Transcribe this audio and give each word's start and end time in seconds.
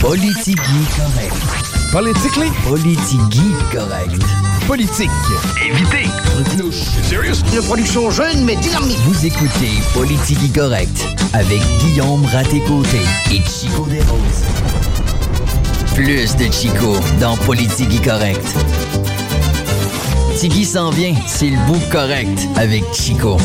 Politigui 0.00 0.56
correct. 0.96 1.34
Politically? 1.92 2.50
Politigui 2.66 3.52
correct. 3.70 4.22
Politique. 4.66 5.10
Évitez. 5.62 6.08
Une 7.54 7.62
production 7.62 8.10
jeune 8.10 8.44
mais 8.44 8.56
dynamique. 8.56 8.96
Vous 9.04 9.26
écoutez 9.26 9.72
Politigui 9.92 10.50
correct 10.50 11.06
avec 11.34 11.60
Guillaume 11.80 12.24
Raté-Côté 12.24 13.00
et 13.30 13.42
Chico 13.46 13.86
Desroses. 13.90 14.44
Plus 15.94 16.34
de 16.36 16.50
Chico 16.50 16.96
dans 17.20 17.36
Politigui 17.36 18.00
correct. 18.00 18.54
Tigui 20.38 20.64
s'en 20.64 20.88
vient, 20.88 21.14
c'est 21.26 21.50
le 21.50 21.58
bout 21.66 21.82
correct 21.90 22.48
avec 22.56 22.84
Chico. 22.94 23.36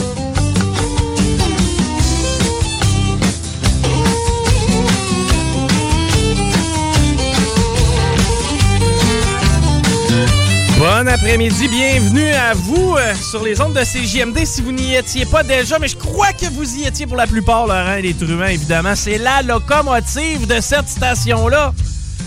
Bon 10.97 11.09
après-midi, 11.09 11.67
bienvenue 11.67 12.29
à 12.29 12.53
vous 12.53 12.95
euh, 12.95 13.13
sur 13.15 13.43
les 13.43 13.59
ondes 13.59 13.73
de 13.73 13.81
CJMD 13.81 14.45
si 14.45 14.61
vous 14.61 14.71
n'y 14.71 14.95
étiez 14.95 15.25
pas 15.25 15.43
déjà, 15.43 15.77
mais 15.77 15.89
je 15.89 15.97
crois 15.97 16.31
que 16.31 16.45
vous 16.45 16.77
y 16.77 16.85
étiez 16.85 17.05
pour 17.05 17.17
la 17.17 17.27
plupart, 17.27 17.67
Laurent 17.67 17.95
et 17.95 18.01
les 18.01 18.13
truands, 18.13 18.45
évidemment. 18.45 18.95
C'est 18.95 19.17
la 19.17 19.41
locomotive 19.41 20.47
de 20.47 20.61
cette 20.61 20.87
station-là. 20.87 21.73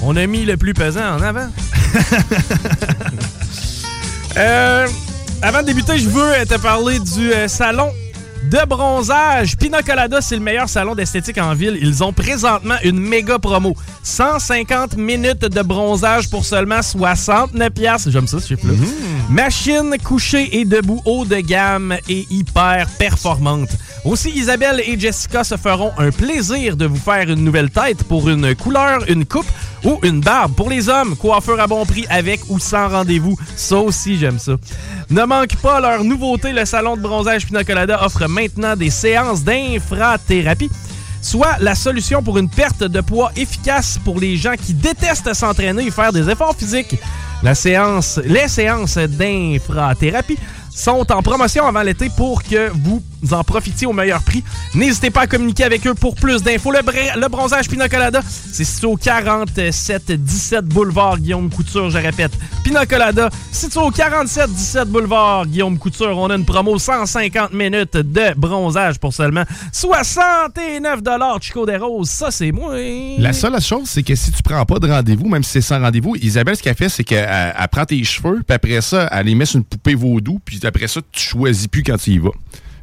On 0.03 0.15
a 0.17 0.27
mis 0.27 0.45
le 0.45 0.59
plus 0.59 0.75
pesant 0.75 1.17
en 1.17 1.23
avant. 1.23 1.49
Euh, 4.37 4.87
avant 5.43 5.63
de 5.63 5.67
débuter, 5.67 5.99
je 5.99 6.09
veux 6.09 6.47
te 6.47 6.61
parler 6.61 7.01
du 7.01 7.33
euh, 7.33 7.49
salon 7.49 7.91
de 8.45 8.67
bronzage. 8.67 9.57
Pina 9.57 9.83
Colada, 9.83 10.21
c'est 10.21 10.37
le 10.37 10.43
meilleur 10.43 10.69
salon 10.69 10.95
d'esthétique 10.95 11.39
en 11.39 11.55
ville. 11.55 11.79
Ils 11.81 12.03
ont 12.03 12.13
présentement 12.13 12.77
une 12.85 12.99
méga 12.99 13.39
promo. 13.39 13.75
150 14.03 14.97
minutes 14.97 15.41
de 15.43 15.63
bronzage 15.63 16.31
pour 16.31 16.45
seulement 16.45 16.83
69 16.83 17.71
pièces. 17.71 18.09
J'aime 18.09 18.27
ça 18.27 18.41
ce 18.41 18.49
chiffre-là. 18.49 18.75
Machine 19.29 19.97
couchée 20.03 20.59
et 20.59 20.65
debout 20.65 21.03
haut 21.05 21.25
de 21.25 21.37
gamme 21.37 21.97
et 22.09 22.27
hyper 22.31 22.89
performante. 22.99 23.71
Aussi, 24.05 24.31
Isabelle 24.31 24.83
et 24.87 24.99
Jessica 24.99 25.45
se 25.45 25.57
feront 25.57 25.93
un 25.99 26.11
plaisir 26.11 26.77
de 26.77 26.87
vous 26.87 26.97
faire 26.97 27.29
une 27.29 27.45
nouvelle 27.45 27.71
tête 27.71 28.05
pour 28.05 28.29
une 28.29 28.55
couleur, 28.55 29.05
une 29.09 29.27
coupe 29.27 29.47
ou 29.85 29.99
une 30.03 30.21
barbe. 30.21 30.55
Pour 30.55 30.71
les 30.71 30.89
hommes, 30.89 31.17
coiffeur 31.17 31.61
à 31.61 31.67
bon 31.67 31.85
prix 31.87 32.07
avec 32.09 32.41
ou 32.49 32.59
sans 32.59 32.89
rendez-vous. 32.89 33.37
Ça 33.57 33.79
aussi, 33.79 34.19
j'aime 34.19 34.39
ça. 34.39 34.53
Ne 35.11 35.25
manque 35.25 35.57
pas 35.57 35.81
leur 35.81 36.05
nouveauté. 36.05 36.53
Le 36.53 36.65
salon 36.65 36.97
de 36.97 37.03
bronzage 37.03 37.47
Pina 37.47 37.65
Colada 37.65 38.03
offre 38.05 38.27
maintenant 38.27 38.77
des 38.77 38.91
séances 38.91 39.43
d'infrathérapie 39.43 40.71
soit 41.21 41.57
la 41.61 41.75
solution 41.75 42.23
pour 42.23 42.39
une 42.39 42.49
perte 42.49 42.85
de 42.85 43.01
poids 43.01 43.33
efficace 43.37 43.99
pour 44.05 44.21
les 44.21 44.37
gens 44.37 44.55
qui 44.55 44.75
détestent 44.75 45.35
s'entraîner 45.35 45.87
et 45.87 45.91
faire 45.91 46.13
des 46.13 46.31
efforts 46.31 46.55
physiques. 46.57 46.97
La 47.43 47.55
séance, 47.55 48.21
les 48.25 48.49
séances 48.49 48.99
d'infrathérapie 48.99 50.39
sont 50.79 51.11
en 51.13 51.23
promotion 51.23 51.67
avant 51.67 51.83
l'été 51.83 52.09
pour 52.17 52.43
que 52.43 52.71
vous 52.73 53.03
en 53.33 53.43
profitiez 53.43 53.87
au 53.87 53.93
meilleur 53.93 54.23
prix. 54.23 54.45
N'hésitez 54.75 55.11
pas 55.11 55.23
à 55.23 55.27
communiquer 55.27 55.65
avec 55.65 55.87
eux 55.87 55.95
pour 55.95 56.15
plus 56.15 56.43
d'infos. 56.43 56.71
Le, 56.71 56.79
le 57.21 57.29
bronzage 57.29 57.69
Pina 57.69 57.89
Colada, 57.89 58.21
c'est 58.53 58.65
situé 58.65 58.87
au 58.87 58.97
47-17 58.97 60.61
boulevard 60.63 61.19
Guillaume 61.19 61.51
Couture, 61.51 61.91
je 61.91 61.99
répète. 61.99 62.33
Pina 62.63 62.87
Colada, 62.87 63.29
situé 63.51 63.81
au 63.81 63.91
47-17 63.91 64.85
boulevard 64.85 65.47
Guillaume 65.47 65.79
Couture. 65.79 66.17
On 66.17 66.31
a 66.31 66.37
une 66.37 66.45
promo 66.45 66.79
150 66.79 67.53
minutes 67.53 67.97
de 67.97 68.35
bronzage 68.37 68.99
pour 68.99 69.13
seulement 69.13 69.45
69 69.73 71.01
Chico 71.41 71.67
des 71.67 71.77
Roses. 71.77 72.11
Ça, 72.11 72.31
c'est 72.31 72.53
moi. 72.53 72.75
La 73.19 73.33
seule 73.33 73.61
chose, 73.61 73.89
c'est 73.89 74.03
que 74.05 74.15
si 74.15 74.31
tu 74.31 74.43
prends 74.43 74.65
pas 74.65 74.79
de 74.79 74.89
rendez-vous, 74.89 75.29
même 75.29 75.43
si 75.43 75.53
c'est 75.53 75.61
sans 75.61 75.81
rendez-vous, 75.81 76.15
Isabelle, 76.17 76.57
ce 76.57 76.63
qu'elle 76.63 76.77
fait, 76.77 76.89
c'est 76.89 77.05
qu'elle 77.05 77.29
elle 77.29 77.69
prend 77.69 77.85
tes 77.85 78.03
cheveux, 78.05 78.43
puis 78.47 78.55
après 78.55 78.81
ça, 78.81 79.09
elle 79.11 79.27
les 79.27 79.35
met 79.35 79.45
sur 79.45 79.59
une 79.59 79.65
poupée 79.65 79.95
vaudou, 79.95 80.41
puis 80.45 80.61
après 80.69 80.89
ça, 80.89 81.01
tu 81.13 81.21
choisis 81.21 81.67
plus 81.67 81.83
quand 81.83 81.97
tu 81.97 82.13
y 82.13 82.19
vas. 82.19 82.31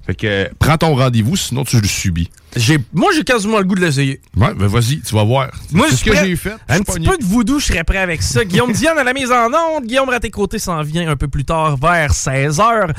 Fait 0.06 0.14
que 0.14 0.28
euh, 0.28 0.50
prends 0.60 0.78
ton 0.78 0.96
rendez-vous, 0.96 1.36
sinon 1.36 1.64
tu 1.64 1.82
le 1.82 1.88
subis. 1.88 2.30
J'ai, 2.56 2.78
moi, 2.94 3.10
j'ai 3.16 3.24
quasiment 3.24 3.58
le 3.58 3.64
goût 3.64 3.74
de 3.74 3.82
l'essayer. 3.82 4.22
Ouais, 4.38 4.54
ben 4.54 4.68
vas-y, 4.68 5.02
tu 5.02 5.16
vas 5.16 5.24
voir. 5.24 5.50
Moi, 5.72 5.88
c'est 5.90 5.96
ce 5.96 6.04
que 6.04 6.16
j'ai 6.16 6.36
fait. 6.36 6.54
Un 6.70 6.82
petit 6.82 7.00
peu 7.00 7.18
de 7.18 7.24
voodoo, 7.24 7.60
je 7.60 7.66
serais 7.66 7.84
prêt 7.84 7.98
avec 7.98 8.22
ça. 8.22 8.46
Guillaume 8.46 8.72
Diane 8.72 9.00
à 9.00 9.04
la 9.04 9.14
mise 9.14 9.32
en 9.32 9.48
onde. 9.48 9.86
Guillaume 9.86 10.10
Raté-Côté 10.10 10.60
s'en 10.60 10.82
vient 10.84 11.10
un 11.10 11.16
peu 11.16 11.28
plus 11.28 11.44
tard, 11.44 11.78
vers 11.78 12.12
16h. 12.12 12.94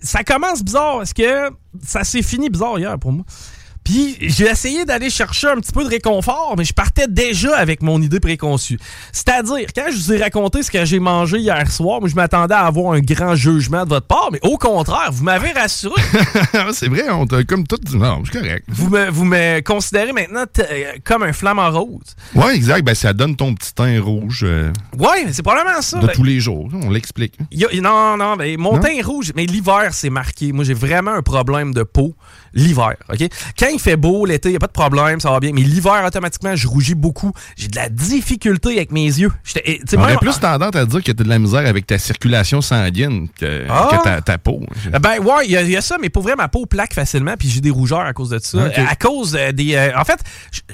ça 0.00 0.22
commence 0.22 0.62
bizarre, 0.62 0.98
parce 0.98 1.12
que 1.12 1.50
ça 1.84 2.04
s'est 2.04 2.22
fini 2.22 2.50
bizarre 2.50 2.78
hier 2.78 2.96
pour 2.98 3.12
moi. 3.12 3.24
Puis 3.88 4.18
j'ai 4.20 4.44
essayé 4.44 4.84
d'aller 4.84 5.08
chercher 5.08 5.46
un 5.46 5.56
petit 5.56 5.72
peu 5.72 5.82
de 5.82 5.88
réconfort, 5.88 6.54
mais 6.58 6.64
je 6.64 6.74
partais 6.74 7.08
déjà 7.08 7.56
avec 7.56 7.80
mon 7.82 8.02
idée 8.02 8.20
préconçue. 8.20 8.78
C'est-à-dire, 9.12 9.68
quand 9.74 9.86
je 9.90 9.96
vous 9.96 10.12
ai 10.12 10.18
raconté 10.22 10.62
ce 10.62 10.70
que 10.70 10.84
j'ai 10.84 10.98
mangé 10.98 11.38
hier 11.38 11.70
soir, 11.70 11.98
moi, 12.00 12.08
je 12.10 12.14
m'attendais 12.14 12.52
à 12.54 12.66
avoir 12.66 12.92
un 12.92 13.00
grand 13.00 13.34
jugement 13.34 13.84
de 13.84 13.88
votre 13.88 14.06
part, 14.06 14.28
mais 14.30 14.40
au 14.42 14.58
contraire, 14.58 15.08
vous 15.10 15.24
m'avez 15.24 15.52
rassuré. 15.52 16.02
c'est 16.72 16.88
vrai, 16.88 17.08
on 17.08 17.26
t'a 17.26 17.42
comme 17.44 17.66
tout 17.66 17.78
dit. 17.82 17.96
Non, 17.96 18.22
c'est 18.30 18.38
correct. 18.38 18.64
vous, 18.68 18.90
me, 18.90 19.08
vous 19.10 19.24
me 19.24 19.60
considérez 19.60 20.12
maintenant 20.12 20.44
euh, 20.58 20.92
comme 21.02 21.22
un 21.22 21.32
flamant 21.32 21.70
rose. 21.70 22.14
Ouais, 22.34 22.54
exact. 22.56 22.84
Ben, 22.84 22.94
ça 22.94 23.14
donne 23.14 23.36
ton 23.36 23.54
petit 23.54 23.72
teint 23.72 23.98
rouge 24.02 24.42
euh, 24.44 24.70
mais 24.98 25.32
c'est 25.32 25.42
probablement 25.42 25.80
ça. 25.80 25.98
de 25.98 26.06
Ben, 26.08 26.12
tous 26.12 26.24
les 26.24 26.40
jours. 26.40 26.68
On 26.74 26.90
l'explique. 26.90 27.38
Non, 27.82 28.18
non, 28.18 28.36
mais 28.36 28.56
mon 28.58 28.74
Non? 28.74 28.80
teint 28.80 29.00
rouge, 29.02 29.32
mais 29.34 29.46
l'hiver, 29.46 29.88
c'est 29.92 30.10
marqué. 30.10 30.52
Moi, 30.52 30.64
j'ai 30.64 30.74
vraiment 30.74 31.12
un 31.12 31.22
problème 31.22 31.72
de 31.72 31.84
peau 31.84 32.14
l'hiver, 32.54 32.94
OK? 33.12 33.28
Quand 33.58 33.68
il 33.72 33.78
fait 33.78 33.96
beau, 33.96 34.24
l'été, 34.26 34.50
il 34.50 34.56
a 34.56 34.58
pas 34.58 34.66
de 34.66 34.72
problème, 34.72 35.20
ça 35.20 35.30
va 35.30 35.40
bien. 35.40 35.52
Mais 35.52 35.62
l'hiver, 35.62 36.02
automatiquement, 36.06 36.54
je 36.56 36.66
rougis 36.68 36.94
beaucoup. 36.94 37.32
J'ai 37.56 37.68
de 37.68 37.76
la 37.76 37.88
difficulté 37.88 38.76
avec 38.76 38.92
mes 38.92 39.04
yeux. 39.06 39.32
J'étais- 39.44 39.62
eh, 39.66 39.80
tu 39.86 39.96
On 39.96 40.16
plus 40.16 40.38
tendance 40.40 40.74
à 40.74 40.84
dire 40.86 41.02
que 41.02 41.12
t'as 41.12 41.24
de 41.24 41.28
la 41.28 41.38
misère 41.38 41.66
avec 41.66 41.86
ta 41.86 41.98
circulation 41.98 42.60
sanguine 42.60 43.28
que, 43.38 43.64
Ah! 43.68 43.88
que 43.90 44.02
ta, 44.02 44.20
ta 44.20 44.38
peau. 44.38 44.60
Euh, 44.92 44.98
Ben 44.98 45.18
ouais, 45.20 45.44
il 45.46 45.52
y, 45.52 45.56
a- 45.56 45.62
il 45.62 45.70
y 45.70 45.76
a 45.76 45.80
ça, 45.80 45.96
mais 46.00 46.08
pour 46.08 46.22
vrai, 46.22 46.34
ma 46.36 46.48
peau 46.48 46.66
plaque 46.66 46.94
facilement, 46.94 47.34
puis 47.38 47.48
j'ai 47.48 47.60
des 47.60 47.70
rougeurs 47.70 48.00
à 48.00 48.12
cause 48.12 48.30
de 48.30 48.38
ça. 48.38 48.68
À 48.88 48.96
cause 48.96 49.36
euh, 49.38 49.52
des... 49.52 49.74
euh, 49.74 49.90
en 49.98 50.04
fait, 50.04 50.18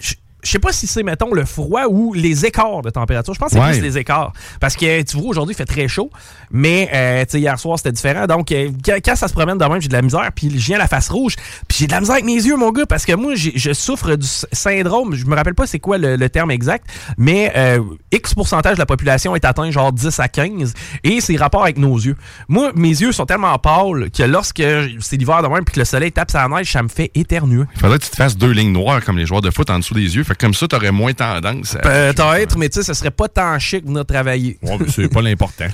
je- 0.00 0.15
je 0.44 0.50
sais 0.50 0.58
pas 0.58 0.73
si 0.73 0.87
c'est, 0.87 1.02
mettons, 1.02 1.32
le 1.32 1.44
froid 1.44 1.85
ou 1.88 2.12
les 2.12 2.44
écarts 2.46 2.82
de 2.82 2.91
température. 2.91 3.35
Je 3.35 3.38
pense 3.38 3.49
que 3.50 3.55
c'est 3.58 3.61
Ouais. 3.64 3.73
plus 3.73 3.81
les 3.81 3.99
écarts. 3.99 4.32
Parce 4.61 4.76
que, 4.76 5.02
tu 5.02 5.17
vois, 5.17 5.26
aujourd'hui, 5.31 5.55
il 5.55 5.56
fait 5.56 5.64
très 5.64 5.88
chaud, 5.88 6.11
mais, 6.50 6.91
euh, 6.94 7.23
tu 7.25 7.32
sais, 7.32 7.41
hier 7.41 7.58
soir, 7.58 7.79
c'était 7.79 7.93
différent. 7.93 8.26
Donc, 8.26 8.52
euh, 8.52 8.70
quand, 8.85 8.96
quand 9.05 9.17
ça 9.17 9.29
se 9.29 9.32
promène 9.32 9.58
de 9.58 9.64
même, 9.64 9.81
j'ai 9.81 9.88
de 9.88 9.93
la 9.94 10.02
misère, 10.02 10.29
puis 10.35 10.50
je 10.50 10.67
viens 10.67 10.76
à 10.76 10.81
la 10.81 10.88
face 10.88 11.08
rouge, 11.08 11.37
puis 11.69 11.79
j'ai 11.79 11.87
de 11.87 11.93
la 11.93 12.00
misère 12.00 12.14
avec 12.14 12.25
mes 12.26 12.35
yeux, 12.35 12.56
mon 12.56 12.70
gars, 12.70 12.87
parce 12.87 13.05
que 13.06 13.12
moi, 13.14 13.32
je 13.35 13.73
souffre 13.73 14.14
du 14.17 14.26
syndrome, 14.52 15.14
je 15.14 15.25
me 15.26 15.35
rappelle 15.35 15.55
pas 15.55 15.67
c'est 15.67 15.79
quoi 15.81 15.99
le, 15.99 16.17
le 16.17 16.29
terme 16.31 16.50
exact, 16.50 16.87
mais 17.19 17.52
euh, 17.56 17.81
X 18.12 18.35
pourcentage 18.35 18.75
de 18.75 18.79
la 18.79 18.87
population 18.87 19.35
est 19.35 19.44
atteint, 19.44 19.70
genre 19.70 19.93
10 19.93 20.20
à 20.20 20.29
15, 20.29 20.75
et 21.05 21.20
c'est 21.20 21.37
rapport 21.37 21.62
avec 21.62 21.79
nos 21.79 21.96
yeux. 21.96 22.17
Moi, 22.49 22.70
mes 22.75 22.88
yeux 22.88 23.12
sont 23.12 23.26
tellement 23.26 23.56
pâles 23.58 24.11
que 24.11 24.23
lorsque 24.23 24.62
c'est 25.00 25.17
l'hiver 25.17 25.43
de 25.43 25.49
même, 25.49 25.64
puis 25.64 25.75
que 25.75 25.81
le 25.81 25.85
soleil 25.85 26.12
tape 26.12 26.31
sa 26.31 26.46
neige, 26.49 26.70
ça 26.70 26.82
me 26.82 26.88
fait 26.88 27.11
éternuer. 27.14 27.64
Il 27.75 27.81
faudrait 27.81 27.99
que 27.99 28.05
tu 28.05 28.11
te 28.11 28.17
fasses 28.17 28.37
deux 28.37 28.50
lignes 28.50 28.73
noires 28.73 29.05
comme 29.05 29.19
les 29.19 29.26
joueurs 29.26 29.41
de 29.43 29.50
foot 29.50 29.70
en 29.70 29.79
dessous 29.79 29.94
des 29.94 30.17
yeux. 30.17 30.25
Fait 30.25 30.33
Fait 30.34 30.38
que 30.38 30.46
comme 30.46 30.54
ça, 30.54 30.66
t'aurais 30.66 30.90
moins 30.90 31.12
tendance 31.12 31.76
à... 31.76 31.78
Peut-être, 31.78 32.58
mais 32.58 32.69
tu 32.69 32.81
sais, 32.81 32.82
ce 32.82 32.92
serait 32.92 33.12
pas 33.12 33.28
tant 33.28 33.56
chic 33.60 33.84
de 33.84 33.88
venir 33.88 34.04
travailler. 34.04 34.58
Ouais, 34.62 34.78
c'est 34.88 35.08
pas 35.08 35.22
l'important. 35.22 35.66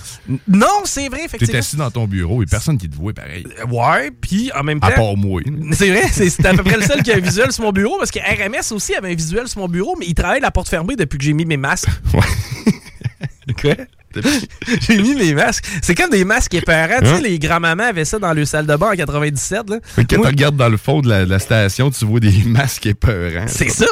Non, 0.46 0.66
c'est 0.84 1.08
vrai, 1.08 1.20
T'es 1.20 1.24
effectivement. 1.24 1.58
assis 1.58 1.76
dans 1.76 1.90
ton 1.90 2.06
bureau 2.06 2.42
et 2.42 2.46
personne 2.46 2.76
qui 2.76 2.86
te 2.86 2.94
voit 2.94 3.14
pareil. 3.14 3.46
Ouais, 3.70 4.10
puis 4.10 4.50
en 4.54 4.62
même 4.62 4.78
temps. 4.78 4.88
À 4.88 4.90
part 4.90 5.16
moi. 5.16 5.40
C'est 5.72 5.88
vrai, 5.88 6.02
c'est 6.12 6.44
à 6.44 6.52
peu 6.52 6.62
près 6.62 6.76
le 6.76 6.82
seul 6.82 7.02
qui 7.02 7.10
a 7.10 7.16
un 7.16 7.20
visuel 7.20 7.50
sur 7.52 7.64
mon 7.64 7.72
bureau 7.72 7.96
parce 7.98 8.10
que 8.10 8.18
RMS 8.18 8.74
aussi 8.74 8.94
avait 8.94 9.12
un 9.12 9.14
visuel 9.14 9.48
sur 9.48 9.60
mon 9.60 9.68
bureau, 9.68 9.96
mais 9.98 10.04
il 10.06 10.14
travaille 10.14 10.40
la 10.40 10.50
porte 10.50 10.68
fermée 10.68 10.94
depuis 10.94 11.16
que 11.16 11.24
j'ai 11.24 11.32
mis 11.32 11.46
mes 11.46 11.56
masques. 11.56 11.88
Quoi? 13.60 13.74
J'ai 14.80 15.00
mis 15.00 15.14
mes 15.14 15.34
masques. 15.34 15.64
C'est 15.82 15.94
comme 15.94 16.10
des 16.10 16.24
masques 16.24 16.54
épeurants. 16.54 16.98
Tu 17.00 17.06
sais, 17.06 17.10
Hein? 17.14 17.20
les 17.22 17.38
grands-mamans 17.38 17.84
avaient 17.84 18.04
ça 18.04 18.18
dans 18.18 18.32
le 18.32 18.44
salle 18.44 18.66
de 18.66 18.76
bain 18.76 18.90
en 18.92 18.96
97. 18.96 19.70
Là. 19.70 19.78
Fait 19.84 20.04
que 20.04 20.14
Quand 20.16 20.22
tu 20.22 20.26
regardes 20.28 20.56
dans 20.56 20.68
le 20.68 20.76
fond 20.76 21.00
de 21.00 21.08
la, 21.08 21.24
de 21.24 21.30
la 21.30 21.38
station, 21.38 21.90
tu 21.90 22.04
vois 22.04 22.20
des 22.20 22.42
masques 22.46 22.86
épeurants. 22.86 23.46
C'est 23.48 23.68
ça! 23.68 23.86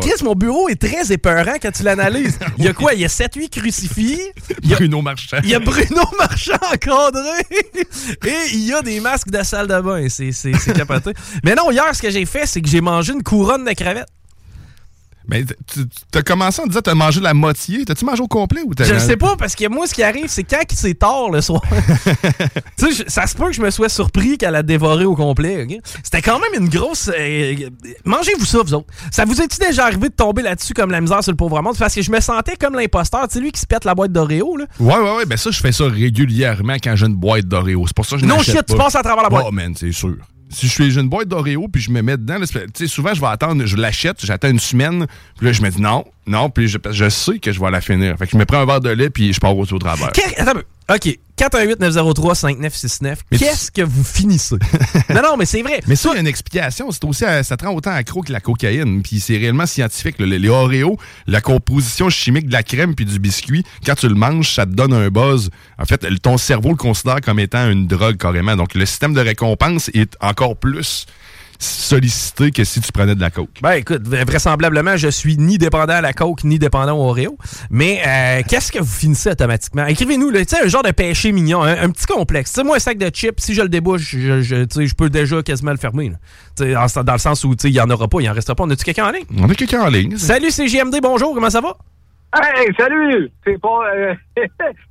Chris, 0.00 0.22
mon 0.24 0.34
bureau 0.34 0.68
est 0.68 0.80
très 0.80 1.12
épeurant 1.12 1.54
quand 1.60 1.70
tu 1.72 1.82
l'analyses. 1.82 2.38
Il 2.58 2.64
y 2.64 2.68
a 2.68 2.72
quoi? 2.72 2.94
Il 2.94 3.00
y 3.00 3.04
a 3.04 3.08
7-8 3.08 3.48
crucifix. 3.50 4.18
Il 4.62 4.70
y 4.70 4.74
a, 4.74 4.76
Bruno 4.76 5.02
Marchand. 5.02 5.38
il 5.42 5.50
y 5.50 5.54
a 5.54 5.58
Bruno 5.60 6.02
Marchand 6.18 6.52
encadré. 6.72 7.46
Et 8.26 8.34
il 8.54 8.66
y 8.66 8.72
a 8.72 8.82
des 8.82 9.00
masques 9.00 9.28
de 9.30 9.42
salle 9.42 9.66
de 9.68 9.80
bain. 9.80 10.06
C'est 10.08 10.72
capoté. 10.74 11.12
Mais 11.44 11.54
non, 11.54 11.70
hier, 11.70 11.84
ce 11.94 12.02
que 12.02 12.10
j'ai 12.10 12.26
fait, 12.26 12.46
c'est 12.46 12.60
que 12.60 12.68
j'ai 12.68 12.80
mangé 12.80 13.12
une 13.12 13.22
couronne 13.22 13.64
de 13.64 13.72
crevettes. 13.72 14.08
Mais 15.28 15.44
t- 15.44 15.54
tu 16.12 16.18
as 16.18 16.22
commencé 16.22 16.60
en 16.60 16.66
disant 16.66 16.80
que 16.80 16.84
t'as 16.84 16.94
mangé 16.94 17.20
la 17.20 17.32
moitié. 17.34 17.84
T'as-tu 17.84 18.04
mangé 18.04 18.22
au 18.22 18.28
complet 18.28 18.60
ou 18.66 18.74
t'as 18.74 18.84
Je 18.84 18.94
ne 18.94 18.98
sais 18.98 19.16
pas, 19.16 19.36
parce 19.36 19.54
que 19.54 19.66
moi, 19.68 19.86
ce 19.86 19.94
qui 19.94 20.02
arrive, 20.02 20.26
c'est 20.28 20.44
quand 20.44 20.62
c'est 20.74 20.94
tard 20.98 21.30
le 21.30 21.40
soir. 21.40 21.62
tu 22.78 22.92
sais, 22.92 23.04
ça 23.08 23.26
se 23.26 23.34
peut 23.34 23.46
que 23.46 23.52
je 23.52 23.62
me 23.62 23.70
sois 23.70 23.88
surpris 23.88 24.36
qu'elle 24.38 24.54
a 24.54 24.62
dévoré 24.62 25.04
au 25.04 25.14
complet. 25.14 25.66
C'était 26.02 26.22
quand 26.22 26.38
même 26.40 26.62
une 26.62 26.68
grosse. 26.68 27.10
euh, 27.18 27.54
Mangez-vous 28.04 28.44
ça, 28.44 28.58
vous 28.64 28.74
autres. 28.74 28.86
Ça 29.10 29.24
vous 29.24 29.40
est-tu 29.40 29.58
déjà 29.58 29.84
arrivé 29.86 30.08
de 30.08 30.14
tomber 30.14 30.42
là-dessus 30.42 30.74
comme 30.74 30.90
la 30.90 31.00
misère 31.00 31.22
sur 31.22 31.32
le 31.32 31.36
pauvre 31.36 31.60
monde? 31.62 31.76
Parce 31.78 31.94
que 31.94 32.02
je 32.02 32.10
me 32.10 32.20
sentais 32.20 32.56
comme 32.56 32.74
l'imposteur. 32.74 33.26
Tu 33.28 33.34
sais, 33.34 33.40
lui 33.40 33.52
qui 33.52 33.60
se 33.60 33.66
pète 33.66 33.84
la 33.84 33.94
boîte 33.94 34.12
d'Oreo, 34.12 34.56
là. 34.56 34.66
Ouais, 34.80 34.94
ouais, 34.98 35.16
ouais. 35.16 35.24
Ben 35.26 35.36
ça, 35.38 35.50
je 35.50 35.60
fais 35.60 35.72
ça 35.72 35.84
régulièrement 35.86 36.74
quand 36.74 36.94
j'ai 36.96 37.06
une 37.06 37.16
boîte 37.16 37.46
d'Oreo. 37.46 37.84
C'est 37.86 37.96
pour 37.96 38.04
ça 38.06 38.16
que 38.16 38.22
je 38.22 38.26
Non 38.26 38.40
shit, 38.40 38.56
tu 38.66 38.76
pas. 38.76 38.84
passes 38.84 38.96
à 38.96 39.02
travers 39.02 39.22
la 39.22 39.28
boîte. 39.30 39.44
Oh, 39.48 39.52
man, 39.52 39.74
c'est 39.78 39.92
sûr. 39.92 40.16
Si 40.54 40.66
je 40.68 40.72
suis 40.72 40.98
une 40.98 41.08
boîte 41.08 41.28
d'Oreo 41.28 41.68
puis 41.68 41.82
je 41.82 41.90
me 41.90 42.00
mets 42.00 42.16
dedans, 42.16 42.36
souvent 42.86 43.12
je 43.12 43.20
vais 43.20 43.26
attendre, 43.26 43.66
je 43.66 43.76
l'achète, 43.76 44.24
j'attends 44.24 44.48
une 44.50 44.60
semaine, 44.60 45.06
puis 45.36 45.46
là 45.46 45.52
je 45.52 45.62
me 45.62 45.68
dis 45.68 45.80
non, 45.82 46.04
non, 46.26 46.48
puis 46.48 46.68
je, 46.68 46.78
je 46.90 47.08
sais 47.08 47.38
que 47.38 47.52
je 47.52 47.60
vais 47.60 47.70
la 47.70 47.80
finir. 47.80 48.16
Fait 48.16 48.26
que 48.26 48.32
je 48.32 48.36
me 48.38 48.44
prends 48.44 48.58
un 48.60 48.66
verre 48.66 48.80
de 48.80 48.90
lait 48.90 49.10
puis 49.10 49.32
je 49.32 49.40
pars 49.40 49.56
au, 49.56 49.62
au 49.64 49.78
travers. 49.78 50.08
Attends. 50.38 50.60
OK. 50.94 51.18
418-903-5969. 51.38 53.16
Mais 53.30 53.38
tu- 53.38 53.44
Qu'est-ce 53.44 53.70
que 53.70 53.82
vous 53.82 54.04
finissez? 54.04 54.56
non, 55.14 55.22
non, 55.22 55.36
mais 55.36 55.46
c'est 55.46 55.62
vrai. 55.62 55.80
Mais 55.86 55.96
ça, 55.96 56.10
il 56.10 56.14
y 56.14 56.16
a 56.18 56.20
une 56.20 56.26
explication. 56.26 56.90
C'est 56.90 57.04
aussi, 57.04 57.24
à- 57.24 57.42
ça 57.42 57.56
te 57.56 57.64
rend 57.64 57.74
autant 57.74 57.90
accro 57.92 58.22
que 58.22 58.32
la 58.32 58.40
cocaïne. 58.40 59.02
Puis 59.02 59.20
c'est 59.20 59.36
réellement 59.36 59.66
scientifique. 59.66 60.16
Les, 60.18 60.48
Oreos, 60.48 60.98
la 61.26 61.40
composition 61.40 62.10
chimique 62.10 62.46
de 62.48 62.52
la 62.52 62.62
crème 62.62 62.94
puis 62.94 63.04
du 63.04 63.18
biscuit, 63.18 63.64
quand 63.84 63.94
tu 63.94 64.08
le 64.08 64.14
manges, 64.14 64.54
ça 64.54 64.66
te 64.66 64.72
donne 64.72 64.92
un 64.92 65.08
buzz. 65.08 65.50
En 65.78 65.84
fait, 65.84 66.06
ton 66.22 66.38
cerveau 66.38 66.70
le 66.70 66.76
considère 66.76 67.20
comme 67.20 67.38
étant 67.38 67.70
une 67.70 67.86
drogue 67.86 68.16
carrément. 68.16 68.56
Donc 68.56 68.74
le 68.74 68.86
système 68.86 69.14
de 69.14 69.20
récompense 69.20 69.90
est 69.94 70.16
encore 70.20 70.56
plus 70.56 71.06
sollicité 71.58 72.50
que 72.50 72.64
si 72.64 72.80
tu 72.80 72.92
prenais 72.92 73.14
de 73.14 73.20
la 73.20 73.30
coke? 73.30 73.50
Ben 73.62 73.72
écoute, 73.72 74.06
vraisemblablement, 74.06 74.96
je 74.96 75.08
suis 75.08 75.36
ni 75.36 75.58
dépendant 75.58 75.94
à 75.94 76.00
la 76.00 76.12
coke 76.12 76.44
ni 76.44 76.58
dépendant 76.58 76.96
au 76.98 77.08
Oreo. 77.08 77.36
Mais 77.70 78.02
euh, 78.06 78.42
qu'est-ce 78.48 78.72
que 78.72 78.78
vous 78.78 78.84
finissez 78.92 79.30
automatiquement? 79.30 79.86
Écrivez-nous, 79.86 80.30
là, 80.30 80.44
tu 80.44 80.56
sais, 80.56 80.64
un 80.64 80.68
genre 80.68 80.82
de 80.82 80.90
péché 80.90 81.32
mignon, 81.32 81.62
un, 81.62 81.82
un 81.82 81.90
petit 81.90 82.06
complexe. 82.06 82.52
Tu 82.52 82.60
sais, 82.60 82.64
moi, 82.64 82.76
un 82.76 82.80
sac 82.80 82.98
de 82.98 83.08
chips, 83.08 83.40
si 83.40 83.54
je 83.54 83.62
le 83.62 83.68
débouche, 83.68 84.16
je, 84.16 84.42
je, 84.42 84.94
peux 84.94 85.10
déjà 85.10 85.42
quasiment 85.42 85.72
le 85.72 85.76
fermer. 85.78 86.10
là. 86.10 86.84
En- 86.84 87.02
dans 87.02 87.12
le 87.12 87.18
sens 87.18 87.44
où 87.44 87.54
il 87.64 87.70
n'y 87.72 87.80
en 87.80 87.90
aura 87.90 88.08
pas, 88.08 88.20
il 88.20 88.28
en 88.28 88.32
restera 88.32 88.54
pas. 88.54 88.64
On 88.64 88.70
a-tu 88.70 88.84
quelqu'un 88.84 89.06
en 89.06 89.10
ligne? 89.10 89.24
On 89.38 89.48
a 89.48 89.54
quelqu'un 89.54 89.82
en 89.82 89.88
ligne. 89.88 90.16
Salut, 90.16 90.50
c'est 90.50 90.68
JMD, 90.68 90.96
bonjour, 91.02 91.34
comment 91.34 91.50
ça 91.50 91.60
va? 91.60 91.76
Hey, 92.34 92.68
salut! 92.78 93.30
C'est 93.46 93.60
pas. 93.60 93.80
euh, 93.94 94.14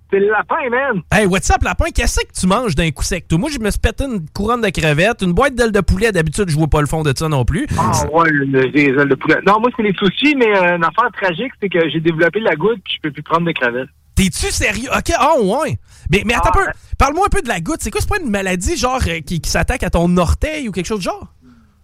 c'est 0.10 0.20
le 0.20 0.28
lapin, 0.30 0.70
man! 0.72 1.02
Hey, 1.12 1.26
what's 1.26 1.50
up, 1.50 1.62
lapin? 1.62 1.86
Qu'est-ce 1.94 2.22
que 2.22 2.40
tu 2.40 2.48
manges 2.48 2.74
d'un 2.76 2.90
coup 2.92 3.04
sec? 3.04 3.28
toi? 3.28 3.38
Moi, 3.38 3.50
je 3.50 3.60
me 3.60 3.70
suis 3.70 3.80
pété 3.80 4.06
une 4.06 4.26
couronne 4.30 4.62
de 4.62 4.70
crevettes, 4.70 5.22
une 5.24 5.34
boîte 5.34 5.54
d'ailes 5.56 5.72
de 5.74 5.82
poulet. 5.82 6.12
D'habitude, 6.14 6.50
je 6.50 6.56
vois 6.58 6.68
pas 6.68 6.80
le 6.80 6.88
fond 6.88 7.04
de 7.04 7.14
ça 7.16 7.28
non 7.28 7.44
plus. 7.44 7.68
Ah, 7.78 7.92
ouais, 8.14 8.30
le- 8.32 8.62
les 8.68 8.84
ailes 8.90 9.10
de 9.10 9.16
poulet. 9.16 9.38
Non, 9.46 9.60
moi, 9.60 9.70
c'est 9.76 9.84
les 9.84 9.94
sushis, 9.94 10.36
mais 10.36 10.56
euh, 10.56 10.78
une 10.78 10.84
affaire 10.86 11.10
tragique, 11.12 11.52
c'est 11.62 11.68
que 11.70 11.90
j'ai 11.90 12.00
développé 12.00 12.40
la 12.40 12.56
goutte 12.56 12.80
puis 12.86 12.94
je 12.96 13.02
peux 13.02 13.12
plus 13.12 13.24
prendre 13.24 13.46
de 13.46 13.52
crevettes. 13.52 13.90
T'es-tu 14.16 14.52
sérieux? 14.52 14.90
Ok, 14.96 15.12
ah 15.18 15.34
ouais. 15.42 15.78
Mais, 16.12 16.22
mais 16.26 16.36
attends 16.36 16.52
Ah, 16.54 16.60
un 16.62 16.66
peu. 16.66 16.72
Parle-moi 17.00 17.26
un 17.26 17.30
peu 17.30 17.42
de 17.42 17.48
la 17.50 17.60
goutte. 17.60 17.80
C'est 17.82 17.90
quoi? 17.92 18.00
C'est 18.00 18.10
pas 18.10 18.20
une 18.24 18.30
maladie 18.30 18.78
genre 18.78 19.02
euh, 19.08 19.20
qui, 19.20 19.42
qui 19.42 19.50
s'attaque 19.50 19.84
à 19.84 19.90
ton 19.90 20.16
orteil 20.18 20.70
ou 20.70 20.72
quelque 20.72 20.86
chose 20.86 21.00
de 21.00 21.04
genre? 21.04 21.34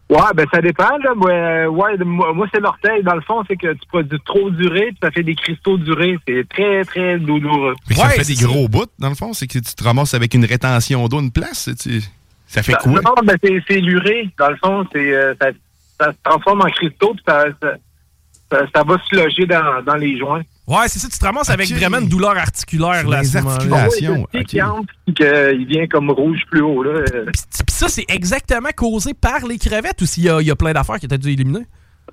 Ouais, 0.10 0.18
ben 0.34 0.48
ça 0.52 0.60
dépend, 0.60 0.98
là. 1.04 1.14
Moi, 1.16 1.30
euh, 1.32 1.68
ouais, 1.68 1.96
de- 1.98 2.04
moi, 2.04 2.34
moi, 2.34 2.48
c'est 2.52 2.60
l'orteil. 2.60 3.04
Dans 3.04 3.14
le 3.14 3.22
fond, 3.22 3.44
c'est 3.48 3.56
que 3.56 3.74
tu 3.74 3.88
produis 3.88 4.18
trop 4.26 4.50
d'urée 4.50 4.88
puis 4.88 4.98
ça 5.04 5.12
fait 5.12 5.22
des 5.22 5.36
cristaux 5.36 5.78
d'urée. 5.78 6.18
C'est 6.28 6.50
très, 6.50 6.84
très 6.84 7.20
douloureux. 7.20 7.76
Que 7.88 7.94
ça 7.94 8.08
Ouais, 8.08 8.14
fait 8.14 8.34
des 8.34 8.44
gros 8.44 8.68
bouts, 8.68 8.88
dans 8.98 9.10
le 9.10 9.16
fond. 9.16 9.34
C'est 9.34 9.46
que 9.46 9.60
tu 9.60 9.76
te 9.76 9.84
ramasses 9.84 10.16
avec 10.16 10.34
une 10.34 10.46
rétention 10.46 11.08
d'eau, 11.08 11.20
une 11.20 11.32
place. 11.32 11.70
tu- 11.80 12.02
Ça 12.48 12.64
fait 12.64 12.74
quoi? 12.74 12.94
Non, 13.02 13.14
ben 13.24 13.38
c'est, 13.44 13.80
l'urée. 13.80 14.28
Dans 14.40 14.50
le 14.50 14.56
fond, 14.58 14.84
c'est 14.92 15.14
euh, 15.14 15.36
ça, 15.40 15.50
ça 16.00 16.12
se 16.12 16.18
transforme 16.24 16.62
en 16.62 16.70
cristaux 16.72 17.14
puis 17.14 17.24
ça, 17.28 17.46
ça, 17.62 17.74
ça, 18.52 18.66
ça 18.74 18.84
va 18.84 18.98
se 19.08 19.16
loger 19.16 19.46
dans, 19.46 19.84
dans 19.86 19.96
les 19.96 20.18
joints. 20.18 20.42
Ouais, 20.70 20.88
c'est 20.88 21.00
ça. 21.00 21.08
Tu 21.12 21.18
te 21.18 21.26
ramasses 21.26 21.50
avec 21.50 21.70
vraiment 21.72 21.98
une 22.00 22.08
douleur 22.08 22.38
articulaire. 22.38 23.08
Là, 23.08 23.22
Les 23.22 23.36
articulations. 23.36 24.14
Oui, 24.14 24.22
ok. 24.22 24.30
c'est 24.34 24.44
qui 24.46 24.62
entre, 24.62 24.94
puis 25.06 25.14
qu'il 25.16 25.66
vient 25.66 25.88
comme 25.88 26.12
rouge 26.12 26.42
plus 26.50 26.62
haut, 26.62 26.84
là. 26.84 27.02
Puis 27.12 27.42
puis 27.66 27.76
ça, 27.76 27.88
c'est 27.90 28.06
exactement 28.08 28.70
causé 28.76 29.14
par 29.14 29.46
les 29.48 29.58
crevettes 29.58 30.02
ou 30.02 30.06
s'il 30.06 30.24
y 30.26 30.30
a, 30.30 30.40
il 30.42 30.48
y 30.48 30.52
a 30.52 30.56
plein 30.56 30.74
d'affaires 30.74 31.00
qui 31.00 31.06
étaient 31.06 31.18
dû 31.18 31.30
éliminer? 31.32 31.66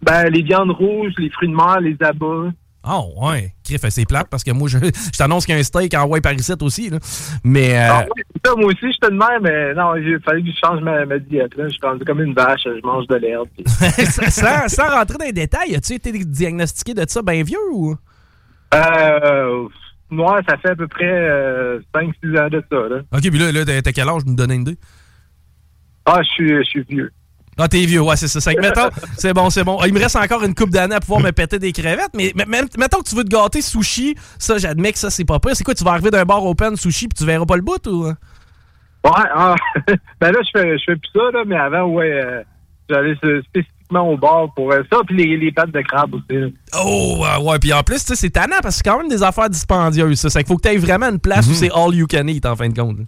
Ben, 0.03 0.25
les 0.31 0.43
viandes 0.43 0.71
rouges, 0.71 1.13
les 1.19 1.31
fruits 1.31 1.49
de 1.49 1.55
mer, 1.55 1.81
les 1.81 1.97
abats. 2.01 2.51
Oh, 2.89 3.13
ouais. 3.27 3.53
Criff, 3.65 3.81
c'est 3.89 4.05
plate 4.07 4.29
parce 4.31 4.45
que 4.45 4.53
moi, 4.53 4.69
je, 4.69 4.79
je 5.13 5.19
t'annonce 5.19 5.45
qu'il 5.45 5.55
y 5.55 5.57
a 5.57 5.61
un 5.61 5.65
steak 5.65 5.93
en 5.95 6.05
white 6.07 6.23
parisite 6.23 6.63
aussi. 6.63 6.89
Là. 6.91 6.99
Mais. 7.43 7.77
euh, 7.77 7.89
Ah 7.91 8.07
ça, 8.45 8.55
moi 8.57 8.67
aussi, 8.67 8.93
je 8.93 8.99
te 9.07 9.11
demande, 9.11 9.43
mais 9.43 9.75
non, 9.75 9.97
il 9.97 10.19
fallait 10.25 10.43
que 10.43 10.49
je 10.49 10.57
change 10.65 10.81
ma, 10.83 11.05
ma 11.05 11.19
diète. 11.19 11.57
Là. 11.57 11.65
Je 11.65 11.71
suis 11.73 11.81
rendu 11.83 12.05
comme 12.05 12.21
une 12.23 12.33
vache, 12.33 12.61
je 12.65 12.87
mange 12.87 13.07
de 13.09 13.17
l'herbe. 13.17 13.49
puis- 13.57 13.65
sans, 14.31 14.69
sans 14.69 14.89
rentrer 14.89 15.19
dans 15.19 15.25
les 15.25 15.33
détails, 15.33 15.75
as-tu 15.75 15.95
été 15.95 16.13
diagnostiqué 16.13 16.95
de 16.95 17.05
ça 17.09 17.23
bien 17.23 17.43
vieux 17.43 17.59
ou? 17.73 17.97
Euh, 18.75 19.69
moi, 20.11 20.41
ça 20.49 20.57
fait 20.59 20.71
à 20.71 20.77
peu 20.77 20.89
près 20.89 21.05
euh, 21.05 21.81
5-6 21.95 22.41
ans 22.41 22.49
de 22.49 22.63
ça. 22.71 22.89
Là. 22.89 23.01
Ok, 23.13 23.21
puis 23.21 23.39
là, 23.39 23.53
là 23.53 23.65
t'as 23.65 23.93
quel 23.93 24.09
âge? 24.09 24.25
Me 24.25 24.35
donner 24.35 24.55
une 24.55 24.63
idée? 24.63 24.79
Ah, 26.05 26.21
je 26.23 26.29
suis, 26.29 26.49
je 26.49 26.63
suis 26.63 26.83
vieux. 26.89 27.11
Ah, 27.59 27.69
t'es 27.69 27.87
vieux, 27.87 28.03
ouais, 28.03 28.17
c'est 28.17 28.29
ça. 28.29 28.51
Mettons, 28.61 28.91
c'est 29.17 29.33
bon, 29.33 29.49
c'est 29.51 29.65
bon. 29.65 29.79
Ah, 29.81 29.87
Il 29.87 29.95
me 29.95 29.99
reste 29.99 30.17
encore 30.17 30.45
une 30.45 30.55
coupe 30.55 30.71
d'années 30.71 30.95
à 30.95 31.01
pouvoir 31.01 31.21
me 31.21 31.33
péter 31.33 31.59
des 31.59 31.73
crevettes, 31.73 32.11
mais 32.15 32.33
mettons 32.37 32.99
que 32.99 33.09
tu 33.09 33.17
veux 33.17 33.25
te 33.25 33.31
gâter 33.31 33.63
sushi, 33.63 34.15
ça, 34.39 34.59
j'admets 34.59 34.93
que 34.93 34.99
ça, 34.99 35.11
c'est 35.11 35.25
pas 35.25 35.39
pire. 35.41 35.57
C'est 35.57 35.65
quoi, 35.65 35.75
tu 35.75 35.83
vas 35.83 35.93
arriver 35.93 36.11
d'un 36.11 36.25
bar 36.25 36.45
open 36.45 36.77
sushi 36.77 37.09
puis 37.09 37.17
tu 37.17 37.25
verras 37.25 37.47
pas 37.47 37.57
le 37.57 37.63
bout 37.63 37.85
ou? 37.87 38.07
Ouais, 38.07 38.15
ah, 39.35 39.55
ben 40.21 40.33
là, 40.33 40.41
je 40.43 40.51
fais, 40.59 40.79
je 40.79 40.85
fais 40.85 40.97
plus 40.97 41.11
ça, 41.15 41.31
là, 41.33 41.45
mais 41.47 41.57
avant, 41.57 41.85
ouais, 41.85 42.11
euh, 42.13 42.43
j'allais 42.91 43.15
au 43.95 44.17
bar 44.17 44.53
pour 44.55 44.73
euh, 44.73 44.83
ça, 44.91 44.99
puis 45.07 45.17
les, 45.17 45.37
les 45.37 45.53
pâtes 45.53 45.71
de 45.71 45.81
crabe 45.81 46.15
aussi. 46.15 46.55
Oh, 46.79 47.19
ouais, 47.21 47.45
ouais. 47.45 47.59
Puis 47.59 47.73
en 47.73 47.83
plus, 47.83 48.01
tu 48.01 48.07
sais, 48.09 48.17
c'est 48.17 48.31
tannant 48.31 48.57
parce 48.63 48.77
que 48.77 48.83
c'est 48.85 48.91
quand 48.91 48.99
même 48.99 49.09
des 49.09 49.23
affaires 49.23 49.51
dispendieuses, 49.51 50.19
ça. 50.19 50.31
C'est 50.31 50.41
qu'il 50.43 50.49
faut 50.49 50.57
que 50.57 50.69
tu 50.69 50.75
aies 50.75 50.79
vraiment 50.79 51.07
une 51.09 51.21
place 51.21 51.47
où 51.49 51.55
c'est 51.55 51.71
all 51.75 51.95
you 51.95 52.07
can 52.07 52.27
eat, 52.27 52.45
en 52.47 52.57
fin 52.57 52.69
de 52.69 52.79
compte. 52.79 52.99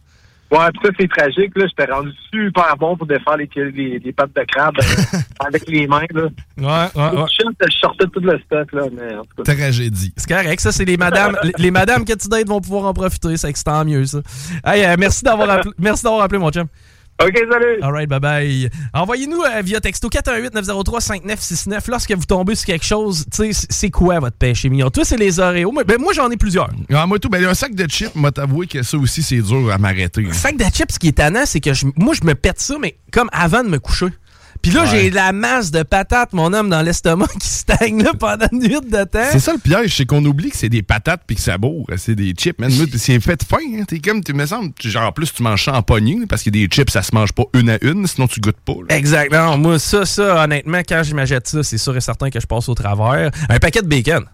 Ouais, 0.50 0.64
puis 0.72 0.80
ça, 0.82 0.90
c'est 0.98 1.08
tragique. 1.08 1.52
Là, 1.56 1.66
j'étais 1.66 1.92
rendu 1.92 2.10
super 2.32 2.74
bon 2.78 2.96
pour 2.96 3.06
défaire 3.06 3.36
les, 3.36 3.50
les, 3.54 3.98
les 3.98 4.12
pâtes 4.12 4.34
de 4.34 4.42
crabe 4.50 4.76
euh, 4.78 5.18
avec 5.46 5.68
les 5.68 5.86
mains. 5.86 6.06
Là. 6.10 6.22
Ouais, 6.56 7.02
ouais, 7.02 7.18
ouais. 7.20 7.26
Je, 7.38 7.66
je 7.70 7.76
sortais 7.76 8.06
tout 8.06 8.20
le 8.20 8.38
stock, 8.46 8.72
là, 8.72 8.84
mais 8.90 9.14
en 9.14 9.24
tout 9.24 9.42
cas. 9.42 9.54
Tragédie. 9.54 10.14
C'est 10.16 10.28
correct, 10.28 10.58
ça, 10.60 10.72
c'est 10.72 10.86
les 10.86 10.96
madames, 10.96 11.36
les, 11.42 11.52
les 11.58 11.70
madames 11.70 12.06
que 12.06 12.14
tu 12.14 12.28
dates 12.28 12.48
vont 12.48 12.62
pouvoir 12.62 12.86
en 12.86 12.94
profiter, 12.94 13.36
c'est 13.36 13.52
que 13.52 13.58
c'est 13.58 13.64
tant 13.64 13.84
mieux, 13.84 14.06
ça. 14.06 14.20
Hey, 14.64 14.86
euh, 14.86 14.96
merci 14.98 15.22
d'avoir 15.22 15.50
appelé, 15.50 15.74
merci 15.78 16.02
d'avoir 16.04 16.22
appelé, 16.22 16.38
mon 16.38 16.50
chum. 16.50 16.66
OK, 17.20 17.36
salut! 17.50 17.80
All 17.82 17.90
right, 17.92 18.08
bye 18.08 18.20
bye. 18.20 18.70
Envoyez-nous 18.94 19.42
euh, 19.42 19.60
via 19.62 19.80
texto 19.80 20.08
418-903-5969 20.08 21.90
lorsque 21.90 22.12
vous 22.12 22.24
tombez 22.24 22.54
sur 22.54 22.66
quelque 22.66 22.84
chose. 22.84 23.24
Tu 23.32 23.52
sais, 23.52 23.66
c'est 23.68 23.90
quoi 23.90 24.20
votre 24.20 24.36
péché 24.36 24.68
mignon? 24.68 24.88
Toi, 24.90 25.04
c'est 25.04 25.16
les 25.16 25.40
Oreos. 25.40 25.72
Moi, 25.72 25.82
ben, 25.82 25.98
moi 26.00 26.12
j'en 26.12 26.30
ai 26.30 26.36
plusieurs. 26.36 26.70
Ah, 26.92 27.06
moi, 27.06 27.18
tout, 27.18 27.28
ben, 27.28 27.44
un 27.44 27.54
sac 27.54 27.74
de 27.74 27.88
chips, 27.90 28.14
moi, 28.14 28.30
t'avouer 28.30 28.68
que 28.68 28.84
ça 28.84 28.96
aussi, 28.96 29.24
c'est 29.24 29.40
dur 29.42 29.68
à 29.72 29.78
m'arrêter. 29.78 30.20
Le 30.22 30.32
sac 30.32 30.56
de 30.56 30.64
chips, 30.72 30.92
ce 30.92 30.98
qui 31.00 31.08
est 31.08 31.12
tannant, 31.18 31.44
c'est 31.44 31.58
que 31.60 31.74
je- 31.74 31.86
moi, 31.96 32.14
je 32.14 32.24
me 32.24 32.34
pète 32.36 32.60
ça, 32.60 32.76
mais 32.80 32.96
comme 33.10 33.28
avant 33.32 33.64
de 33.64 33.68
me 33.68 33.78
coucher. 33.80 34.06
Puis 34.62 34.72
là, 34.72 34.82
Ouais. 34.82 34.88
j'ai 34.90 35.10
la 35.10 35.32
masse 35.32 35.70
de 35.70 35.82
patates, 35.82 36.32
mon 36.32 36.52
homme, 36.52 36.68
dans 36.68 36.82
l'estomac 36.82 37.26
qui 37.40 37.48
stagne 37.48 38.02
là 38.02 38.12
pendant 38.18 38.46
une 38.52 38.58
nuit 38.60 38.80
de 38.80 39.04
temps. 39.04 39.28
C'est 39.30 39.38
ça 39.40 39.52
le 39.52 39.58
piège, 39.58 39.96
c'est 39.96 40.04
qu'on 40.06 40.24
oublie 40.24 40.50
que 40.50 40.56
c'est 40.56 40.68
des 40.68 40.82
patates 40.82 41.22
puis 41.26 41.36
que 41.36 41.42
ça 41.42 41.58
bourre. 41.58 41.86
C'est 41.96 42.14
des 42.14 42.32
chips, 42.32 42.58
man. 42.58 42.70
C'est 42.70 43.20
fait 43.20 43.42
fin. 43.44 43.56
Hein. 43.58 43.84
T'es 43.86 43.98
comme, 44.00 44.22
tu 44.22 44.32
me 44.34 44.46
semble, 44.46 44.70
genre, 44.82 45.08
en 45.08 45.12
plus, 45.12 45.32
tu 45.32 45.42
manges 45.42 45.64
ça 45.64 45.74
en 45.74 45.82
poignée 45.82 46.18
parce 46.28 46.42
que 46.42 46.50
des 46.50 46.66
chips, 46.66 46.90
ça 46.90 47.02
se 47.02 47.14
mange 47.14 47.32
pas 47.32 47.44
une 47.54 47.70
à 47.70 47.78
une, 47.82 48.06
sinon 48.06 48.26
tu 48.26 48.40
goûtes 48.40 48.60
pas. 48.64 48.74
là. 48.88 48.96
Exactement. 48.96 49.56
Moi, 49.58 49.78
ça, 49.78 50.04
ça, 50.04 50.42
honnêtement, 50.44 50.80
quand 50.88 51.02
je 51.04 51.14
m'achète 51.14 51.46
ça, 51.48 51.62
c'est 51.62 51.78
sûr 51.78 51.96
et 51.96 52.00
certain 52.00 52.30
que 52.30 52.40
je 52.40 52.46
passe 52.46 52.68
au 52.68 52.74
travers. 52.74 53.30
Un 53.48 53.58
paquet 53.58 53.82
de 53.82 53.86
bacon. 53.88 54.24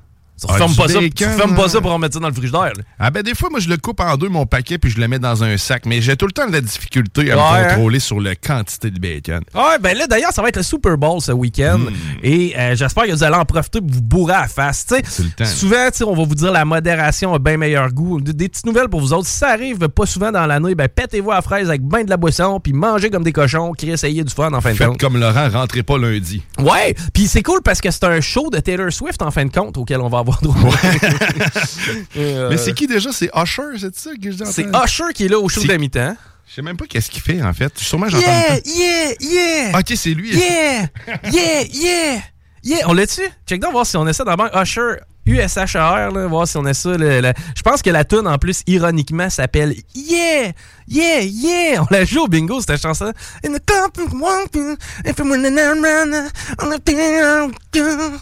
Tu 0.40 0.46
refermes 0.52 0.74
pas, 0.74 0.88
ça, 0.88 0.98
tu 0.98 1.08
bacon, 1.08 1.28
refermes 1.32 1.54
pas 1.54 1.68
ça 1.68 1.78
hein. 1.78 1.80
pour 1.82 1.92
en 1.92 1.98
mettre 1.98 2.14
ça 2.14 2.20
dans 2.20 2.28
le 2.28 2.34
frigidaire. 2.34 2.62
là. 2.76 2.82
Ah 2.98 3.10
ben 3.10 3.22
des 3.22 3.34
fois, 3.34 3.50
moi, 3.50 3.60
je 3.60 3.68
le 3.68 3.76
coupe 3.76 4.00
en 4.00 4.16
deux, 4.16 4.28
mon 4.28 4.46
paquet, 4.46 4.78
puis 4.78 4.90
je 4.90 4.98
le 5.00 5.06
mets 5.08 5.18
dans 5.20 5.44
un 5.44 5.56
sac. 5.56 5.86
Mais 5.86 6.00
j'ai 6.02 6.16
tout 6.16 6.26
le 6.26 6.32
temps 6.32 6.46
de 6.48 6.52
la 6.52 6.60
difficulté 6.60 7.30
à 7.30 7.36
Ouais, 7.36 7.42
me 7.42 7.64
hein? 7.66 7.68
contrôler 7.74 8.00
sur 8.00 8.20
la 8.20 8.34
quantité 8.34 8.90
de 8.90 8.98
bacon. 8.98 9.40
Ouais, 9.54 9.78
ben 9.80 9.96
là, 9.96 10.06
d'ailleurs, 10.06 10.32
ça 10.32 10.42
va 10.42 10.48
être 10.48 10.56
le 10.56 10.62
Super 10.64 10.98
Bowl 10.98 11.20
ce 11.20 11.32
week-end. 11.32 11.78
Hmm. 11.78 11.88
Et 12.22 12.54
euh, 12.58 12.74
j'espère 12.74 13.04
que 13.04 13.12
vous 13.12 13.22
allez 13.22 13.36
en 13.36 13.44
profiter 13.44 13.80
pour 13.80 13.90
vous 13.90 14.02
bourrer 14.02 14.34
à 14.34 14.40
la 14.42 14.48
face. 14.48 14.86
Le 14.90 15.30
temps. 15.30 15.44
Souvent, 15.44 15.88
on 16.06 16.14
va 16.16 16.24
vous 16.24 16.34
dire 16.34 16.50
la 16.52 16.64
modération 16.64 17.32
a 17.34 17.38
bien 17.38 17.56
meilleur 17.56 17.92
goût. 17.92 18.20
Des, 18.20 18.32
des 18.32 18.48
petites 18.48 18.66
nouvelles 18.66 18.88
pour 18.88 19.00
vous 19.00 19.12
autres. 19.12 19.28
Si 19.28 19.36
ça 19.38 19.50
arrive 19.50 19.88
pas 19.88 20.06
souvent 20.06 20.32
dans 20.32 20.46
l'année, 20.46 20.74
ben 20.74 20.88
pétez-vous 20.88 21.30
à 21.30 21.36
la 21.36 21.42
fraise 21.42 21.68
avec 21.68 21.82
ben 21.82 22.04
de 22.04 22.10
la 22.10 22.16
boisson, 22.16 22.58
puis 22.60 22.72
mangez 22.72 23.08
comme 23.10 23.22
des 23.24 23.32
cochons, 23.32 23.72
qui 23.72 23.90
essayez 23.90 24.24
du 24.24 24.34
fun 24.34 24.52
en 24.52 24.60
fin 24.60 24.72
de 24.72 24.76
Faites 24.76 24.88
compte. 24.88 25.00
comme 25.00 25.16
Laurent, 25.18 25.48
rentrez 25.48 25.82
pas 25.82 25.96
lundi. 25.96 26.42
Ouais, 26.58 26.94
puis 27.12 27.26
c'est 27.28 27.42
cool 27.42 27.60
parce 27.62 27.80
que 27.80 27.90
c'est 27.90 28.04
un 28.04 28.20
show 28.20 28.50
de 28.50 28.58
Taylor 28.58 28.92
Swift 28.92 29.22
en 29.22 29.30
fin 29.30 29.44
de 29.44 29.52
compte 29.52 29.76
auquel 29.78 30.00
on 30.00 30.08
va 30.08 30.23
avoir 30.24 30.40
droit. 30.40 30.74
Euh, 32.16 32.48
Mais 32.50 32.56
c'est 32.56 32.72
qui 32.74 32.86
déjà? 32.86 33.12
C'est 33.12 33.30
Usher, 33.34 33.78
c'est 33.78 33.94
ça 33.96 34.10
que 34.20 34.30
je 34.30 34.36
dis? 34.36 34.52
C'est 34.52 34.66
Usher 34.84 35.12
qui 35.14 35.24
est 35.26 35.28
là 35.28 35.38
au 35.38 35.48
show 35.48 35.62
de 35.62 35.76
mi-temps. 35.76 36.16
Je 36.48 36.54
sais 36.54 36.62
même 36.62 36.76
pas 36.76 36.86
qu'est-ce 36.86 37.10
qu'il 37.10 37.22
fait, 37.22 37.42
en 37.42 37.52
fait. 37.52 37.76
Sûrement, 37.78 38.08
j'entends 38.08 38.26
Yeah, 38.26 38.42
pas. 38.60 38.60
yeah, 38.64 39.12
yeah! 39.20 39.78
Ok, 39.78 39.92
c'est 39.96 40.10
lui. 40.14 40.34
Yeah! 40.36 40.86
Yeah! 41.32 41.62
Yeah! 41.72 42.20
Yeah! 42.62 42.78
On 42.88 42.92
l'a-tu? 42.92 43.22
Check 43.46 43.60
donc, 43.60 43.72
voir 43.72 43.86
si 43.86 43.96
on 43.96 44.06
essaie 44.06 44.24
d'abord 44.24 44.48
Usher 44.54 44.96
USHR, 45.26 46.10
là, 46.12 46.26
voir 46.26 46.46
si 46.46 46.56
on 46.56 46.64
a 46.66 46.74
ça. 46.74 46.96
le- 46.96 47.20
le- 47.20 47.32
Je 47.56 47.62
pense 47.62 47.80
que 47.82 47.90
la 47.90 48.04
tune 48.04 48.26
en 48.26 48.36
plus, 48.38 48.62
ironiquement, 48.66 49.30
s'appelle 49.30 49.74
Yeah! 49.94 50.52
Yeah! 50.86 51.22
Yeah! 51.22 51.82
On 51.82 51.86
la 51.90 52.04
joue 52.04 52.20
au 52.24 52.28
bingo, 52.28 52.60
cette 52.60 52.80
chanson. 52.82 53.12
In 53.44 53.52
the 53.52 53.60
company 53.64 54.06
walking, 54.20 54.76
if 55.04 55.18
I'm 55.18 55.30
running 55.30 55.58
around, 55.58 56.14
on 56.62 56.70
the 56.70 56.78
thing 56.84 56.98
I'm 56.98 57.52
doing, 57.72 58.18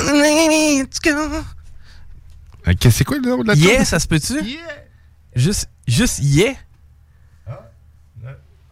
on 0.00 0.04
the 0.06 0.12
lady 0.12 0.80
it's 0.80 0.98
go. 0.98 1.10
Ok, 2.66 2.88
c'est 2.90 3.04
quoi 3.04 3.18
le 3.18 3.28
nom 3.28 3.42
de 3.42 3.48
la 3.48 3.54
Yeah, 3.54 3.76
tune? 3.76 3.84
ça 3.84 3.98
se 4.00 4.06
peut-tu? 4.08 4.34
Juste, 5.34 5.68
juste 5.86 6.18
yeah? 6.20 6.54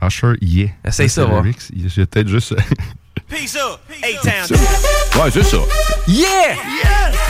Usher, 0.02 0.34
yeah. 0.42 0.68
Essaye 0.84 1.08
ça, 1.08 1.24
lyrics. 1.26 1.70
J'ai 1.74 2.04
peut-être 2.06 2.28
juste... 2.28 2.54
Peace 3.34 3.56
up, 3.56 3.80
A-Town. 4.00 4.46
ouais, 4.52 5.30
c'est 5.32 5.42
ça. 5.42 5.56
Yeah! 6.06 6.54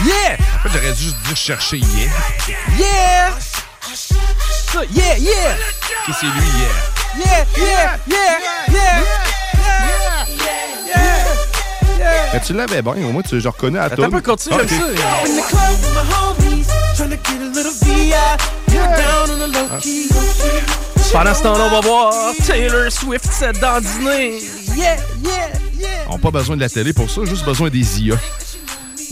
Yeah! 0.04 0.36
En 0.58 0.62
fait, 0.62 0.68
j'aurais 0.74 0.92
dû 0.92 1.02
juste 1.02 1.16
dire 1.26 1.36
chercher 1.36 1.78
yeah. 1.78 2.10
Yeah! 2.78 3.30
Ça, 4.70 4.80
yeah, 4.92 5.16
yeah! 5.16 5.56
Ok, 6.06 6.14
c'est 6.20 6.26
lui, 6.26 6.32
yeah. 6.58 7.24
Yeah, 7.24 7.46
yeah, 7.56 7.98
yeah, 8.06 8.38
yeah! 8.70 9.04
Mais 12.34 12.40
tu 12.40 12.52
l'avais 12.52 12.82
bien, 12.82 12.92
au 12.92 13.12
moins, 13.12 13.22
tu, 13.22 13.40
je 13.40 13.48
reconnais 13.48 13.78
à 13.78 13.88
toi. 13.88 14.08
ça. 14.36 14.50
Pendant 21.14 21.32
ce 21.34 21.42
temps-là, 21.44 21.66
on 21.66 21.70
va 21.70 21.80
voir 21.80 22.12
Taylor 22.44 22.90
Swift 22.90 23.26
se 23.32 23.58
dandiner. 23.60 24.40
Yeah, 24.76 24.96
yeah, 25.22 25.48
yeah! 25.78 25.88
On 26.08 26.14
n'a 26.14 26.18
pas 26.18 26.32
besoin 26.32 26.56
de 26.56 26.60
la 26.60 26.68
télé 26.68 26.92
pour 26.92 27.08
ça, 27.08 27.24
juste 27.24 27.44
besoin 27.44 27.70
des 27.70 28.00
IA. 28.02 28.16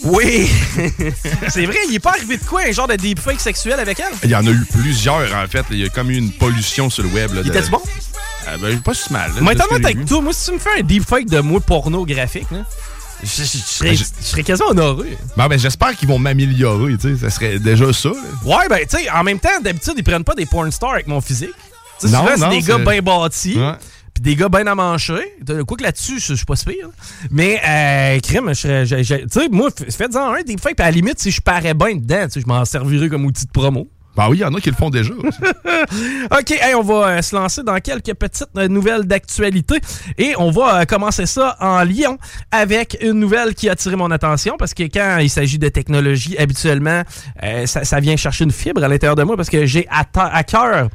Oui! 0.02 0.50
C'est 1.48 1.64
vrai, 1.64 1.76
il 1.88 1.94
est 1.94 2.00
pas 2.00 2.10
arrivé 2.10 2.38
de 2.38 2.42
quoi? 2.44 2.62
Un 2.66 2.72
genre 2.72 2.88
de 2.88 2.96
deepfake 2.96 3.38
sexuel 3.40 3.78
avec 3.78 4.00
elle? 4.00 4.12
Il 4.24 4.30
y 4.30 4.34
en 4.34 4.44
a 4.44 4.50
eu 4.50 4.64
plusieurs, 4.72 5.32
en 5.32 5.46
fait. 5.46 5.64
Il 5.70 5.78
y 5.78 5.84
a 5.84 5.88
comme 5.90 6.10
eu 6.10 6.16
une 6.16 6.32
pollution 6.32 6.90
sur 6.90 7.04
le 7.04 7.08
web. 7.10 7.32
Là, 7.34 7.42
Il 7.44 7.52
de- 7.52 7.56
était 7.56 7.68
bon? 7.68 7.80
Ah, 8.48 8.56
ben, 8.60 8.80
pas 8.80 8.94
si 8.94 9.12
mal. 9.12 9.30
là, 9.40 9.52
j'ai 9.70 9.74
avec 9.76 10.04
toi, 10.04 10.20
moi, 10.20 10.32
si 10.32 10.46
tu 10.46 10.54
me 10.54 10.58
fais 10.58 10.80
un 10.80 10.82
deepfake 10.82 11.26
de 11.30 11.38
moi 11.38 11.60
pornographique, 11.60 12.50
là, 12.50 12.64
je, 13.22 13.28
je- 13.28 13.42
je 13.44 13.46
serais, 13.58 13.90
Ben, 13.90 13.96
je- 13.96 14.26
serais 14.26 14.42
quasiment 14.42 14.70
honoré. 14.70 15.16
Bon, 15.36 15.46
ben, 15.46 15.56
j'espère 15.56 15.94
qu'ils 15.96 16.08
vont 16.08 16.18
m'améliorer, 16.18 16.96
tu 16.98 17.14
sais. 17.16 17.20
Ça 17.20 17.30
serait 17.30 17.60
déjà 17.60 17.92
ça. 17.92 18.08
là. 18.08 18.14
Ouais, 18.44 18.68
ben, 18.68 18.80
tu 18.90 18.98
sais, 18.98 19.08
en 19.08 19.22
même 19.22 19.38
temps, 19.38 19.60
d'habitude, 19.62 19.94
ils 19.96 20.02
prennent 20.02 20.24
pas 20.24 20.34
des 20.34 20.46
porn 20.46 20.68
stars 20.72 20.94
avec 20.94 21.06
mon 21.06 21.20
physique. 21.20 21.50
Tu 22.02 22.08
sais, 22.08 22.12
Non, 22.14 22.26
souvent, 22.26 22.50
c'est 22.50 22.56
des 22.60 22.62
gars 22.66 22.78
bien 22.78 23.00
bâtis. 23.02 23.58
Ouais. 23.58 23.72
Puis 24.14 24.22
des 24.22 24.36
gars 24.36 24.48
bien 24.50 24.66
à 24.66 24.74
manger. 24.74 25.22
Quoi 25.66 25.76
que 25.78 25.82
là-dessus, 25.82 26.20
je 26.20 26.34
suis 26.34 26.44
pas 26.44 26.54
si 26.56 26.66
pire. 26.66 26.88
Mais, 27.30 27.58
euh, 27.66 28.18
je- 28.22 29.14
Tu 29.22 29.28
sais, 29.30 29.48
moi, 29.50 29.70
faites-en 29.90 30.34
un, 30.34 30.42
des 30.42 30.58
fois, 30.58 30.72
puis 30.76 30.82
à 30.84 30.84
la 30.84 30.90
limite, 30.90 31.18
si 31.18 31.30
je 31.30 31.40
parais 31.40 31.72
bien 31.72 31.94
dedans, 31.96 32.26
je 32.34 32.44
m'en 32.46 32.64
servirais 32.66 33.08
comme 33.08 33.24
outil 33.24 33.46
de 33.46 33.50
promo. 33.50 33.88
Ben 34.14 34.28
oui, 34.28 34.36
il 34.36 34.40
y 34.40 34.44
en 34.44 34.52
a 34.52 34.60
qui 34.60 34.68
le 34.68 34.76
font 34.76 34.90
déjà. 34.90 35.14
OK, 36.30 36.50
hey, 36.50 36.74
on 36.74 36.82
va 36.82 36.94
euh, 37.08 37.22
se 37.22 37.34
lancer 37.34 37.62
dans 37.62 37.78
quelques 37.80 38.12
petites 38.12 38.46
euh, 38.58 38.68
nouvelles 38.68 39.04
d'actualité 39.04 39.76
et 40.18 40.34
on 40.38 40.50
va 40.50 40.80
euh, 40.80 40.84
commencer 40.84 41.24
ça 41.24 41.56
en 41.60 41.82
Lyon 41.82 42.18
avec 42.50 42.98
une 43.00 43.12
nouvelle 43.14 43.54
qui 43.54 43.70
a 43.70 43.72
attiré 43.72 43.96
mon 43.96 44.10
attention 44.10 44.56
parce 44.58 44.74
que 44.74 44.82
quand 44.84 45.16
il 45.18 45.30
s'agit 45.30 45.58
de 45.58 45.68
technologie, 45.68 46.36
habituellement, 46.36 47.02
ça, 47.64 47.84
ça 47.84 48.00
vient 48.00 48.16
chercher 48.16 48.44
une 48.44 48.50
fibre 48.52 48.84
à 48.84 48.88
l'intérieur 48.88 49.16
de 49.16 49.22
moi 49.22 49.36
parce 49.36 49.48
que 49.48 49.64
j'ai 49.64 49.86
à, 49.90 50.04
à 50.14 50.44
cœur 50.44 50.88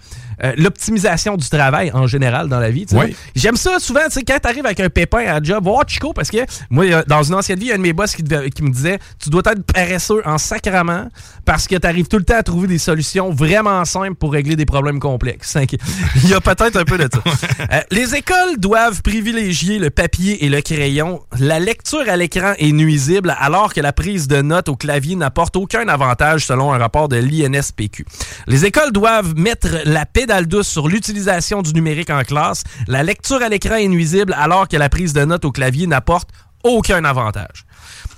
euh, 0.43 0.53
l'optimisation 0.57 1.35
du 1.37 1.47
travail 1.49 1.91
en 1.93 2.07
général 2.07 2.47
dans 2.49 2.59
la 2.59 2.69
vie. 2.69 2.85
Oui. 2.91 3.15
J'aime 3.35 3.55
ça 3.55 3.79
souvent, 3.79 4.01
tu 4.05 4.11
sais, 4.11 4.23
quand 4.23 4.39
t'arrives 4.39 4.65
avec 4.65 4.79
un 4.79 4.89
pépin 4.89 5.25
à 5.27 5.41
job, 5.41 5.63
voir 5.63 5.83
Chico, 5.87 6.13
parce 6.13 6.29
que 6.29 6.39
moi, 6.69 7.03
dans 7.07 7.23
une 7.23 7.35
ancienne 7.35 7.59
vie, 7.59 7.65
il 7.65 7.69
y 7.69 7.71
a 7.71 7.75
un 7.75 7.77
de 7.77 7.83
mes 7.83 7.93
boss 7.93 8.15
qui, 8.15 8.23
devait- 8.23 8.49
qui 8.49 8.63
me 8.63 8.69
disait 8.69 8.99
Tu 9.21 9.29
dois 9.29 9.41
être 9.45 9.63
paresseux 9.63 10.21
en 10.25 10.37
sacrament 10.37 11.09
parce 11.45 11.67
que 11.67 11.75
t'arrives 11.75 12.07
tout 12.07 12.17
le 12.17 12.23
temps 12.25 12.37
à 12.37 12.43
trouver 12.43 12.67
des 12.67 12.77
solutions 12.77 13.31
vraiment 13.31 13.83
simples 13.85 14.15
pour 14.15 14.33
régler 14.33 14.55
des 14.55 14.65
problèmes 14.65 14.99
complexes. 14.99 15.57
Il 16.23 16.29
y 16.29 16.33
a 16.33 16.41
peut-être 16.41 16.77
un 16.77 16.83
peu 16.85 16.97
de 16.97 17.07
ça. 17.11 17.19
Euh, 17.71 17.81
les 17.91 18.15
écoles 18.15 18.57
doivent 18.59 19.01
privilégier 19.01 19.77
le 19.79 19.89
papier 19.89 20.45
et 20.45 20.49
le 20.49 20.61
crayon. 20.61 21.21
La 21.39 21.59
lecture 21.59 22.03
à 22.07 22.15
l'écran 22.15 22.53
est 22.57 22.71
nuisible 22.71 23.35
alors 23.39 23.73
que 23.73 23.81
la 23.81 23.91
prise 23.91 24.27
de 24.27 24.41
notes 24.41 24.69
au 24.69 24.75
clavier 24.75 25.15
n'apporte 25.15 25.55
aucun 25.57 25.87
avantage 25.89 26.45
selon 26.45 26.71
un 26.71 26.77
rapport 26.77 27.09
de 27.09 27.17
l'INSPQ. 27.17 28.05
Les 28.47 28.65
écoles 28.65 28.91
doivent 28.93 29.35
mettre 29.35 29.67
la 29.85 30.05
pédale 30.05 30.26
douce 30.47 30.67
sur 30.67 30.87
l'utilisation 30.87 31.61
du 31.61 31.73
numérique 31.73 32.09
en 32.09 32.23
classe. 32.23 32.63
La 32.87 33.03
lecture 33.03 33.41
à 33.41 33.49
l'écran 33.49 33.75
est 33.75 33.87
nuisible 33.87 34.33
alors 34.37 34.67
que 34.67 34.77
la 34.77 34.89
prise 34.89 35.13
de 35.13 35.25
notes 35.25 35.45
au 35.45 35.51
clavier 35.51 35.87
n'apporte 35.87 36.29
aucun 36.63 37.03
avantage. 37.05 37.65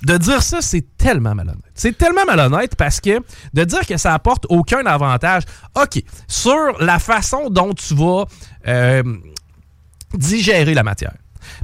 De 0.02 0.16
dire 0.16 0.42
ça, 0.42 0.60
c'est 0.60 0.96
tellement 0.96 1.34
malhonnête. 1.34 1.62
C'est 1.74 1.96
tellement 1.96 2.24
malhonnête 2.24 2.74
parce 2.76 3.00
que 3.00 3.20
de 3.54 3.64
dire 3.64 3.86
que 3.86 3.96
ça 3.96 4.14
apporte 4.14 4.46
aucun 4.48 4.84
avantage, 4.86 5.42
OK, 5.80 6.02
sur 6.26 6.78
la 6.80 6.98
façon 6.98 7.50
dont 7.50 7.72
tu 7.74 7.94
vas 7.94 8.24
euh, 8.66 9.02
digérer 10.14 10.74
la 10.74 10.82
matière. 10.82 11.14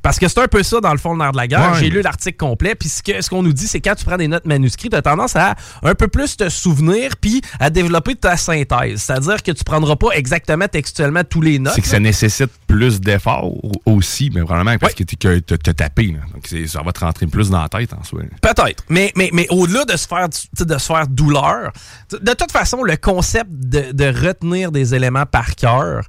Parce 0.02 0.18
que 0.18 0.28
c'est 0.28 0.40
un 0.40 0.48
peu 0.48 0.62
ça, 0.62 0.80
dans 0.80 0.92
le 0.92 0.98
fond, 0.98 1.12
le 1.12 1.18
nerf 1.18 1.32
de 1.32 1.36
la 1.36 1.46
guerre. 1.46 1.72
Ouais. 1.72 1.80
J'ai 1.80 1.90
lu 1.90 2.02
l'article 2.02 2.36
complet, 2.36 2.74
puis 2.74 2.88
ce 2.88 3.02
que- 3.02 3.20
ce 3.20 3.28
qu'on 3.30 3.42
nous 3.42 3.52
dit, 3.52 3.66
c'est 3.66 3.80
quand 3.80 3.94
tu 3.94 4.04
prends 4.04 4.16
des 4.16 4.28
notes 4.28 4.46
manuscrites, 4.46 4.92
tu 4.92 4.96
as 4.96 5.02
tendance 5.02 5.36
à 5.36 5.54
un 5.82 5.94
peu 5.94 6.08
plus 6.08 6.36
te 6.36 6.48
souvenir, 6.48 7.16
puis 7.20 7.40
à 7.60 7.70
développer 7.70 8.14
ta 8.14 8.36
synthèse. 8.36 9.02
C'est-à-dire 9.02 9.42
que 9.42 9.52
tu 9.52 9.64
prendras 9.64 9.96
pas 9.96 10.10
exactement 10.14 10.68
textuellement 10.68 11.22
tous 11.28 11.40
les 11.40 11.58
notes. 11.58 11.74
C'est 11.74 11.82
que 11.82 11.88
ça 11.88 12.00
nécessite 12.00 12.50
plus 12.66 13.00
d'efforts 13.00 13.50
aussi, 13.84 14.30
mais 14.34 14.42
probablement 14.42 14.76
parce 14.78 14.94
que 14.94 15.04
tu 15.04 15.16
t'as 15.16 15.72
tapé. 15.74 16.06
là. 16.08 16.20
Donc, 16.34 16.46
ça 16.68 16.82
va 16.82 16.92
te 16.92 17.00
rentrer 17.00 17.26
plus 17.26 17.50
dans 17.50 17.62
la 17.62 17.68
tête 17.68 17.92
en 17.94 18.02
soi. 18.02 18.22
Peut-être. 18.42 18.84
Mais, 18.88 19.12
mais, 19.16 19.30
mais 19.32 19.46
au-delà 19.50 19.84
de 19.84 19.96
se 19.96 20.06
faire 20.06 20.28
de 20.28 20.78
se 20.78 20.86
faire 20.86 21.06
douleur, 21.08 21.72
de 22.10 22.32
toute 22.32 22.52
façon, 22.52 22.82
le 22.82 22.96
concept 22.96 23.50
de, 23.50 23.92
de 23.92 24.26
retenir 24.26 24.72
des 24.72 24.94
éléments 24.94 25.26
par 25.26 25.54
cœur, 25.54 26.02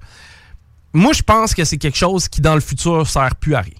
moi, 0.97 1.13
je 1.13 1.21
pense 1.21 1.53
que 1.53 1.63
c'est 1.63 1.77
quelque 1.77 1.97
chose 1.97 2.27
qui, 2.27 2.41
dans 2.41 2.55
le 2.55 2.61
futur, 2.61 3.07
sert 3.07 3.35
plus 3.35 3.53
à 3.55 3.61
rien. 3.61 3.75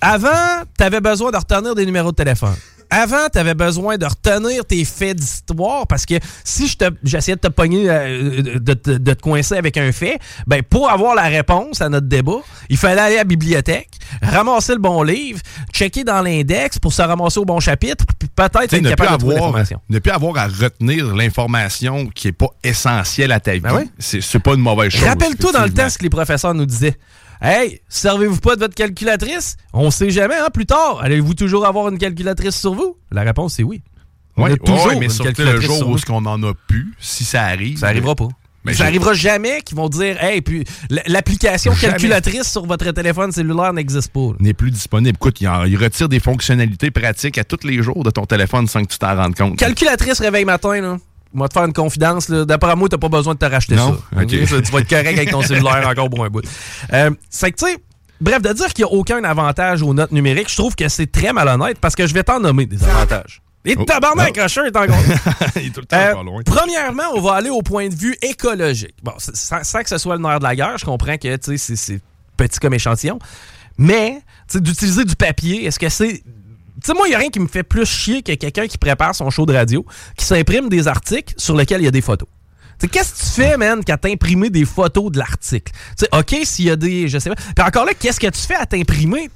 Avant, 0.00 0.62
tu 0.78 0.84
avais 0.84 1.00
besoin 1.00 1.30
de 1.30 1.36
retenir 1.36 1.74
des 1.74 1.84
numéros 1.84 2.12
de 2.12 2.16
téléphone. 2.16 2.54
Avant, 2.94 3.28
tu 3.32 3.38
avais 3.38 3.54
besoin 3.54 3.96
de 3.96 4.04
retenir 4.04 4.64
tes 4.66 4.84
faits 4.84 5.16
d'histoire 5.16 5.86
parce 5.86 6.04
que 6.04 6.14
si 6.44 6.68
je 6.68 6.76
j'essayais 7.02 7.36
de 7.36 7.40
te 7.40 7.48
pogner, 7.48 7.88
euh, 7.88 8.42
de, 8.42 8.74
te- 8.74 8.90
de 8.90 9.12
te 9.14 9.20
coincer 9.22 9.56
avec 9.56 9.78
un 9.78 9.90
fait, 9.92 10.18
ben 10.46 10.62
pour 10.62 10.90
avoir 10.90 11.14
la 11.14 11.22
réponse 11.22 11.80
à 11.80 11.88
notre 11.88 12.06
débat, 12.06 12.40
il 12.68 12.76
fallait 12.76 13.00
aller 13.00 13.14
à 13.14 13.18
la 13.18 13.24
bibliothèque, 13.24 13.88
ramasser 14.20 14.74
le 14.74 14.78
bon 14.78 15.02
livre, 15.02 15.40
checker 15.72 16.04
dans 16.04 16.20
l'index 16.20 16.78
pour 16.78 16.92
se 16.92 17.00
ramasser 17.02 17.40
au 17.40 17.44
bon 17.46 17.60
chapitre, 17.60 18.04
puis 18.18 18.28
peut-être 18.28 18.62
être 18.62 18.70
capable 18.90 19.12
de 19.12 19.16
trouver 19.18 19.34
l'information. 19.36 19.80
ne 19.88 19.98
plus 19.98 20.12
avoir 20.12 20.36
à 20.36 20.46
retenir 20.48 21.14
l'information 21.14 22.06
qui 22.08 22.28
n'est 22.28 22.32
pas 22.32 22.48
essentielle 22.62 23.32
à 23.32 23.40
ta 23.40 23.52
vie, 23.52 23.60
Ben 23.60 23.74
oui. 23.74 23.90
c'est 23.98 24.38
pas 24.38 24.52
une 24.54 24.60
mauvaise 24.60 24.90
chose. 24.92 25.04
Rappelle-toi 25.04 25.52
dans 25.52 25.64
le 25.64 25.70
temps 25.72 25.88
ce 25.88 25.96
que 25.96 26.02
les 26.02 26.10
professeurs 26.10 26.52
nous 26.54 26.66
disaient. 26.66 26.96
Hey, 27.42 27.80
servez-vous 27.88 28.38
pas 28.38 28.54
de 28.54 28.60
votre 28.60 28.74
calculatrice? 28.74 29.56
On 29.72 29.90
sait 29.90 30.10
jamais, 30.10 30.36
hein, 30.36 30.48
plus 30.52 30.66
tard. 30.66 31.00
Allez-vous 31.02 31.34
toujours 31.34 31.66
avoir 31.66 31.88
une 31.88 31.98
calculatrice 31.98 32.54
sur 32.54 32.74
vous? 32.74 32.96
La 33.10 33.22
réponse, 33.22 33.54
c'est 33.54 33.64
oui. 33.64 33.82
On 34.36 34.44
Ouais, 34.44 34.52
a 34.52 34.56
toujours 34.56 34.86
ouais, 34.86 34.96
mais 34.98 35.06
une 35.06 35.10
surtout 35.10 35.30
le 35.30 35.34
calculatrice 35.34 35.66
sur 35.68 35.78
jour 35.86 35.88
nous. 35.88 35.96
où 35.96 36.16
on 36.16 36.26
en 36.26 36.42
a 36.44 36.52
plus, 36.68 36.94
si 37.00 37.24
ça 37.24 37.42
arrive. 37.44 37.78
Ça 37.78 37.88
arrivera 37.88 38.14
pas. 38.14 38.28
Mais 38.64 38.74
ça 38.74 38.84
arrivera 38.84 39.12
jamais 39.12 39.60
qu'ils 39.62 39.76
vont 39.76 39.88
dire, 39.88 40.22
hey, 40.22 40.40
puis 40.40 40.62
l'application 41.08 41.72
calculatrice 41.74 42.44
sur 42.48 42.64
votre 42.64 42.92
téléphone 42.92 43.32
cellulaire 43.32 43.72
n'existe 43.72 44.12
pas. 44.12 44.28
n'est 44.38 44.54
plus 44.54 44.70
disponible. 44.70 45.16
Écoute, 45.16 45.40
il, 45.40 45.48
en- 45.48 45.64
il 45.64 45.76
retire 45.76 46.08
des 46.08 46.20
fonctionnalités 46.20 46.92
pratiques 46.92 47.38
à 47.38 47.44
tous 47.44 47.66
les 47.66 47.82
jours 47.82 48.04
de 48.04 48.10
ton 48.10 48.24
téléphone 48.24 48.68
sans 48.68 48.82
que 48.84 48.92
tu 48.92 48.98
t'en 48.98 49.16
rendes 49.16 49.34
compte. 49.34 49.56
Calculatrice 49.58 50.20
réveil 50.20 50.44
matin, 50.44 50.80
là. 50.80 50.96
Moi, 51.34 51.48
te 51.48 51.54
faire 51.54 51.64
une 51.64 51.72
confidence. 51.72 52.30
D'après 52.30 52.76
moi, 52.76 52.88
t'as 52.88 52.98
pas 52.98 53.08
besoin 53.08 53.34
de 53.34 53.38
te 53.38 53.44
racheter 53.46 53.74
Non? 53.74 53.98
ça. 54.12 54.22
Ok. 54.22 54.28
Tu 54.28 54.44
vas 54.44 54.58
être 54.80 54.88
correct 54.88 55.06
avec 55.18 55.30
ton 55.30 55.42
cellulaire 55.42 55.86
encore 55.88 56.10
pour 56.10 56.24
un 56.24 56.28
bout. 56.28 56.42
Euh, 56.92 57.10
c'est 57.30 57.50
que, 57.52 57.56
tu 57.64 57.72
sais, 57.72 57.78
bref, 58.20 58.42
de 58.42 58.52
dire 58.52 58.72
qu'il 58.74 58.84
n'y 58.84 58.90
a 58.90 58.94
aucun 58.94 59.22
avantage 59.24 59.82
aux 59.82 59.94
notes 59.94 60.12
numériques, 60.12 60.50
je 60.50 60.56
trouve 60.56 60.74
que 60.74 60.88
c'est 60.88 61.10
très 61.10 61.32
malhonnête 61.32 61.78
parce 61.80 61.94
que 61.96 62.06
je 62.06 62.14
vais 62.14 62.22
t'en 62.22 62.38
nommer 62.40 62.66
des 62.66 62.82
avantages. 62.84 63.40
Et 63.64 63.76
Oh. 63.78 63.84
tabarnak, 63.84 64.30
Oh. 64.36 64.40
Crusher 64.40 64.62
est 64.66 64.76
encore 64.76 64.96
Il 65.56 65.66
est 65.66 65.70
tout 65.70 65.80
le 65.80 65.86
temps 65.86 65.96
Euh, 65.96 66.22
loin. 66.24 66.42
Premièrement, 66.44 67.04
on 67.14 67.20
va 67.20 67.34
aller 67.34 67.50
au 67.50 67.62
point 67.62 67.88
de 67.88 67.94
vue 67.94 68.16
écologique. 68.20 68.94
Bon, 69.04 69.12
sans, 69.18 69.62
sans 69.62 69.82
que 69.82 69.88
ce 69.88 69.98
soit 69.98 70.16
le 70.16 70.22
nerf 70.22 70.38
de 70.40 70.44
la 70.44 70.56
guerre, 70.56 70.78
je 70.78 70.84
comprends 70.84 71.16
que 71.16 71.36
tu 71.36 71.56
sais, 71.58 71.76
c'est- 71.76 72.00
petit 72.36 72.58
comme 72.58 72.74
échantillon. 72.74 73.18
Mais 73.78 74.20
d'utiliser 74.54 75.04
du 75.04 75.16
papier, 75.16 75.64
est-ce 75.64 75.78
que 75.78 75.88
c'est. 75.88 76.22
Tu 76.82 76.90
sais, 76.90 76.94
moi, 76.94 77.06
il 77.06 77.10
n'y 77.10 77.14
a 77.14 77.18
rien 77.18 77.30
qui 77.30 77.40
me 77.40 77.46
fait 77.46 77.62
plus 77.62 77.86
chier 77.86 78.22
que 78.22 78.34
quelqu'un 78.34 78.66
qui 78.66 78.78
prépare 78.78 79.14
son 79.14 79.30
show 79.30 79.46
de 79.46 79.54
radio, 79.54 79.86
qui 80.16 80.24
s'imprime 80.24 80.68
des 80.68 80.88
articles 80.88 81.34
sur 81.36 81.56
lesquels 81.56 81.80
il 81.80 81.84
y 81.84 81.88
a 81.88 81.92
des 81.92 82.00
photos. 82.00 82.28
Qu'est-ce 82.90 83.12
que 83.12 83.18
tu 83.18 83.42
fais, 83.42 83.56
man, 83.56 83.82
quand 83.86 83.96
t'as 84.00 84.10
imprimé 84.10 84.50
des 84.50 84.64
photos 84.64 85.12
de 85.12 85.18
l'article? 85.18 85.72
Tu 85.96 86.04
OK, 86.12 86.36
s'il 86.44 86.64
y 86.64 86.70
a 86.70 86.76
des. 86.76 87.08
Je 87.08 87.18
sais 87.18 87.30
pas. 87.30 87.36
Puis 87.36 87.64
encore 87.64 87.84
là, 87.84 87.92
qu'est-ce 87.94 88.18
que 88.18 88.26
tu 88.26 88.40
fais 88.40 88.56
à 88.56 88.66
t'imprimer? 88.66 89.30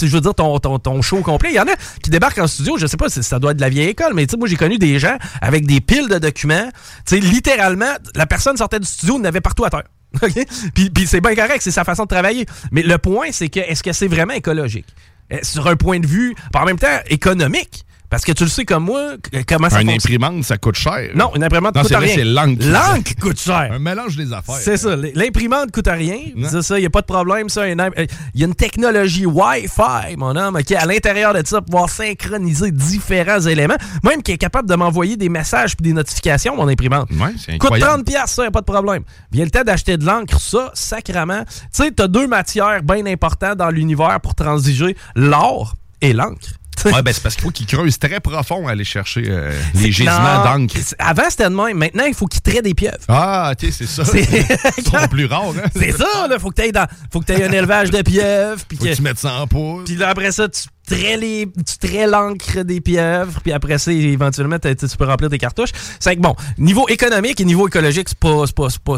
Je 0.00 0.06
veux 0.06 0.20
dire, 0.20 0.34
ton, 0.34 0.58
ton, 0.58 0.78
ton 0.78 1.00
show 1.00 1.20
complet. 1.20 1.50
Il 1.52 1.56
y 1.56 1.60
en 1.60 1.68
a 1.68 1.76
qui 2.02 2.10
débarquent 2.10 2.38
en 2.38 2.46
studio, 2.46 2.76
je 2.78 2.86
sais 2.86 2.96
pas 2.96 3.08
si 3.08 3.22
ça 3.22 3.38
doit 3.38 3.52
être 3.52 3.56
de 3.56 3.62
la 3.62 3.68
vieille 3.68 3.88
école, 3.88 4.12
mais 4.14 4.26
tu 4.26 4.32
sais, 4.32 4.36
moi, 4.36 4.48
j'ai 4.48 4.56
connu 4.56 4.78
des 4.78 4.98
gens 4.98 5.16
avec 5.40 5.66
des 5.66 5.80
piles 5.80 6.08
de 6.08 6.18
documents. 6.18 6.68
Tu 7.06 7.16
sais, 7.16 7.20
littéralement, 7.20 7.92
la 8.14 8.26
personne 8.26 8.56
sortait 8.56 8.80
du 8.80 8.86
studio, 8.86 9.16
il 9.18 9.22
en 9.22 9.24
avait 9.24 9.40
partout 9.40 9.64
à 9.64 9.70
terre. 9.70 9.84
OK? 10.22 10.46
Puis, 10.74 10.90
puis 10.90 11.06
c'est 11.06 11.20
bien 11.20 11.34
correct, 11.34 11.60
c'est 11.60 11.70
sa 11.70 11.84
façon 11.84 12.02
de 12.02 12.08
travailler. 12.08 12.46
Mais 12.72 12.82
le 12.82 12.98
point, 12.98 13.28
c'est 13.30 13.48
que 13.48 13.60
est-ce 13.60 13.82
que 13.82 13.92
c'est 13.92 14.08
vraiment 14.08 14.34
écologique? 14.34 14.86
Euh, 15.32 15.38
Sur 15.42 15.66
un 15.66 15.76
point 15.76 16.00
de 16.00 16.06
vue, 16.06 16.34
par 16.52 16.62
en 16.62 16.66
même 16.66 16.78
temps, 16.78 16.98
économique. 17.08 17.84
Parce 18.10 18.24
que 18.24 18.32
tu 18.32 18.42
le 18.44 18.50
sais 18.50 18.64
comme 18.64 18.84
moi, 18.84 19.12
comment 19.46 19.70
ça 19.70 19.76
Un 19.76 19.80
fonctionne. 19.80 19.94
imprimante, 19.94 20.44
ça 20.44 20.58
coûte 20.58 20.74
cher. 20.76 21.10
Non, 21.14 21.30
une 21.36 21.44
imprimante 21.44 21.74
Non, 21.76 21.82
coûte 21.82 21.90
c'est 21.90 21.96
vrai, 21.96 22.06
rien. 22.06 22.14
c'est 22.16 22.24
l'encre 22.24 22.66
L'encre 22.66 23.12
coûte 23.20 23.40
cher. 23.40 23.70
Un 23.72 23.78
mélange 23.78 24.16
des 24.16 24.32
affaires. 24.32 24.56
C'est 24.56 24.76
ça. 24.76 24.96
L'imprimante 24.96 25.70
coûte 25.70 25.88
rien. 25.88 26.18
Non. 26.34 26.48
C'est 26.50 26.62
ça, 26.62 26.76
il 26.78 26.82
n'y 26.82 26.86
a 26.86 26.90
pas 26.90 27.00
de 27.02 27.06
problème. 27.06 27.48
ça. 27.48 27.68
une 27.68 27.80
imp- 27.80 27.94
euh, 27.98 28.06
Il 28.34 28.40
y 28.40 28.44
a 28.44 28.46
une 28.48 28.54
technologie 28.54 29.26
Wi-Fi, 29.26 30.16
mon 30.16 30.34
homme, 30.36 30.60
qui 30.64 30.74
à 30.74 30.86
l'intérieur 30.86 31.34
de 31.34 31.42
ça, 31.46 31.60
pouvoir 31.60 31.88
synchroniser 31.88 32.72
différents 32.72 33.40
éléments, 33.40 33.76
même 34.02 34.22
qui 34.22 34.32
est 34.32 34.38
capable 34.38 34.68
de 34.68 34.74
m'envoyer 34.74 35.16
des 35.16 35.28
messages 35.28 35.76
puis 35.76 35.84
des 35.84 35.92
notifications, 35.92 36.56
mon 36.56 36.68
imprimante. 36.68 37.08
Ouais, 37.12 37.32
c'est 37.38 37.52
Coûte 37.58 37.72
incroyable. 37.72 37.92
30 37.92 38.06
pièces, 38.06 38.30
ça, 38.32 38.44
y 38.44 38.46
a 38.46 38.50
pas 38.50 38.60
de 38.60 38.64
problème. 38.66 39.02
Vient 39.30 39.44
le 39.44 39.50
temps 39.50 39.62
d'acheter 39.64 39.96
de 39.96 40.04
l'encre, 40.04 40.40
ça, 40.40 40.70
sacrament. 40.74 41.44
Tu 41.46 41.84
sais, 41.84 41.90
t'as 41.92 42.08
deux 42.08 42.26
matières 42.26 42.82
bien 42.82 43.06
importantes 43.06 43.56
dans 43.58 43.70
l'univers 43.70 44.18
pour 44.20 44.34
transiger, 44.34 44.96
l'or 45.14 45.74
et 46.02 46.12
l'encre. 46.12 46.48
Ouais, 46.92 47.02
ben, 47.02 47.12
c'est 47.12 47.22
parce 47.22 47.34
qu'il 47.34 47.44
faut 47.44 47.50
qu'ils 47.50 47.66
creusent 47.66 47.98
très 47.98 48.20
profond 48.20 48.66
à 48.66 48.72
aller 48.72 48.84
chercher 48.84 49.24
euh, 49.28 49.52
les 49.74 49.92
gisements 49.92 50.44
d'encre. 50.44 50.76
Avant, 50.98 51.28
c'était 51.30 51.48
de 51.48 51.54
même. 51.54 51.76
Maintenant, 51.76 52.04
il 52.06 52.14
faut 52.14 52.26
qu'ils 52.26 52.40
traient 52.40 52.62
des 52.62 52.74
pieuvres. 52.74 52.98
Ah, 53.08 53.52
ok, 53.52 53.68
c'est 53.72 53.86
ça. 53.86 54.04
C'est- 54.04 54.82
sont 54.84 55.08
plus 55.08 55.26
rares, 55.26 55.50
hein? 55.50 55.68
C'est 55.74 55.92
ça, 55.92 56.26
là. 56.28 56.38
Faut 56.38 56.50
que 56.50 56.54
t'ailles 56.54 56.72
dans. 56.72 56.86
Faut 57.12 57.20
que 57.20 57.26
t'aies 57.26 57.44
un 57.44 57.52
élevage 57.52 57.90
de 57.90 58.02
pieuvres. 58.02 58.62
Puis 58.68 58.76
Faut 58.78 58.84
que 58.84 58.90
que- 58.90 58.96
tu 58.96 59.02
mettes 59.02 59.18
ça 59.18 59.34
en 59.34 59.46
poudre. 59.46 59.84
Puis 59.84 59.96
là, 59.96 60.08
après 60.08 60.32
ça, 60.32 60.48
tu 60.48 60.60
les, 60.90 61.46
tu 61.66 61.88
traies 61.88 62.06
l'encre 62.06 62.62
des 62.62 62.80
pieuvres. 62.80 63.40
Puis 63.42 63.52
après 63.52 63.78
ça, 63.78 63.92
éventuellement, 63.92 64.58
tu 64.58 64.96
peux 64.98 65.04
remplir 65.04 65.30
tes 65.30 65.38
cartouches. 65.38 65.70
C'est 65.98 66.16
que 66.16 66.20
bon, 66.20 66.34
niveau 66.58 66.88
économique 66.88 67.40
et 67.40 67.44
niveau 67.44 67.68
écologique, 67.68 68.08
c'est 68.08 68.18
pas, 68.18 68.44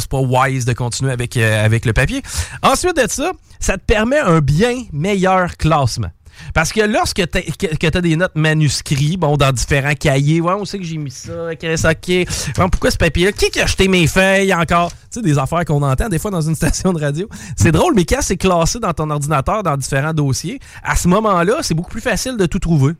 pas, 0.09 0.19
wise 0.19 0.65
de 0.65 0.73
continuer 0.73 1.13
avec, 1.13 1.37
euh, 1.37 1.65
avec 1.65 1.85
le 1.85 1.93
papier. 1.93 2.23
Ensuite 2.63 2.97
de 2.97 3.09
ça, 3.09 3.33
ça 3.61 3.77
te 3.77 3.85
permet 3.85 4.19
un 4.19 4.41
bien 4.41 4.85
meilleur 4.93 5.57
classement. 5.57 6.11
Parce 6.55 6.73
que 6.73 6.81
lorsque 6.81 7.23
tu 7.29 7.87
as 7.87 8.01
des 8.01 8.17
notes 8.17 8.35
manuscrites, 8.35 9.19
bon, 9.19 9.37
dans 9.37 9.53
différents 9.53 9.95
cahiers, 9.95 10.41
ouais, 10.41 10.55
on 10.55 10.65
sait 10.65 10.79
que 10.79 10.85
j'ai 10.85 10.99
mis 10.99 11.11
ça, 11.11 11.55
que 11.57 11.77
ça, 11.77 11.91
ok. 11.91 12.27
Bon, 12.57 12.69
pourquoi 12.69 12.91
ce 12.91 12.99
papier-là? 12.99 13.33
Qui 13.33 13.61
a 13.61 13.65
acheté 13.65 13.89
mes 13.89 14.07
feuilles 14.07 14.55
encore? 14.55 14.91
Tu 14.91 15.21
sais, 15.21 15.23
des 15.23 15.39
affaires 15.39 15.65
qu'on 15.65 15.83
entend 15.83 16.09
des 16.09 16.19
fois 16.19 16.31
dans 16.31 16.41
une 16.41 16.55
station 16.63 16.93
de 16.93 17.01
radio. 17.01 17.29
C'est 17.57 17.73
drôle, 17.73 17.95
mais 17.95 18.05
quand 18.05 18.21
c'est 18.21 18.37
classé 18.37 18.79
dans 18.79 18.93
ton 18.93 19.11
ordinateur, 19.11 19.63
dans 19.63 19.77
différents 19.77 20.15
dossiers, 20.15 20.59
à 20.83 20.97
ce 20.97 21.09
moment-là, 21.09 21.59
c'est 21.63 21.75
beaucoup 21.75 21.91
plus 21.91 22.01
facile 22.01 22.37
de 22.37 22.47
tout 22.47 22.59
trouver. 22.59 22.93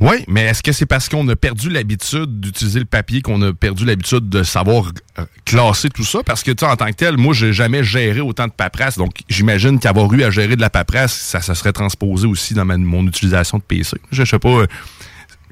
Oui, 0.00 0.24
mais 0.28 0.42
est-ce 0.44 0.62
que 0.62 0.70
c'est 0.70 0.86
parce 0.86 1.08
qu'on 1.08 1.26
a 1.28 1.34
perdu 1.34 1.70
l'habitude 1.70 2.38
d'utiliser 2.40 2.78
le 2.78 2.84
papier 2.84 3.20
qu'on 3.20 3.42
a 3.42 3.52
perdu 3.52 3.84
l'habitude 3.84 4.28
de 4.28 4.44
savoir 4.44 4.92
euh, 5.18 5.24
classer 5.44 5.88
tout 5.90 6.04
ça? 6.04 6.20
Parce 6.24 6.44
que, 6.44 6.52
tu 6.52 6.64
en 6.64 6.76
tant 6.76 6.86
que 6.86 6.92
tel, 6.92 7.16
moi, 7.16 7.34
j'ai 7.34 7.52
jamais 7.52 7.82
géré 7.82 8.20
autant 8.20 8.46
de 8.46 8.52
paperasse. 8.52 8.96
Donc, 8.96 9.12
j'imagine 9.28 9.80
qu'avoir 9.80 10.12
eu 10.14 10.22
à 10.22 10.30
gérer 10.30 10.54
de 10.54 10.60
la 10.60 10.70
paperasse, 10.70 11.12
ça, 11.12 11.40
ça 11.40 11.56
serait 11.56 11.72
transposé 11.72 12.26
aussi 12.28 12.54
dans 12.54 12.64
ma- 12.64 12.76
mon 12.76 13.06
utilisation 13.08 13.58
de 13.58 13.62
PC. 13.64 13.96
Je 14.12 14.24
sais 14.24 14.38
pas. 14.38 14.48
euh, 14.48 14.66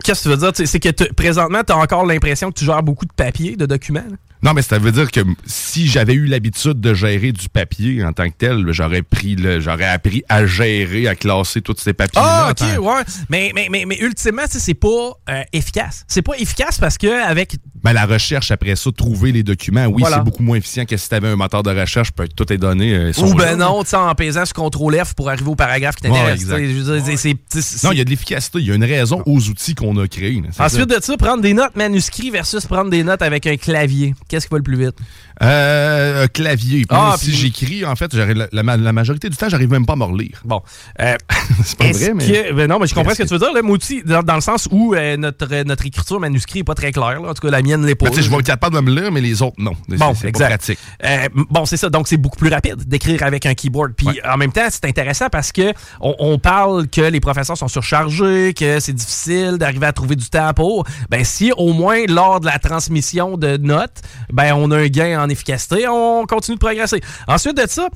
Qu'est-ce 0.05 0.21
que 0.21 0.35
tu 0.35 0.37
veux 0.37 0.53
dire? 0.53 0.67
C'est 0.69 0.79
que 0.81 1.12
présentement, 1.15 1.62
tu 1.67 1.73
encore 1.73 2.07
l'impression 2.07 2.53
que 2.53 2.59
tu 2.59 2.65
gères 2.67 2.83
beaucoup 2.83 3.07
de 3.07 3.12
papier, 3.12 3.57
de 3.57 3.67
documents. 3.67 4.05
Non, 4.43 4.52
mais 4.52 4.62
ça 4.62 4.78
veut 4.78 4.93
dire 4.93 5.11
que 5.11 5.21
si 5.47 5.87
j'avais 5.88 6.14
eu 6.14 6.26
l'habitude 6.26 6.81
de 6.81 6.95
gérer 6.95 7.33
du 7.33 7.49
papier 7.49 8.05
en 8.05 8.12
tant 8.12 8.28
que 8.28 8.35
tel, 8.37 8.64
j'aurais 8.71 9.02
pris 9.02 9.35
le, 9.37 9.61
j'aurais 9.61 9.87
appris 9.87 10.23
à 10.28 10.47
gérer, 10.47 11.09
à 11.09 11.14
classer 11.14 11.61
tous 11.62 11.76
ces 11.78 11.93
papiers. 11.95 12.21
Ah, 12.23 12.50
ok, 12.50 12.83
ouais. 12.85 13.02
Mais, 13.28 13.52
mais, 13.55 13.69
mais, 13.71 13.85
mais 13.87 13.99
ultimement, 13.99 14.43
c'est 14.49 14.75
pas 14.75 14.88
euh, 15.31 15.43
efficace. 15.52 16.05
C'est 16.09 16.23
pas 16.23 16.37
efficace 16.38 16.78
parce 16.78 16.99
que 16.99 17.07
avec 17.26 17.56
Ben, 17.82 17.93
la 17.93 18.06
recherche 18.06 18.50
après 18.50 18.76
ça, 18.76 18.91
trouver 18.93 19.32
les 19.32 19.43
documents, 19.43 19.87
oui, 19.87 20.00
Voilà. 20.00 20.17
c'est 20.19 20.25
beaucoup 20.25 20.43
moins 20.43 20.56
efficient 20.56 20.84
que 20.84 20.97
si 20.97 21.08
tu 21.08 21.15
avais 21.15 21.28
un 21.28 21.37
moteur 21.37 21.63
de 21.63 21.71
recherche, 21.71 22.11
peut 22.13 22.28
toutes 22.34 22.50
les 22.50 22.58
données 22.58 22.95
euh, 22.95 23.13
sont 23.13 23.30
Ou 23.30 23.34
ben 23.34 23.45
là. 23.45 23.56
non, 23.56 23.84
tu 23.84 23.95
en 23.95 24.15
pesant 24.15 24.45
sur 24.45 24.54
CTRL 24.54 25.04
F 25.04 25.15
pour 25.15 25.30
arriver 25.30 25.49
au 25.50 25.54
paragraphe 25.56 25.97
qui 25.97 26.02
t'intéresse. 26.02 26.47
Non, 26.47 27.93
il 27.93 27.99
y 27.99 28.00
a 28.00 28.04
de 28.04 28.11
l'efficacité. 28.11 28.58
Il 28.58 28.67
y 28.67 28.71
a 28.71 28.75
une 28.75 28.84
raison 28.84 29.23
aux 29.26 29.49
outils 29.49 29.75
qu'on 29.75 29.97
a 29.99 30.06
créés. 30.08 30.43
Ensuite 30.58 30.91
ça. 30.91 30.99
de 30.99 31.02
ça, 31.02 31.17
prendre 31.17 31.43
des 31.43 31.54
notes 31.54 31.76
manuscrites 31.76 32.32
versus 32.32 32.67
prendre 32.67 32.91
des 32.91 33.02
notes 33.04 33.23
avec 33.23 33.47
un 33.47 33.56
clavier. 33.56 34.15
Qu'est-ce 34.28 34.47
qui 34.47 34.50
va 34.50 34.58
le 34.58 34.62
plus 34.62 34.76
vite? 34.76 34.97
Euh, 35.43 36.25
un 36.25 36.29
clavier. 36.29 36.87
Puis 36.87 36.99
Ah, 36.99 37.15
si 37.19 37.27
puis- 37.27 37.37
j'écris, 37.37 37.85
en 37.85 37.95
fait, 37.95 38.13
la, 38.15 38.47
la 38.51 38.63
ma- 38.63 38.77
la 38.77 38.93
majorité 38.93 39.29
du 39.29 39.37
temps, 39.37 39.49
j'arrive 39.49 39.71
même 39.71 39.85
pas 39.85 39.93
à 39.93 39.97
me 39.97 40.05
relire. 40.05 40.41
Bon. 40.45 40.63
Euh, 41.01 41.15
c'est 41.65 41.77
pas 41.79 41.93
vrai, 41.93 42.15
mais. 42.15 42.25
que- 42.27 42.53
ben 42.53 42.69
non, 42.69 42.79
mais 42.79 42.87
je 42.87 42.95
comprends 42.95 43.13
ce 43.13 43.19
que 43.19 43.23
tu 43.25 43.35
veux 43.35 43.39
dire. 43.39 43.53
Là, 43.53 43.61
moi 43.63 43.77
aussi, 43.77 44.03
dans, 44.03 44.23
dans 44.23 44.35
le 44.35 44.41
sens 44.41 44.67
où 44.71 44.95
euh, 44.95 45.17
notre, 45.17 45.47
euh, 45.53 45.65
notre 45.65 45.85
écriture 45.87 46.19
manuscrite 46.21 46.57
n'est 46.57 46.65
pas 46.65 46.75
très 46.75 46.91
claire. 46.93 47.21
là. 47.21 47.29
En 47.31 47.35
tout 47.35 47.43
cas, 47.47 47.51
la 47.51 47.61
mienne 47.63 47.85
l'est 47.85 47.95
pas. 47.95 48.07
Ben, 48.07 48.11
tu 48.13 48.17
sais, 48.19 48.23
je 48.23 48.31
vais 48.31 48.37
être 48.39 48.47
capable 48.47 48.77
de 48.77 48.81
me 48.81 48.91
lire, 48.99 49.13
mais 49.13 49.21
les 49.21 49.43
autres, 49.43 49.57
non. 49.59 49.73
Bon, 49.89 50.15
c'est 50.15 50.23
pas 50.23 50.29
exact. 50.29 50.49
pratique. 50.49 50.79
Euh, 51.05 51.29
bon, 51.51 51.67
c'est 51.67 51.77
ça. 51.77 51.91
Donc, 51.91 52.09
c'est 52.09 52.17
beaucoup 52.17 52.39
plus 52.39 52.49
rapide 52.51 52.85
d'écrire 52.87 53.23
avec 53.23 53.45
un 53.47 53.55
keyboard. 53.55 53.93
Puis, 53.95 54.21
en 54.27 54.37
même 54.39 54.53
temps, 54.53 54.67
c'est 54.71 54.85
intéressant 54.87 55.29
parce 55.31 55.53
que 55.53 55.73
on, 56.01 56.15
on 56.19 56.39
parle 56.39 56.89
que 56.89 57.03
les 57.03 57.21
professeurs 57.21 57.59
sont 57.59 57.69
surchargés, 57.69 58.55
que 58.55 58.81
c'est 58.81 58.93
difficile 58.95 59.57
d'arriver 59.59 59.87
à 59.87 59.93
trouver 59.93 60.17
du 60.17 60.29
temps 60.31 60.53
pour. 60.55 60.85
Ben, 61.11 61.25
si 61.25 61.53
au 61.57 61.73
moins 61.75 62.05
lors 62.09 62.41
de 62.41 62.47
la 62.47 62.59
transmission 62.59 63.37
de 63.37 63.57
notes, 63.59 64.01
ben, 64.33 64.55
on 64.55 64.71
a 64.71 64.79
un 64.79 64.87
gain 64.87 65.21
en 65.23 65.25
efficacité, 65.28 65.86
on 65.89 66.25
continue 66.26 66.56
de 66.56 66.60
progresser. 66.60 67.00
Ensuite 67.28 67.56
de 67.56 67.69
ça, 67.69 67.89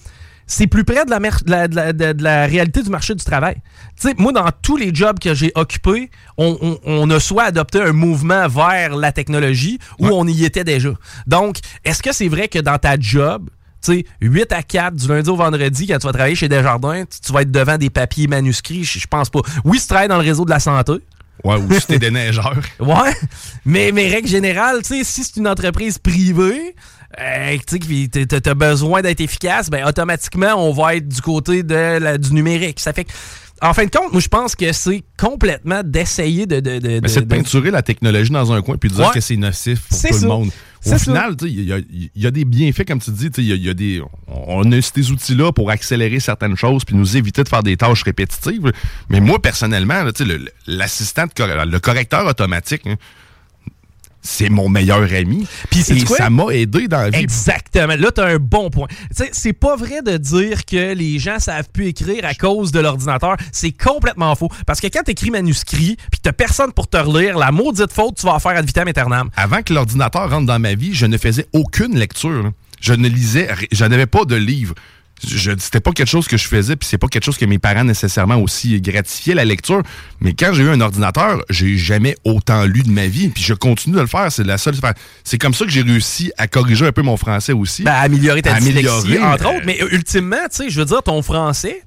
c'est 0.46 0.66
plus 0.66 0.82
près 0.84 1.04
de 1.04 1.10
la, 1.10 1.20
mer- 1.20 1.40
de 1.44 1.50
la- 1.50 1.68
de 1.68 1.76
la- 1.76 1.92
de- 1.92 2.12
de 2.12 2.22
la 2.24 2.46
réalité 2.46 2.82
du 2.82 2.90
marché 2.90 3.14
du 3.14 3.24
travail. 3.24 3.56
Tu 4.00 4.08
sais, 4.08 4.14
moi, 4.18 4.32
dans 4.32 4.48
tous 4.62 4.76
les 4.76 4.92
jobs 4.94 5.18
que 5.20 5.32
j'ai 5.34 5.52
occupés, 5.54 6.10
on, 6.38 6.58
on- 6.60 6.78
on 6.84 7.10
a 7.10 7.20
soit 7.20 7.44
adopté 7.44 7.80
un 7.80 7.92
mouvement 7.92 8.48
vers 8.48 8.96
la 8.96 9.12
technologie 9.12 9.78
ou 10.00 10.08
on 10.08 10.26
y 10.26 10.44
était 10.44 10.64
déjà. 10.64 10.90
Donc, 11.26 11.58
est-ce 11.84 12.02
que 12.02 12.12
c'est 12.12 12.26
vrai 12.28 12.48
que 12.48 12.58
dans 12.58 12.78
ta 12.78 12.98
job, 12.98 13.48
tu 13.84 13.92
sais, 13.94 14.04
8 14.20 14.52
à 14.52 14.62
4 14.62 14.94
du 14.96 15.06
lundi 15.08 15.30
au 15.30 15.36
vendredi, 15.36 15.86
quand 15.86 15.98
tu 15.98 16.06
vas 16.06 16.12
travailler 16.12 16.34
chez 16.34 16.48
Desjardins, 16.48 17.04
tu, 17.04 17.20
tu 17.20 17.32
vas 17.32 17.42
être 17.42 17.52
devant 17.52 17.78
des 17.78 17.88
papiers 17.90 18.26
manuscrits, 18.26 18.82
je, 18.84 19.06
pense 19.06 19.30
pas. 19.30 19.40
Oui, 19.64 19.78
si 19.78 19.84
tu 19.84 19.88
travailles 19.90 20.08
dans 20.08 20.18
le 20.18 20.24
réseau 20.24 20.44
de 20.44 20.50
la 20.50 20.58
santé. 20.60 20.94
Ouais, 21.44 21.56
ou 21.56 21.72
si 21.72 21.86
t'es 21.86 21.98
des 21.98 22.10
neigeurs. 22.10 22.60
Ouais, 22.80 23.14
mais, 23.64 23.92
mais 23.92 24.08
règle 24.08 24.28
générale, 24.28 24.82
tu 24.82 24.96
sais, 24.98 25.04
si 25.04 25.24
c'est 25.24 25.36
une 25.36 25.48
entreprise 25.48 25.96
privée, 25.96 26.74
euh, 27.18 27.56
tu 27.66 28.08
t'as 28.08 28.54
besoin 28.54 29.02
d'être 29.02 29.20
efficace, 29.20 29.68
ben 29.70 29.86
automatiquement, 29.86 30.54
on 30.56 30.72
va 30.72 30.96
être 30.96 31.08
du 31.08 31.20
côté 31.20 31.62
de 31.62 31.98
la- 31.98 32.18
du 32.18 32.32
numérique. 32.32 32.78
Ça 32.80 32.92
fait 32.92 33.04
que, 33.04 33.12
en 33.62 33.74
fin 33.74 33.84
de 33.84 33.90
compte, 33.90 34.12
moi, 34.12 34.20
je 34.20 34.28
pense 34.28 34.54
que 34.54 34.72
c'est 34.72 35.02
complètement 35.18 35.82
d'essayer 35.84 36.46
de... 36.46 36.60
de, 36.60 36.78
de- 36.78 37.08
c'est 37.08 37.22
de 37.22 37.26
peinturer 37.26 37.70
la 37.70 37.82
technologie 37.82 38.30
dans 38.30 38.52
un 38.52 38.62
coin 38.62 38.76
puis 38.76 38.88
de 38.88 38.94
dire 38.94 39.06
Ouais. 39.06 39.12
que 39.12 39.20
c'est 39.20 39.36
nocif 39.36 39.80
pour 39.88 40.00
tout 40.00 40.06
ça. 40.14 40.20
le 40.22 40.28
monde. 40.28 40.50
Au 40.86 40.96
final, 40.98 41.36
il 41.42 41.64
y, 41.64 41.72
a- 41.74 41.78
il 41.78 42.10
y 42.14 42.26
a 42.26 42.30
des 42.30 42.46
bienfaits, 42.46 42.86
comme 42.86 43.00
tu 43.00 43.10
dis. 43.10 43.26
y 43.36 43.52
a, 43.52 43.54
il 43.54 43.66
y 43.66 43.68
a 43.68 43.74
des, 43.74 44.00
on 44.28 44.70
a 44.72 44.80
ces 44.80 45.10
outils-là 45.10 45.52
pour 45.52 45.68
accélérer 45.70 46.20
certaines 46.20 46.56
choses 46.56 46.84
puis 46.86 46.94
nous 46.96 47.18
éviter 47.18 47.42
de 47.42 47.48
faire 47.50 47.62
des 47.62 47.76
tâches 47.76 48.02
répétitives. 48.04 48.72
Mais 49.10 49.20
moi, 49.20 49.42
personnellement, 49.42 50.04
le- 50.04 50.46
l'assistant, 50.66 51.26
cor- 51.36 51.48
le 51.66 51.78
correcteur 51.80 52.26
automatique, 52.26 52.86
hein, 52.86 52.94
c'est 54.22 54.48
mon 54.48 54.68
meilleur 54.68 55.02
ami. 55.12 55.46
Puis 55.70 55.84
Et 55.90 56.04
quoi? 56.04 56.16
ça 56.16 56.30
m'a 56.30 56.46
aidé 56.52 56.88
dans 56.88 56.98
la 57.00 57.10
vie. 57.10 57.18
Exactement. 57.20 57.94
Là, 57.98 58.10
tu 58.12 58.20
as 58.20 58.26
un 58.26 58.36
bon 58.38 58.70
point. 58.70 58.86
Tu 58.88 59.24
sais, 59.24 59.30
c'est 59.32 59.52
pas 59.52 59.76
vrai 59.76 60.02
de 60.02 60.16
dire 60.16 60.64
que 60.64 60.94
les 60.94 61.18
gens 61.18 61.38
savent 61.38 61.68
plus 61.72 61.86
écrire 61.88 62.24
à 62.24 62.34
cause 62.34 62.72
de 62.72 62.80
l'ordinateur. 62.80 63.36
C'est 63.52 63.72
complètement 63.72 64.34
faux. 64.34 64.48
Parce 64.66 64.80
que 64.80 64.88
quand 64.88 65.02
tu 65.04 65.12
écris 65.12 65.30
manuscrit, 65.30 65.96
puis 66.10 66.20
t'as 66.22 66.32
personne 66.32 66.72
pour 66.72 66.88
te 66.88 66.96
relire, 66.96 67.38
la 67.38 67.50
maudite 67.52 67.92
faute, 67.92 68.16
tu 68.18 68.26
vas 68.26 68.34
en 68.34 68.38
faire 68.38 68.52
ad 68.56 68.66
vitam 68.66 68.88
aeternam. 68.88 69.30
Avant 69.36 69.62
que 69.62 69.72
l'ordinateur 69.72 70.30
rentre 70.30 70.46
dans 70.46 70.58
ma 70.58 70.74
vie, 70.74 70.94
je 70.94 71.06
ne 71.06 71.16
faisais 71.16 71.46
aucune 71.52 71.96
lecture. 71.98 72.50
Je 72.80 72.92
ne 72.94 73.08
lisais, 73.08 73.48
je 73.72 73.84
n'avais 73.84 74.06
pas 74.06 74.24
de 74.24 74.36
livre. 74.36 74.74
Je, 75.26 75.50
c'était 75.58 75.80
pas 75.80 75.92
quelque 75.92 76.08
chose 76.08 76.26
que 76.26 76.36
je 76.36 76.48
faisais, 76.48 76.76
puis 76.76 76.88
c'est 76.88 76.98
pas 76.98 77.08
quelque 77.08 77.24
chose 77.24 77.36
que 77.36 77.44
mes 77.44 77.58
parents 77.58 77.84
nécessairement 77.84 78.36
aussi 78.36 78.80
gratifiaient 78.80 79.34
la 79.34 79.44
lecture. 79.44 79.82
Mais 80.20 80.32
quand 80.32 80.52
j'ai 80.52 80.62
eu 80.62 80.68
un 80.68 80.80
ordinateur, 80.80 81.42
j'ai 81.50 81.76
jamais 81.76 82.16
autant 82.24 82.64
lu 82.64 82.82
de 82.82 82.90
ma 82.90 83.06
vie, 83.06 83.28
puis 83.28 83.42
je 83.42 83.54
continue 83.54 83.96
de 83.96 84.00
le 84.00 84.06
faire. 84.06 84.32
C'est 84.32 84.44
la 84.44 84.58
seule. 84.58 84.74
enfin, 84.76 84.94
C'est 85.24 85.38
comme 85.38 85.54
ça 85.54 85.64
que 85.64 85.70
j'ai 85.70 85.82
réussi 85.82 86.32
à 86.38 86.48
corriger 86.48 86.86
un 86.86 86.92
peu 86.92 87.02
mon 87.02 87.16
français 87.16 87.52
aussi. 87.52 87.82
Ben, 87.82 87.92
améliorer 87.92 88.42
ta 88.42 88.54
Améliorer, 88.54 89.02
dyslexie, 89.02 89.22
entre 89.22 89.46
euh, 89.46 89.56
autres. 89.56 89.66
Mais 89.66 89.78
ultimement, 89.90 90.36
tu 90.50 90.56
sais, 90.64 90.70
je 90.70 90.80
veux 90.80 90.86
dire, 90.86 91.02
ton 91.02 91.20
français, 91.22 91.82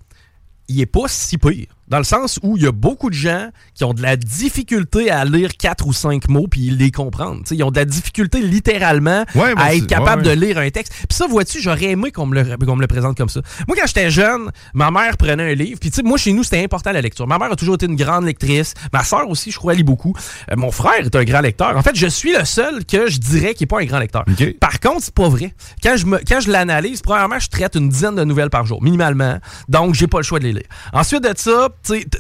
il 0.68 0.80
est 0.80 0.86
pas 0.86 1.08
si 1.08 1.38
pire. 1.38 1.68
Dans 1.94 2.00
le 2.00 2.06
sens 2.06 2.40
où 2.42 2.58
il 2.58 2.64
y 2.64 2.66
a 2.66 2.72
beaucoup 2.72 3.12
de 3.12 3.16
gens 3.16 3.50
qui 3.76 3.84
ont 3.84 3.94
de 3.94 4.02
la 4.02 4.16
difficulté 4.16 5.12
à 5.12 5.26
lire 5.26 5.56
quatre 5.56 5.86
ou 5.86 5.94
cinq 5.94 6.28
mots 6.28 6.48
puis 6.50 6.72
les 6.72 6.90
comprendre. 6.90 7.44
T'sais, 7.44 7.56
ils 7.56 7.64
ont 7.64 7.70
de 7.70 7.76
la 7.76 7.86
difficulté 7.86 8.42
littéralement 8.42 9.24
Ouais, 9.36 9.54
ben, 9.54 9.62
à 9.62 9.76
être 9.76 9.86
capable 9.86 10.24
ouais, 10.24 10.30
ouais. 10.30 10.36
de 10.36 10.42
lire 10.44 10.58
un 10.58 10.72
texte. 10.72 10.92
Puis 11.08 11.16
ça, 11.16 11.28
vois-tu, 11.28 11.62
j'aurais 11.62 11.92
aimé 11.92 12.12
qu'on 12.12 12.26
me, 12.26 12.42
le, 12.42 12.58
qu'on 12.58 12.76
me 12.76 12.82
le 12.82 12.88
présente 12.88 13.16
comme 13.16 13.30
ça. 13.30 13.42
Moi, 13.68 13.78
quand 13.80 13.86
j'étais 13.86 14.10
jeune, 14.10 14.50
ma 14.74 14.90
mère 14.90 15.18
prenait 15.18 15.52
un 15.52 15.54
livre. 15.54 15.80
Puis 15.80 15.92
tu 15.92 15.98
sais, 15.98 16.02
moi, 16.02 16.18
chez 16.18 16.34
nous, 16.34 16.44
c'était 16.44 16.64
important 16.64 16.92
la 16.92 17.02
lecture. 17.02 17.28
Ma 17.28 17.38
mère 17.38 17.52
a 17.52 17.56
toujours 17.56 17.76
été 17.76 17.86
une 17.86 17.96
grande 17.96 18.26
lectrice. 18.26 18.74
Ma 18.92 19.04
soeur 19.04 19.30
aussi, 19.30 19.52
je 19.52 19.60
crois, 19.60 19.76
lit 19.76 19.84
beaucoup. 19.84 20.16
Euh, 20.52 20.56
mon 20.56 20.72
frère 20.72 21.06
est 21.06 21.16
un 21.16 21.24
grand 21.24 21.42
lecteur. 21.42 21.78
En 21.78 21.84
fait, 21.84 21.96
je 21.96 22.08
suis 22.08 22.34
le 22.36 22.44
seul 22.44 22.86
que 22.86 23.08
je 23.08 23.20
dirais 23.20 23.54
qui 23.54 23.62
n'est 23.64 23.68
pas 23.68 23.82
un 23.82 23.86
grand 23.86 24.00
lecteur. 24.00 24.26
Par 24.60 24.80
contre, 24.80 25.04
c'est 25.04 25.14
pas 25.14 25.30
vrai. 25.30 25.54
Quand 25.84 25.96
je, 25.96 26.08
me, 26.08 26.18
quand 26.28 26.40
je 26.40 26.50
l'analyse, 26.50 27.02
premièrement, 27.02 27.38
je 27.38 27.50
traite 27.50 27.76
une 27.76 27.90
dizaine 27.90 28.16
de 28.16 28.24
nouvelles 28.24 28.50
par 28.50 28.66
jour, 28.66 28.82
minimalement. 28.82 29.38
Donc, 29.70 29.94
j'ai 29.94 30.08
pas 30.08 30.18
le 30.18 30.24
choix 30.24 30.40
de 30.40 30.46
les 30.46 30.54
lire. 30.54 30.68
Ensuite 30.92 31.22
de 31.22 31.34
ça, 31.38 31.70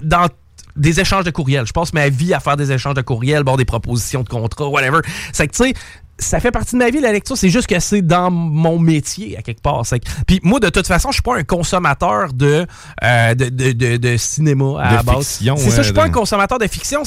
dans 0.01 0.27
des 0.75 0.99
échanges 0.99 1.23
de 1.23 1.31
courriels. 1.31 1.67
Je 1.67 1.73
passe 1.73 1.93
ma 1.93 2.09
vie 2.09 2.33
à 2.33 2.39
faire 2.39 2.57
des 2.57 2.71
échanges 2.71 2.95
de 2.95 3.01
courriels, 3.01 3.43
bon, 3.43 3.55
des 3.57 3.65
propositions 3.65 4.23
de 4.23 4.29
contrat, 4.29 4.67
whatever. 4.67 4.99
C'est 5.31 5.47
que, 5.47 5.53
tu 5.55 5.63
sais, 5.65 5.73
ça 6.17 6.39
fait 6.39 6.51
partie 6.51 6.73
de 6.73 6.77
ma 6.79 6.89
vie, 6.89 6.99
la 6.99 7.11
lecture. 7.11 7.37
C'est 7.37 7.49
juste 7.49 7.67
que 7.67 7.79
c'est 7.79 8.01
dans 8.01 8.31
mon 8.31 8.79
métier, 8.79 9.37
à 9.37 9.41
quelque 9.41 9.61
part. 9.61 9.83
Que- 9.83 9.97
Puis 10.25 10.39
moi, 10.43 10.59
de 10.59 10.69
toute 10.69 10.87
façon, 10.87 11.09
je 11.09 11.15
suis 11.15 11.21
pas 11.21 11.35
un 11.37 11.43
consommateur 11.43 12.33
de, 12.33 12.65
euh, 13.03 13.35
de, 13.35 13.49
de, 13.49 13.71
de- 13.71 13.97
de 13.97 14.17
cinéma 14.17 14.81
à 14.81 14.89
De 14.91 14.95
la 14.95 15.03
base. 15.03 15.27
fiction, 15.27 15.55
C'est 15.57 15.69
ça, 15.69 15.77
je 15.77 15.83
suis 15.83 15.93
pas 15.93 16.05
un 16.05 16.09
consommateur 16.11 16.57
de 16.59 16.67
fiction. 16.67 17.03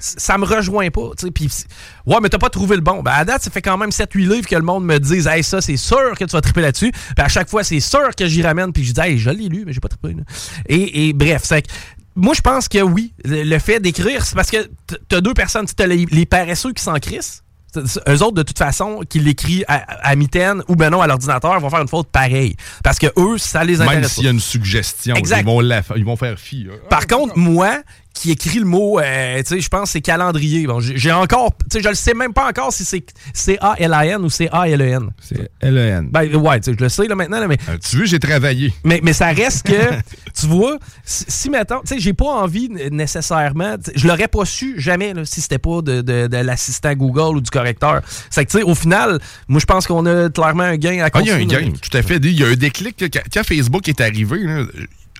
Ça 0.00 0.38
me 0.38 0.44
rejoint 0.44 0.90
pas. 0.90 1.10
ouais, 2.06 2.16
mais 2.22 2.28
t'as 2.28 2.38
pas 2.38 2.50
trouvé 2.50 2.76
le 2.76 2.82
bon. 2.82 3.02
Ben, 3.02 3.12
à 3.12 3.24
date, 3.24 3.42
ça 3.42 3.50
fait 3.50 3.62
quand 3.62 3.76
même 3.76 3.90
7-8 3.90 4.28
livres 4.28 4.46
que 4.48 4.56
le 4.56 4.62
monde 4.62 4.84
me 4.84 4.98
dise, 4.98 5.26
hey, 5.26 5.42
ça, 5.42 5.60
c'est 5.60 5.76
sûr 5.76 6.12
que 6.18 6.24
tu 6.24 6.32
vas 6.32 6.40
triper 6.40 6.60
là-dessus. 6.62 6.90
Puis 6.92 7.24
à 7.24 7.28
chaque 7.28 7.48
fois, 7.48 7.64
c'est 7.64 7.80
sûr 7.80 8.14
que 8.16 8.26
j'y 8.26 8.42
ramène. 8.42 8.72
Puis 8.72 8.84
je 8.84 8.92
dis, 8.92 9.00
hey, 9.00 9.18
je 9.18 9.30
l'ai 9.30 9.48
lu, 9.48 9.64
mais 9.66 9.72
j'ai 9.72 9.80
pas 9.80 9.88
trippé. 9.88 10.14
là. 10.14 10.22
Et, 10.68 11.08
et 11.08 11.12
bref, 11.12 11.42
c'est 11.44 11.62
que 11.62 11.68
moi, 12.16 12.34
je 12.34 12.40
pense 12.40 12.68
que 12.68 12.78
oui, 12.82 13.12
le, 13.24 13.58
fait 13.58 13.78
d'écrire, 13.80 14.24
c'est 14.24 14.34
parce 14.34 14.50
que 14.50 14.68
t'as 15.08 15.20
deux 15.20 15.34
personnes. 15.34 15.66
Tu 15.66 15.82
as 15.82 15.86
les, 15.86 16.04
les 16.10 16.26
paresseux 16.26 16.72
qui 16.72 16.82
s'en 16.82 16.94
crissent. 16.94 17.42
Eux 17.76 18.22
autres, 18.22 18.32
de 18.32 18.42
toute 18.42 18.58
façon, 18.58 19.02
qui 19.08 19.20
l'écrivent 19.20 19.64
à, 19.68 20.08
à 20.08 20.16
mitaine 20.16 20.62
ou 20.68 20.74
ben 20.74 20.88
non 20.88 21.02
à 21.02 21.06
l'ordinateur, 21.06 21.60
vont 21.60 21.68
faire 21.68 21.82
une 21.82 21.86
faute 21.86 22.08
pareille. 22.08 22.56
Parce 22.82 22.98
que 22.98 23.06
eux, 23.18 23.36
ça 23.36 23.62
les 23.62 23.76
Même 23.76 23.88
intéresse 23.88 24.14
s'il 24.14 24.22
pas. 24.22 24.24
y 24.24 24.28
a 24.28 24.32
une 24.32 24.40
suggestion, 24.40 25.14
Exact. 25.14 25.40
ils 25.40 25.44
vont, 25.44 25.60
la- 25.60 25.82
ils 25.94 26.04
vont 26.04 26.16
faire 26.16 26.38
fi. 26.40 26.64
là. 26.64 26.72
Par 26.88 27.06
contre, 27.06 27.36
moi, 27.36 27.82
qui 28.18 28.30
écrit 28.32 28.58
le 28.58 28.64
mot, 28.64 28.98
euh, 28.98 29.38
tu 29.38 29.44
sais, 29.46 29.60
je 29.60 29.68
pense 29.68 29.84
que 29.84 29.88
c'est 29.90 30.00
calendrier. 30.00 30.66
Bon, 30.66 30.80
j'ai 30.80 31.12
encore, 31.12 31.52
tu 31.70 31.78
sais, 31.78 31.82
je 31.82 31.88
le 31.88 31.94
sais 31.94 32.14
même 32.14 32.32
pas 32.32 32.48
encore 32.48 32.72
si 32.72 32.84
c'est 32.84 33.04
C-A-L-A-N 33.32 34.24
ou 34.24 34.28
C-A-L-E-N. 34.30 35.10
C'est 35.20 35.50
L-E-N. 35.60 36.08
Ben, 36.10 36.34
ouais, 36.36 36.60
tu 36.60 36.70
sais, 36.72 36.76
je 36.78 36.82
le 36.84 36.88
sais 36.88 37.06
là 37.06 37.14
maintenant, 37.14 37.40
là, 37.40 37.46
mais, 37.48 37.56
Euh, 37.68 37.76
tu 37.78 37.96
veux, 37.96 38.04
j'ai 38.06 38.18
travaillé. 38.18 38.72
mais, 38.84 39.00
mais 39.02 39.12
ça 39.12 39.28
reste 39.28 39.66
que, 39.66 39.72
tu 40.38 40.46
vois, 40.46 40.78
si, 41.04 41.24
si 41.28 41.50
mettons, 41.50 41.80
tu 41.80 41.94
sais, 41.94 42.00
j'ai 42.00 42.12
pas 42.12 42.26
envie 42.42 42.68
nécessairement, 42.90 43.76
je 43.94 44.06
l'aurais 44.08 44.28
pas 44.28 44.44
su 44.44 44.80
jamais 44.80 45.14
là, 45.14 45.24
si 45.24 45.40
c'était 45.40 45.58
pas 45.58 45.80
de, 45.82 46.00
de, 46.02 46.26
de 46.26 46.36
l'assistant 46.38 46.92
Google 46.94 47.36
ou 47.36 47.40
du 47.40 47.50
correcteur. 47.50 48.02
C'est 48.30 48.44
que, 48.44 48.50
tu 48.50 48.58
sais, 48.58 48.64
au 48.64 48.74
final, 48.74 49.18
moi, 49.48 49.60
je 49.60 49.66
pense 49.66 49.86
qu'on 49.86 50.04
a 50.06 50.28
clairement 50.30 50.64
un 50.64 50.76
gain 50.76 51.00
à 51.04 51.08
Ah, 51.12 51.20
il 51.20 51.26
y 51.26 51.30
a 51.30 51.36
un 51.36 51.44
gain, 51.44 51.72
tout 51.80 51.96
à 51.96 52.02
fait. 52.02 52.16
Il 52.16 52.38
y 52.38 52.44
a 52.44 52.48
un 52.48 52.54
déclic. 52.54 53.04
quand 53.32 53.44
Facebook 53.44 53.88
est 53.88 54.00
arrivé, 54.00 54.38
là, 54.38 54.64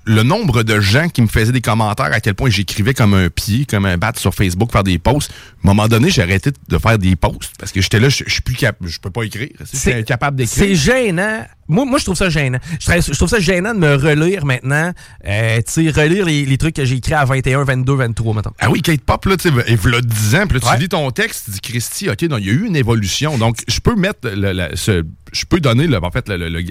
le 0.09 0.23
nombre 0.23 0.63
de 0.63 0.81
gens 0.81 1.09
qui 1.09 1.21
me 1.23 1.27
faisaient 1.27 1.53
des 1.53 1.61
commentaires 1.61 2.13
à 2.13 2.21
quel 2.21 2.35
point 2.35 2.49
j'écrivais 2.51 2.95
comme 2.95 3.13
un 3.15 3.29
pied, 3.29 3.67
comme 3.67 3.85
un 3.85 3.99
bat 3.99 4.13
sur 4.17 4.35
Facebook, 4.35 4.73
faire 4.73 4.83
des 4.85 4.99
posts. 4.99 5.31
À 5.31 5.35
un 5.69 5.75
moment 5.75 5.87
donné, 5.87 6.09
j'ai 6.11 6.23
arrêté 6.23 6.51
de 6.69 6.79
faire 6.79 6.99
des 6.99 7.15
posts 7.15 7.53
parce 7.59 7.73
que 7.73 7.81
j'étais 7.83 8.01
là, 8.01 8.09
je 8.09 8.25
suis 8.27 8.41
plus 8.43 8.55
capable, 8.55 8.89
je 8.89 8.99
peux 8.99 9.11
pas 9.11 9.23
écrire. 9.25 9.51
Je 9.73 9.77
suis 9.79 9.93
incapable 9.93 10.47
C'est 10.47 10.61
d'écrire. 10.69 10.77
gênant. 10.97 11.47
Moi, 11.71 11.85
moi, 11.85 11.99
je 11.99 12.05
trouve 12.05 12.17
ça 12.17 12.31
gênant. 12.31 12.59
Je 12.81 13.13
trouve, 13.15 13.29
ça 13.29 13.39
gênant 13.41 13.75
de 13.75 13.79
me 13.79 13.95
relire 13.95 14.47
maintenant. 14.47 14.93
Euh, 15.27 15.59
tu 15.59 15.85
sais, 15.85 15.91
relire 15.91 16.25
les, 16.25 16.47
les 16.47 16.57
trucs 16.57 16.75
que 16.77 16.85
j'ai 16.87 16.97
écrits 16.97 17.13
à 17.13 17.27
21, 17.27 17.65
22, 17.65 17.95
23, 17.95 18.35
mettons. 18.35 18.53
Ah 18.59 18.71
oui, 18.71 18.81
Kate 18.81 19.03
Pop, 19.03 19.23
là, 19.27 19.37
tu 19.37 19.51
sais, 19.51 19.77
v'là 19.77 20.01
10 20.01 20.35
ans, 20.37 20.47
puis 20.47 20.55
là, 20.59 20.61
tu 20.61 20.67
Ouais. 20.69 20.79
lis 20.79 20.89
ton 20.89 21.11
texte, 21.11 21.45
tu 21.45 21.51
dis, 21.51 21.61
Christy, 21.61 22.09
OK, 22.09 22.23
non, 22.23 22.39
il 22.39 22.47
y 22.47 22.49
a 22.49 22.53
eu 22.55 22.65
une 22.67 22.77
évolution. 22.77 23.37
Donc, 23.37 23.59
je 23.69 23.81
peux 23.81 23.95
mettre, 23.95 24.21
le, 24.25 24.75
ce- 24.77 25.05
je 25.33 25.45
peux 25.45 25.61
donner, 25.61 25.87
le, 25.87 26.03
en 26.03 26.11
fait, 26.11 26.27
le, 26.31 26.39
le- 26.39 26.49
le- 26.49 26.63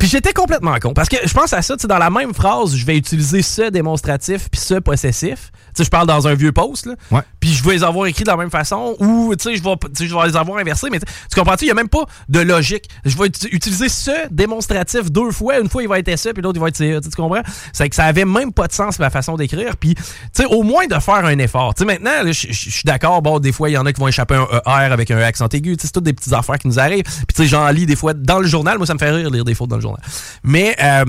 Puis 0.00 0.08
j'étais 0.08 0.32
complètement 0.32 0.74
con. 0.80 0.94
Parce 0.94 1.10
que 1.10 1.16
je 1.22 1.32
pense 1.34 1.52
à 1.52 1.60
ça, 1.60 1.76
tu 1.76 1.82
sais, 1.82 1.86
dans 1.86 1.98
la 1.98 2.08
même 2.08 2.32
phrase, 2.32 2.74
je 2.74 2.86
vais 2.86 2.96
utiliser 2.96 3.42
ce 3.42 3.68
démonstratif 3.68 4.48
puis 4.50 4.58
ce 4.58 4.74
possessif. 4.74 5.52
Tu 5.74 5.78
sais, 5.78 5.84
je 5.84 5.90
parle 5.90 6.06
dans 6.06 6.26
un 6.28 6.34
vieux 6.34 6.52
post, 6.52 6.86
là. 6.86 6.94
Ouais. 7.10 7.22
Puis 7.38 7.50
je 7.50 7.64
vais 7.64 7.72
les 7.72 7.84
avoir 7.84 8.06
écrits 8.06 8.24
de 8.24 8.30
la 8.30 8.36
même 8.36 8.50
façon 8.50 8.96
ou, 9.00 9.34
tu 9.36 9.44
sais, 9.44 9.56
je 9.56 9.62
vais, 9.62 10.26
les 10.26 10.36
avoir 10.36 10.58
inversés. 10.58 10.88
Mais 10.90 10.98
tu 11.00 11.06
tu 11.06 11.38
comprends-tu? 11.38 11.64
Il 11.64 11.68
n'y 11.68 11.72
a 11.72 11.74
même 11.74 11.88
pas 11.88 12.04
de 12.28 12.40
logique. 12.40 12.88
Je 13.04 13.16
vais 13.16 13.26
ut- 13.26 13.48
utiliser 13.52 13.88
ce 13.88 14.28
démonstratif 14.30 15.10
deux 15.10 15.30
fois. 15.30 15.58
Une 15.60 15.68
fois, 15.68 15.82
il 15.82 15.88
va 15.88 15.98
être 15.98 16.16
ça, 16.18 16.32
puis 16.32 16.42
l'autre, 16.42 16.56
il 16.58 16.60
va 16.60 16.68
être. 16.68 16.76
Tu 16.76 16.92
sais, 16.92 17.00
tu 17.00 17.10
comprends? 17.16 17.42
C'est 17.72 17.88
que 17.88 17.94
ça 17.94 18.04
avait 18.04 18.24
même 18.24 18.52
pas 18.52 18.66
de 18.66 18.72
sens, 18.72 18.98
ma 18.98 19.10
façon 19.10 19.36
d'écrire. 19.36 19.76
Puis, 19.76 19.94
tu 19.94 20.02
sais, 20.32 20.44
au 20.46 20.62
moins 20.62 20.86
de 20.86 20.98
faire 20.98 21.24
un 21.24 21.38
effort. 21.38 21.74
Tu 21.74 21.80
sais, 21.80 21.84
maintenant, 21.86 22.10
je 22.26 22.32
suis 22.32 22.84
d'accord. 22.84 23.22
Bon, 23.22 23.38
des 23.38 23.52
fois, 23.52 23.70
il 23.70 23.74
y 23.74 23.78
en 23.78 23.86
a 23.86 23.92
qui 23.92 24.00
vont 24.00 24.08
échapper 24.08 24.34
un 24.34 24.46
ER 24.66 24.92
avec 24.92 25.10
un 25.10 25.18
accent 25.18 25.48
aigu. 25.48 25.76
Tu 25.76 25.82
sais, 25.82 25.86
c'est 25.86 25.92
toutes 25.92 26.04
des 26.04 26.12
petites 26.12 26.32
affaires 26.32 26.58
qui 26.58 26.68
nous 26.68 26.78
arrivent. 26.78 27.04
Puis, 27.04 27.34
tu 27.34 27.42
sais, 27.42 27.48
j'en 27.48 27.68
lis 27.68 27.86
des 27.86 27.96
fois 27.96 28.14
dans 28.14 28.38
le 28.38 28.46
journal. 28.46 28.76
Moi, 28.78 28.86
ça 28.86 28.94
me 28.94 28.98
fait 28.98 29.10
rire 29.10 29.30
lire 29.30 29.44
des 29.44 29.54
fautes 29.54 29.70
dans 29.70 29.76
le 29.76 29.82
journal. 29.82 30.00
Mais, 30.42 30.76
euh, 30.82 31.04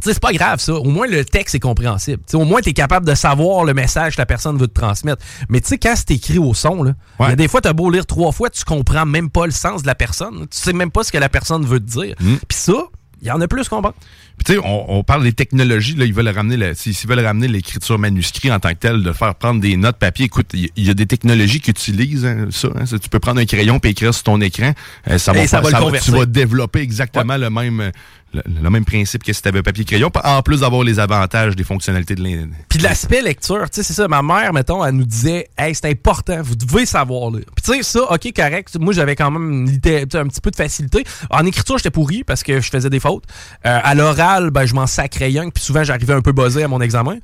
c'est 0.00 0.20
pas 0.20 0.32
grave, 0.32 0.60
ça. 0.60 0.74
Au 0.74 0.84
moins, 0.84 1.06
le 1.06 1.24
texte 1.24 1.54
est 1.54 1.60
compréhensible. 1.60 2.22
Au 2.34 2.44
moins, 2.44 2.60
tu 2.60 2.70
es 2.70 2.72
capable 2.72 3.06
de 3.06 3.14
savoir 3.14 3.64
le 3.64 3.74
message 3.74 4.16
que 4.16 4.20
la 4.20 4.26
personne 4.26 4.58
veut 4.58 4.68
te 4.68 4.78
transmettre. 4.78 5.22
Mais 5.48 5.60
tu 5.60 5.68
sais, 5.68 5.78
quand 5.78 5.94
c'est 5.96 6.12
écrit 6.12 6.38
au 6.38 6.54
son, 6.54 6.82
là, 6.82 6.92
y 7.20 7.24
a 7.24 7.36
des 7.36 7.48
fois, 7.48 7.60
tu 7.60 7.68
as 7.68 7.72
beau 7.72 7.90
lire 7.90 8.06
trois 8.06 8.32
fois, 8.32 8.50
tu 8.50 8.64
comprends 8.64 9.06
même 9.06 9.30
pas 9.30 9.46
le 9.46 9.52
sens 9.52 9.82
de 9.82 9.86
la 9.86 9.94
personne. 9.94 10.46
Tu 10.50 10.58
sais 10.58 10.72
même 10.72 10.90
pas 10.90 11.02
ce 11.02 11.12
que 11.12 11.18
la 11.18 11.28
personne 11.28 11.64
veut 11.64 11.80
te 11.80 11.90
dire. 11.90 12.14
Mm. 12.20 12.36
Puis 12.48 12.58
ça, 12.58 12.74
il 13.22 13.28
y 13.28 13.30
en 13.30 13.40
a 13.40 13.48
plus 13.48 13.68
qu'on 13.68 13.82
pense. 13.82 13.94
Puis, 14.36 14.44
tu 14.44 14.52
sais, 14.54 14.58
on, 14.64 14.98
on 14.98 15.02
parle 15.04 15.22
des 15.22 15.32
technologies, 15.32 15.94
là, 15.94 16.04
ils 16.04 16.12
veulent 16.14 16.28
ramener, 16.28 16.56
la- 16.56 16.74
s'ils 16.74 16.94
veulent 17.08 17.24
ramener 17.24 17.48
l'écriture 17.48 17.98
manuscrite 17.98 18.52
en 18.52 18.60
tant 18.60 18.70
que 18.70 18.74
telle, 18.74 19.02
de 19.02 19.12
faire 19.12 19.34
prendre 19.34 19.60
des 19.60 19.76
notes 19.76 19.96
papier. 19.96 20.26
Écoute, 20.26 20.50
il 20.54 20.70
y, 20.76 20.90
a 20.90 20.94
des 20.94 21.06
technologies 21.06 21.60
qui 21.60 21.70
utilisent 21.70 22.26
hein, 22.26 22.48
ça, 22.50 22.68
hein. 22.76 22.86
Ça, 22.86 22.98
Tu 22.98 23.08
peux 23.08 23.18
prendre 23.20 23.40
un 23.40 23.46
crayon 23.46 23.80
et 23.82 23.88
écrire 23.88 24.12
sur 24.12 24.24
ton 24.24 24.40
écran. 24.40 24.72
Euh, 25.08 25.18
ça 25.18 25.32
va 25.32 25.46
ça 25.46 25.60
va 25.60 25.70
ça 25.70 25.78
tu 26.00 26.10
vas 26.10 26.26
développer 26.26 26.80
exactement 26.80 27.36
le 27.36 27.48
même 27.50 27.90
le, 28.34 28.42
le 28.62 28.70
même 28.70 28.84
principe 28.84 29.22
que 29.22 29.32
si 29.32 29.40
tu 29.40 29.48
avais 29.48 29.62
papier-crayon, 29.62 30.10
en 30.24 30.42
plus 30.42 30.60
d'avoir 30.60 30.82
les 30.82 30.98
avantages 30.98 31.54
des 31.56 31.62
fonctionnalités 31.64 32.16
de 32.16 32.22
l'in- 32.22 32.48
Puis 32.68 32.78
de 32.78 32.82
l'aspect 32.82 33.22
lecture, 33.22 33.70
tu 33.70 33.76
sais, 33.76 33.82
c'est 33.84 33.92
ça. 33.94 34.08
Ma 34.08 34.20
mère, 34.20 34.52
mettons, 34.52 34.84
elle 34.84 34.94
nous 34.96 35.04
disait, 35.06 35.48
hey, 35.56 35.74
c'est 35.74 35.88
important, 35.88 36.42
vous 36.42 36.56
devez 36.56 36.84
savoir 36.86 37.30
lire. 37.30 37.44
Puis 37.54 37.64
tu 37.64 37.72
sais, 37.72 37.82
ça, 37.82 38.02
ok, 38.12 38.32
correct. 38.34 38.76
Moi, 38.80 38.92
j'avais 38.92 39.14
quand 39.16 39.30
même 39.30 39.64
un 39.66 40.26
petit 40.26 40.40
peu 40.42 40.50
de 40.50 40.56
facilité. 40.56 41.04
En 41.30 41.46
écriture, 41.46 41.78
j'étais 41.78 41.90
pourri 41.90 42.24
parce 42.24 42.42
que 42.42 42.60
je 42.60 42.68
faisais 42.68 42.90
des 42.90 43.00
fautes. 43.00 43.24
Euh, 43.64 43.78
à 43.82 43.94
l'oral, 43.94 44.25
ben, 44.50 44.66
je 44.66 44.74
m'en 44.74 44.86
sacrais 44.86 45.26
rien. 45.26 45.48
Puis 45.50 45.62
souvent, 45.62 45.84
j'arrivais 45.84 46.14
un 46.14 46.22
peu 46.22 46.32
buzzé 46.32 46.62
à 46.62 46.68
mon 46.68 46.80
examen. 46.80 47.18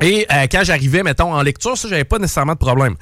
Et 0.00 0.26
euh, 0.32 0.46
quand 0.50 0.62
j'arrivais, 0.64 1.02
mettons, 1.02 1.32
en 1.32 1.42
lecture, 1.42 1.76
ça, 1.76 1.88
j'avais 1.88 2.04
pas 2.04 2.18
nécessairement 2.18 2.54
de 2.54 2.58
problème. 2.58 2.96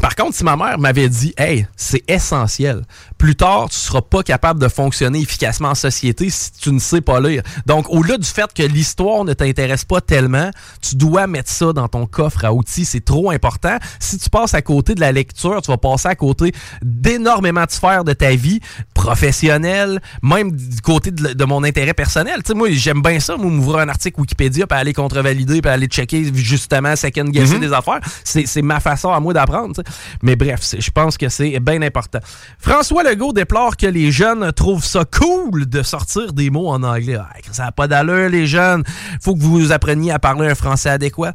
Par 0.00 0.16
contre, 0.16 0.34
si 0.34 0.44
ma 0.44 0.56
mère 0.56 0.78
m'avait 0.78 1.08
dit, 1.08 1.34
hey, 1.36 1.66
c'est 1.76 2.02
essentiel, 2.08 2.82
plus 3.18 3.36
tard, 3.36 3.68
tu 3.68 3.76
seras 3.76 4.00
pas 4.00 4.22
capable 4.22 4.60
de 4.60 4.68
fonctionner 4.68 5.20
efficacement 5.20 5.70
en 5.70 5.74
société 5.74 6.30
si 6.30 6.52
tu 6.52 6.72
ne 6.72 6.78
sais 6.78 7.00
pas 7.00 7.20
lire. 7.20 7.42
Donc, 7.66 7.86
au-delà 7.90 8.16
du 8.16 8.26
fait 8.26 8.52
que 8.52 8.62
l'histoire 8.62 9.24
ne 9.24 9.34
t'intéresse 9.34 9.84
pas 9.84 10.00
tellement, 10.00 10.50
tu 10.80 10.96
dois 10.96 11.26
mettre 11.26 11.50
ça 11.50 11.72
dans 11.72 11.88
ton 11.88 12.06
coffre 12.06 12.44
à 12.44 12.52
outils. 12.52 12.84
C'est 12.84 13.04
trop 13.04 13.30
important. 13.30 13.76
Si 13.98 14.18
tu 14.18 14.30
passes 14.30 14.54
à 14.54 14.62
côté 14.62 14.94
de 14.94 15.00
la 15.00 15.12
lecture, 15.12 15.60
tu 15.60 15.70
vas 15.70 15.76
passer 15.76 16.08
à 16.08 16.14
côté 16.14 16.52
d'énormément 16.82 17.64
de 17.64 17.70
sphères 17.70 18.04
de 18.04 18.12
ta 18.14 18.30
vie 18.34 18.60
professionnelle, 18.94 20.00
même 20.22 20.52
du 20.52 20.80
côté 20.80 21.10
de, 21.10 21.34
de 21.34 21.44
mon 21.44 21.62
intérêt 21.62 21.94
personnel. 21.94 22.42
Tu 22.42 22.48
sais, 22.48 22.54
moi, 22.54 22.68
j'aime 22.70 23.02
bien 23.02 23.20
ça, 23.20 23.36
moi, 23.36 23.50
m'ouvrir 23.50 23.80
un 23.80 23.88
article 23.88 24.20
Wikipédia, 24.20 24.66
puis 24.66 24.78
aller 24.78 24.94
contrevalider, 24.94 25.60
puis 25.60 25.70
aller 25.70 25.86
checker 25.86 26.30
justement 26.34 26.96
second 26.96 27.24
guesser 27.24 27.58
des 27.58 27.72
affaires. 27.72 28.00
C'est 28.24 28.46
c'est 28.46 28.62
ma 28.62 28.80
façon 28.80 29.10
à 29.10 29.20
moi 29.20 29.34
d'apprendre. 29.34 29.82
Mais 30.22 30.36
bref, 30.36 30.74
je 30.78 30.90
pense 30.90 31.16
que 31.16 31.28
c'est 31.28 31.58
bien 31.60 31.82
important. 31.82 32.20
François 32.58 33.02
Legault 33.02 33.32
déplore 33.32 33.76
que 33.76 33.86
les 33.86 34.10
jeunes 34.10 34.52
trouvent 34.52 34.84
ça 34.84 35.04
cool 35.04 35.66
de 35.66 35.82
sortir 35.82 36.32
des 36.32 36.50
mots 36.50 36.68
en 36.68 36.82
anglais. 36.82 37.16
Ah, 37.18 37.30
ça 37.52 37.64
n'a 37.64 37.72
pas 37.72 37.88
d'allure, 37.88 38.28
les 38.28 38.46
jeunes. 38.46 38.84
faut 39.20 39.34
que 39.34 39.40
vous 39.40 39.72
appreniez 39.72 40.12
à 40.12 40.18
parler 40.18 40.48
un 40.48 40.54
français 40.54 40.90
adéquat. 40.90 41.32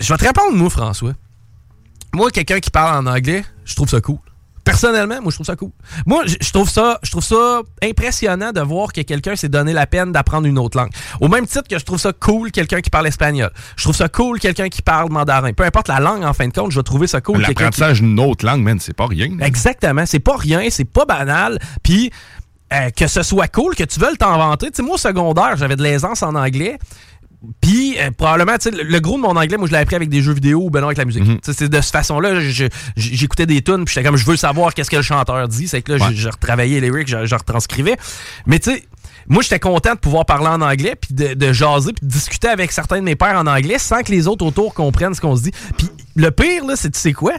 Je 0.00 0.12
vais 0.12 0.18
te 0.18 0.24
répondre, 0.24 0.56
moi, 0.56 0.70
François. 0.70 1.12
Moi, 2.12 2.30
quelqu'un 2.30 2.60
qui 2.60 2.70
parle 2.70 3.06
en 3.06 3.10
anglais, 3.10 3.44
je 3.64 3.74
trouve 3.74 3.88
ça 3.88 4.00
cool. 4.00 4.18
Personnellement, 4.64 5.20
moi, 5.20 5.30
je 5.30 5.36
trouve 5.36 5.46
ça 5.46 5.56
cool. 5.56 5.70
Moi, 6.06 6.22
je 6.26 6.50
trouve 6.50 6.70
ça, 6.70 6.98
je 7.02 7.10
trouve 7.10 7.24
ça 7.24 7.60
impressionnant 7.82 8.52
de 8.52 8.60
voir 8.60 8.92
que 8.92 9.02
quelqu'un 9.02 9.36
s'est 9.36 9.48
donné 9.48 9.72
la 9.72 9.86
peine 9.86 10.10
d'apprendre 10.12 10.46
une 10.46 10.58
autre 10.58 10.78
langue. 10.78 10.90
Au 11.20 11.28
même 11.28 11.46
titre 11.46 11.68
que 11.68 11.78
je 11.78 11.84
trouve 11.84 11.98
ça 11.98 12.12
cool 12.12 12.50
quelqu'un 12.50 12.80
qui 12.80 12.90
parle 12.90 13.06
espagnol. 13.06 13.50
Je 13.76 13.82
trouve 13.82 13.96
ça 13.96 14.08
cool 14.08 14.40
quelqu'un 14.40 14.68
qui 14.68 14.82
parle 14.82 15.10
mandarin. 15.10 15.52
Peu 15.52 15.64
importe 15.64 15.88
la 15.88 16.00
langue, 16.00 16.24
en 16.24 16.32
fin 16.32 16.48
de 16.48 16.52
compte, 16.52 16.70
je 16.70 16.78
vais 16.78 16.82
trouver 16.82 17.06
ça 17.06 17.20
cool 17.20 17.40
L'apprentissage 17.40 18.00
d'une 18.00 18.18
autre 18.18 18.46
langue, 18.46 18.62
man, 18.62 18.78
c'est 18.80 18.96
pas 18.96 19.06
rien. 19.06 19.38
Exactement. 19.40 20.06
C'est 20.06 20.20
pas 20.20 20.36
rien, 20.36 20.68
c'est 20.70 20.84
pas 20.84 21.04
banal. 21.04 21.58
Puis 21.82 22.10
euh, 22.72 22.90
que 22.90 23.06
ce 23.06 23.22
soit 23.22 23.48
cool, 23.48 23.74
que 23.74 23.84
tu 23.84 24.00
veuilles 24.00 24.16
t'inventer. 24.16 24.70
Tu 24.70 24.76
sais, 24.76 24.82
moi, 24.82 24.94
au 24.94 24.98
secondaire, 24.98 25.56
j'avais 25.56 25.76
de 25.76 25.82
l'aisance 25.82 26.22
en 26.22 26.34
anglais. 26.34 26.78
Puis, 27.60 27.96
euh, 27.98 28.10
probablement, 28.10 28.56
tu 28.58 28.70
sais, 28.70 28.70
le, 28.70 28.82
le 28.82 29.00
gros 29.00 29.16
de 29.16 29.22
mon 29.22 29.36
anglais, 29.36 29.56
moi, 29.56 29.66
je 29.66 29.72
l'ai 29.72 29.78
appris 29.78 29.96
avec 29.96 30.08
des 30.08 30.22
jeux 30.22 30.32
vidéo 30.34 30.62
ou 30.64 30.70
ben 30.70 30.80
non, 30.80 30.86
avec 30.86 30.98
la 30.98 31.04
musique. 31.04 31.24
Sais, 31.44 31.52
C'est 31.52 31.68
de 31.68 31.80
cette 31.80 31.92
façon-là, 31.92 32.40
j'écoutais 32.96 33.46
des 33.46 33.62
tunes, 33.62 33.84
puis 33.84 33.94
j'étais 33.94 34.06
comme, 34.06 34.16
je 34.16 34.26
veux 34.26 34.36
savoir 34.36 34.74
qu'est-ce 34.74 34.90
que 34.90 34.96
le 34.96 35.02
chanteur 35.02 35.46
dit. 35.48 35.68
C'est 35.68 35.82
que 35.82 35.92
là, 35.92 36.04
Ouais. 36.06 36.14
je, 36.14 36.28
retravaillais 36.28 36.80
les 36.80 36.90
lyrics, 36.90 37.08
je, 37.08 37.24
je 37.26 37.34
retranscrivais. 37.34 37.96
Mais 38.46 38.58
tu 38.58 38.70
sais, 38.72 38.84
moi, 39.28 39.42
j'étais 39.42 39.58
content 39.60 39.94
de 39.94 39.98
pouvoir 39.98 40.26
parler 40.26 40.48
en 40.48 40.60
anglais, 40.60 40.94
puis 41.00 41.14
de, 41.14 41.34
de 41.34 41.52
jaser, 41.52 41.92
puis 41.92 42.06
de 42.06 42.12
discuter 42.12 42.48
avec 42.48 42.72
certains 42.72 42.96
de 42.98 43.02
mes 43.04 43.16
pères 43.16 43.38
en 43.38 43.46
anglais 43.46 43.78
sans 43.78 44.02
que 44.02 44.12
les 44.12 44.26
autres 44.28 44.44
autour 44.44 44.74
comprennent 44.74 45.14
ce 45.14 45.20
qu'on 45.20 45.36
se 45.36 45.42
dit. 45.44 45.52
Puis 45.78 45.88
le 46.16 46.30
pire, 46.30 46.64
là, 46.64 46.74
c'est 46.76 46.90
tu 46.90 46.98
sais 46.98 47.12
quoi? 47.12 47.32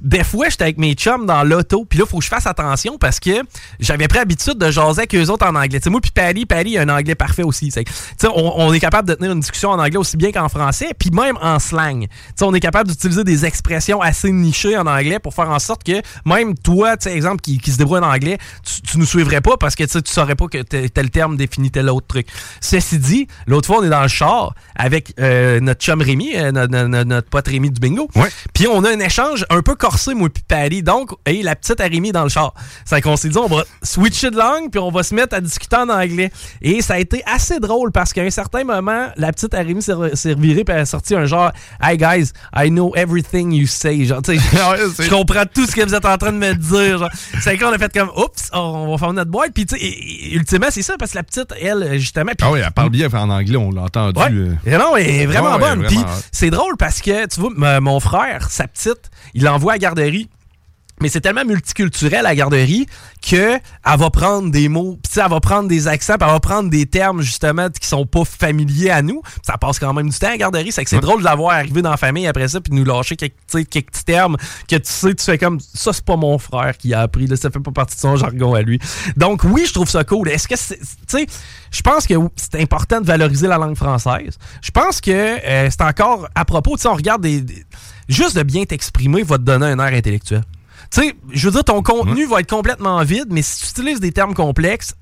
Des 0.00 0.24
fois, 0.24 0.48
j'étais 0.48 0.64
avec 0.64 0.78
mes 0.78 0.94
chums 0.94 1.26
dans 1.26 1.44
l'auto, 1.44 1.84
puis 1.84 1.98
là, 1.98 2.06
faut 2.06 2.18
que 2.18 2.24
je 2.24 2.28
fasse 2.28 2.46
attention 2.46 2.96
parce 2.98 3.20
que 3.20 3.30
j'avais 3.78 4.08
pris 4.08 4.18
l'habitude 4.18 4.58
de 4.58 4.70
jaser 4.70 5.00
avec 5.00 5.14
eux 5.14 5.28
autres 5.30 5.46
en 5.46 5.54
anglais. 5.54 5.80
Tu 5.80 5.84
sais, 5.84 5.90
moi, 5.90 6.00
puis 6.00 6.10
Paris, 6.10 6.46
Paris, 6.46 6.78
a 6.78 6.82
un 6.82 6.88
anglais 6.88 7.14
parfait 7.14 7.42
aussi. 7.42 7.70
Tu 7.70 7.82
sais, 8.16 8.28
on, 8.34 8.72
est 8.72 8.80
capable 8.80 9.08
de 9.08 9.14
tenir 9.14 9.32
une 9.32 9.40
discussion 9.40 9.70
en 9.70 9.78
anglais 9.78 9.98
aussi 9.98 10.16
bien 10.16 10.32
qu'en 10.32 10.48
français, 10.48 10.90
puis 10.98 11.10
même 11.10 11.36
en 11.42 11.58
slang. 11.58 12.06
Tu 12.08 12.08
sais, 12.36 12.44
on 12.44 12.54
est 12.54 12.60
capable 12.60 12.90
d'utiliser 12.90 13.24
des 13.24 13.44
expressions 13.44 14.00
assez 14.00 14.30
nichées 14.32 14.76
en 14.76 14.86
anglais 14.86 15.18
pour 15.18 15.34
faire 15.34 15.50
en 15.50 15.58
sorte 15.58 15.84
que 15.84 16.00
même 16.24 16.54
toi, 16.56 16.96
tu 16.96 17.04
sais, 17.08 17.14
exemple, 17.14 17.42
qui, 17.42 17.58
qui 17.58 17.70
se 17.70 17.78
débrouille 17.78 18.00
en 18.00 18.10
anglais, 18.10 18.38
tu, 18.84 18.98
nous 18.98 19.06
suivrais 19.06 19.40
pas 19.40 19.56
parce 19.56 19.74
que 19.74 19.84
tu 19.84 20.00
saurais 20.10 20.34
pas 20.36 20.46
que 20.46 20.62
tel 20.62 21.10
terme 21.10 21.36
définit 21.36 21.70
tel 21.70 21.88
autre 21.90 22.06
truc. 22.06 22.26
Ceci 22.60 22.98
dit, 22.98 23.26
l'autre 23.46 23.66
fois, 23.66 23.78
on 23.80 23.84
est 23.84 23.90
dans 23.90 24.02
le 24.02 24.08
char 24.08 24.54
avec 24.74 25.14
euh, 25.18 25.60
notre 25.60 25.82
chum 25.82 26.00
Rémi, 26.00 26.34
euh, 26.36 26.52
notre- 26.52 27.04
notre 27.04 27.28
pote 27.28 27.48
Rémi 27.48 27.70
du 27.70 27.80
bingo. 27.80 28.08
Puis 28.54 28.66
on 28.68 28.84
a 28.84 28.90
un 28.90 28.98
échange 29.00 29.44
un 29.50 29.62
peu 29.62 29.74
corsé, 29.74 30.14
moi 30.14 30.28
puis 30.32 30.42
Paris. 30.46 30.82
Donc, 30.82 31.10
et 31.26 31.42
la 31.42 31.56
petite 31.56 31.80
a 31.80 31.84
Rémi 31.84 32.12
dans 32.12 32.22
le 32.24 32.28
char. 32.28 32.54
C'est 32.84 33.00
qu'on 33.00 33.16
s'est 33.16 33.28
dit, 33.28 33.38
on 33.38 33.46
va 33.48 33.64
switcher 33.82 34.30
de 34.30 34.36
langue, 34.36 34.70
puis 34.70 34.80
on 34.80 34.90
va 34.90 35.02
se 35.02 35.14
mettre 35.14 35.34
à 35.34 35.40
discuter 35.40 35.76
en 35.76 35.88
anglais. 35.88 36.30
Et 36.60 36.82
ça 36.82 36.94
a 36.94 36.98
été 36.98 37.22
assez 37.26 37.60
drôle 37.60 37.92
parce 37.92 38.12
qu'à 38.12 38.22
un 38.22 38.30
certain 38.30 38.64
moment, 38.64 39.08
la 39.16 39.32
petite 39.32 39.54
Rémi 39.54 39.82
s'est 39.82 39.92
re- 39.92 40.14
s'est 40.14 40.32
revirée, 40.32 40.64
puis 40.64 40.74
elle 40.74 40.82
a 40.82 40.86
sorti 40.86 41.14
un 41.14 41.24
genre, 41.26 41.52
Hi 41.82 41.96
guys, 41.96 42.32
I 42.54 42.68
know 42.70 42.92
everything 42.96 43.52
you 43.52 43.66
say. 43.66 44.04
Genre, 44.04 44.22
tu 44.22 44.32
je 44.38 45.08
comprends 45.10 45.44
tout 45.52 45.66
ce 45.66 45.74
que 45.74 45.82
vous 45.84 45.94
êtes 45.94 46.04
en 46.04 46.16
train 46.16 46.32
de 46.32 46.38
me 46.38 46.54
dire. 46.54 47.08
C'est 47.40 47.56
qu'on 47.58 47.72
a 47.72 47.78
fait 47.78 47.92
comme, 47.92 48.10
oups, 48.16 48.50
on 48.52 48.90
va 48.92 48.98
faire 48.98 49.12
notre 49.12 49.30
boîte. 49.30 49.52
Puis, 49.54 49.66
tu 49.66 49.76
sais, 49.78 50.34
ultimement, 50.34 50.68
c'est 50.70 50.82
ça, 50.82 50.94
parce 50.98 51.12
que 51.12 51.16
la 51.18 51.22
petite, 51.24 51.52
elle, 51.60 51.98
justement. 51.98 52.32
Ah 52.40 52.50
oui, 52.50 52.60
elle 52.64 52.70
parle 52.70 52.90
bien 52.90 53.08
en 53.12 53.30
anglais, 53.30 53.56
on 53.56 53.70
l'a 53.72 53.82
entendu. 53.82 54.18
Ouais. 54.18 54.28
euh. 54.32 54.54
Et 54.66 54.76
non, 54.76 54.96
elle 54.96 55.08
est 55.08 55.26
vraiment 55.26 55.52
Ouais, 55.56 55.58
bonne. 55.58 55.86
Puis 55.86 55.98
c'est 56.30 56.50
drôle 56.50 56.76
parce 56.78 57.00
que, 57.00 57.26
tu 57.26 57.40
vois, 57.40 57.80
mon 57.80 58.00
frère, 58.00 58.11
sa 58.50 58.68
petite, 58.68 59.10
il 59.34 59.44
l'envoie 59.44 59.72
à 59.74 59.78
garderie. 59.78 60.28
Mais 61.02 61.08
c'est 61.08 61.20
tellement 61.20 61.44
multiculturel 61.44 62.20
à 62.20 62.22
la 62.22 62.34
garderie 62.34 62.86
que 63.26 63.56
elle 63.56 63.98
va 63.98 64.10
prendre 64.10 64.50
des 64.50 64.68
mots, 64.68 64.98
puis 65.02 65.20
elle 65.22 65.30
va 65.30 65.40
prendre 65.40 65.68
des 65.68 65.88
accents, 65.88 66.14
puis 66.18 66.26
elle 66.26 66.34
va 66.34 66.40
prendre 66.40 66.70
des 66.70 66.86
termes 66.86 67.20
justement 67.22 67.68
qui 67.70 67.86
sont 67.86 68.06
pas 68.06 68.24
familiers 68.24 68.90
à 68.90 69.02
nous. 69.02 69.20
Ça 69.42 69.58
passe 69.58 69.78
quand 69.78 69.92
même 69.92 70.08
du 70.08 70.18
temps 70.18 70.28
à 70.28 70.30
la 70.30 70.36
garderie, 70.38 70.72
c'est 70.72 70.84
que 70.84 70.90
c'est 70.90 71.00
drôle 71.00 71.20
de 71.20 71.24
l'avoir 71.24 71.56
arrivé 71.56 71.82
dans 71.82 71.90
la 71.90 71.96
famille 71.96 72.26
après 72.26 72.48
ça 72.48 72.60
puis 72.60 72.70
de 72.70 72.76
nous 72.76 72.84
lâcher 72.84 73.16
quelques, 73.16 73.34
petits 73.46 74.04
termes 74.04 74.36
que 74.68 74.76
tu 74.76 74.82
sais, 74.84 75.14
tu 75.14 75.24
fais 75.24 75.38
comme 75.38 75.58
ça 75.60 75.92
c'est 75.92 76.04
pas 76.04 76.16
mon 76.16 76.38
frère 76.38 76.76
qui 76.78 76.94
a 76.94 77.00
appris, 77.00 77.26
là, 77.26 77.36
ça 77.36 77.50
fait 77.50 77.60
pas 77.60 77.70
partie 77.72 77.96
de 77.96 78.00
son 78.00 78.16
jargon 78.16 78.54
à 78.54 78.62
lui. 78.62 78.78
Donc 79.16 79.42
oui, 79.44 79.64
je 79.66 79.72
trouve 79.72 79.88
ça 79.88 80.04
cool. 80.04 80.28
Est-ce 80.28 80.48
que 80.48 80.56
c'est 80.56 80.78
tu 80.78 80.84
sais, 81.08 81.26
je 81.70 81.80
pense 81.82 82.06
que 82.06 82.14
c'est 82.36 82.60
important 82.60 83.00
de 83.00 83.06
valoriser 83.06 83.46
la 83.48 83.58
langue 83.58 83.76
française. 83.76 84.38
Je 84.62 84.70
pense 84.70 85.00
que 85.00 85.10
euh, 85.10 85.68
c'est 85.70 85.82
encore 85.82 86.28
à 86.34 86.44
propos, 86.44 86.76
tu 86.76 86.82
sais, 86.82 86.88
on 86.88 86.94
regarde 86.94 87.22
des, 87.22 87.40
des- 87.40 87.64
juste 88.08 88.36
de 88.36 88.42
bien 88.42 88.64
t'exprimer 88.64 89.22
va 89.22 89.38
te 89.38 89.42
donner 89.42 89.66
un 89.66 89.78
air 89.78 89.94
intellectuel. 89.94 90.42
Tu 90.92 91.00
sais, 91.00 91.14
je 91.30 91.48
veux 91.48 91.52
dire, 91.52 91.64
ton 91.64 91.82
contenu 91.82 92.26
va 92.26 92.40
être 92.40 92.50
complètement 92.50 93.02
vide, 93.02 93.28
mais 93.30 93.42
si 93.42 93.62
tu 93.62 93.70
utilises 93.70 94.00
des 94.00 94.12
termes 94.12 94.34
complexes, 94.34 94.94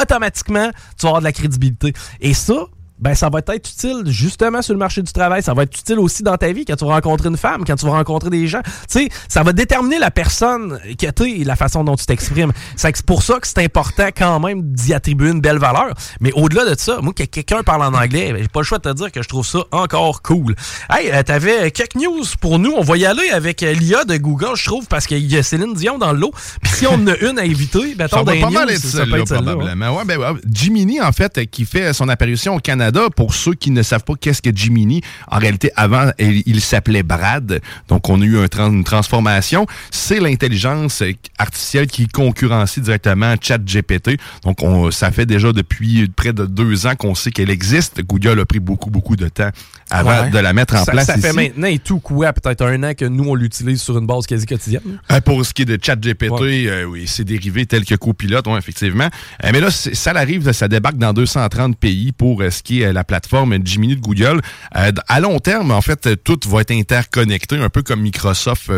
automatiquement, 0.00 0.70
tu 0.98 1.02
vas 1.02 1.08
avoir 1.08 1.20
de 1.20 1.24
la 1.24 1.32
crédibilité. 1.32 1.92
Et 2.20 2.34
ça, 2.34 2.66
ben, 2.98 3.14
ça 3.14 3.28
va 3.28 3.40
être 3.40 3.68
utile 3.68 4.02
justement 4.06 4.62
sur 4.62 4.72
le 4.72 4.78
marché 4.78 5.02
du 5.02 5.12
travail. 5.12 5.42
Ça 5.42 5.54
va 5.54 5.64
être 5.64 5.78
utile 5.78 5.98
aussi 5.98 6.22
dans 6.22 6.36
ta 6.36 6.50
vie 6.52 6.64
quand 6.64 6.76
tu 6.76 6.84
vas 6.84 6.94
rencontrer 6.94 7.28
une 7.28 7.36
femme, 7.36 7.64
quand 7.66 7.76
tu 7.76 7.84
vas 7.84 7.92
rencontrer 7.92 8.30
des 8.30 8.46
gens. 8.46 8.62
Tu 8.64 9.00
sais, 9.00 9.08
ça 9.28 9.42
va 9.42 9.52
déterminer 9.52 9.98
la 9.98 10.10
personne 10.10 10.78
que 10.98 11.10
tu 11.10 11.22
es 11.24 11.40
et 11.40 11.44
la 11.44 11.56
façon 11.56 11.84
dont 11.84 11.96
tu 11.96 12.06
t'exprimes. 12.06 12.52
C'est 12.76 13.02
pour 13.02 13.22
ça 13.22 13.38
que 13.38 13.46
c'est 13.46 13.62
important 13.62 14.08
quand 14.16 14.40
même 14.40 14.62
d'y 14.62 14.94
attribuer 14.94 15.30
une 15.30 15.40
belle 15.40 15.58
valeur. 15.58 15.92
Mais 16.20 16.32
au-delà 16.32 16.64
de 16.64 16.78
ça, 16.78 17.00
moi, 17.02 17.12
que 17.12 17.24
quelqu'un 17.24 17.62
parle 17.62 17.82
en 17.82 17.94
anglais, 17.94 18.32
ben, 18.32 18.42
j'ai 18.42 18.48
pas 18.48 18.60
le 18.60 18.64
choix 18.64 18.78
de 18.78 18.88
te 18.88 18.94
dire 18.94 19.12
que 19.12 19.22
je 19.22 19.28
trouve 19.28 19.46
ça 19.46 19.58
encore 19.72 20.22
cool. 20.22 20.54
Hey, 20.90 21.10
euh, 21.12 21.22
t'avais 21.22 21.70
quelques 21.70 21.96
news 21.96 22.24
pour 22.40 22.58
nous. 22.58 22.72
On 22.76 22.82
va 22.82 22.96
y 22.96 23.04
aller 23.04 23.28
avec 23.30 23.62
euh, 23.62 23.72
l'IA 23.72 24.04
de 24.04 24.16
Google, 24.16 24.56
je 24.56 24.64
trouve, 24.64 24.86
parce 24.86 25.06
qu'il 25.06 25.30
y 25.30 25.36
a 25.36 25.42
Céline 25.42 25.74
Dion 25.74 25.98
dans 25.98 26.12
le 26.12 26.18
lot. 26.18 26.32
Puis 26.62 26.72
si 26.72 26.86
on 26.86 26.94
en 26.94 27.06
a 27.08 27.16
une 27.20 27.38
à 27.38 27.44
éviter, 27.44 27.94
ben, 27.94 28.08
Ça 28.08 28.16
attends, 28.16 28.24
va 28.24 28.40
pas 28.40 28.50
mal 28.50 28.70
être 28.70 28.80
ça 28.80 29.00
peut 29.00 29.04
celle-là, 29.04 29.18
être 29.18 29.34
probablement. 29.34 29.96
Ouais, 29.96 30.04
ben, 30.04 30.18
ouais. 30.18 30.40
Jiminy, 30.50 31.00
en 31.00 31.12
fait, 31.12 31.46
qui 31.50 31.66
fait 31.66 31.92
son 31.92 32.08
apparition 32.08 32.54
au 32.54 32.58
Canada. 32.60 32.85
Pour 33.16 33.34
ceux 33.34 33.54
qui 33.54 33.70
ne 33.70 33.82
savent 33.82 34.04
pas 34.04 34.14
qu'est-ce 34.20 34.42
que 34.42 34.50
Jiminy, 34.54 35.02
en 35.30 35.38
réalité, 35.38 35.70
avant, 35.76 36.10
il, 36.18 36.42
il 36.46 36.60
s'appelait 36.60 37.02
Brad. 37.02 37.60
Donc, 37.88 38.08
on 38.08 38.20
a 38.20 38.24
eu 38.24 38.38
un 38.38 38.46
une 38.56 38.84
transformation. 38.84 39.66
C'est 39.90 40.18
l'intelligence 40.20 41.02
artificielle 41.38 41.86
qui 41.86 42.08
concurrencie 42.08 42.80
directement 42.80 43.34
ChatGPT. 43.40 44.18
Donc, 44.44 44.62
on, 44.62 44.90
ça 44.90 45.10
fait 45.10 45.26
déjà 45.26 45.52
depuis 45.52 46.08
près 46.08 46.32
de 46.32 46.46
deux 46.46 46.86
ans 46.86 46.94
qu'on 46.94 47.14
sait 47.14 47.30
qu'elle 47.30 47.50
existe. 47.50 48.02
Google 48.02 48.40
a 48.40 48.44
pris 48.46 48.60
beaucoup, 48.60 48.90
beaucoup 48.90 49.16
de 49.16 49.28
temps 49.28 49.50
avant 49.90 50.06
Ouais. 50.22 50.30
de 50.30 50.38
la 50.38 50.52
mettre 50.52 50.74
en 50.76 50.84
ça, 50.84 50.92
place 50.92 51.06
Ça 51.06 51.18
fait 51.18 51.28
ici. 51.28 51.36
maintenant 51.36 51.66
et 51.66 51.78
tout 51.78 51.98
quoi, 51.98 52.32
peut-être 52.32 52.62
un 52.64 52.82
an 52.82 52.94
que 52.94 53.04
nous, 53.04 53.24
on 53.24 53.34
l'utilise 53.34 53.80
sur 53.82 53.98
une 53.98 54.06
base 54.06 54.26
quasi 54.26 54.46
quotidienne. 54.46 55.00
Euh, 55.12 55.20
pour 55.20 55.44
ce 55.44 55.52
qui 55.52 55.62
est 55.62 55.66
de 55.66 55.78
ChatGPT, 55.80 56.30
Ouais. 56.40 56.66
euh, 56.68 56.84
oui, 56.84 57.04
c'est 57.06 57.24
dérivé 57.24 57.66
tel 57.66 57.84
que 57.84 57.94
copilote, 57.96 58.46
ouais, 58.46 58.58
effectivement. 58.58 59.08
Euh, 59.44 59.50
mais 59.52 59.60
là, 59.60 59.70
ça 59.70 60.10
arrive, 60.12 60.50
ça 60.52 60.68
débarque 60.68 60.96
dans 60.96 61.12
230 61.12 61.76
pays 61.76 62.12
pour 62.12 62.42
ce 62.50 62.62
qui 62.62 62.75
est 62.75 62.75
euh, 62.84 62.92
la 62.92 63.04
plateforme 63.04 63.56
Gemini 63.64 63.96
de 63.96 64.00
Google. 64.00 64.40
Euh, 64.76 64.92
à 65.08 65.20
long 65.20 65.38
terme, 65.38 65.70
en 65.70 65.80
fait, 65.80 66.06
euh, 66.06 66.16
tout 66.16 66.40
va 66.46 66.60
être 66.60 66.72
interconnecté, 66.72 67.56
un 67.56 67.68
peu 67.68 67.82
comme 67.82 68.00
Microsoft. 68.00 68.70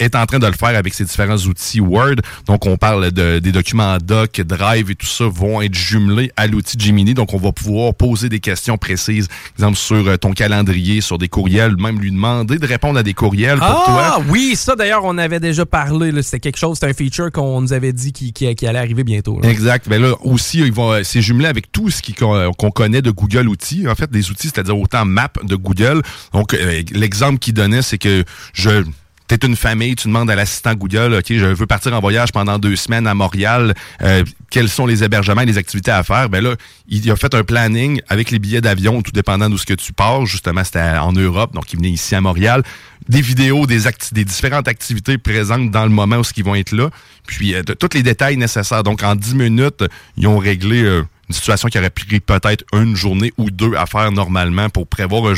Euh, 0.00 0.04
est 0.04 0.14
en 0.14 0.26
train 0.26 0.38
de 0.38 0.46
le 0.46 0.52
faire 0.52 0.76
avec 0.76 0.94
ses 0.94 1.04
différents 1.04 1.36
outils 1.36 1.80
Word. 1.80 2.16
Donc, 2.46 2.66
on 2.66 2.76
parle 2.76 3.10
de, 3.12 3.38
des 3.38 3.52
documents 3.52 3.98
Doc, 3.98 4.40
Drive 4.40 4.90
et 4.90 4.94
tout 4.94 5.06
ça 5.06 5.24
vont 5.26 5.62
être 5.62 5.74
jumelés 5.74 6.30
à 6.36 6.46
l'outil 6.46 6.76
Gemini. 6.78 7.14
Donc, 7.14 7.32
on 7.34 7.38
va 7.38 7.52
pouvoir 7.52 7.94
poser 7.94 8.28
des 8.28 8.40
questions 8.40 8.76
précises, 8.76 9.28
exemple 9.58 9.76
sur 9.76 10.06
euh, 10.08 10.16
ton 10.16 10.32
calendrier, 10.32 11.00
sur 11.00 11.18
des 11.18 11.28
courriels, 11.28 11.76
même 11.78 11.98
lui 12.00 12.10
demander 12.10 12.58
de 12.58 12.66
répondre 12.66 12.98
à 12.98 13.02
des 13.02 13.14
courriels 13.14 13.58
pour 13.58 13.84
toi. 13.84 14.02
Ah 14.16 14.18
oui, 14.28 14.54
ça 14.56 14.76
d'ailleurs, 14.76 15.04
on 15.04 15.18
avait 15.18 15.40
déjà 15.40 15.64
parlé. 15.66 16.10
C'était 16.22 16.40
quelque 16.40 16.58
chose, 16.58 16.76
c'était 16.78 16.90
un 16.90 16.94
feature 16.94 17.30
qu'on 17.32 17.60
nous 17.60 17.72
avait 17.72 17.92
dit 17.92 18.12
qui, 18.12 18.32
qui- 18.32 18.54
qui 18.54 18.66
allait 18.66 18.78
arriver 18.78 19.04
bientôt. 19.04 19.40
là. 19.40 19.48
Exact. 19.48 19.88
Ben 19.88 20.00
là 20.02 20.14
aussi, 20.22 20.58
ils 20.60 20.72
vont, 20.72 21.02
c'est 21.02 21.22
jumelé 21.22 21.46
avec 21.46 21.70
tout 21.72 21.90
ce 21.90 22.00
qu'on 22.12 22.52
qu'on 22.52 22.70
connaît 22.70 23.02
de 23.02 23.10
Google 23.10 23.48
Outils. 23.48 23.86
En 23.88 23.94
fait, 23.94 24.10
des 24.10 24.30
outils, 24.30 24.48
c'est-à-dire 24.48 24.78
autant 24.78 25.04
Map 25.04 25.30
de 25.42 25.56
Google. 25.56 26.02
Donc, 26.32 26.54
euh, 26.54 26.82
l'exemple 26.92 27.38
qu'il 27.38 27.54
donnait, 27.54 27.82
c'est 27.82 27.98
que 27.98 28.24
je 28.52 28.84
T'es 29.26 29.36
une 29.36 29.56
famille, 29.56 29.96
tu 29.96 30.08
demandes 30.08 30.30
à 30.30 30.34
l'assistant 30.34 30.74
Google, 30.74 31.14
OK, 31.14 31.26
je 31.30 31.46
veux 31.46 31.66
partir 31.66 31.94
en 31.94 32.00
voyage 32.00 32.30
pendant 32.30 32.58
deux 32.58 32.76
semaines 32.76 33.06
à 33.06 33.14
Montréal, 33.14 33.72
euh, 34.02 34.22
quels 34.50 34.68
sont 34.68 34.84
les 34.84 35.02
hébergements 35.02 35.42
les 35.42 35.56
activités 35.56 35.90
à 35.90 36.02
faire? 36.02 36.28
Ben 36.28 36.44
là, 36.44 36.56
il 36.88 37.10
a 37.10 37.16
fait 37.16 37.34
un 37.34 37.42
planning 37.42 38.02
avec 38.08 38.30
les 38.30 38.38
billets 38.38 38.60
d'avion, 38.60 39.00
tout 39.00 39.12
dépendant 39.12 39.48
d'où 39.48 39.56
ce 39.56 39.64
que 39.64 39.72
tu 39.72 39.94
pars. 39.94 40.26
Justement, 40.26 40.62
c'était 40.62 40.80
en 40.80 41.12
Europe, 41.12 41.54
donc 41.54 41.72
il 41.72 41.78
venait 41.78 41.90
ici 41.90 42.14
à 42.14 42.20
Montréal. 42.20 42.62
Des 43.08 43.22
vidéos 43.22 43.66
des, 43.66 43.80
des 44.12 44.24
différentes 44.24 44.68
activités 44.68 45.16
présentes 45.16 45.70
dans 45.70 45.84
le 45.84 45.90
moment 45.90 46.18
où 46.18 46.22
ils 46.36 46.44
vont 46.44 46.54
être 46.54 46.72
là. 46.72 46.90
Puis, 47.26 47.54
euh, 47.54 47.62
tous 47.62 47.94
les 47.94 48.02
détails 48.02 48.36
nécessaires. 48.36 48.82
Donc, 48.82 49.02
en 49.02 49.16
10 49.16 49.34
minutes, 49.34 49.84
ils 50.18 50.26
ont 50.26 50.38
réglé... 50.38 50.82
euh, 50.82 51.02
une 51.28 51.34
situation 51.34 51.68
qui 51.68 51.78
aurait 51.78 51.90
pris 51.90 52.20
peut-être 52.20 52.64
une 52.72 52.96
journée 52.96 53.32
ou 53.38 53.50
deux 53.50 53.74
à 53.76 53.86
faire 53.86 54.12
normalement 54.12 54.68
pour 54.68 54.86
prévoir 54.86 55.32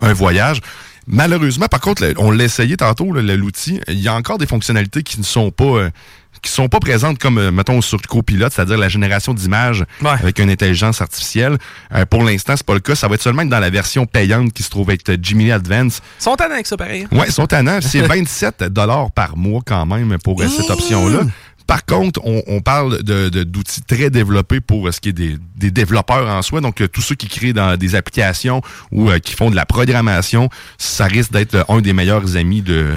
un 0.00 0.12
voyage. 0.12 0.60
Malheureusement, 1.06 1.66
par 1.66 1.80
contre, 1.80 2.04
on 2.18 2.30
l'a 2.30 2.44
essayé 2.44 2.76
tantôt, 2.76 3.12
l'outil, 3.12 3.80
il 3.88 4.00
y 4.00 4.08
a 4.08 4.14
encore 4.14 4.38
des 4.38 4.46
fonctionnalités 4.46 5.02
qui 5.02 5.18
ne 5.18 5.24
sont 5.24 5.50
pas... 5.50 5.64
euh, 5.64 5.90
qui 6.42 6.50
sont 6.50 6.68
pas 6.68 6.80
présentes 6.80 7.18
comme, 7.18 7.38
euh, 7.38 7.50
mettons, 7.50 7.80
sur 7.80 8.02
Copilot, 8.02 8.48
c'est-à-dire 8.50 8.76
la 8.76 8.88
génération 8.88 9.32
d'images 9.32 9.84
avec 10.04 10.38
une 10.40 10.50
intelligence 10.50 11.00
artificielle. 11.00 11.56
Euh, 11.94 12.04
pour 12.04 12.22
l'instant, 12.22 12.54
c'est 12.56 12.66
pas 12.66 12.74
le 12.74 12.80
cas. 12.80 12.94
Ça 12.94 13.08
va 13.08 13.14
être 13.14 13.22
seulement 13.22 13.44
dans 13.46 13.60
la 13.60 13.70
version 13.70 14.04
payante 14.04 14.52
qui 14.52 14.62
se 14.62 14.68
trouve 14.68 14.90
être 14.90 15.16
Gemini 15.22 15.52
Advance. 15.52 16.02
Ils 16.20 16.22
sont 16.24 16.34
tannants 16.34 16.54
avec 16.54 16.66
ça, 16.66 16.76
pareil. 16.76 17.06
Ouais, 17.12 17.26
ils 17.28 17.32
sont 17.32 17.46
tannants. 17.46 17.78
C'est 17.80 18.00
27 18.06 18.64
dollars 18.64 19.10
par 19.12 19.36
mois 19.36 19.62
quand 19.64 19.86
même 19.86 20.18
pour 20.22 20.42
cette 20.42 20.68
option-là. 20.68 21.20
Par 21.66 21.84
contre, 21.86 22.20
on, 22.24 22.42
on 22.46 22.60
parle 22.60 23.02
de- 23.02 23.28
de- 23.28 23.42
d'outils 23.42 23.82
très 23.82 24.10
développés 24.10 24.60
pour 24.60 24.86
euh, 24.88 24.92
ce 24.92 25.00
qui 25.00 25.08
est 25.08 25.12
des, 25.14 25.36
des 25.56 25.70
développeurs 25.70 26.28
en 26.28 26.42
soi. 26.42 26.60
Donc, 26.60 26.80
euh, 26.80 26.88
tous 26.88 27.00
ceux 27.00 27.14
qui 27.14 27.28
créent 27.28 27.52
dans 27.54 27.76
des 27.76 27.94
applications 27.94 28.60
ou 28.92 29.08
euh, 29.10 29.18
qui 29.18 29.34
font 29.34 29.50
de 29.50 29.56
la 29.56 29.64
programmation, 29.66 30.48
ça 30.78 31.06
risque 31.06 31.32
d'être 31.32 31.64
un 31.70 31.80
des 31.80 31.92
meilleurs 31.92 32.36
amis 32.36 32.60
de. 32.62 32.92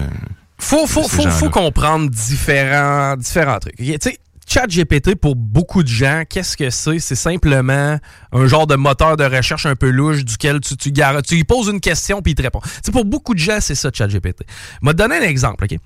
Faut, 0.59 0.87
faut, 0.87 1.03
de 1.03 1.29
faut, 1.29 1.49
comprendre 1.49 2.09
différents, 2.09 3.15
différents 3.15 3.59
trucs. 3.59 3.75
Tu 3.77 3.95
sais, 4.01 4.17
ChatGPT, 4.49 5.15
pour 5.15 5.35
beaucoup 5.35 5.83
de 5.83 5.87
gens, 5.87 6.23
qu'est-ce 6.27 6.57
que 6.57 6.69
c'est? 6.69 6.99
C'est 6.99 7.15
simplement 7.15 7.99
un 8.31 8.47
genre 8.47 8.65
de 8.65 8.75
moteur 8.75 9.17
de 9.17 9.23
recherche 9.23 9.65
un 9.65 9.75
peu 9.75 9.89
louche 9.89 10.23
duquel 10.25 10.59
tu, 10.61 10.75
tu, 10.77 10.91
tu 10.91 11.45
poses 11.45 11.67
une 11.67 11.79
question 11.81 12.21
puis 12.21 12.31
il 12.31 12.35
te 12.35 12.41
répond. 12.41 12.61
Pour 12.91 13.05
beaucoup 13.05 13.33
de 13.33 13.39
gens, 13.39 13.59
c'est 13.59 13.75
ça, 13.75 13.89
ChatGPT. 13.93 14.43
Je 14.81 14.85
vais 14.87 14.93
te 14.93 14.97
donner 14.97 15.17
un 15.17 15.21
exemple, 15.29 15.65
OK? 15.65 15.77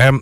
Euh, 0.00 0.18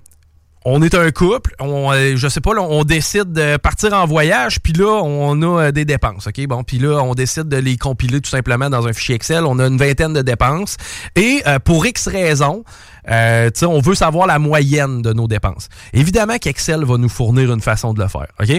on 0.64 0.82
est 0.82 0.94
un 0.94 1.10
couple, 1.10 1.54
on, 1.60 1.92
euh, 1.92 2.14
je 2.16 2.28
sais 2.28 2.40
pas, 2.40 2.52
là, 2.52 2.62
on 2.62 2.84
décide 2.84 3.32
de 3.32 3.56
partir 3.56 3.92
en 3.94 4.06
voyage, 4.06 4.60
puis 4.60 4.72
là, 4.72 5.00
on 5.02 5.40
a 5.42 5.62
euh, 5.66 5.72
des 5.72 5.84
dépenses, 5.84 6.26
OK? 6.26 6.46
Bon, 6.46 6.62
puis 6.64 6.78
là, 6.78 7.00
on 7.02 7.14
décide 7.14 7.48
de 7.48 7.56
les 7.56 7.76
compiler 7.76 8.20
tout 8.20 8.28
simplement 8.30 8.68
dans 8.68 8.86
un 8.86 8.92
fichier 8.92 9.14
Excel. 9.14 9.44
On 9.44 9.58
a 9.60 9.66
une 9.66 9.78
vingtaine 9.78 10.12
de 10.12 10.22
dépenses. 10.22 10.76
Et 11.16 11.42
euh, 11.46 11.58
pour 11.58 11.86
X 11.86 12.08
raisons, 12.08 12.64
euh, 13.10 13.50
tu 13.50 13.60
sais, 13.60 13.66
on 13.66 13.80
veut 13.80 13.94
savoir 13.94 14.26
la 14.26 14.38
moyenne 14.38 15.00
de 15.00 15.12
nos 15.12 15.28
dépenses. 15.28 15.68
Évidemment 15.92 16.38
qu'Excel 16.38 16.84
va 16.84 16.98
nous 16.98 17.08
fournir 17.08 17.52
une 17.52 17.60
façon 17.62 17.94
de 17.94 18.02
le 18.02 18.08
faire, 18.08 18.26
OK? 18.40 18.52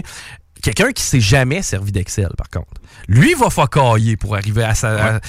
Quelqu'un 0.62 0.92
qui 0.92 1.04
s'est 1.04 1.22
jamais 1.22 1.62
servi 1.62 1.92
d'Excel, 1.92 2.30
par 2.38 2.50
contre. 2.50 2.82
Lui 3.08 3.34
va 3.34 3.50
focailler 3.50 4.18
pour 4.18 4.36
arriver 4.36 4.64
à 4.64 4.74
sa. 4.76 5.16
à- 5.16 5.20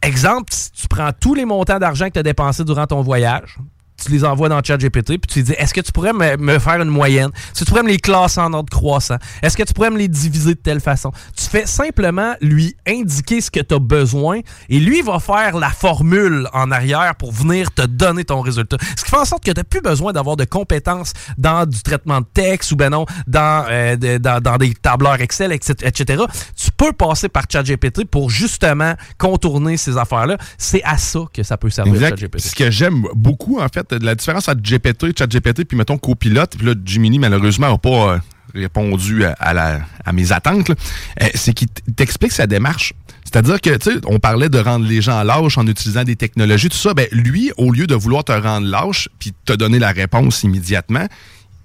Exemple, 0.00 0.52
si 0.52 0.70
tu 0.70 0.86
prends 0.88 1.10
tous 1.12 1.34
les 1.34 1.44
montants 1.44 1.78
d'argent 1.80 2.06
que 2.06 2.12
tu 2.12 2.18
as 2.20 2.22
dépensés 2.22 2.62
durant 2.64 2.86
ton 2.86 3.02
voyage, 3.02 3.56
tu 4.04 4.10
les 4.12 4.24
envoies 4.24 4.48
dans 4.48 4.62
ChatGPT, 4.62 5.06
puis 5.18 5.20
tu 5.28 5.38
lui 5.40 5.44
dis 5.44 5.52
est-ce 5.52 5.74
que 5.74 5.80
tu 5.80 5.92
pourrais 5.92 6.12
me, 6.12 6.36
me 6.36 6.58
faire 6.58 6.80
une 6.80 6.88
moyenne? 6.88 7.30
Est-ce 7.34 7.60
que 7.60 7.64
tu 7.64 7.70
pourrais 7.70 7.82
me 7.82 7.88
les 7.88 7.98
classer 7.98 8.40
en 8.40 8.52
ordre 8.52 8.70
croissant? 8.70 9.16
Est-ce 9.42 9.56
que 9.56 9.62
tu 9.62 9.72
pourrais 9.74 9.90
me 9.90 9.98
les 9.98 10.08
diviser 10.08 10.54
de 10.54 10.60
telle 10.60 10.80
façon? 10.80 11.10
Tu 11.36 11.44
fais 11.44 11.66
simplement 11.66 12.34
lui 12.40 12.76
indiquer 12.86 13.40
ce 13.40 13.50
que 13.50 13.60
tu 13.60 13.74
as 13.74 13.78
besoin 13.78 14.40
et 14.68 14.78
lui 14.78 15.02
va 15.02 15.18
faire 15.20 15.56
la 15.58 15.70
formule 15.70 16.48
en 16.52 16.70
arrière 16.70 17.14
pour 17.16 17.32
venir 17.32 17.72
te 17.72 17.82
donner 17.82 18.24
ton 18.24 18.40
résultat. 18.40 18.76
Ce 18.96 19.04
qui 19.04 19.10
fait 19.10 19.16
en 19.16 19.24
sorte 19.24 19.44
que 19.44 19.50
tu 19.50 19.58
n'as 19.58 19.64
plus 19.64 19.80
besoin 19.80 20.12
d'avoir 20.12 20.36
de 20.36 20.44
compétences 20.44 21.12
dans 21.36 21.66
du 21.66 21.82
traitement 21.82 22.20
de 22.20 22.26
texte 22.32 22.72
ou 22.72 22.76
ben 22.76 22.90
non, 22.90 23.06
dans, 23.26 23.64
euh, 23.68 23.96
de- 23.96 24.18
dans, 24.18 24.40
dans 24.40 24.56
des 24.56 24.74
tableurs 24.74 25.20
Excel, 25.20 25.52
etc., 25.52 25.74
etc. 25.82 26.24
Tu 26.56 26.70
peux 26.76 26.92
passer 26.92 27.28
par 27.28 27.44
ChatGPT 27.50 28.04
pour 28.04 28.30
justement 28.30 28.94
contourner 29.18 29.76
ces 29.76 29.96
affaires-là. 29.96 30.36
C'est 30.58 30.82
à 30.84 30.96
ça 30.98 31.20
que 31.32 31.42
ça 31.42 31.56
peut 31.56 31.70
servir 31.70 31.94
Exact. 31.94 32.10
ChatGPT. 32.10 32.40
Ce 32.40 32.54
que 32.54 32.70
j'aime 32.70 33.04
beaucoup, 33.14 33.58
en 33.60 33.68
fait, 33.68 33.87
de 33.94 34.04
la 34.04 34.14
différence 34.14 34.48
entre 34.48 34.60
GPT, 34.62 35.16
ChatGPT, 35.18 35.64
puis 35.64 35.76
mettons 35.76 35.98
Copilote, 35.98 36.56
puis 36.56 36.66
là, 36.66 36.74
Jiminy, 36.84 37.18
malheureusement, 37.18 37.70
n'a 37.70 37.78
pas 37.78 38.14
euh, 38.14 38.18
répondu 38.54 39.24
à, 39.24 39.54
la- 39.54 39.80
à 40.04 40.12
mes 40.12 40.32
attentes, 40.32 40.70
euh, 40.70 41.26
c'est 41.34 41.52
qu'il 41.52 41.68
t'explique 41.96 42.32
sa 42.32 42.46
démarche. 42.46 42.92
C'est-à-dire 43.24 43.60
que, 43.60 43.76
tu 43.76 43.90
sais, 43.92 43.96
on 44.06 44.18
parlait 44.18 44.48
de 44.48 44.58
rendre 44.58 44.86
les 44.86 45.02
gens 45.02 45.22
lâches 45.22 45.58
en 45.58 45.66
utilisant 45.66 46.02
des 46.04 46.16
technologies, 46.16 46.70
tout 46.70 46.76
ça. 46.78 46.94
Ben, 46.94 47.06
lui, 47.12 47.52
au 47.58 47.72
lieu 47.72 47.86
de 47.86 47.94
vouloir 47.94 48.24
te 48.24 48.32
rendre 48.32 48.66
lâche, 48.66 49.08
puis 49.18 49.34
te 49.44 49.52
donner 49.52 49.78
la 49.78 49.90
réponse 49.92 50.42
immédiatement, 50.44 51.06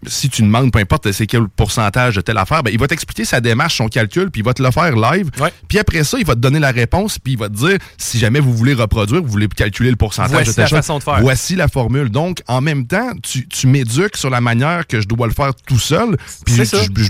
si 0.08 0.30
tu 0.30 0.42
demandes, 0.42 0.72
peu 0.72 0.80
importe 0.80 1.12
c'est 1.12 1.28
quel 1.28 1.48
pourcentage 1.48 2.16
de 2.16 2.22
telle 2.22 2.38
affaire, 2.38 2.64
ben, 2.64 2.72
il 2.72 2.80
va 2.80 2.88
t'expliquer 2.88 3.26
sa 3.26 3.42
démarche, 3.42 3.78
son 3.78 3.88
calcul, 3.88 4.32
puis 4.32 4.42
il 4.42 4.46
va 4.46 4.54
te 4.54 4.64
le 4.64 4.72
faire 4.72 4.96
live. 4.96 5.30
Puis 5.68 5.80
après 5.80 6.04
ça, 6.04 6.18
il 6.20 6.26
va 6.26 6.36
te 6.36 6.40
donner 6.40 6.60
la 6.60 6.72
réponse, 6.72 7.20
puis 7.20 7.34
il 7.34 7.40
va 7.40 7.50
te 7.50 7.56
dire 7.56 7.78
si 7.98 8.20
jamais 8.20 8.40
vous 8.40 8.54
voulez 8.54 8.74
reproduire, 8.74 9.22
vous 9.22 9.30
voulez 9.30 9.48
calculer 9.48 9.90
le 9.90 9.96
pourcentage 9.96 10.32
Voici 10.32 10.50
de 10.50 10.56
telle 10.56 10.64
la 10.64 10.68
chose, 10.70 10.78
façon 10.78 10.98
de 11.00 11.04
faire. 11.04 11.22
Voici 11.22 11.56
la 11.56 11.68
formule. 11.68 12.10
Donc, 12.10 12.42
en 12.48 12.62
même 12.62 12.88
temps, 12.88 13.12
tu, 13.22 13.48
tu 13.48 13.68
m'éduques 13.68 14.18
sur 14.18 14.30
la 14.30 14.42
manière 14.42 14.88
que 14.88 15.02
je 15.02 15.08
dois 15.08 15.28
le 15.28 15.34
faire 15.34 15.54
tout 15.56 15.80
seul, 15.80 16.18
puis 16.46 16.56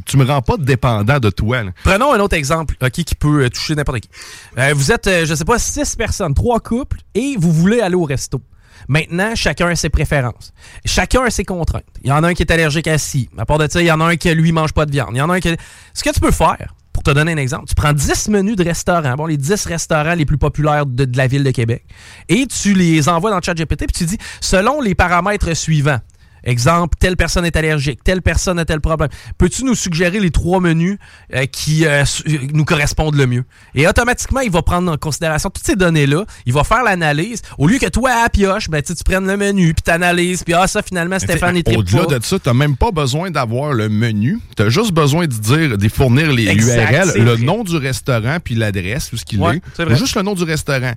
tu 0.06 0.18
me 0.18 0.26
rends 0.26 0.42
pas 0.42 0.58
dépendant 0.58 1.20
de 1.20 1.30
toi. 1.30 1.64
là. 1.64 1.72
Prenons 1.84 2.14
un 2.14 2.20
autre 2.20 2.36
exemple 2.36 2.76
ok, 2.82 2.92
qui 2.92 3.16
peut 3.16 3.44
euh, 3.44 3.50
toucher 3.50 3.76
n'importe 3.76 4.02
qui. 4.02 4.10
Euh, 4.58 4.74
vous 4.76 4.92
êtes, 4.92 5.08
euh, 5.08 5.26
je 5.26 5.36
sais 5.36 5.46
pas, 5.46 5.60
six 5.60 5.96
personnes, 5.96 6.34
trois 6.34 6.60
couples, 6.60 6.98
et 7.16 7.36
vous 7.38 7.52
voulez 7.52 7.82
aller 7.82 7.96
au 7.96 8.04
resto. 8.04 8.42
Maintenant, 8.88 9.36
chacun 9.36 9.68
a 9.68 9.76
ses 9.76 9.90
préférences. 9.90 10.54
Chacun 10.86 11.24
a 11.24 11.30
ses 11.30 11.46
contraintes. 11.46 11.84
Il 12.04 12.10
y 12.10 12.12
en 12.12 12.24
a 12.24 12.28
un 12.28 12.34
qui 12.34 12.44
est 12.44 12.52
allergique 12.52 12.88
à 12.88 12.98
ci. 12.98 13.30
À 13.38 13.46
part 13.46 13.58
de 13.58 13.68
ça, 13.70 13.82
il 13.82 13.86
y 13.86 13.92
en 13.92 14.02
a 14.02 14.06
un 14.06 14.16
qui, 14.16 14.34
lui, 14.34 14.52
mange 14.52 14.74
pas 14.74 14.86
de 14.86 14.92
viande. 14.92 15.12
Il 15.14 15.18
y 15.18 15.22
en 15.22 15.30
a 15.30 15.36
un 15.36 15.40
qui... 15.40 15.56
Ce 15.94 16.04
que 16.04 16.10
tu 16.10 16.20
peux 16.20 16.32
faire, 16.32 16.74
pour 16.92 17.04
te 17.04 17.12
donner 17.12 17.34
un 17.34 17.38
exemple, 17.38 17.66
tu 17.68 17.76
prends 17.76 17.94
10 17.94 18.30
menus 18.30 18.56
de 18.56 18.64
restaurants, 18.64 19.16
bon, 19.16 19.26
les 19.26 19.38
10 19.38 19.66
restaurants 19.66 20.14
les 20.14 20.26
plus 20.26 20.38
populaires 20.38 20.86
de, 20.86 21.06
de 21.06 21.18
la 21.18 21.28
ville 21.28 21.44
de 21.44 21.52
Québec, 21.52 21.84
et 22.30 22.46
tu 22.46 22.74
les 22.74 23.10
envoies 23.10 23.32
dans 23.32 23.38
le 23.38 23.42
chat 23.44 23.56
GPT, 23.56 23.86
puis 23.88 23.94
tu 23.94 24.06
dis, 24.06 24.18
selon 24.40 24.80
les 24.80 24.94
paramètres 24.96 25.56
suivants, 25.56 26.00
Exemple, 26.44 26.98
telle 27.00 27.16
personne 27.16 27.46
est 27.46 27.56
allergique, 27.56 28.04
telle 28.04 28.22
personne 28.22 28.60
a 28.60 28.66
tel 28.66 28.82
problème. 28.82 29.10
Peux-tu 29.38 29.64
nous 29.64 29.76
suggérer 29.76 30.20
les 30.20 30.32
trois 30.32 30.60
menus 30.60 30.98
euh, 31.34 31.46
qui 31.46 31.86
euh, 31.86 32.04
euh, 32.28 32.38
nous 32.54 32.66
correspondent 32.66 33.16
le 33.16 33.28
mieux? 33.28 33.44
Et 33.76 33.88
automatiquement, 33.88 34.42
il 34.42 34.52
va 34.52 34.62
prendre 34.62 34.92
en 34.92 34.98
considération 34.98 35.50
toutes 35.50 35.66
ces 35.66 35.76
données-là. 35.76 36.26
Il 36.46 36.54
va 36.54 36.64
faire 36.64 36.84
l'analyse. 36.84 37.42
Au 37.58 37.68
lieu 37.68 37.78
que 37.80 37.90
toi, 37.90 38.12
à 38.26 38.30
pioche, 38.30 38.70
ben, 38.70 38.82
tu 38.82 38.94
prennes 39.06 39.28
le 39.28 39.38
menu, 39.38 39.74
puis 39.74 39.84
t'analyses, 39.84 40.44
puis 40.44 40.54
ah, 40.54 40.68
ça, 40.68 40.82
finalement, 40.82 41.18
Stéphane 41.20 41.58
est 41.58 41.76
Au-delà 41.76 42.20
de 42.20 42.24
ça, 42.24 42.38
tu 42.40 42.50
n'as 42.50 42.54
même 42.54 42.76
pas 42.76 42.92
besoin 42.92 43.32
d'avoir 43.32 43.74
le 43.74 43.90
menu. 43.90 44.40
Tu 44.58 44.64
as 44.64 44.70
juste 44.70 44.92
besoin 44.92 45.28
de 45.28 45.34
dire, 45.34 45.78
de 45.78 45.90
fournir 45.90 46.32
les 46.32 46.48
Exact, 46.50 46.92
URL, 46.92 47.24
le 47.24 47.32
vrai. 47.36 47.44
nom 47.46 47.64
du 47.64 47.78
restaurant, 47.78 48.38
puis 48.44 48.56
l'adresse, 48.56 49.12
où 49.14 49.18
ce 49.18 49.26
qu'il 49.26 49.40
Ouais, 49.40 49.62
est. 49.78 49.84
vrai. 49.84 49.96
Juste 49.96 50.16
le 50.16 50.22
nom 50.24 50.34
du 50.34 50.44
restaurant. 50.44 50.94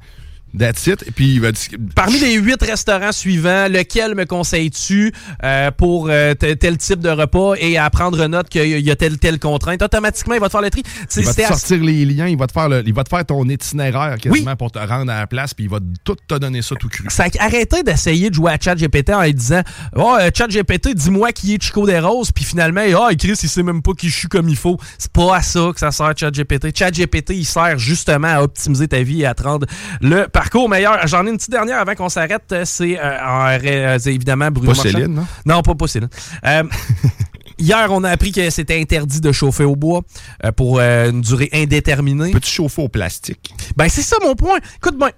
That's 0.59 0.87
it. 0.87 1.05
Puis 1.15 1.39
dire- 1.41 1.53
Parmi 1.95 2.19
les 2.19 2.35
huit 2.35 2.61
restaurants 2.63 3.13
suivants, 3.13 3.69
lequel 3.69 4.15
me 4.15 4.25
conseilles-tu 4.25 5.13
euh, 5.45 5.71
pour 5.71 6.09
euh, 6.09 6.35
te- 6.35 6.55
tel 6.55 6.79
type 6.79 7.01
de 7.01 7.11
repas 7.11 7.55
et 7.59 7.77
à 7.79 7.89
prendre 7.91 8.27
note 8.27 8.49
qu'il 8.49 8.81
y 8.81 8.91
a 8.91 8.97
telle 8.97 9.19
telle 9.19 9.39
contrainte? 9.39 9.83
Automatiquement, 9.83 10.35
il 10.35 10.41
va 10.41 10.47
te 10.47 10.53
faire 10.53 10.63
le 10.63 10.71
tri. 10.71 10.83
Il 11.17 11.25
va 11.25 11.31
te 11.35 11.41
sortir 11.49 11.85
les 11.85 12.05
liens, 12.07 12.27
il 12.27 12.39
va 12.39 12.47
te 12.47 12.53
faire, 12.53 12.69
le- 12.69 12.83
il 12.87 12.95
va 12.95 13.05
te 13.05 13.09
faire 13.11 13.25
ton 13.25 13.47
itinéraire 13.49 14.17
quasiment 14.19 14.57
pour 14.57 14.71
te 14.73 14.79
rendre 14.79 15.13
à 15.13 15.19
la 15.21 15.27
place, 15.27 15.53
puis 15.53 15.65
il 15.65 15.71
va 15.71 15.79
tout 16.05 16.17
te 16.27 16.35
donner 16.39 16.63
ça 16.63 16.75
tout 16.77 16.89
cru. 16.89 17.05
Ça 17.09 17.27
arrêtez 17.39 17.83
d'essayer 17.83 18.31
de 18.31 18.35
jouer 18.35 18.53
à 18.53 18.59
ChatGPT 18.59 19.11
en 19.11 19.23
lui 19.23 19.35
disant 19.35 19.63
Oh, 19.95 20.17
euh, 20.19 20.31
ChatGPT, 20.35 20.95
dis-moi 20.95 21.33
qui 21.33 21.55
est 21.55 21.63
Chico 21.63 21.87
des 21.87 21.99
Roses, 21.99 22.33
puis 22.33 22.45
finalement, 22.45 22.81
ah, 22.99 23.15
Chris, 23.15 23.39
il 23.43 23.49
sait 23.49 23.63
même 23.63 23.83
pas 23.83 23.93
qui 23.93 24.09
je 24.09 24.17
suis 24.17 24.29
comme 24.29 24.49
il 24.49 24.57
faut. 24.57 24.79
C'est 24.97 25.13
pas 25.13 25.37
à 25.37 25.43
ça 25.43 25.71
que 25.75 25.81
ça 25.81 25.91
sert 25.91 26.13
ChatGPT. 26.17 26.75
ChatGPT, 26.77 27.31
il 27.35 27.45
sert 27.45 27.79
justement 27.79 28.29
à 28.29 28.43
optimiser 28.43 28.89
ta 28.89 29.03
vie 29.03 29.23
et 29.23 29.27
à 29.27 29.35
te 29.35 29.43
rendre 29.43 29.67
le 30.01 30.27
parcours 30.29 30.46
meilleur. 30.69 31.07
J'en 31.07 31.27
ai 31.27 31.31
une 31.31 31.37
petite 31.37 31.51
dernière 31.51 31.79
avant 31.79 31.95
qu'on 31.95 32.09
s'arrête. 32.09 32.45
euh, 32.53 32.65
C'est 32.65 32.99
euh, 32.99 33.59
euh, 33.65 33.99
c'est 34.01 34.15
évidemment 34.15 34.51
Bruno 34.51 34.73
Pas 34.73 34.77
Marchand. 34.77 34.99
Céline, 34.99 35.15
non? 35.15 35.27
Non, 35.45 35.63
pas, 35.63 35.75
pas 35.75 35.87
Céline. 35.87 36.09
Euh, 36.45 36.63
Hier, 37.59 37.87
on 37.91 38.05
a 38.05 38.11
appris 38.11 38.33
que 38.33 38.51
c'était 38.51 38.79
interdit 38.79 39.21
de 39.23 39.33
chauffer 39.33 39.65
au 39.65 39.77
bois 39.77 40.03
euh, 40.45 40.53
pour 40.53 40.79
euh, 40.79 41.11
une 41.11 41.23
durée 41.23 41.49
indéterminée. 41.55 42.31
Peux-tu 42.31 42.51
chauffer 42.51 42.83
au 42.83 42.89
plastique? 42.89 43.55
Ben, 43.77 43.89
c'est 43.89 44.03
ça 44.03 44.17
mon 44.23 44.35
point. 44.35 44.59
Écoute, 44.77 44.99
ben, 44.99 45.09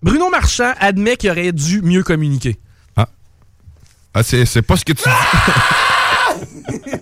Bruno 0.00 0.30
Marchand 0.30 0.72
admet 0.78 1.16
qu'il 1.16 1.30
aurait 1.30 1.50
dû 1.50 1.82
mieux 1.82 2.02
communiquer. 2.04 2.58
Ah, 4.16 4.22
c'est 4.22 4.46
c'est 4.46 4.62
pas 4.62 4.76
ce 4.76 4.84
que 4.84 4.92
tu 4.92 5.02
dis. 5.02 5.10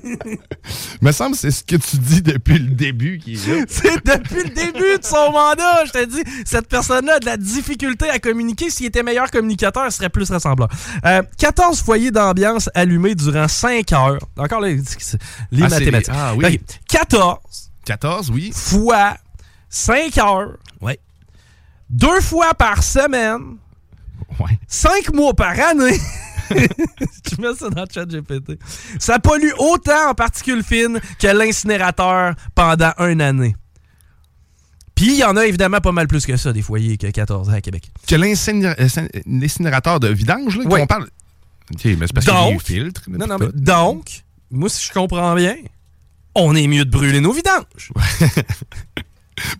Me 1.02 1.12
semble 1.12 1.32
que 1.32 1.38
c'est 1.38 1.50
ce 1.50 1.62
que 1.64 1.76
tu 1.76 1.96
dis 1.96 2.22
depuis 2.22 2.58
le 2.58 2.70
début 2.70 3.18
qui 3.18 3.34
est. 3.34 3.38
C'est 3.68 4.04
depuis 4.04 4.44
le 4.44 4.50
début 4.50 4.98
de 4.98 5.04
son 5.04 5.32
mandat, 5.32 5.84
je 5.86 5.92
te 5.92 6.04
dis. 6.04 6.22
Cette 6.44 6.68
personne-là 6.68 7.14
a 7.14 7.18
de 7.20 7.26
la 7.26 7.36
difficulté 7.36 8.08
à 8.08 8.18
communiquer. 8.18 8.70
S'il 8.70 8.86
était 8.86 9.02
meilleur 9.02 9.30
communicateur, 9.30 9.84
il 9.86 9.92
serait 9.92 10.08
plus 10.10 10.30
ressemblant. 10.30 10.68
Euh, 11.04 11.22
14 11.38 11.80
foyers 11.82 12.10
d'ambiance 12.10 12.68
allumés 12.74 13.14
durant 13.14 13.48
5 13.48 13.92
heures. 13.92 14.18
Encore 14.36 14.60
là, 14.60 14.68
les 14.68 14.80
Ah, 14.80 14.84
c'est- 14.98 15.18
mathématiques. 15.60 16.14
ah, 16.16 16.34
oui. 16.36 16.60
Ok. 16.60 16.80
14 16.88 17.38
14, 17.84 18.30
oui. 18.30 18.52
fois 18.54 19.16
5 19.68 20.18
heures. 20.18 20.56
Ouais. 20.80 20.98
Deux 21.90 22.20
fois 22.20 22.54
par 22.54 22.82
semaine. 22.82 23.56
Ouais. 24.38 24.58
5 24.66 25.12
mois 25.12 25.34
par 25.34 25.58
année. 25.58 25.98
tu 27.24 27.40
mets 27.40 27.54
ça 27.54 27.70
dans 27.70 27.82
le 27.82 27.88
chat 27.92 28.06
GPT. 28.06 28.58
Ça 28.98 29.18
pollue 29.18 29.50
autant 29.58 30.10
en 30.10 30.14
particules 30.14 30.62
fines 30.62 31.00
que 31.18 31.26
l'incinérateur 31.28 32.34
pendant 32.54 32.92
une 32.98 33.20
année. 33.20 33.56
Puis 34.94 35.12
il 35.14 35.18
y 35.18 35.24
en 35.24 35.36
a 35.36 35.46
évidemment 35.46 35.80
pas 35.80 35.92
mal 35.92 36.06
plus 36.06 36.24
que 36.26 36.36
ça, 36.36 36.52
des 36.52 36.62
foyers 36.62 36.96
que 36.96 37.08
14 37.08 37.48
ans 37.48 37.52
à 37.52 37.60
Québec. 37.60 37.90
Que 38.06 38.14
euh, 38.14 39.08
l'incinérateur 39.26 40.00
de 40.00 40.08
vidange, 40.08 40.58
là, 40.58 40.64
Oui. 40.66 40.80
qu'on 40.80 40.86
parle. 40.86 41.08
OK, 41.72 41.84
mais 41.84 42.06
c'est 42.06 42.12
parce 42.12 42.26
Donc, 42.26 42.62
non, 43.08 43.26
non, 43.26 43.36
mais 43.40 43.46
donc, 43.54 44.22
moi, 44.50 44.68
si 44.68 44.86
je 44.86 44.92
comprends 44.92 45.34
bien, 45.34 45.56
on 46.34 46.54
est 46.54 46.66
mieux 46.66 46.84
de 46.84 46.90
brûler 46.90 47.20
nos 47.20 47.32
vidanges. 47.32 47.90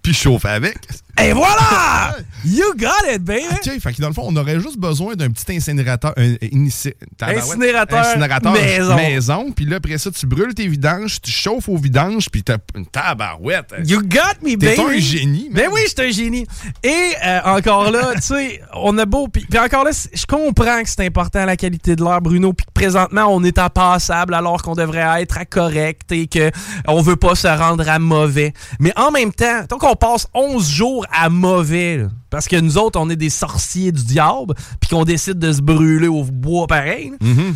Puis 0.02 0.12
chauffer 0.14 0.48
avec. 0.48 0.76
Et 1.20 1.32
voilà! 1.32 2.16
You 2.44 2.74
got 2.76 3.08
it, 3.08 3.22
baby! 3.22 3.44
OK, 3.52 3.80
fait 3.80 3.92
que 3.92 4.02
dans 4.02 4.08
le 4.08 4.14
fond, 4.14 4.24
on 4.26 4.34
aurait 4.34 4.58
juste 4.58 4.76
besoin 4.76 5.14
d'un 5.14 5.30
petit 5.30 5.56
incinérateur. 5.56 6.12
Un, 6.16 6.34
inici-. 6.50 6.92
Incinérateur 7.20 8.00
Incinérateur 8.00 8.52
maison. 8.52 8.96
maison. 8.96 9.52
Puis 9.52 9.64
là, 9.64 9.76
après 9.76 9.96
ça, 9.96 10.10
tu 10.10 10.26
brûles 10.26 10.52
tes 10.52 10.66
vidanges, 10.66 11.20
tu 11.20 11.30
chauffes 11.30 11.68
aux 11.68 11.76
vidanges, 11.76 12.28
puis 12.30 12.42
t'as 12.42 12.56
une 12.74 12.86
tabarouette. 12.86 13.72
You 13.84 14.00
got 14.02 14.42
me, 14.42 14.56
T'es 14.56 14.76
baby! 14.76 14.96
un 14.96 14.98
génie, 14.98 15.50
Ben 15.52 15.68
oui, 15.72 15.82
je 15.84 15.90
suis 15.90 16.08
un 16.08 16.10
génie. 16.10 16.46
Et 16.82 17.12
euh, 17.24 17.40
encore 17.44 17.92
là, 17.92 18.12
tu 18.16 18.22
sais, 18.22 18.60
on 18.74 18.98
a 18.98 19.04
beau... 19.06 19.28
Puis 19.28 19.46
encore 19.56 19.84
là, 19.84 19.92
je 19.92 20.26
comprends 20.26 20.82
que 20.82 20.88
c'est 20.88 21.06
important 21.06 21.44
la 21.44 21.56
qualité 21.56 21.94
de 21.94 22.02
l'air, 22.02 22.20
Bruno, 22.20 22.52
puis 22.52 22.66
que 22.66 22.72
présentement, 22.72 23.26
on 23.28 23.44
est 23.44 23.58
à 23.58 23.70
passable 23.70 24.34
alors 24.34 24.62
qu'on 24.62 24.74
devrait 24.74 25.22
être 25.22 25.38
à 25.38 25.44
correct 25.44 26.10
et 26.10 26.26
que 26.26 26.50
on 26.88 27.02
veut 27.02 27.16
pas 27.16 27.36
se 27.36 27.46
rendre 27.46 27.88
à 27.88 28.00
mauvais. 28.00 28.52
Mais 28.80 28.92
en 28.96 29.12
même 29.12 29.32
temps, 29.32 29.64
tant 29.68 29.78
qu'on 29.78 29.94
passe 29.94 30.26
11 30.34 30.68
jours 30.68 31.01
à 31.10 31.28
mauvais, 31.28 31.96
là, 31.98 32.08
parce 32.30 32.46
que 32.48 32.56
nous 32.56 32.78
autres, 32.78 32.98
on 33.00 33.08
est 33.10 33.16
des 33.16 33.30
sorciers 33.30 33.92
du 33.92 34.04
diable, 34.04 34.54
puis 34.80 34.90
qu'on 34.90 35.04
décide 35.04 35.38
de 35.38 35.52
se 35.52 35.60
brûler 35.60 36.08
au 36.08 36.24
bois 36.24 36.66
pareil, 36.66 37.10
là, 37.10 37.16
Mhm. 37.20 37.54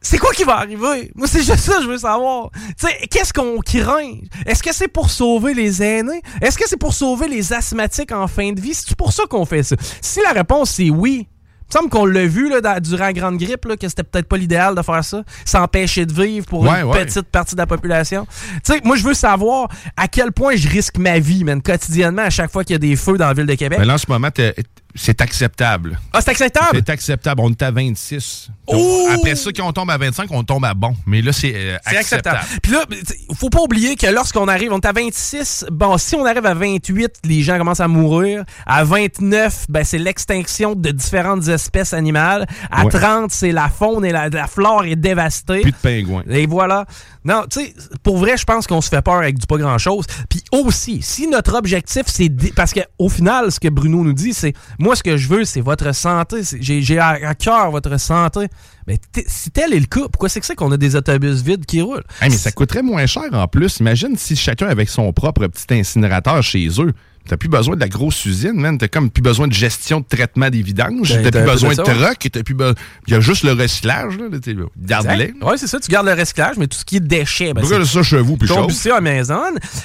c'est 0.00 0.18
quoi 0.18 0.32
qui 0.32 0.44
va 0.44 0.58
arriver? 0.58 1.10
Moi, 1.14 1.26
c'est 1.26 1.42
juste 1.42 1.58
ça 1.58 1.76
que 1.78 1.82
je 1.82 1.88
veux 1.88 1.98
savoir. 1.98 2.50
Tu 2.78 2.86
sais, 2.86 3.06
qu'est-ce 3.10 3.32
qu'on 3.32 3.58
craint? 3.60 4.18
Est-ce 4.46 4.62
que 4.62 4.72
c'est 4.72 4.88
pour 4.88 5.10
sauver 5.10 5.52
les 5.54 5.82
aînés? 5.82 6.22
Est-ce 6.40 6.56
que 6.58 6.68
c'est 6.68 6.76
pour 6.76 6.94
sauver 6.94 7.28
les 7.28 7.52
asthmatiques 7.52 8.12
en 8.12 8.28
fin 8.28 8.52
de 8.52 8.60
vie? 8.60 8.74
C'est 8.74 8.94
pour 8.96 9.12
ça 9.12 9.24
qu'on 9.28 9.44
fait 9.44 9.62
ça? 9.64 9.74
Si 10.00 10.20
la 10.22 10.32
réponse 10.32 10.70
c'est 10.70 10.90
oui, 10.90 11.26
il 11.68 11.76
me 11.76 11.80
semble 11.80 11.90
qu'on 11.90 12.06
l'a 12.06 12.26
vu 12.26 12.48
là, 12.48 12.60
dans- 12.60 12.80
durant 12.80 13.04
la 13.06 13.12
grande 13.12 13.38
grippe, 13.38 13.64
là, 13.64 13.76
que 13.76 13.88
c'était 13.88 14.04
peut-être 14.04 14.28
pas 14.28 14.36
l'idéal 14.36 14.74
de 14.74 14.82
faire 14.82 15.02
ça, 15.04 15.22
s'empêcher 15.44 16.06
de 16.06 16.12
vivre 16.12 16.46
pour 16.46 16.62
Ouais, 16.62 16.80
une 16.82 16.86
ouais. 16.86 17.04
petite 17.04 17.26
partie 17.28 17.54
de 17.56 17.60
la 17.60 17.66
population. 17.66 18.26
Tu 18.64 18.72
sais, 18.74 18.80
moi, 18.84 18.96
je 18.96 19.02
veux 19.02 19.14
savoir 19.14 19.68
à 19.96 20.06
quel 20.08 20.30
point 20.32 20.54
je 20.56 20.68
risque 20.68 20.98
ma 20.98 21.18
vie, 21.18 21.42
man, 21.44 21.60
quotidiennement, 21.60 22.22
à 22.22 22.30
chaque 22.30 22.50
fois 22.52 22.62
qu'il 22.64 22.74
y 22.74 22.76
a 22.76 22.78
des 22.78 22.94
feux 22.96 23.18
dans 23.18 23.26
la 23.26 23.34
ville 23.34 23.46
de 23.46 23.54
Québec. 23.54 23.78
Mais 23.80 23.84
là, 23.84 23.94
en 23.94 23.98
ce 23.98 24.06
moment, 24.08 24.28
C'est 24.96 25.20
acceptable. 25.20 25.98
Ah, 26.12 26.20
c'est 26.20 26.30
acceptable? 26.30 26.70
C'est 26.74 26.90
acceptable. 26.90 27.40
On 27.44 27.50
est 27.50 27.62
à 27.62 27.70
26. 27.70 28.48
Donc, 28.68 28.80
Ouh! 28.80 29.08
après 29.14 29.34
ça, 29.36 29.50
quand 29.54 29.68
on 29.68 29.72
tombe 29.72 29.90
à 29.90 29.98
25, 29.98 30.28
on 30.32 30.42
tombe 30.42 30.64
à 30.64 30.74
bon. 30.74 30.94
Mais 31.06 31.22
là, 31.22 31.32
c'est 31.32 31.52
euh, 31.54 31.76
acceptable. 31.84 32.38
acceptable. 32.38 32.60
Puis 32.62 32.72
là, 32.72 32.84
il 33.30 33.36
faut 33.36 33.50
pas 33.50 33.60
oublier 33.60 33.96
que 33.96 34.06
lorsqu'on 34.06 34.48
arrive, 34.48 34.72
on 34.72 34.78
est 34.80 34.86
à 34.86 34.92
26. 34.92 35.66
Bon, 35.70 35.96
si 35.98 36.16
on 36.16 36.24
arrive 36.24 36.46
à 36.46 36.54
28, 36.54 37.10
les 37.24 37.42
gens 37.42 37.58
commencent 37.58 37.80
à 37.80 37.88
mourir. 37.88 38.44
À 38.66 38.84
29, 38.84 39.66
ben, 39.68 39.84
c'est 39.84 39.98
l'extinction 39.98 40.74
de 40.74 40.90
différentes 40.90 41.46
espèces 41.48 41.92
animales. 41.92 42.46
À 42.70 42.84
Ouais. 42.84 42.90
30, 42.90 43.30
c'est 43.32 43.52
la 43.52 43.68
faune 43.68 44.04
et 44.04 44.12
la, 44.12 44.28
la 44.28 44.46
flore 44.46 44.84
est 44.84 44.96
dévastée. 44.96 45.60
Plus 45.62 45.72
de 45.72 45.76
pingouins. 45.76 46.22
Et 46.30 46.46
voilà. 46.46 46.86
Non, 47.24 47.44
tu 47.50 47.60
sais, 47.60 47.74
pour 48.04 48.18
vrai, 48.18 48.36
je 48.36 48.44
pense 48.44 48.66
qu'on 48.66 48.80
se 48.80 48.88
fait 48.88 49.02
peur 49.02 49.16
avec 49.16 49.36
du 49.38 49.46
pas 49.46 49.56
grand-chose. 49.56 50.06
Puis 50.30 50.42
aussi, 50.52 51.02
si 51.02 51.26
notre 51.26 51.54
objectif, 51.56 52.04
c'est... 52.06 52.30
Parce 52.54 52.72
qu'au 52.72 53.08
final, 53.08 53.50
ce 53.50 53.58
que 53.58 53.68
Bruno 53.68 54.04
nous 54.04 54.12
dit, 54.12 54.32
c'est... 54.32 54.52
Moi, 54.86 54.94
ce 54.94 55.02
que 55.02 55.16
je 55.16 55.26
veux, 55.26 55.44
c'est 55.44 55.62
votre 55.62 55.92
santé. 55.92 56.42
J'ai 56.60 56.98
à, 57.00 57.34
cœur 57.34 57.72
votre 57.72 57.98
santé. 57.98 58.46
Mais 58.86 59.00
si 59.26 59.50
tel 59.50 59.72
est 59.72 59.80
le 59.80 59.86
cas, 59.86 60.02
pourquoi 60.02 60.28
c'est 60.28 60.38
que 60.38 60.46
c'est 60.46 60.54
qu'on 60.54 60.70
a 60.70 60.76
des 60.76 60.94
autobus 60.94 61.42
vides 61.42 61.66
qui 61.66 61.82
roulent? 61.82 62.04
Mais 62.22 62.30
ça 62.30 62.52
coûterait 62.52 62.84
moins 62.84 63.04
cher 63.06 63.24
en 63.32 63.48
plus. 63.48 63.80
Imagine 63.80 64.16
si 64.16 64.36
chacun 64.36 64.68
avait 64.68 64.86
son 64.86 65.12
propre 65.12 65.48
petit 65.48 65.74
incinérateur 65.74 66.40
chez 66.40 66.68
eux. 66.78 66.92
T'as 67.28 67.36
plus 67.36 67.48
besoin 67.48 67.74
de 67.76 67.80
la 67.80 67.88
grosse 67.88 68.24
usine, 68.24 68.54
man. 68.54 68.78
T'as 68.78 68.88
comme 68.88 69.10
plus 69.10 69.22
besoin 69.22 69.48
de 69.48 69.52
gestion 69.52 70.00
de 70.00 70.06
traitement 70.08 70.48
des 70.50 70.62
vidanges. 70.62 71.14
Ben, 71.14 71.22
T'as 71.30 71.30
plus 71.42 71.50
besoin 71.52 71.70
de 71.70 71.82
truck. 71.82 72.18
T'as 72.32 72.42
plus 72.42 72.54
be- 72.54 72.74
Il 73.06 73.12
y 73.14 73.16
a 73.16 73.20
juste 73.20 73.42
le 73.44 73.52
recyclage, 73.52 74.16
là. 74.18 74.24
Garde-les. 74.78 75.34
Oui, 75.42 75.54
c'est 75.56 75.66
ça. 75.66 75.78
Tu 75.80 75.90
gardes 75.90 76.06
le 76.06 76.12
recyclage, 76.14 76.56
mais 76.56 76.66
tout 76.66 76.78
ce 76.78 76.84
qui 76.84 76.96
est 76.96 77.00
déchets, 77.00 77.52
ben, 77.52 77.62
Brûle 77.62 77.86
ça 77.86 78.02
chez 78.02 78.18
vous, 78.20 78.36
puis 78.36 78.48
chauffe. 78.54 78.86
à 78.92 79.00
maison. 79.00 79.40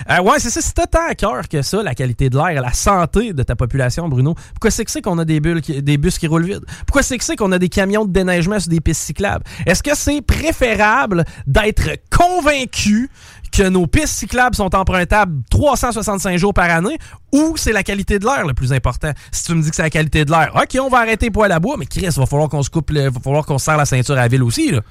Euh, 0.09 0.21
ouais, 0.21 0.39
c'est 0.39 0.49
ça. 0.49 0.61
Si 0.61 0.73
t'as 0.73 0.85
tant 0.85 1.07
à 1.09 1.15
cœur 1.15 1.47
que 1.49 1.61
ça, 1.61 1.81
la 1.83 1.95
qualité 1.95 2.29
de 2.29 2.37
l'air, 2.37 2.61
la 2.61 2.73
santé 2.73 3.33
de 3.33 3.43
ta 3.43 3.55
population, 3.55 4.07
Bruno, 4.07 4.35
pourquoi 4.53 4.71
c'est 4.71 4.85
que 4.85 4.91
c'est 4.91 5.01
qu'on 5.01 5.17
a 5.17 5.25
des, 5.25 5.39
bulles 5.39 5.61
qui- 5.61 5.81
des 5.81 5.97
bus 5.97 6.17
qui 6.19 6.27
roulent 6.27 6.45
vides? 6.45 6.65
Pourquoi 6.85 7.01
c'est 7.03 7.17
que 7.17 7.23
c'est 7.23 7.35
qu'on 7.35 7.51
a 7.51 7.59
des 7.59 7.69
camions 7.69 8.05
de 8.05 8.11
déneigement 8.11 8.59
sur 8.59 8.69
des 8.69 8.81
pistes 8.81 9.01
cyclables? 9.01 9.43
Est-ce 9.65 9.81
que 9.83 9.95
c'est 9.95 10.21
préférable 10.21 11.25
d'être 11.47 11.89
convaincu 12.15 13.09
que 13.51 13.63
nos 13.67 13.85
pistes 13.87 14.15
cyclables 14.15 14.55
sont 14.55 14.73
empruntables 14.75 15.43
365 15.49 16.37
jours 16.37 16.53
par 16.53 16.69
année 16.69 16.97
ou 17.31 17.55
c'est 17.57 17.71
la 17.73 17.83
qualité 17.83 18.17
de 18.19 18.25
l'air 18.25 18.45
le 18.47 18.53
plus 18.53 18.71
important? 18.73 19.11
Si 19.31 19.43
tu 19.43 19.53
me 19.53 19.61
dis 19.61 19.69
que 19.69 19.75
c'est 19.75 19.81
la 19.83 19.89
qualité 19.89 20.25
de 20.25 20.31
l'air, 20.31 20.51
OK, 20.55 20.77
on 20.81 20.89
va 20.89 20.99
arrêter 20.99 21.29
poil 21.31 21.51
à 21.51 21.59
bois, 21.59 21.75
mais 21.77 21.85
Chris, 21.85 22.07
va 22.15 22.25
falloir 22.25 22.49
qu'on 22.49 22.63
se 22.63 22.69
coupe, 22.69 22.89
le- 22.91 23.09
va 23.09 23.19
falloir 23.19 23.45
qu'on 23.45 23.57
se 23.57 23.65
serre 23.65 23.77
la 23.77 23.85
ceinture 23.85 24.15
à 24.15 24.21
la 24.21 24.27
ville 24.27 24.43
aussi, 24.43 24.71
là. 24.71 24.81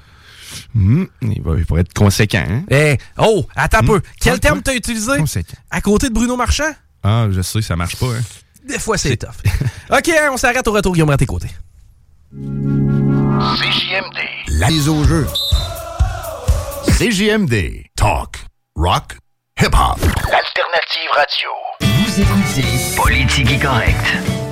Hum, 0.74 1.06
il, 1.22 1.40
va, 1.42 1.52
il 1.56 1.64
faut 1.64 1.76
être 1.76 1.94
conséquent, 1.94 2.44
hein? 2.48 2.64
Eh, 2.70 2.98
oh, 3.18 3.46
attends 3.54 3.78
un 3.78 3.84
peu. 3.84 4.00
Quel 4.20 4.40
terme 4.40 4.60
t'as 4.62 4.74
utilisé? 4.74 5.16
Conséquent. 5.16 5.56
À 5.70 5.80
côté 5.80 6.08
de 6.08 6.14
Bruno 6.14 6.36
Marchand? 6.36 6.72
Ah, 7.04 7.28
je 7.30 7.40
sais, 7.40 7.62
ça 7.62 7.76
marche 7.76 7.96
pas, 7.96 8.06
hein? 8.08 8.20
Des 8.68 8.78
fois, 8.78 8.98
c'est 8.98 9.16
tough. 9.16 9.28
OK, 9.90 10.08
hein, 10.08 10.30
on 10.32 10.36
s'arrête 10.36 10.66
au 10.66 10.72
retour, 10.72 10.92
Guillaume, 10.92 11.10
à 11.10 11.16
tes 11.16 11.26
côtés. 11.26 11.50
CJMD. 12.32 14.18
La 14.48 14.68
mise 14.70 14.88
au 14.88 15.04
jeu. 15.04 15.26
CJMD. 16.98 17.84
Talk. 17.96 18.44
Rock. 18.82 19.18
Hip-hop. 19.60 19.98
Alternative 20.32 21.10
radio. 21.12 21.50
Vous 21.82 22.18
écoutez 22.18 22.96
Politique 22.96 23.60
Correct. 23.60 24.49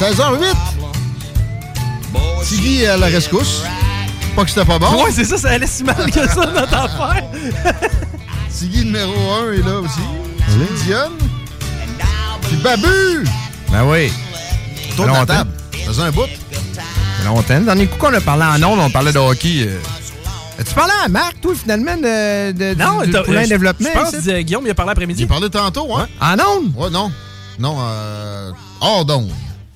16h08! 0.00 0.54
Tiggy 2.44 2.86
à 2.86 2.96
la 2.96 3.06
rescousse. 3.06 3.62
Pas 4.34 4.44
que 4.44 4.50
c'était 4.50 4.64
pas 4.64 4.78
bon. 4.78 5.04
Ouais, 5.04 5.10
c'est 5.12 5.24
ça, 5.24 5.36
ça 5.36 5.50
allait 5.50 5.66
si 5.66 5.84
mal 5.84 6.10
que 6.10 6.26
ça, 6.26 6.46
notre 6.46 6.74
affaire. 6.74 7.24
Tiggy 8.58 8.84
numéro 8.84 9.12
1 9.48 9.52
est 9.52 9.56
là 9.58 9.80
aussi. 9.80 10.00
Dion. 10.84 11.10
Puis 12.42 12.56
Babu! 12.56 13.24
Ben 13.70 13.84
oui. 13.86 14.10
Autour 14.92 15.04
de 15.06 15.10
la 15.10 15.18
longtemps. 15.18 15.34
table. 15.34 15.50
Ça 15.72 15.86
faisait 15.86 16.02
un 16.02 16.10
bout. 16.10 16.22
Fait 16.26 17.26
longtemps. 17.26 17.58
Le 17.58 17.64
dernier 17.64 17.86
coup 17.86 17.98
qu'on 17.98 18.14
a 18.14 18.20
parlé 18.20 18.44
en 18.44 18.62
ondes, 18.70 18.80
on 18.80 18.90
parlait 18.90 19.12
de 19.12 19.18
hockey. 19.18 19.66
euh. 19.68 19.78
As-tu 20.58 20.74
parlé 20.74 20.92
à 21.04 21.08
Marc, 21.08 21.40
toi, 21.40 21.52
finalement, 21.54 21.96
de, 21.96 22.52
de, 22.52 22.74
Non, 22.74 23.02
du, 23.02 23.12
poulain 23.22 23.44
je- 23.44 23.48
développement? 23.50 23.88
Je 23.94 23.98
pense 24.00 24.10
que 24.12 24.40
Guillaume, 24.42 24.64
il 24.66 24.70
a 24.70 24.74
parlé 24.74 24.92
après-midi. 24.92 25.22
J'ai 25.22 25.26
parlé 25.28 25.48
tantôt, 25.50 25.94
hein? 25.96 26.06
En 26.20 26.32
ondes? 26.34 26.72
Ouais, 26.76 26.90
non. 26.90 27.10
Non, 27.58 27.76
euh, 27.80 28.50
hors 28.80 29.04
d'onde. 29.04 29.30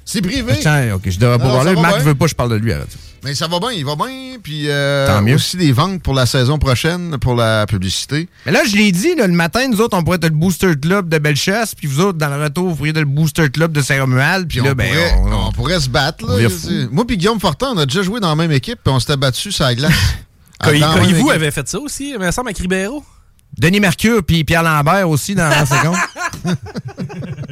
C'est 0.04 0.20
privé. 0.22 0.54
Tiens, 0.60 0.94
ok, 0.94 1.02
je 1.08 1.18
devrais 1.18 1.38
pas 1.38 1.62
va 1.64 1.72
Marc 1.80 1.94
bien. 1.96 2.04
veut 2.04 2.14
pas 2.14 2.24
que 2.26 2.30
je 2.30 2.34
parle 2.34 2.50
de 2.50 2.56
lui 2.56 2.72
à 2.72 2.76
la 2.76 2.80
radio. 2.82 2.98
Mais 3.24 3.34
ça 3.34 3.46
va 3.48 3.58
bien, 3.58 3.70
il 3.72 3.86
va 3.86 3.96
bien. 3.96 4.36
Puis 4.42 4.64
euh, 4.68 5.06
Tant 5.06 5.22
mieux. 5.22 5.36
aussi 5.36 5.56
des 5.56 5.72
ventes 5.72 6.02
pour 6.02 6.12
la 6.12 6.26
saison 6.26 6.58
prochaine, 6.58 7.16
pour 7.18 7.34
la 7.34 7.64
publicité. 7.66 8.28
Mais 8.44 8.52
là, 8.52 8.60
je 8.68 8.76
l'ai 8.76 8.92
dit, 8.92 9.14
là, 9.16 9.26
le 9.26 9.32
matin, 9.32 9.66
nous 9.66 9.80
autres, 9.80 9.96
on 9.96 10.04
pourrait 10.04 10.16
être 10.18 10.24
le 10.24 10.30
Booster 10.30 10.74
Club 10.80 11.08
de 11.08 11.16
Bellechasse, 11.16 11.74
puis 11.74 11.86
vous 11.86 12.00
autres, 12.00 12.18
dans 12.18 12.28
le 12.28 12.42
retour, 12.42 12.68
vous 12.68 12.76
pourriez 12.76 12.90
être 12.90 12.98
le 12.98 13.06
Booster 13.06 13.48
Club 13.48 13.72
de 13.72 13.80
Saint-Romuald, 13.80 14.46
puis 14.46 14.58
là, 14.60 14.72
on, 14.72 14.74
ben, 14.74 14.88
pourrait, 14.88 15.14
on- 15.16 15.46
on 15.48 15.52
pourrait 15.52 15.80
se 15.80 15.88
battre. 15.88 16.26
Là. 16.26 16.48
Moi 16.90 17.06
puis 17.06 17.16
Guillaume 17.16 17.40
Fortin, 17.40 17.68
on 17.74 17.78
a 17.78 17.86
déjà 17.86 18.02
joué 18.02 18.20
dans 18.20 18.28
la 18.28 18.36
même 18.36 18.52
équipe, 18.52 18.78
puis 18.84 18.92
on 18.92 19.00
s'était 19.00 19.16
battu 19.16 19.50
sur 19.52 19.64
la 19.64 19.74
glace. 19.74 19.92
Quand 20.60 20.70
Dans 20.72 20.78
la 20.78 20.94
même 21.00 21.12
vous 21.14 21.20
équipe. 21.20 21.30
avait 21.30 21.50
fait 21.50 21.66
ça 21.68 21.78
aussi, 21.78 22.10
il 22.10 22.18
me 22.18 22.30
semble, 22.30 22.48
avec 22.48 22.58
Ribeiro? 22.58 23.02
Denis 23.58 23.80
Mercure 23.80 24.22
puis 24.24 24.44
Pierre 24.44 24.62
Lambert 24.62 25.08
aussi 25.08 25.34
dans 25.34 25.48
la 25.48 25.64
seconde. 25.66 25.96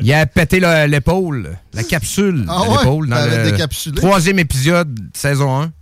Il 0.03 0.13
a 0.13 0.27
pété 0.27 0.59
le- 0.61 0.87
l'épaule, 0.87 1.57
la 1.73 1.85
capsule 1.85 2.45
Ah 2.49 2.63
ouais? 2.63 2.79
l'épaule 2.79 3.09
dans 3.09 3.17
le 3.25 3.93
troisième 3.95 4.39
épisode, 4.39 4.99
saison 5.15 5.63
1. 5.63 5.73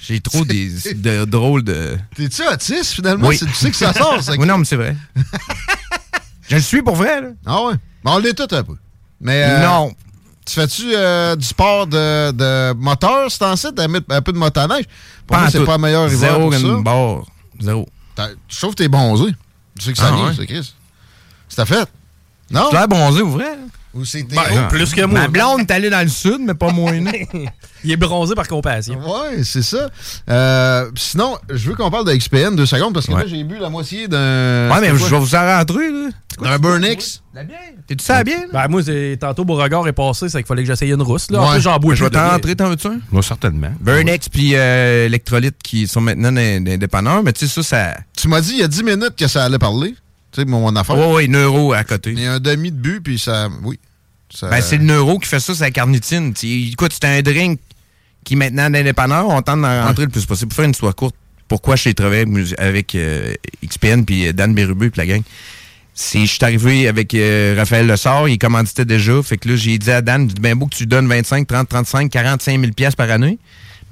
J'ai 0.00 0.20
trop 0.20 0.44
des, 0.44 0.68
de 0.94 1.24
drôles 1.24 1.62
de... 1.62 1.96
T'es-tu 2.16 2.42
autiste, 2.48 2.92
finalement? 2.94 3.28
Oui. 3.28 3.36
C'est- 3.38 3.46
Tu 3.46 3.52
sais 3.54 3.70
que 3.70 3.76
ça 3.76 3.92
sort, 3.92 4.22
ça. 4.22 4.32
Oui, 4.36 4.46
non, 4.46 4.58
mais 4.58 4.64
c'est 4.64 4.76
vrai. 4.76 4.96
Je 6.48 6.56
le 6.56 6.62
suis 6.62 6.82
pour 6.82 6.96
vrai, 6.96 7.20
là. 7.20 7.28
Ah 7.46 7.62
ouais? 7.66 7.74
Ben, 8.04 8.12
on 8.12 8.18
l'est 8.18 8.34
tout 8.34 8.52
un 8.54 8.62
peu. 8.64 8.76
Mais 9.20 9.42
euh, 9.44 9.64
Non. 9.66 9.92
Tu 10.44 10.54
fais-tu 10.54 10.82
euh, 10.92 11.36
du 11.36 11.46
sport 11.46 11.86
de, 11.86 12.32
de 12.32 12.72
moteur, 12.72 13.30
c'est 13.30 13.44
en 13.44 13.54
site, 13.54 13.78
un, 13.78 13.86
un 13.94 14.22
peu 14.22 14.32
de 14.32 14.38
motoneige? 14.38 14.86
Pour 15.26 15.36
Pas 15.36 15.42
moi, 15.42 15.50
c'est 15.52 15.64
pas 15.64 15.76
le 15.76 15.82
meilleur 15.82 16.06
hiver 16.12 16.18
Zéro 16.18 16.50
pour 16.50 16.54
ça. 16.54 17.24
Zéro. 17.60 17.88
Je 18.48 18.58
trouve 18.58 18.70
que 18.74 18.82
t'es 18.82 18.88
bronzé. 18.88 19.34
Tu 19.78 19.84
sais 19.86 19.92
que 19.92 19.98
ça 19.98 20.08
Ah 20.12 20.16
vient, 20.16 20.26
ouais? 20.28 20.34
c'est 20.36 20.46
Chris. 20.46 20.74
C'est 21.48 21.56
ta 21.56 21.66
fête. 21.66 21.88
Non? 22.50 22.68
Tu 22.68 22.74
l'as 22.74 22.86
bronzé, 22.86 23.22
ou 23.22 23.30
vrai? 23.30 23.56
Ou 23.94 24.04
c'est 24.06 24.22
Ben, 24.22 24.36
gros? 24.48 24.68
plus 24.70 24.94
que 24.94 25.02
moi. 25.04 25.20
Ma 25.20 25.28
blonde 25.28 25.60
est 25.60 25.70
allée 25.70 25.90
dans 25.90 26.00
le 26.00 26.08
sud, 26.08 26.38
mais 26.40 26.54
pas 26.54 26.72
moi. 26.72 26.92
non. 26.92 27.12
Il 27.84 27.90
est 27.92 27.96
bronzé 27.96 28.34
par 28.34 28.48
compassion. 28.48 28.94
Ouais, 29.00 29.42
c'est 29.44 29.62
ça. 29.62 29.90
Euh, 30.30 30.90
sinon, 30.94 31.36
je 31.50 31.68
veux 31.68 31.74
qu'on 31.74 31.90
parle 31.90 32.06
de 32.06 32.14
XPN 32.14 32.54
deux 32.56 32.64
secondes 32.66 32.94
parce 32.94 33.06
que 33.06 33.12
Ouais. 33.12 33.22
là, 33.22 33.26
j'ai 33.28 33.44
bu 33.44 33.58
la 33.58 33.68
moitié 33.68 34.08
d'un. 34.08 34.70
Ouais, 34.70 34.80
mais 34.80 34.88
je 34.88 35.04
vais 35.04 35.18
vous 35.18 35.34
en 35.34 35.46
rentrer, 35.58 35.90
là. 35.90 36.08
D'un 36.40 36.58
Burn 36.58 36.82
X. 36.84 37.22
La 37.34 37.44
bière? 37.44 37.58
T'es-tu 37.86 38.04
ça 38.04 38.24
bien? 38.24 38.44
Ben, 38.52 38.66
moi, 38.68 38.82
c'est- 38.82 39.18
tantôt, 39.20 39.44
Beauregard 39.44 39.86
est 39.86 39.92
passé, 39.92 40.28
c'est 40.30 40.38
qu'il 40.38 40.46
fallait 40.46 40.62
que 40.62 40.68
j'essaye 40.68 40.90
une 40.92 41.02
rousse. 41.02 41.30
Là. 41.30 41.40
En 41.42 41.46
Ouais. 41.48 41.54
plus, 41.56 41.60
j'en 41.62 41.76
bois 41.78 41.94
Je 41.94 42.04
vais 42.04 42.10
t'en 42.10 42.30
rentrer, 42.30 42.56
t'en 42.56 42.70
veux-tu 42.70 42.86
un? 42.86 42.98
Moi, 43.10 43.22
certainement. 43.22 43.72
Burnex 43.80 44.28
puis 44.30 44.52
euh, 44.54 45.06
Electrolyte 45.06 45.56
qui 45.62 45.86
sont 45.86 46.00
maintenant 46.00 46.32
dans 46.32 46.64
des 46.64 46.78
dépanneurs, 46.78 47.22
mais 47.22 47.32
tu 47.34 47.46
sais, 47.46 47.62
ça, 47.62 47.62
ça. 47.62 47.96
Tu 48.16 48.28
m'as 48.28 48.40
dit 48.40 48.52
il 48.54 48.58
y 48.60 48.62
a 48.62 48.68
10 48.68 48.82
minutes 48.82 49.16
que 49.16 49.28
ça 49.28 49.44
allait 49.44 49.58
parler. 49.58 49.94
Tu 50.32 50.40
sais, 50.40 50.44
mon 50.46 50.74
affaire. 50.76 50.96
Ouais, 50.98 51.12
ouais, 51.12 51.28
neuro 51.28 51.72
à 51.72 51.84
côté. 51.84 52.12
Il 52.12 52.20
y 52.20 52.26
a 52.26 52.34
un 52.34 52.40
demi 52.40 52.70
de 52.70 52.76
but, 52.76 53.00
puis 53.02 53.18
ça. 53.18 53.48
Oui. 53.62 53.78
Ça- 54.34 54.48
Ben, 54.48 54.60
c'est 54.62 54.78
le 54.78 54.84
neuro 54.84 55.18
qui 55.18 55.28
fait 55.28 55.40
ça, 55.40 55.54
c'est 55.54 55.64
la 55.64 55.70
carnitine. 55.70 56.32
Tu- 56.32 56.70
écoute, 56.70 56.92
c'est 56.92 57.04
un 57.06 57.20
drink 57.20 57.60
qui, 58.24 58.34
maintenant, 58.36 58.64
dans 58.70 58.72
les 58.78 58.84
dépanneurs, 58.84 59.28
on 59.28 59.42
tente 59.42 59.60
d'en 59.60 59.84
rentrer 59.84 60.04
le 60.04 60.10
plus 60.10 60.24
possible. 60.24 60.48
Pour 60.48 60.56
faire 60.56 60.64
une 60.64 60.70
histoire 60.70 60.94
courte, 60.94 61.14
pourquoi 61.48 61.76
j'ai 61.76 61.92
travaillé 61.92 62.22
avec, 62.22 62.58
avec, 62.58 62.94
euh, 62.94 63.34
XPN 63.62 64.04
puis 64.06 64.26
euh, 64.28 64.32
Dan 64.32 64.54
Bérubé 64.54 64.88
puis 64.88 64.98
la 65.00 65.06
gang? 65.06 65.22
C'est, 65.94 66.20
je 66.20 66.26
suis 66.32 66.38
arrivé 66.42 66.88
avec 66.88 67.12
euh, 67.12 67.54
Raphaël 67.58 67.86
Lessard, 67.86 68.26
il 68.30 68.38
commanditait 68.38 68.86
déjà. 68.86 69.22
Fait 69.22 69.36
que 69.36 69.50
là, 69.50 69.56
j'ai 69.56 69.76
dit 69.76 69.90
à 69.90 70.00
Dan, 70.00 70.26
ben 70.40 70.54
beau 70.56 70.64
que 70.66 70.74
tu 70.76 70.86
donnes 70.86 71.06
25, 71.06 71.46
30, 71.46 71.68
35, 71.68 72.10
45 72.10 72.58
000 72.58 72.72
piastres 72.72 72.96
par 72.96 73.10
année. 73.10 73.38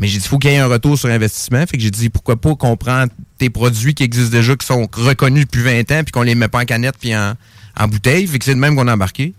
Mais 0.01 0.07
j'ai 0.07 0.19
dit, 0.19 0.25
il 0.25 0.29
faut 0.29 0.39
qu'il 0.39 0.51
y 0.51 0.55
ait 0.55 0.59
un 0.59 0.67
retour 0.67 0.99
sur 0.99 1.11
investissement. 1.11 1.65
Fait 1.67 1.77
que 1.77 1.83
j'ai 1.83 1.91
dit, 1.91 2.09
pourquoi 2.09 2.41
pas 2.41 2.57
qu'on 2.57 2.75
prend 2.77 3.05
tes 3.37 3.51
produits 3.51 3.95
qui 3.95 4.03
existent 4.03 4.35
déjà, 4.35 4.57
qui 4.57 4.67
sont 4.67 4.89
reconnus 4.93 5.45
depuis 5.45 5.63
20 5.63 5.93
ans, 5.93 6.03
puis 6.03 6.11
qu'on 6.11 6.23
les 6.23 6.35
met 6.35 6.49
pas 6.49 6.61
en 6.61 6.65
canette 6.65 6.97
puis 6.99 7.15
en, 7.15 7.35
en 7.79 7.87
bouteille. 7.87 8.27
Fait 8.27 8.39
que 8.39 8.47
c'est 8.47 8.55
le 8.55 8.61
même 8.61 8.75
qu'on 8.75 8.89
a 8.89 8.95
embarqué. 8.95 9.35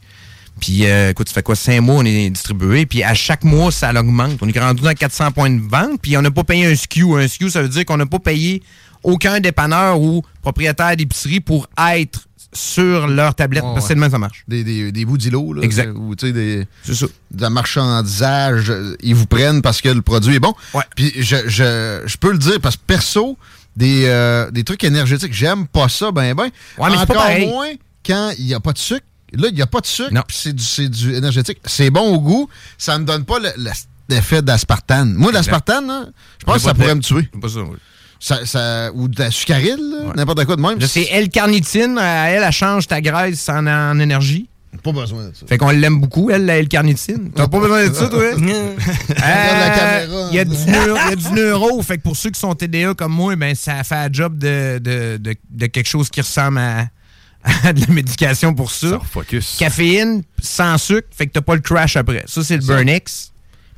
Puis, 0.59 0.85
euh, 0.85 1.09
écoute, 1.09 1.29
ça 1.29 1.33
fait 1.33 1.43
quoi, 1.43 1.55
cinq 1.55 1.81
mois, 1.81 1.95
on 1.95 2.05
est 2.05 2.29
distribué. 2.29 2.85
Puis, 2.85 3.01
à 3.01 3.15
chaque 3.15 3.43
mois, 3.43 3.71
ça 3.71 3.89
augmente. 3.99 4.37
On 4.41 4.47
est 4.47 4.59
rendu 4.59 4.83
dans 4.83 4.93
400 4.93 5.31
points 5.31 5.49
de 5.49 5.59
vente. 5.59 5.99
Puis, 5.99 6.15
on 6.15 6.21
n'a 6.21 6.29
pas 6.29 6.43
payé 6.43 6.67
un 6.67 6.75
SKU. 6.75 7.15
Un 7.15 7.27
SKU, 7.27 7.49
ça 7.49 7.63
veut 7.63 7.69
dire 7.69 7.83
qu'on 7.83 7.97
n'a 7.97 8.05
pas 8.05 8.19
payé 8.19 8.61
aucun 9.01 9.39
dépanneur 9.39 9.99
ou 9.99 10.21
propriétaire 10.43 10.95
d'épicerie 10.95 11.39
pour 11.39 11.67
être 11.91 12.27
sur 12.53 13.07
leur 13.07 13.33
tablette. 13.35 13.63
Parce 13.63 13.87
que 13.87 13.93
ouais. 13.93 13.99
même 13.99 14.11
ça 14.11 14.17
marche. 14.17 14.43
Des, 14.47 14.63
des, 14.63 14.91
des 14.91 15.05
bouts 15.05 15.17
d'îlots, 15.17 15.53
là. 15.53 15.61
Exact. 15.63 15.91
Ou, 15.95 16.15
tu 16.15 16.27
sais, 16.27 16.33
des. 16.33 16.67
C'est 16.83 16.95
ça. 16.95 17.05
De 17.31 17.47
marchandisage, 17.47 18.69
euh, 18.69 18.95
ils 19.01 19.15
vous 19.15 19.25
prennent 19.25 19.61
parce 19.61 19.81
que 19.81 19.89
le 19.89 20.01
produit 20.01 20.35
est 20.35 20.39
bon. 20.39 20.53
Ouais. 20.73 20.83
Puis 20.95 21.11
je, 21.17 21.35
je, 21.47 22.01
je 22.05 22.17
peux 22.17 22.31
le 22.31 22.37
dire 22.37 22.59
parce 22.61 22.75
que 22.75 22.81
perso, 22.85 23.37
des, 23.75 24.03
euh, 24.05 24.51
des 24.51 24.63
trucs 24.63 24.83
énergétiques, 24.83 25.33
j'aime 25.33 25.67
pas 25.67 25.87
ça, 25.89 26.11
ben 26.11 26.33
ben. 26.35 26.43
Ouais, 26.43 26.89
mais 26.89 26.95
pas 26.95 27.01
Encore 27.03 27.15
pareil. 27.15 27.47
moins 27.47 27.69
quand 28.05 28.31
il 28.37 28.45
n'y 28.45 28.53
a 28.53 28.59
pas 28.59 28.73
de 28.73 28.77
sucre. 28.79 29.05
Là, 29.33 29.47
il 29.47 29.55
n'y 29.55 29.61
a 29.61 29.67
pas 29.67 29.79
de 29.79 29.85
sucre, 29.85 30.11
Non. 30.11 30.23
puis 30.27 30.35
c'est 30.37 30.51
du, 30.51 30.61
c'est 30.63 30.89
du 30.89 31.13
énergétique. 31.15 31.59
C'est 31.65 31.89
bon 31.89 32.13
au 32.13 32.19
goût, 32.19 32.49
ça 32.77 32.99
me 32.99 33.05
donne 33.05 33.23
pas 33.23 33.39
le- 33.39 33.53
le- 33.55 33.71
l'effet 34.09 34.41
d'aspartame. 34.41 35.13
Moi, 35.13 35.31
l'aspartame, 35.31 35.87
là, 35.87 36.05
je 36.37 36.45
pense 36.45 36.55
que 36.55 36.61
ça 36.63 36.73
Pas 36.73 36.79
pourrait 36.81 36.95
me 36.95 37.01
tuer. 37.01 37.29
Pas 37.41 37.47
ça, 37.47 37.59
oui. 37.61 37.77
Ça, 38.23 38.45
ça- 38.45 38.91
ou 38.93 39.07
de 39.07 39.17
la 39.19 39.31
sucaril, 39.31 39.77
là, 39.77 40.13
n'importe 40.15 40.45
quoi 40.45 40.55
de 40.55 40.61
même. 40.61 40.79
C'est 40.81 41.07
L-carnitine. 41.11 41.97
euh, 41.99 42.25
Elle, 42.27 42.43
elle 42.43 42.51
change 42.51 42.87
ta 42.87 43.01
graisse 43.01 43.49
en, 43.49 43.65
en 43.65 43.99
énergie. 43.99 44.47
Pas 44.83 44.91
besoin 44.93 45.25
de 45.29 45.35
ça. 45.35 45.45
Fait 45.47 45.57
qu'on 45.57 45.69
l'aime 45.71 45.99
beaucoup, 45.99 46.29
elle, 46.31 46.45
la 46.45 46.57
L-carnitine. 46.59 47.31
T'as 47.35 47.47
pas 47.47 47.59
besoin 47.59 47.87
de 47.89 47.93
ça, 47.93 48.07
toi? 48.07 48.21
Euh, 48.37 48.75
caméra. 49.15 50.27
Il 50.31 50.35
y, 50.35 50.39
a 50.39 50.45
du 50.45 50.51
neuro- 50.55 50.97
il 51.05 51.09
y 51.09 51.13
a 51.13 51.15
du 51.15 51.31
neuro. 51.33 51.81
Fait 51.81 51.97
que 51.97 52.03
pour 52.03 52.15
ceux 52.15 52.29
qui 52.29 52.39
sont 52.39 52.53
TDA 52.55 52.93
comme 52.93 53.11
moi, 53.11 53.35
ben, 53.35 53.53
ça 53.55 53.83
fait 53.83 53.95
un 53.95 54.09
job 54.11 54.37
de, 54.37 54.79
de, 54.79 55.17
de, 55.17 55.35
de 55.49 55.65
quelque 55.65 55.87
chose 55.89 56.09
qui 56.09 56.21
ressemble 56.21 56.59
à, 56.59 56.87
à 57.63 57.73
de 57.73 57.81
la 57.81 57.87
médication 57.93 58.53
pour 58.53 58.71
ça. 58.71 58.89
Ça 58.91 58.97
refocus. 58.97 59.55
Caféine, 59.59 60.23
sans 60.41 60.77
sucre, 60.77 61.07
fait 61.11 61.27
que 61.27 61.31
t'as 61.33 61.41
pas 61.41 61.55
le 61.55 61.61
crash 61.61 61.95
après. 61.97 62.23
Ça, 62.27 62.43
c'est 62.43 62.57
le 62.57 62.63
Burnix. 62.63 63.31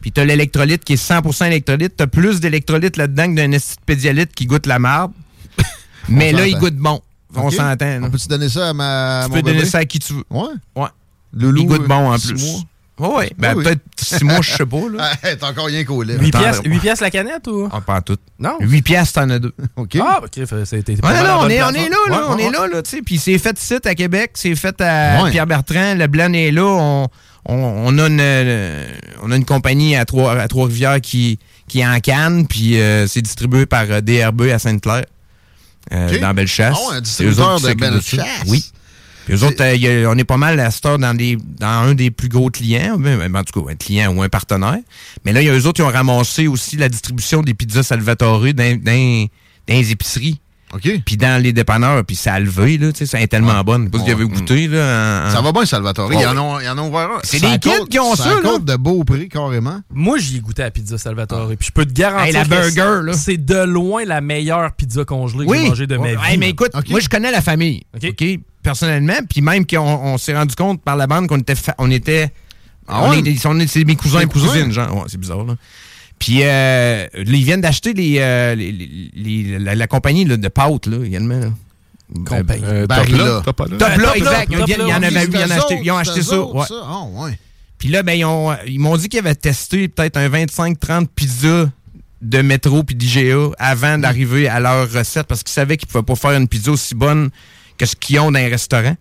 Puis 0.04 0.12
t'as 0.12 0.26
l'électrolyte 0.26 0.84
qui 0.84 0.94
est 0.94 1.02
100% 1.10 1.48
électrolyte. 1.48 1.94
T'as 1.96 2.08
plus 2.08 2.42
d'électrolyte 2.42 2.98
là-dedans 2.98 3.34
que 3.34 3.48
d'un 3.48 3.58
pédialyte 3.86 4.36
qui 4.36 4.46
goûte 4.48 4.66
la 4.66 4.78
marde. 4.78 5.14
Mais 6.10 6.34
là, 6.34 6.46
il 6.46 6.58
goûte 6.58 6.76
bon. 6.76 7.00
On 7.34 7.50
s'entend. 7.50 8.04
On 8.04 8.10
peut-tu 8.12 8.28
donner 8.28 8.50
ça 8.50 8.72
à 8.72 8.74
ma. 8.74 9.22
Tu 9.24 9.30
mon 9.30 9.36
peux 9.38 9.42
donner 9.44 9.64
ça 9.66 9.78
à 9.78 9.86
qui 9.86 10.00
tu 10.00 10.12
veux. 10.12 10.26
Ouais. 10.30 10.50
Ouais. 10.76 10.90
Loulou, 11.32 11.62
il 11.62 11.68
goûte 11.68 11.88
bon 11.88 12.10
en 12.10 12.16
euh, 12.16 12.18
plus. 12.18 12.34
mois. 12.44 12.60
Ouais, 13.00 13.16
ouais. 13.16 13.32
Ben, 13.38 13.54
Oui, 13.56 13.60
oui. 13.60 13.64
peut-être 13.64 13.82
six 13.96 14.24
mois, 14.26 14.42
je 14.42 14.52
sais 14.52 14.66
pas, 14.66 14.90
là. 14.92 15.12
Ah, 15.24 15.36
T'as 15.40 15.50
encore 15.50 15.68
rien 15.68 15.86
collé. 15.86 16.18
8 16.18 16.28
Attends, 16.28 16.40
piastres, 16.40 16.64
là. 16.66 16.70
8 16.72 16.80
piastres 16.82 17.04
la 17.04 17.10
canette 17.10 17.48
ou? 17.48 17.70
Ah, 17.72 17.80
pas 17.80 17.96
en 17.96 18.02
tout. 18.02 18.18
Non. 18.38 18.58
8 18.60 18.82
piastres, 18.82 19.22
t'en 19.22 19.30
as 19.30 19.40
deux. 19.40 19.54
OK. 19.78 19.98
Ah, 20.02 20.20
ok, 20.22 20.46
c'était 20.66 20.96
pas 20.98 21.08
Ouais, 21.08 21.14
mal 21.14 21.28
non, 21.28 21.38
on 21.44 21.50
est, 21.50 21.64
on 21.64 21.70
est 21.70 21.90
là, 21.90 21.96
là, 22.10 22.16
Ouais, 22.18 22.24
on 22.28 22.36
ouais, 22.36 22.44
est 22.44 22.52
là, 22.52 22.68
là, 22.68 22.82
tu 22.84 22.90
sais. 22.90 23.02
Puis 23.02 23.18
c'est 23.20 23.38
fait 23.38 23.58
ici 23.58 23.76
à 23.86 23.96
Québec, 23.96 24.32
c'est 24.34 24.54
fait 24.56 24.80
à 24.82 25.24
Ouais. 25.24 25.32
Pierre-Bertrand, 25.32 25.96
le 25.96 26.08
blanc 26.08 26.32
est 26.34 26.52
là. 26.52 26.66
On, 26.66 27.08
on, 27.46 27.56
on 27.56 27.98
a, 28.00 28.08
une, 28.08 28.20
euh, 28.22 28.88
on 29.22 29.32
a 29.32 29.36
une 29.36 29.46
compagnie 29.46 29.96
à 29.96 30.06
Trois- 30.06 30.40
à 30.40 30.48
Trois-Rivières 30.48 31.02
qui, 31.02 31.40
qui 31.68 31.80
est 31.80 31.86
en 31.88 32.00
Cannes, 32.00 32.48
puis 32.48 32.80
euh, 32.80 33.08
c'est 33.08 33.22
distribué 33.22 33.66
par 33.66 33.86
euh, 33.90 34.02
DRB 34.02 34.44
à 34.54 34.60
Sainte-Claire, 34.60 35.06
euh, 35.92 36.20
dans 36.20 36.34
Bellechasse. 36.34 36.78
Ouais, 36.90 36.98
un 36.98 37.02
distributeur 37.02 37.60
de. 37.60 37.74
Bellechasse. 37.74 38.26
Oui. 38.48 38.64
Puis 39.26 39.36
eux 39.36 39.44
autres, 39.46 39.62
euh, 39.62 40.06
on 40.14 40.18
est 40.18 40.26
pas 40.26 40.36
mal 40.36 40.60
à 40.60 40.70
heure 40.86 41.00
dans, 41.00 41.14
des, 41.14 41.38
dans 41.60 41.68
un 41.68 41.94
des 41.94 42.12
plus 42.12 42.28
gros 42.28 42.50
clients, 42.50 42.98
ben, 42.98 43.18
ben, 43.18 43.34
en 43.40 43.44
tout 43.44 43.64
cas, 43.64 43.72
un 43.72 43.76
client 43.76 44.14
ou 44.14 44.22
un 44.22 44.28
partenaire. 44.28 44.80
Mais 45.24 45.32
là, 45.32 45.42
il 45.42 45.48
y 45.48 45.50
a 45.50 45.54
eux 45.58 45.66
autres 45.66 45.78
qui 45.78 45.82
ont 45.82 45.88
ramassé 45.92 46.48
aussi 46.48 46.76
la 46.76 46.90
distribution 46.90 47.42
des 47.42 47.54
pizzas 47.54 47.84
Salvatore 47.84 48.42
dans, 48.54 48.54
dans, 48.54 49.28
dans 49.68 49.74
les 49.74 49.92
épiceries. 49.92 50.42
OK. 50.74 50.90
Puis 51.06 51.18
dans 51.18 51.42
les 51.42 51.54
dépanneurs, 51.54 52.04
puis 52.04 52.16
ça 52.16 52.34
a 52.34 52.40
levé, 52.40 52.78
là, 52.78 52.92
tu 52.92 53.00
sais, 53.00 53.06
ça 53.06 53.22
est 53.22 53.28
tellement 53.28 53.62
bonne. 53.64 53.90
Pas 53.92 54.00
si 54.00 54.06
vous 54.06 54.12
avez 54.12 54.26
goûté, 54.26 54.68
là. 54.68 55.28
en- 55.28 55.32
Ça 55.32 55.42
va 55.42 55.52
bien, 55.52 55.66
Salvatore. 55.66 56.10
Ouais, 56.10 56.18
Ils, 56.20 56.26
en 56.28 56.32
ouais. 56.34 56.40
ont, 56.40 56.60
ils 56.60 56.70
en 56.70 56.78
ont 56.80 56.90
ouvert 56.90 57.10
un. 57.12 57.20
C'est 57.24 57.40
des 57.40 57.60
kids 57.60 57.88
qui 57.90 58.00
ont 58.00 58.16
c'est 58.16 58.24
ça, 58.24 58.42
là. 58.42 58.58
de 58.60 58.76
beau 58.76 59.04
prix, 59.04 59.30
carrément. 59.30 59.82
Moi, 59.94 60.18
j'y 60.18 60.38
ai 60.38 60.40
goûté 60.40 60.64
à 60.64 60.66
la 60.66 60.72
pizza 60.72 60.98
Salvatore. 60.98 61.50
Puis 61.60 61.68
je 61.68 61.72
peux 61.72 61.86
te 61.86 61.94
garantir 61.94 62.26
Hey, 62.28 62.34
la 62.34 62.44
que 62.44 62.50
burger, 62.50 62.72
c'est- 62.74 63.02
là. 63.06 63.14
c'est 63.14 63.38
de 63.46 63.64
loin 63.64 64.04
la 64.06 64.22
meilleure 64.22 64.74
pizza 64.74 65.06
congelée 65.06 65.46
que 65.46 65.54
j'ai 65.54 65.60
Oui. 65.62 65.70
mangée 65.70 65.88
de 65.88 65.96
ma 65.98 66.04
Ouais, 66.04 66.16
vie. 66.16 66.22
hey, 66.32 66.38
mais 66.38 66.50
écoute, 66.50 66.72
moi, 66.90 67.00
je 67.00 67.10
connais 67.10 67.32
la 67.32 67.42
famille. 67.42 67.84
OK. 67.96 68.24
Personnellement, 68.64 69.14
puis 69.30 69.42
même 69.42 69.66
qu'on 69.68 69.80
on 69.80 70.18
s'est 70.18 70.36
rendu 70.36 70.56
compte 70.56 70.82
par 70.82 70.96
la 70.96 71.06
bande 71.06 71.28
qu'on 71.28 71.38
était. 71.40 71.56
fa- 71.56 71.76
on 71.78 71.92
était. 71.92 72.32
Ah 72.88 73.02
on 73.04 73.12
ouais? 73.12 73.20
est, 73.20 73.36
sont- 73.38 73.58
c'est 73.68 73.84
mes 73.86 73.96
cousins 73.96 74.20
et 74.22 74.26
cousines, 74.26 74.72
genre. 74.72 74.94
Ouais, 74.96 75.04
c'est 75.08 75.20
bizarre, 75.20 75.44
là. 75.44 75.56
Puis, 76.24 76.40
euh, 76.44 77.06
ils 77.18 77.44
viennent 77.44 77.60
d'acheter 77.60 77.92
les, 77.94 78.16
euh, 78.20 78.56
les- 78.56 78.72
les- 78.72 79.12
les- 79.14 79.60
la, 79.60 79.76
la 79.76 79.88
compagnie 79.88 80.24
là, 80.24 80.38
de 80.38 80.48
pâtes, 80.48 80.88
là, 80.88 81.04
également. 81.06 81.38
Là. 81.38 81.50
Compagnie. 82.26 82.64
Euh, 82.64 82.88
Barilla. 82.88 83.42
top 83.44 83.60
là, 83.60 83.66
top 83.68 83.70
là. 83.72 83.78
Top 83.78 83.80
Ben, 83.80 83.88
là, 83.88 83.96
Top 83.98 83.98
là, 84.06 84.16
exact. 84.16 84.52
Top 84.58 84.70
Il 84.70 84.74
y 84.74 84.94
en- 84.94 85.04
avait 85.04 85.26
eu, 85.26 85.30
ils, 85.30 85.52
acheté- 85.52 85.80
ils 85.84 85.92
ont 85.92 85.98
acheté 85.98 86.22
ça. 86.22 86.36
eux 86.36 86.40
autres, 86.40 86.56
ouais. 86.56 86.66
ça. 86.66 86.76
Ah, 86.86 87.04
ouais. 87.26 87.38
Puis 87.78 87.90
là, 87.90 88.04
ben, 88.04 88.14
ils, 88.14 88.24
ont- 88.24 88.56
ils 88.66 88.80
m'ont 88.80 88.96
dit 88.96 89.10
qu'ils 89.10 89.20
avaient 89.20 89.36
testé 89.36 89.90
peut-être 89.90 90.16
un 90.16 90.30
25-30 90.30 91.10
pizzas 91.14 91.66
de 92.22 92.42
métro 92.42 92.84
puis 92.84 92.96
d'IGA 92.96 93.50
avant 93.60 93.98
d'arriver 93.98 94.48
à 94.48 94.62
leur 94.62 94.90
recette 94.90 95.28
parce 95.28 95.44
qu'ils 95.44 95.52
savaient 95.52 95.76
qu'ils 95.76 95.90
pouvaient 95.90 96.06
pas 96.06 96.16
faire 96.16 96.32
une 96.32 96.48
pizza 96.48 96.72
aussi 96.72 96.96
bonne 96.96 97.32
que 97.78 97.86
ce 97.86 97.98
qu'ils 97.98 98.18
ont 98.22 98.32
dans 98.32 98.40
les 98.40 98.48
restaurants. 98.48 98.96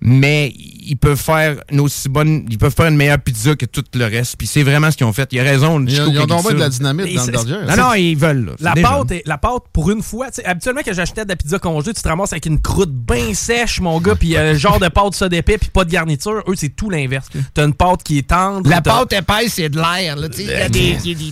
Mais 0.00 0.52
ils 0.88 0.96
peuvent 0.96 1.18
faire 1.20 1.56
une 1.72 1.80
aussi 1.80 2.08
bonne, 2.08 2.46
ils 2.50 2.58
peuvent 2.58 2.74
faire 2.74 2.86
une 2.86 2.96
meilleure 2.96 3.18
pizza 3.18 3.56
que 3.56 3.64
tout 3.66 3.82
le 3.94 4.04
reste. 4.04 4.36
Puis 4.36 4.46
c'est 4.46 4.62
vraiment 4.62 4.90
ce 4.90 4.96
qu'ils 4.96 5.06
ont 5.06 5.12
fait. 5.12 5.28
Il 5.32 5.40
a 5.40 5.42
raison. 5.42 5.80
Ils, 5.84 6.00
ont- 6.00 6.06
ils 6.10 6.26
donc 6.26 6.52
de 6.52 6.58
la 6.58 6.68
dynamite 6.68 7.14
dans 7.14 7.20
le 7.20 7.26
c'est- 7.26 7.32
Dodger. 7.32 7.56
Non, 7.68 7.76
non, 7.76 7.94
ils 7.94 8.14
veulent. 8.14 8.44
là. 8.44 8.52
La 8.60 8.74
pâte, 8.82 9.10
est- 9.10 9.22
la 9.26 9.38
pâte, 9.38 9.62
pour 9.72 9.90
une 9.90 10.02
fois, 10.02 10.26
tu 10.28 10.34
sais, 10.34 10.44
habituellement, 10.44 10.82
quand 10.84 10.92
j'achetais 10.92 11.24
de 11.24 11.30
la 11.30 11.36
pizza 11.36 11.58
congelée, 11.58 11.94
tu 11.94 12.02
te 12.02 12.08
ramasses 12.08 12.32
avec 12.32 12.46
une 12.46 12.60
croûte 12.60 12.92
bien 12.92 13.32
sèche, 13.34 13.80
mon 13.80 13.98
gars, 14.00 14.14
puis 14.14 14.36
un 14.36 14.54
genre 14.54 14.78
de 14.78 14.88
pâte 14.88 15.14
ça 15.14 15.28
d'épais, 15.28 15.58
puis 15.58 15.70
pas 15.70 15.84
de 15.84 15.90
garniture. 15.90 16.42
Eux, 16.46 16.54
c'est 16.56 16.68
tout 16.76 16.90
l'inverse. 16.90 17.26
T'as 17.54 17.64
une 17.64 17.74
pâte 17.74 18.02
qui 18.04 18.18
est 18.18 18.28
tendre. 18.28 18.68
La 18.68 18.82
pâte 18.82 19.12
épaisse, 19.14 19.54
c'est 19.54 19.68
de 19.70 19.76
l'air. 19.78 20.16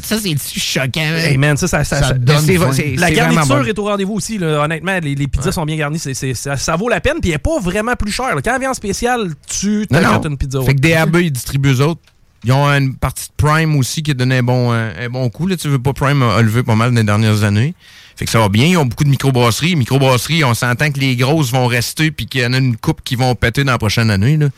Ça, 0.02 0.16
c'est 0.18 0.58
choquant. 0.60 1.00
Hey 1.00 1.36
man, 1.36 1.56
ça, 1.56 1.68
ça, 1.68 1.84
ça, 1.84 2.00
Ça 2.00 2.08
ça- 2.08 2.14
donne 2.14 2.44
c'est- 2.44 2.56
faim. 2.56 2.72
c'est- 2.72 2.96
La 2.96 3.10
garniture 3.10 3.66
est 3.68 3.78
au 3.78 3.84
rendez-vous 3.84 4.14
aussi. 4.14 4.38
là. 4.38 4.62
Honnêtement, 4.64 4.98
les, 5.02 5.14
les 5.14 5.26
pizzas 5.28 5.52
sont 5.52 5.64
bien 5.64 5.76
garnies. 5.76 5.98
c'est- 5.98 6.14
c'est- 6.14 6.34
ça, 6.34 6.56
ça 6.56 6.76
vaut 6.76 6.88
la 6.88 7.00
peine. 7.00 7.18
Puis 7.20 7.30
elle 7.30 7.34
n'est 7.36 7.38
pas 7.38 7.60
vraiment 7.60 7.94
plus 7.94 8.10
chère. 8.10 8.34
là. 8.34 8.42
Quand 8.42 8.58
elle 8.64 8.68
vient 8.68 8.70
en 8.70 8.74
spécial, 8.74 9.30
tu 9.46 9.86
t'achètes 9.88 10.26
une 10.26 10.36
pizza? 10.38 10.60
Fait 10.62 10.74
que 10.74 10.80
DRB, 10.80 11.16
ils 11.22 11.30
distribuent 11.32 11.72
eux 11.74 11.80
autres. 11.82 12.00
Ils 12.46 12.52
ont 12.52 12.66
une 12.68 12.94
partie 12.94 13.28
de 13.28 13.32
Prime 13.42 13.74
aussi 13.76 14.02
qui 14.02 14.10
a 14.10 14.14
donné 14.14 14.38
un 14.38 14.42
bon, 14.42 14.70
euh, 14.72 15.06
un 15.06 15.08
bon 15.08 15.30
coup. 15.30 15.46
Là, 15.46 15.56
tu 15.56 15.68
veux 15.68 15.78
pas, 15.78 15.92
Prime 15.94 16.22
a 16.22 16.42
levé 16.42 16.62
pas 16.62 16.74
mal 16.74 16.90
dans 16.90 16.96
les 16.96 17.04
dernières 17.04 17.42
années. 17.42 17.74
Fait 18.16 18.26
que 18.26 18.30
ça 18.30 18.38
va 18.38 18.48
bien. 18.50 18.66
Ils 18.66 18.76
ont 18.76 18.84
beaucoup 18.84 19.04
de 19.04 19.08
microbrasseries. 19.08 19.76
Microbrasseries, 19.76 20.44
on 20.44 20.52
s'entend 20.54 20.90
que 20.92 21.00
les 21.00 21.16
grosses 21.16 21.50
vont 21.52 21.66
rester 21.66 22.10
puis 22.10 22.26
qu'il 22.26 22.42
y 22.42 22.46
en 22.46 22.52
a 22.52 22.58
une 22.58 22.76
coupe 22.76 23.00
qui 23.02 23.16
vont 23.16 23.34
péter 23.34 23.64
dans 23.64 23.72
la 23.72 23.78
prochaine 23.78 24.10
année. 24.10 24.36
là. 24.36 24.48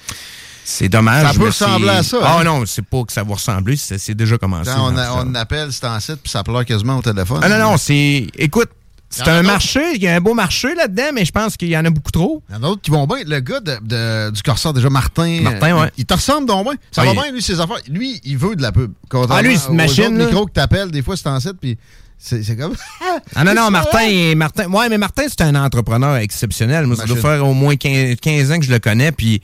C'est 0.65 0.89
dommage. 0.89 1.29
Ça 1.33 1.39
peut 1.39 1.47
ressembler 1.47 1.89
à 1.91 2.03
ça, 2.03 2.19
Ah 2.23 2.39
hein? 2.41 2.45
non, 2.45 2.65
c'est 2.67 2.85
pas 2.85 3.05
que 3.05 3.13
ça 3.13 3.23
va 3.23 3.35
ressembler. 3.35 3.77
C'est 3.77 3.99
c'est 3.99 4.17
déjà 4.17 4.37
commencé. 4.37 4.69
Quand 4.75 4.93
on, 4.93 4.97
a- 4.97 5.25
on 5.25 5.33
appelle, 5.37 5.69
c'est 5.73 5.87
en 5.87 6.01
site, 6.01 6.17
puis 6.23 6.31
ça 6.31 6.43
pleure 6.43 6.65
quasiment 6.65 6.99
au 6.99 7.03
téléphone. 7.03 7.39
Ah 7.41 7.49
non, 7.49 7.59
non, 7.59 7.77
c'est... 7.77 8.27
Écoute, 8.37 8.69
c'est 9.09 9.29
un 9.29 9.43
marché. 9.43 9.81
Il 9.95 10.03
y 10.03 10.09
a 10.09 10.15
un 10.17 10.21
beau 10.21 10.35
marché 10.35 10.75
là-dedans, 10.75 11.11
mais 11.15 11.25
je 11.25 11.33
pense 11.33 11.57
qu'il 11.57 11.69
y 11.69 11.77
en 11.77 11.85
a 11.85 11.91
beaucoup 11.91 12.11
trop. 12.11 12.43
Il 12.49 12.53
y 12.53 12.55
en 12.57 12.59
a 12.59 12.67
d'autres 12.69 12.83
qui 12.83 12.91
vont 12.91 13.07
bien. 13.07 13.19
Le 13.27 13.41
gars 13.41 13.61
de, 13.61 13.77
de- 13.83 14.31
du 14.31 14.43
Corsair, 14.43 14.73
déjà, 14.73 14.91
Martin. 14.91 15.41
Martin, 15.43 15.79
ouais. 15.81 15.89
Il, 15.97 16.01
il 16.03 16.05
te 16.07 16.15
ressemble 16.15 16.47
donc 16.47 16.65
bien. 16.65 16.75
Ça 16.91 17.03
Ah, 17.03 17.05
va 17.07 17.11
il- 17.13 17.15
bien, 17.21 17.33
lui, 17.33 17.43
ses 17.43 17.61
affaires. 17.61 17.79
Lui, 17.89 18.21
il 18.25 18.37
veut 18.37 18.57
de 18.57 18.63
la 18.63 18.73
pub. 18.73 18.93
Ah, 19.31 19.43
lui, 19.43 19.57
c'est 19.57 19.69
une 19.71 19.77
machine, 19.77 20.19
là. 20.19 20.27
micros 20.27 20.47
que 20.47 20.53
t'appelles, 20.53 20.91
des 20.91 21.03
fois, 21.03 21.17
c'est 21.17 21.29
en 21.29 21.39
site, 21.41 21.57
puis 21.61 21.79
c'est 22.19 22.57
comme. 22.57 22.75
Ah 23.35 23.45
non, 23.45 23.55
non, 23.55 23.65
C'est 23.67 23.71
Martin, 23.71 24.01
est- 24.01 24.35
Martin. 24.35 24.67
Ouais, 24.71 24.89
mais 24.89 24.99
Martin, 24.99 25.23
c'est 25.29 25.41
un 25.43 25.55
entrepreneur 25.55 26.17
exceptionnel. 26.17 26.87
Moi, 26.87 26.97
ça 26.97 27.05
doit 27.07 27.17
faire 27.17 27.47
au 27.47 27.55
moins 27.55 27.77
15, 27.77 28.17
15 28.21 28.53
ans 28.53 28.59
que 28.59 28.65
je 28.67 28.73
le 28.73 28.79
connais, 28.79 29.13
puis 29.13 29.41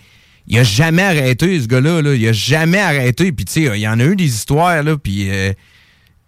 il 0.49 0.59
a 0.59 0.63
jamais 0.65 1.03
arrêté, 1.03 1.61
ce 1.61 1.67
gars-là. 1.67 2.03
Là. 2.03 2.15
Il 2.15 2.27
a 2.29 2.33
jamais 2.33 2.81
arrêté. 2.81 3.31
Puis, 3.33 3.45
tu 3.45 3.53
sais, 3.53 3.71
il 3.75 3.81
y 3.81 3.89
en 3.89 3.99
a 4.01 4.05
eu 4.05 4.17
des 4.17 4.25
histoires, 4.27 4.83
là, 4.83 4.97
puis 4.97 5.29
euh, 5.31 5.53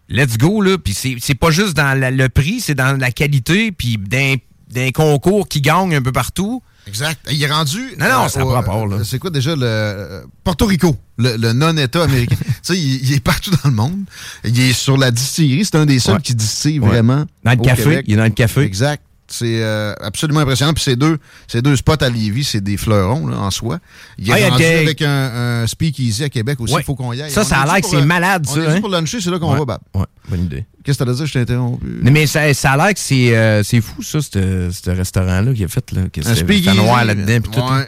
let's 0.08 0.38
go, 0.38 0.60
là. 0.62 0.76
Puis 0.78 0.94
c'est 1.20 1.34
pas 1.34 1.50
juste 1.50 1.74
dans 1.76 1.98
la- 1.98 2.10
le 2.10 2.28
prix, 2.28 2.60
c'est 2.60 2.74
dans 2.74 2.98
la 2.98 3.10
qualité, 3.10 3.72
puis 3.72 3.98
d'un 3.98 4.90
concours 4.92 5.48
qui 5.48 5.60
gagne 5.60 5.94
un 5.94 6.02
peu 6.02 6.12
partout. 6.12 6.62
Exact. 6.86 7.18
Il 7.30 7.42
est 7.42 7.50
rendu. 7.50 7.80
Non, 7.98 8.06
non, 8.10 8.28
ça 8.28 8.40
a 8.40 8.44
au- 8.44 8.48
pas 8.48 8.56
rapport, 8.56 8.86
là. 8.86 8.96
euh, 8.96 9.04
C'est 9.04 9.18
quoi 9.18 9.30
déjà 9.30 9.56
le. 9.56 9.62
euh, 9.64 10.22
Porto 10.42 10.66
Rico, 10.66 10.94
le, 11.16 11.36
le 11.38 11.52
non-État 11.54 12.02
américain? 12.04 12.36
tu 12.38 12.52
sais, 12.62 12.76
il, 12.78 13.06
il 13.08 13.12
est 13.14 13.20
partout 13.20 13.50
dans 13.50 13.70
le 13.70 13.74
monde. 13.74 14.00
Il 14.44 14.60
est 14.60 14.72
sur 14.74 14.98
la 14.98 15.10
distillerie. 15.10 15.64
C'est 15.64 15.76
un 15.76 15.86
des 15.86 15.98
seuls 15.98 16.16
Ouais. 16.16 16.20
qui 16.20 16.34
distille 16.34 16.80
Ouais. 16.80 16.88
vraiment. 16.88 17.24
Dans 17.42 17.52
le 17.52 17.56
café, 17.56 17.82
Québec. 17.84 18.04
il 18.08 18.14
est 18.14 18.16
dans 18.18 18.24
le 18.24 18.30
café. 18.30 18.60
Exact. 18.62 19.02
C'est 19.26 19.62
euh, 19.62 19.94
absolument 20.02 20.40
impressionnant. 20.40 20.74
Puis 20.74 20.82
ces 20.84 20.96
deux, 20.96 21.18
ces 21.48 21.62
deux 21.62 21.76
spots 21.76 22.02
à 22.02 22.08
Lévis, 22.10 22.44
c'est 22.44 22.60
des 22.60 22.76
fleurons 22.76 23.26
là, 23.26 23.38
en 23.38 23.50
soi. 23.50 23.78
Il 24.18 24.30
Ah, 24.32 24.38
y 24.38 24.44
a 24.44 24.50
rendu 24.50 24.62
des- 24.62 24.68
avec 24.68 25.02
un, 25.02 25.62
un 25.62 25.66
speakeasy 25.66 26.24
à 26.24 26.28
Québec 26.28 26.60
aussi. 26.60 26.72
Il 26.72 26.76
Ouais. 26.76 26.82
faut 26.82 26.94
qu'on 26.94 27.12
y 27.12 27.22
aille. 27.22 27.30
Ça, 27.30 27.40
On 27.40 27.44
ça 27.44 27.60
a 27.60 27.64
l'air 27.66 27.80
que 27.80 27.88
c'est 27.88 27.96
euh, 27.96 28.04
malade, 28.04 28.44
On 28.48 28.54
ça, 28.54 28.60
est 28.60 28.66
dû 28.66 28.72
hein? 28.72 28.80
pour 28.80 28.90
luncher, 28.90 29.20
c'est 29.20 29.30
là 29.30 29.38
qu'on 29.38 29.52
Ouais. 29.52 29.58
va, 29.58 29.64
Bab. 29.64 29.80
Ouais, 29.94 30.04
bonne 30.28 30.44
idée. 30.44 30.66
Qu'est-ce 30.84 30.98
que 30.98 31.04
t'as 31.04 31.12
dit? 31.14 31.26
Je 31.26 31.32
t'ai 31.32 31.38
interrompu. 31.40 31.86
Mais, 32.02 32.10
mais 32.10 32.26
ça, 32.26 32.52
ça 32.52 32.72
a 32.72 32.76
l'air 32.76 32.92
que 32.92 33.00
c'est 33.00 33.34
euh, 33.34 33.62
fou, 33.64 34.02
ça, 34.02 34.18
ce 34.20 34.90
restaurant-là 34.90 35.54
qu'il 35.54 35.64
a 35.64 35.68
fait. 35.68 35.90
Là, 35.92 36.02
que 36.12 36.20
Un 36.28 36.34
speakeasy. 36.34 36.76
noir 36.76 37.04
là-dedans. 37.04 37.40
tout, 37.50 37.58
Ouais. 37.58 37.78
là. 37.80 37.86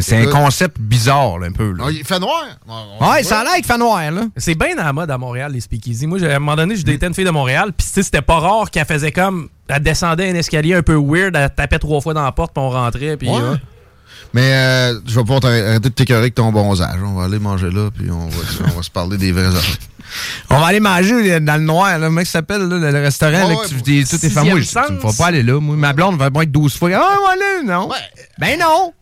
C'est 0.00 0.16
un 0.16 0.26
concept 0.26 0.78
bizarre, 0.80 1.38
là, 1.38 1.46
un 1.48 1.52
peu. 1.52 1.72
Là. 1.72 1.84
Ah, 1.86 1.90
il 1.90 2.04
fait 2.04 2.18
noir. 2.18 2.44
On- 2.68 2.74
on- 3.00 3.10
Ouais, 3.10 3.22
ça 3.22 3.40
a 3.40 3.44
l'air 3.44 3.54
qu'il 3.54 3.64
fait 3.64 3.78
noir, 3.78 4.10
là. 4.10 4.22
C'est 4.36 4.54
bien 4.54 4.76
à 4.78 4.84
la 4.84 4.92
mode 4.92 5.10
à 5.10 5.18
Montréal, 5.18 5.52
les 5.52 5.60
speakeasy. 5.60 6.06
Moi, 6.06 6.22
à 6.22 6.36
un 6.36 6.38
moment 6.38 6.56
donné, 6.56 6.76
je 6.76 6.84
datais 6.84 7.06
une 7.06 7.14
fille 7.14 7.24
de 7.24 7.30
Montréal, 7.30 7.72
puis 7.76 7.86
tu 7.86 7.92
sais, 7.92 8.02
c'était 8.02 8.22
pas 8.22 8.38
rare 8.38 8.70
qu'elle 8.70 8.86
faisait 8.86 9.12
comme. 9.12 9.48
Elle 9.68 9.82
descendait 9.82 10.30
un 10.30 10.34
escalier 10.34 10.74
un 10.74 10.82
peu 10.82 10.94
weird, 10.96 11.36
elle 11.36 11.50
tapait 11.54 11.78
trois 11.78 12.00
fois 12.00 12.14
dans 12.14 12.24
la 12.24 12.32
porte, 12.32 12.52
puis 12.54 12.62
on 12.62 12.70
rentrait, 12.70 13.16
puis. 13.16 13.28
Ouais. 13.28 13.36
ouais. 13.36 13.56
Mais 14.32 14.52
euh, 14.54 15.00
je 15.06 15.14
vais 15.16 15.22
pouvoir 15.22 15.40
t'arrêter 15.40 15.80
de 15.80 15.88
t'écœurer 15.88 16.20
avec 16.20 16.34
ton 16.36 16.52
bronzage. 16.52 16.98
On 17.04 17.14
va 17.14 17.24
aller 17.24 17.40
manger 17.40 17.68
là, 17.70 17.90
puis 17.96 18.10
on 18.12 18.28
va, 18.28 18.42
on 18.72 18.76
va 18.76 18.82
se 18.82 18.90
parler 18.90 19.16
des 19.16 19.32
vrais 19.32 19.46
affaires. 19.46 19.76
On 20.50 20.58
va 20.60 20.66
aller 20.66 20.80
manger 20.80 21.38
dans 21.40 21.54
le 21.56 21.62
noir, 21.62 21.98
là, 21.98 22.06
comment 22.06 22.20
ça 22.20 22.26
s'appelle, 22.32 22.62
là, 22.62 22.90
le 22.92 23.00
restaurant, 23.00 23.32
là, 23.32 23.46
Ouais, 23.48 23.56
que 23.64 23.68
tu, 23.68 23.74
ouais, 23.76 24.04
t'es- 24.04 24.04
tout 24.18 24.24
est 24.26 24.30
fermé. 24.30 24.50
Tu 24.50 24.56
me 24.92 25.00
feras 25.00 25.12
pas 25.16 25.26
aller 25.26 25.42
là. 25.42 25.60
Moi, 25.60 25.76
ma 25.76 25.92
blonde 25.92 26.16
va 26.18 26.30
pas 26.30 26.42
être 26.42 26.50
12 26.52 26.76
fois. 26.76 26.90
Ah, 26.94 27.16
on 27.20 27.26
va 27.26 27.32
aller, 27.32 27.66
non. 27.66 27.88
Ben 28.38 28.58
non. 28.58 28.92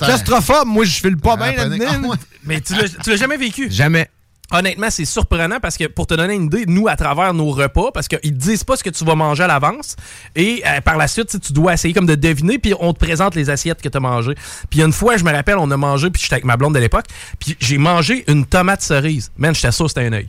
Claustrophobe, 0.00 0.66
moi, 0.66 0.84
je 0.84 1.00
file 1.00 1.16
pas 1.16 1.36
bien 1.36 1.52
là-dedans. 1.52 2.10
Ah. 2.12 2.16
Mais 2.44 2.60
tu 2.60 2.74
l'as 2.74 3.16
jamais 3.16 3.36
vécu? 3.36 3.70
Jamais. 3.70 4.08
Honnêtement, 4.52 4.88
c'est 4.90 5.06
surprenant 5.06 5.58
parce 5.58 5.76
que 5.78 5.84
pour 5.86 6.06
te 6.06 6.14
donner 6.14 6.34
une 6.34 6.44
idée, 6.44 6.64
nous, 6.66 6.86
à 6.86 6.96
travers 6.96 7.32
nos 7.32 7.50
repas, 7.50 7.90
parce 7.92 8.08
qu'ils 8.08 8.36
disent 8.36 8.62
pas 8.62 8.76
ce 8.76 8.84
que 8.84 8.90
tu 8.90 9.02
vas 9.04 9.14
manger 9.14 9.42
à 9.44 9.46
l'avance, 9.46 9.96
et 10.36 10.62
euh, 10.66 10.80
par 10.82 10.96
la 10.98 11.08
suite, 11.08 11.40
tu 11.40 11.52
dois 11.54 11.72
essayer 11.72 11.94
comme 11.94 12.06
de 12.06 12.14
deviner, 12.14 12.58
puis 12.58 12.74
on 12.78 12.92
te 12.92 12.98
présente 12.98 13.34
les 13.34 13.48
assiettes 13.48 13.80
que 13.80 13.88
tu 13.88 13.96
as 13.96 14.00
mangées. 14.00 14.34
Puis 14.68 14.82
une 14.82 14.92
fois, 14.92 15.16
je 15.16 15.24
me 15.24 15.32
rappelle, 15.32 15.56
on 15.58 15.70
a 15.70 15.76
mangé, 15.78 16.10
puis 16.10 16.20
j'étais 16.22 16.34
avec 16.34 16.44
ma 16.44 16.56
blonde 16.58 16.74
de 16.74 16.78
l'époque, 16.78 17.06
puis 17.40 17.56
j'ai 17.58 17.78
mangé 17.78 18.22
une 18.30 18.44
tomate 18.44 18.82
cerise. 18.82 19.32
Man, 19.38 19.54
j'étais 19.54 19.72
sûr 19.72 19.88
c'était 19.88 20.06
un 20.06 20.12
œil. 20.12 20.28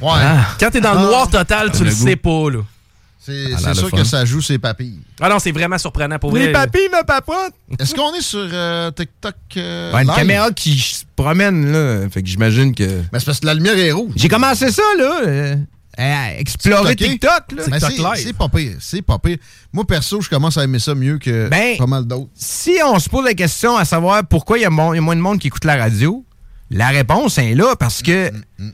Ouais. 0.00 0.10
Quand 0.60 0.70
t'es 0.70 0.80
dans 0.80 0.92
le 0.92 0.98
Ah. 1.00 1.02
noir 1.02 1.30
total, 1.30 1.72
tu 1.72 1.80
Le 1.80 1.84
le 1.86 1.90
sais 1.90 2.16
pas, 2.16 2.50
là. 2.50 2.58
C'est 3.24 3.52
Ah, 3.64 3.72
sûr 3.74 3.90
que 3.90 4.02
ça 4.02 4.24
joue 4.24 4.40
ses 4.42 4.58
papilles. 4.58 4.98
Ah 5.20 5.28
non, 5.28 5.38
c'est 5.38 5.52
vraiment 5.52 5.78
surprenant 5.78 6.18
pour 6.18 6.34
Les 6.34 6.44
vrai. 6.44 6.52
papilles 6.52 6.88
me 6.92 7.04
papotent. 7.06 7.54
Est-ce 7.78 7.94
qu'on 7.94 8.12
est 8.14 8.20
sur 8.20 8.48
euh, 8.52 8.90
TikTok 8.90 9.34
euh, 9.56 9.92
Ouais, 9.92 10.02
une 10.02 10.08
live? 10.08 10.16
caméra 10.16 10.50
qui 10.50 10.76
se 10.78 11.04
promène, 11.14 11.70
là. 11.70 12.08
Fait 12.10 12.20
que 12.22 12.28
j'imagine 12.28 12.74
que. 12.74 12.82
Mais 13.12 13.20
c'est 13.20 13.26
parce 13.26 13.38
que 13.38 13.46
la 13.46 13.54
lumière 13.54 13.78
est 13.78 13.92
rouge. 13.92 14.12
J'ai 14.16 14.28
commencé 14.28 14.72
ça, 14.72 14.82
là. 14.98 15.20
euh, 15.24 15.56
à 15.96 16.34
explorer? 16.36 16.96
TikTok, 16.96 17.52
là. 17.56 17.62
C'est- 17.64 18.22
C'est 18.24 18.32
pas 18.32 18.48
pire. 18.48 18.72
C'est 18.80 19.02
pas 19.02 19.18
pire. 19.18 19.36
Moi, 19.72 19.84
perso, 19.86 20.20
je 20.20 20.28
commence 20.28 20.56
à 20.58 20.64
aimer 20.64 20.78
ça 20.80 20.94
mieux 20.96 21.18
que 21.18 21.48
Ben, 21.48 21.76
pas 21.76 21.86
mal 21.86 22.04
d'autres. 22.06 22.30
Si 22.34 22.72
on 22.84 22.98
se 22.98 23.08
pose 23.08 23.24
la 23.24 23.34
question 23.34 23.76
à 23.76 23.84
savoir 23.84 24.26
pourquoi 24.26 24.58
il 24.58 24.62
y, 24.62 24.64
a 24.64 24.68
y 24.68 25.00
moins 25.00 25.14
de 25.16 25.20
monde 25.20 25.38
qui 25.38 25.46
écoute 25.46 25.64
la 25.64 25.76
radio, 25.76 26.24
la 26.70 26.88
réponse 26.88 27.38
est 27.38 27.54
là 27.54 27.76
parce 27.78 28.02
que 28.02 28.32
Mm, 28.58 28.70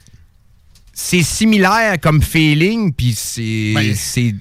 c'est 1.01 1.23
similaire 1.23 1.97
comme 2.01 2.21
feeling, 2.23 2.93
puis 2.93 3.15
c'est 3.17 3.73
Ben, 3.75 3.95
c'est 3.95 4.35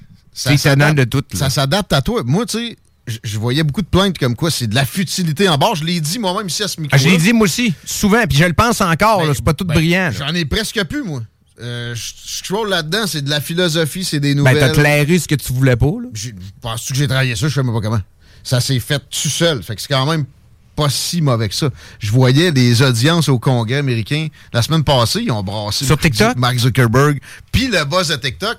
étonnant 0.54 0.58
s'adapte- 0.58 0.96
de 0.98 1.04
tout. 1.04 1.24
là. 1.34 1.40
Ça 1.40 1.50
s'adapte 1.52 1.94
à 1.94 2.02
toi. 2.02 2.24
Moi, 2.26 2.48
tu 2.48 2.58
sais, 2.58 2.78
je- 3.24 3.38
voyais 3.38 3.62
beaucoup 3.64 3.84
de 3.84 3.88
plaintes 3.88 4.18
comme 4.18 4.36
quoi 4.36 4.50
c'est 4.50 4.66
de 4.66 4.74
la 4.74 4.84
futilité 4.86 5.48
en 5.50 5.58
bas. 5.60 5.74
Je 5.76 5.84
l'ai 5.84 6.02
dit 6.02 6.18
moi-même 6.18 6.48
ici 6.48 6.64
à 6.64 6.68
ce 6.68 6.82
micro. 6.82 6.96
Ah, 6.96 6.98
je 6.98 7.10
l'ai 7.10 7.18
dit 7.18 7.32
moi 7.32 7.46
aussi, 7.46 7.74
souvent, 7.86 8.26
puis 8.28 8.38
je 8.40 8.44
le 8.46 8.54
pense 8.54 8.82
encore, 8.82 9.24
là, 9.24 9.34
c'est 9.36 9.44
pas 9.44 9.54
tout 9.54 9.66
brillant. 9.66 10.10
là. 10.10 10.12
J'en 10.12 10.34
ai 10.34 10.46
presque 10.46 10.84
plus, 10.86 11.04
moi. 11.04 11.22
Euh, 11.62 11.94
je 11.96 12.14
scroll 12.16 12.70
là-dedans, 12.70 13.06
c'est 13.08 13.22
de 13.24 13.30
la 13.30 13.40
philosophie, 13.42 14.04
c'est 14.04 14.20
des 14.20 14.34
Ben, 14.34 14.40
nouvelles. 14.40 14.60
t'as 14.60 14.70
clairé 14.70 15.20
ce 15.20 15.28
que 15.28 15.36
tu 15.36 15.54
voulais 15.54 15.76
pas, 15.76 15.86
là. 16.02 16.10
Penses-tu 16.62 16.94
que 16.94 17.00
j'ai 17.00 17.08
travaillé 17.08 17.36
ça? 17.36 17.48
Je 17.48 17.54
sais 17.54 17.64
même 17.64 17.74
pas 17.74 17.82
comment. 17.82 18.02
Ça 18.44 18.60
s'est 18.62 18.80
fait 18.80 19.00
tout 19.10 19.30
seul. 19.30 19.62
Fait 19.64 19.76
que 19.76 19.82
c'est 19.82 19.88
quand 19.90 20.06
même 20.10 20.26
pas 20.78 20.90
si 20.90 21.22
mauvais 21.22 21.50
que 21.50 21.56
ça. 21.56 21.70
Je 22.00 22.12
voyais 22.12 22.52
les 22.52 22.82
audiences 22.84 23.28
au 23.28 23.40
Congrès 23.40 23.78
américain 23.78 24.28
la 24.54 24.62
semaine 24.62 24.84
passée, 24.84 25.22
ils 25.24 25.32
ont 25.32 25.44
brassé 25.44 25.84
Sur 25.86 25.98
TikTok? 25.98 26.38
Mark 26.38 26.58
Zuckerberg, 26.58 27.20
puis 27.52 27.68
le 27.68 27.84
boss 27.84 28.08
de 28.10 28.16
TikTok. 28.16 28.58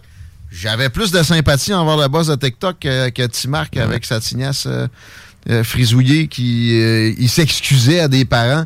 J'avais 0.51 0.89
plus 0.89 1.11
de 1.13 1.23
sympathie 1.23 1.75
envers 1.75 1.97
le 1.99 2.09
boss 2.09 2.27
de 2.29 2.35
TikTok 2.35 2.79
que, 2.81 3.11
que 3.11 3.27
Timark 3.27 3.77
avec 3.77 4.05
sa 4.07 4.19
tignasse 4.19 4.65
euh, 4.67 4.87
euh, 5.51 5.63
frisouillée 5.63 6.27
qui 6.27 6.81
euh, 6.81 7.13
il 7.19 7.29
s'excusait 7.29 8.01
à 8.01 8.09
des 8.09 8.25
parents. 8.25 8.65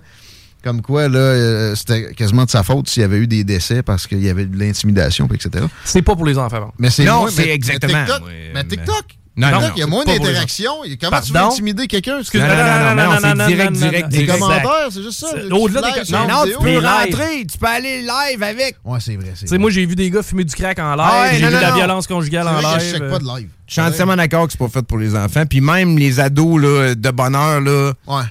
Comme 0.63 0.81
quoi, 0.81 1.09
là, 1.09 1.19
euh, 1.19 1.75
c'était 1.75 2.15
quasiment 2.15 2.45
de 2.45 2.51
sa 2.51 2.63
faute 2.63 2.89
s'il 2.89 3.01
y 3.01 3.05
avait 3.05 3.17
eu 3.19 3.27
des 3.27 3.43
décès 3.43 3.83
parce 3.83 4.07
qu'il 4.07 4.23
y 4.23 4.29
avait 4.29 4.47
de 4.47 4.57
l'intimidation, 4.57 5.29
etc. 5.35 5.65
C'est 5.85 6.03
pas 6.03 6.15
pour 6.15 6.25
les 6.25 6.39
enfants. 6.39 6.73
Mais 6.79 6.89
c'est 6.89 7.05
Non, 7.05 7.27
c'est 7.29 7.47
mais 7.47 7.51
exactement. 7.53 8.05
TikTok, 8.05 8.23
mais- 8.55 8.65
TikTok, 8.65 9.05
Non, 9.35 9.47
TikTok, 9.49 9.63
non, 9.63 9.73
il 9.75 9.79
y 9.79 9.83
a 9.83 9.85
c'est 9.85 9.91
moins 9.91 10.05
d'interaction. 10.05 10.73
Comment 11.01 11.21
tu 11.23 11.33
veux 11.33 11.39
intimider 11.41 11.87
quelqu'un? 11.87 12.19
Non, 12.19 12.41
non, 12.41 12.47
non, 12.47 12.95
non, 12.95 12.95
non, 12.95 13.35
non, 13.35 13.45
c'est 13.47 13.47
direct, 13.55 13.73
direct, 13.73 14.09
Des 14.11 14.27
commentaires, 14.27 14.89
c'est 14.91 15.03
juste 15.03 15.21
ça. 15.21 15.29
C'est- 15.33 15.51
au-delà 15.53 15.81
des 15.81 15.87
lives 15.87 15.99
co- 16.01 16.05
sur 16.05 16.19
Non, 16.19 16.29
non, 16.29 16.45
tu 16.45 16.59
peux 16.63 16.79
rentrer, 16.87 17.47
tu 17.51 17.57
peux 17.59 17.67
aller 17.67 18.03
live 18.03 18.43
avec. 18.43 18.77
Ouais, 18.85 18.99
c'est 19.01 19.17
vrai. 19.17 19.33
Tu 19.39 19.47
sais, 19.47 19.57
moi, 19.59 19.71
j'ai 19.71 19.87
vu 19.87 19.97
des 19.97 20.11
gars 20.11 20.23
fumer 20.23 20.45
du 20.45 20.55
crack 20.55 20.79
en 20.79 20.95
live, 20.97 21.07
Ah 21.11 21.29
j'ai 21.33 21.41
non, 21.41 21.49
vu 21.49 21.55
non, 21.55 21.59
de 21.61 21.65
la 21.65 21.71
non. 21.71 21.77
violence 21.77 22.07
conjugale 22.07 22.47
en 22.47 22.61
C'est 22.61 22.81
je 22.81 22.85
live. 22.85 22.93
check 23.01 23.09
pas 23.11 23.19
de 23.19 23.25
live. 23.25 23.49
Je 23.67 23.73
suis 23.73 23.81
entièrement 23.81 24.17
d'accord 24.17 24.47
que 24.47 24.53
c'est 24.53 24.59
pas 24.59 24.69
fait 24.69 24.83
pour 24.83 24.99
les 24.99 25.17
enfants. 25.17 25.47
Puis 25.47 25.63
même 25.63 25.97
les 25.97 26.21
ados 26.21 26.61
là, 26.61 26.95
de 26.95 27.11
bonheur, 27.11 27.63
là, 27.63 27.93
Ouais. 28.07 28.23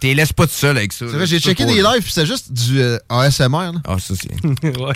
t'es 0.00 0.14
laisse 0.14 0.32
pas 0.32 0.46
tout 0.46 0.52
seul 0.52 0.76
avec 0.76 0.92
ça. 0.92 1.06
C'est 1.08 1.16
vrai, 1.16 1.26
j'ai 1.26 1.38
checké 1.38 1.64
des 1.64 1.74
lives, 1.80 2.02
puis 2.02 2.10
c'était 2.10 2.26
juste 2.26 2.52
du 2.52 2.80
euh, 2.82 2.98
ASMR. 3.08 3.70
Ah, 3.86 3.96
ça, 4.00 4.14
c'est. 4.20 4.34
ouais. 4.80 4.94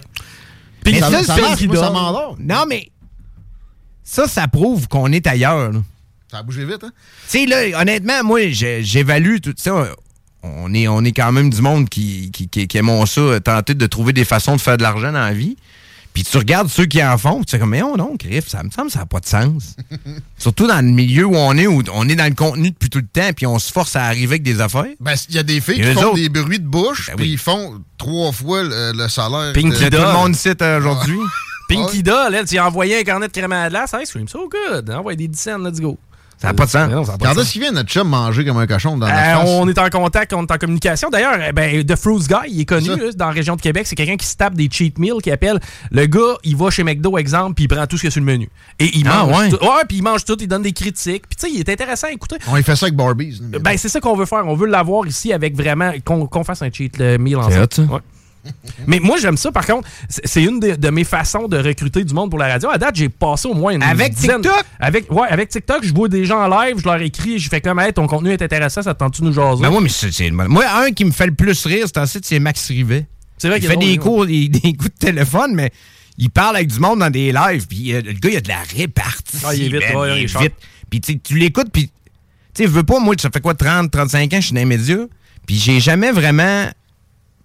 Mais 0.86 1.00
ça, 1.00 1.22
c'est- 1.22 1.66
m'endort. 1.68 2.36
Non, 2.40 2.64
mais 2.68 2.90
ça, 4.04 4.28
ça 4.28 4.46
prouve 4.48 4.86
qu'on 4.88 5.10
est 5.12 5.26
ailleurs. 5.26 5.72
là. 5.72 5.80
Ça 6.30 6.38
a 6.38 6.42
bougé 6.42 6.64
vite, 6.64 6.82
hein? 6.84 6.92
Tu 7.30 7.38
sais, 7.40 7.46
là, 7.46 7.80
honnêtement, 7.80 8.22
moi, 8.24 8.48
j'ai- 8.50 8.82
j'évalue 8.82 9.38
tout 9.42 9.54
ça. 9.56 9.88
On 10.42 10.74
est, 10.74 10.88
on 10.88 11.02
est 11.04 11.12
quand 11.12 11.32
même 11.32 11.48
du 11.50 11.62
monde 11.62 11.88
qui, 11.88 12.30
qui, 12.30 12.48
qui, 12.48 12.66
qui 12.68 12.76
aimons 12.78 13.06
ça, 13.06 13.20
euh, 13.20 13.40
tenter 13.40 13.74
de 13.74 13.86
trouver 13.86 14.12
des 14.12 14.24
façons 14.24 14.56
de 14.56 14.60
faire 14.60 14.76
de 14.76 14.82
l'argent 14.82 15.12
dans 15.12 15.20
la 15.20 15.32
vie. 15.32 15.56
Puis 16.12 16.22
tu 16.22 16.36
regardes 16.36 16.68
ceux 16.68 16.86
qui 16.86 17.02
en 17.02 17.18
font, 17.18 17.42
tu 17.42 17.50
sais 17.50 17.58
comme, 17.58 17.70
mais 17.70 17.82
oh 17.82 17.96
non, 17.96 18.14
Griff, 18.16 18.46
ça 18.46 18.62
me 18.62 18.70
semble 18.70 18.86
que 18.88 18.92
ça 18.92 19.00
n'a 19.00 19.06
pas 19.06 19.18
de 19.20 19.26
sens. 19.26 19.74
Surtout 20.38 20.66
dans 20.68 20.76
le 20.84 20.92
milieu 20.92 21.24
où 21.24 21.34
on 21.34 21.56
est, 21.56 21.66
où 21.66 21.82
on 21.92 22.08
est 22.08 22.14
dans 22.14 22.28
le 22.28 22.34
contenu 22.34 22.70
depuis 22.70 22.88
tout 22.90 22.98
le 22.98 23.06
temps, 23.06 23.30
puis 23.34 23.46
on 23.46 23.58
se 23.58 23.72
force 23.72 23.96
à 23.96 24.04
arriver 24.04 24.34
avec 24.34 24.42
des 24.44 24.60
affaires. 24.60 24.84
Ben, 25.00 25.14
il 25.28 25.34
y 25.34 25.38
a 25.38 25.42
des 25.42 25.60
filles 25.60 25.80
Et 25.80 25.88
qui 25.88 25.94
font 25.94 26.04
autres? 26.08 26.14
des 26.16 26.28
bruits 26.28 26.60
de 26.60 26.66
bouche, 26.66 27.06
Ben 27.08 27.16
puis 27.16 27.24
oui. 27.26 27.32
ils 27.32 27.38
font 27.38 27.80
trois 27.98 28.30
fois 28.32 28.62
le, 28.62 28.92
le 28.94 29.08
salaire. 29.08 29.52
De- 29.52 29.60
Que 29.60 29.88
tout 29.88 29.96
le 29.96 30.12
monde 30.12 30.34
cite 30.36 30.62
euh, 30.62 30.78
aujourd'hui. 30.78 31.18
Pinky 31.68 32.02
Doll, 32.02 32.34
elle, 32.34 32.44
tu 32.46 32.58
envoyé 32.58 32.98
un 33.00 33.02
carnet 33.02 33.28
de 33.28 33.32
crème 33.32 33.52
à 33.52 33.64
la 33.64 33.70
glace. 33.70 33.94
Hey, 33.94 34.06
scream 34.06 34.28
so 34.28 34.48
good. 34.48 34.90
Envoie 34.90 35.14
des 35.14 35.28
10 35.28 35.38
cents, 35.40 35.58
let's 35.58 35.80
go. 35.80 35.98
Ça 36.36 36.48
n'a 36.48 36.54
pas 36.54 36.66
de 36.66 36.70
sens. 36.70 36.90
Non, 36.90 37.04
ça 37.04 37.12
a 37.14 37.16
pas 37.16 37.32
ce 37.44 37.52
qu'il 37.52 37.62
vient, 37.62 37.70
notre 37.70 37.88
chum, 37.88 38.08
manger 38.08 38.44
comme 38.44 38.58
un 38.58 38.66
cochon 38.66 38.98
dans 38.98 39.06
Euh, 39.06 39.10
notre 39.10 39.22
face. 39.40 39.48
on 39.50 39.68
est 39.68 39.78
en 39.78 39.88
contact, 39.88 40.32
on 40.34 40.42
est 40.44 40.50
en 40.50 40.58
communication. 40.58 41.08
D'ailleurs, 41.08 41.36
euh, 41.38 41.52
ben, 41.52 41.86
The 41.86 41.94
Fruits 41.96 42.24
Guy, 42.28 42.34
il 42.50 42.60
est 42.62 42.64
connu 42.64 42.88
là, 42.88 43.12
dans 43.14 43.26
la 43.26 43.30
région 43.32 43.54
de 43.56 43.62
Québec. 43.62 43.86
C'est 43.86 43.94
quelqu'un 43.94 44.16
qui 44.16 44.26
se 44.26 44.36
tape 44.36 44.54
des 44.54 44.68
cheat 44.70 44.98
meals, 44.98 45.22
qui 45.22 45.30
appelle. 45.30 45.60
Le 45.92 46.04
gars, 46.06 46.34
il 46.42 46.56
va 46.56 46.70
chez 46.70 46.82
McDo, 46.82 47.16
exemple, 47.18 47.54
puis 47.54 47.64
il 47.64 47.68
prend 47.68 47.86
tout 47.86 47.96
ce 47.96 48.02
qu'il 48.02 48.08
y 48.08 48.10
a 48.10 48.10
sur 48.10 48.20
le 48.20 48.26
menu. 48.26 48.50
Et 48.80 48.90
il 48.98 49.06
Ah, 49.08 49.24
mange 49.24 49.38
ouais? 49.38 49.48
tout. 49.50 49.64
Ouais, 49.64 49.84
puis 49.88 49.98
il 49.98 50.02
mange 50.02 50.24
tout, 50.24 50.36
il 50.38 50.48
donne 50.48 50.62
des 50.62 50.72
critiques. 50.72 51.22
Puis 51.28 51.36
tu 51.36 51.46
sais, 51.46 51.52
il 51.54 51.60
est 51.60 51.68
intéressant 51.68 52.08
à 52.08 52.10
écouter. 52.10 52.36
On 52.48 52.56
fait 52.56 52.76
ça 52.76 52.86
avec 52.86 52.96
Barbies. 52.96 53.40
Ben, 53.40 53.78
c'est 53.78 53.88
ça 53.88 54.00
qu'on 54.00 54.16
veut 54.16 54.26
faire. 54.26 54.42
On 54.46 54.56
veut 54.56 54.66
l'avoir 54.66 55.06
ici 55.06 55.32
avec 55.32 55.56
vraiment. 55.56 55.92
qu'on 56.04 56.44
fasse 56.44 56.62
un 56.62 56.70
cheat 56.70 56.98
meal 56.98 57.36
ensemble. 57.36 57.68
Ouais. 57.90 58.00
Mais 58.86 59.00
moi, 59.00 59.16
j'aime 59.20 59.36
ça. 59.36 59.50
Par 59.52 59.66
contre, 59.66 59.88
c'est 60.08 60.42
une 60.42 60.60
de, 60.60 60.74
de 60.74 60.90
mes 60.90 61.04
façons 61.04 61.48
de 61.48 61.56
recruter 61.56 62.04
du 62.04 62.12
monde 62.12 62.30
pour 62.30 62.38
la 62.38 62.48
radio. 62.48 62.68
À 62.70 62.78
date, 62.78 62.96
j'ai 62.96 63.08
passé 63.08 63.48
au 63.48 63.54
moins 63.54 63.72
une 63.72 63.82
Avec 63.82 64.14
dizaine- 64.14 64.42
TikTok? 64.42 64.64
Avec, 64.78 65.10
ouais, 65.12 65.28
avec 65.28 65.48
TikTok, 65.48 65.84
je 65.84 65.94
vois 65.94 66.08
des 66.08 66.24
gens 66.26 66.40
en 66.42 66.48
live, 66.48 66.76
je 66.78 66.84
leur 66.84 67.00
écris, 67.00 67.38
je 67.38 67.48
fais 67.48 67.60
comme, 67.60 67.78
hey, 67.80 67.92
ton 67.92 68.06
contenu 68.06 68.30
est 68.30 68.42
intéressant, 68.42 68.82
ça 68.82 68.92
te 68.94 68.98
tente-tu 68.98 69.22
nous 69.24 69.32
jaser? 69.32 69.62
Ben 69.62 69.70
moi, 69.70 69.80
mais 69.80 69.88
c'est, 69.88 70.30
moi, 70.30 70.64
un 70.74 70.92
qui 70.92 71.04
me 71.04 71.10
fait 71.12 71.26
le 71.26 71.34
plus 71.34 71.64
rire, 71.66 71.86
c'est 71.86 71.98
ensuite, 71.98 72.24
c'est 72.26 72.38
Max 72.38 72.66
Rivet. 72.68 73.06
c'est 73.38 73.48
vrai 73.48 73.58
Il 73.58 73.60
qu'il 73.62 73.70
fait 73.70 73.76
des, 73.76 73.96
cours, 73.96 74.26
des, 74.26 74.48
des 74.48 74.72
coups 74.74 74.92
de 74.92 74.98
téléphone, 75.06 75.52
mais 75.54 75.70
il 76.18 76.30
parle 76.30 76.56
avec 76.56 76.68
du 76.68 76.78
monde 76.80 77.00
dans 77.00 77.10
des 77.10 77.32
lives. 77.32 77.66
Puis 77.66 77.92
euh, 77.94 78.02
le 78.04 78.12
gars, 78.12 78.30
il 78.30 78.36
a 78.36 78.40
de 78.40 78.48
la 78.48 78.62
répartie. 78.76 79.38
Ah, 79.44 79.54
il 79.54 79.62
est 79.74 79.78
vite, 79.78 79.88
man, 79.92 79.96
ouais, 80.02 80.18
il 80.18 80.24
est 80.24 80.38
vite. 80.38 80.54
Puis 80.90 81.00
tu 81.00 81.38
l'écoutes, 81.38 81.70
puis 81.72 81.90
tu 82.54 82.62
sais, 82.62 82.66
veux 82.68 82.84
pas, 82.84 83.00
moi, 83.00 83.14
ça 83.20 83.30
fait 83.32 83.40
quoi, 83.40 83.54
30, 83.54 83.90
35 83.90 84.32
ans, 84.32 84.36
je 84.36 84.46
suis 84.46 84.52
dans 84.54 84.60
les 84.60 84.64
médias. 84.64 85.06
Puis 85.46 85.56
j'ai 85.56 85.80
jamais 85.80 86.12
vraiment 86.12 86.68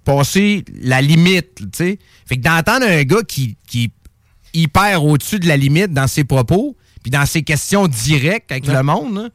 passé 0.10 0.66
la 0.82 1.02
limite, 1.02 1.56
tu 1.56 1.68
sais. 1.74 2.00
Fait 2.26 2.38
que 2.38 2.42
d'entendre 2.42 2.86
un 2.88 3.04
gars 3.04 3.22
qui, 3.28 3.58
qui 3.68 3.86
est 3.86 3.92
hyper 4.54 5.04
au-dessus 5.04 5.40
de 5.40 5.48
la 5.48 5.58
limite 5.58 5.94
dans 5.94 6.08
ses 6.08 6.24
propos, 6.24 6.76
puis 7.04 7.12
dans 7.12 7.26
ses 7.26 7.44
questions 7.44 7.88
directes 7.88 8.52
avec 8.52 8.68
le 8.68 8.82
monde. 8.84 9.32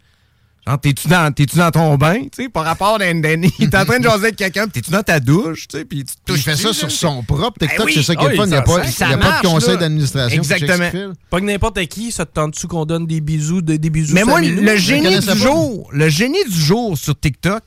Genre, 0.66 0.80
t'es-tu 0.80 1.08
dans, 1.08 1.30
t'es-tu 1.30 1.58
dans 1.58 1.70
ton 1.70 1.94
bain, 1.96 2.22
tu 2.22 2.44
sais, 2.44 2.48
par 2.48 2.64
rapport 2.64 2.98
à 2.98 3.06
il 3.06 3.14
est 3.14 3.74
en 3.74 3.84
train 3.84 3.98
de 3.98 4.04
jaser 4.04 4.24
avec 4.24 4.36
quelqu'un, 4.36 4.66
t'es-tu 4.66 4.90
dans 4.90 5.02
ta 5.02 5.20
douche, 5.20 5.68
tu 5.68 5.76
sais, 5.76 5.84
puis 5.84 6.04
tu 6.04 6.14
te 6.14 6.32
Il 6.32 6.38
fait 6.38 6.52
touches-tu, 6.52 6.66
ça 6.68 6.72
sur 6.72 6.90
son 6.90 7.22
propre 7.22 7.58
TikTok, 7.58 7.78
Ben 7.80 7.84
oui. 7.84 7.92
c'est 7.94 8.02
ça 8.02 8.16
qui 8.16 8.24
est 8.24 8.28
Ah 8.28 8.34
fun. 8.34 8.44
Il 8.46 8.48
n'y 8.48 8.56
a, 8.56 8.62
pas, 8.62 9.42
de 9.42 9.46
conseil 9.46 9.76
d'administration. 9.76 10.38
Exactement. 10.38 11.12
Pas 11.28 11.40
que 11.40 11.44
n'importe 11.44 11.84
qui, 11.86 12.10
ça 12.10 12.24
te 12.24 12.32
tente-tu 12.32 12.66
qu'on 12.66 12.86
donne 12.86 13.06
des 13.06 13.20
bisous, 13.20 13.60
de- 13.60 13.76
des 13.76 13.90
bisous 13.90 14.14
Mais 14.14 14.24
moi, 14.24 14.40
le 14.40 14.76
génie 14.76 15.20
du 15.20 15.36
jour, 15.36 15.90
le 15.92 16.08
génie 16.08 16.44
du 16.48 16.58
jour 16.58 16.96
sur 16.96 17.18
TikTok, 17.18 17.62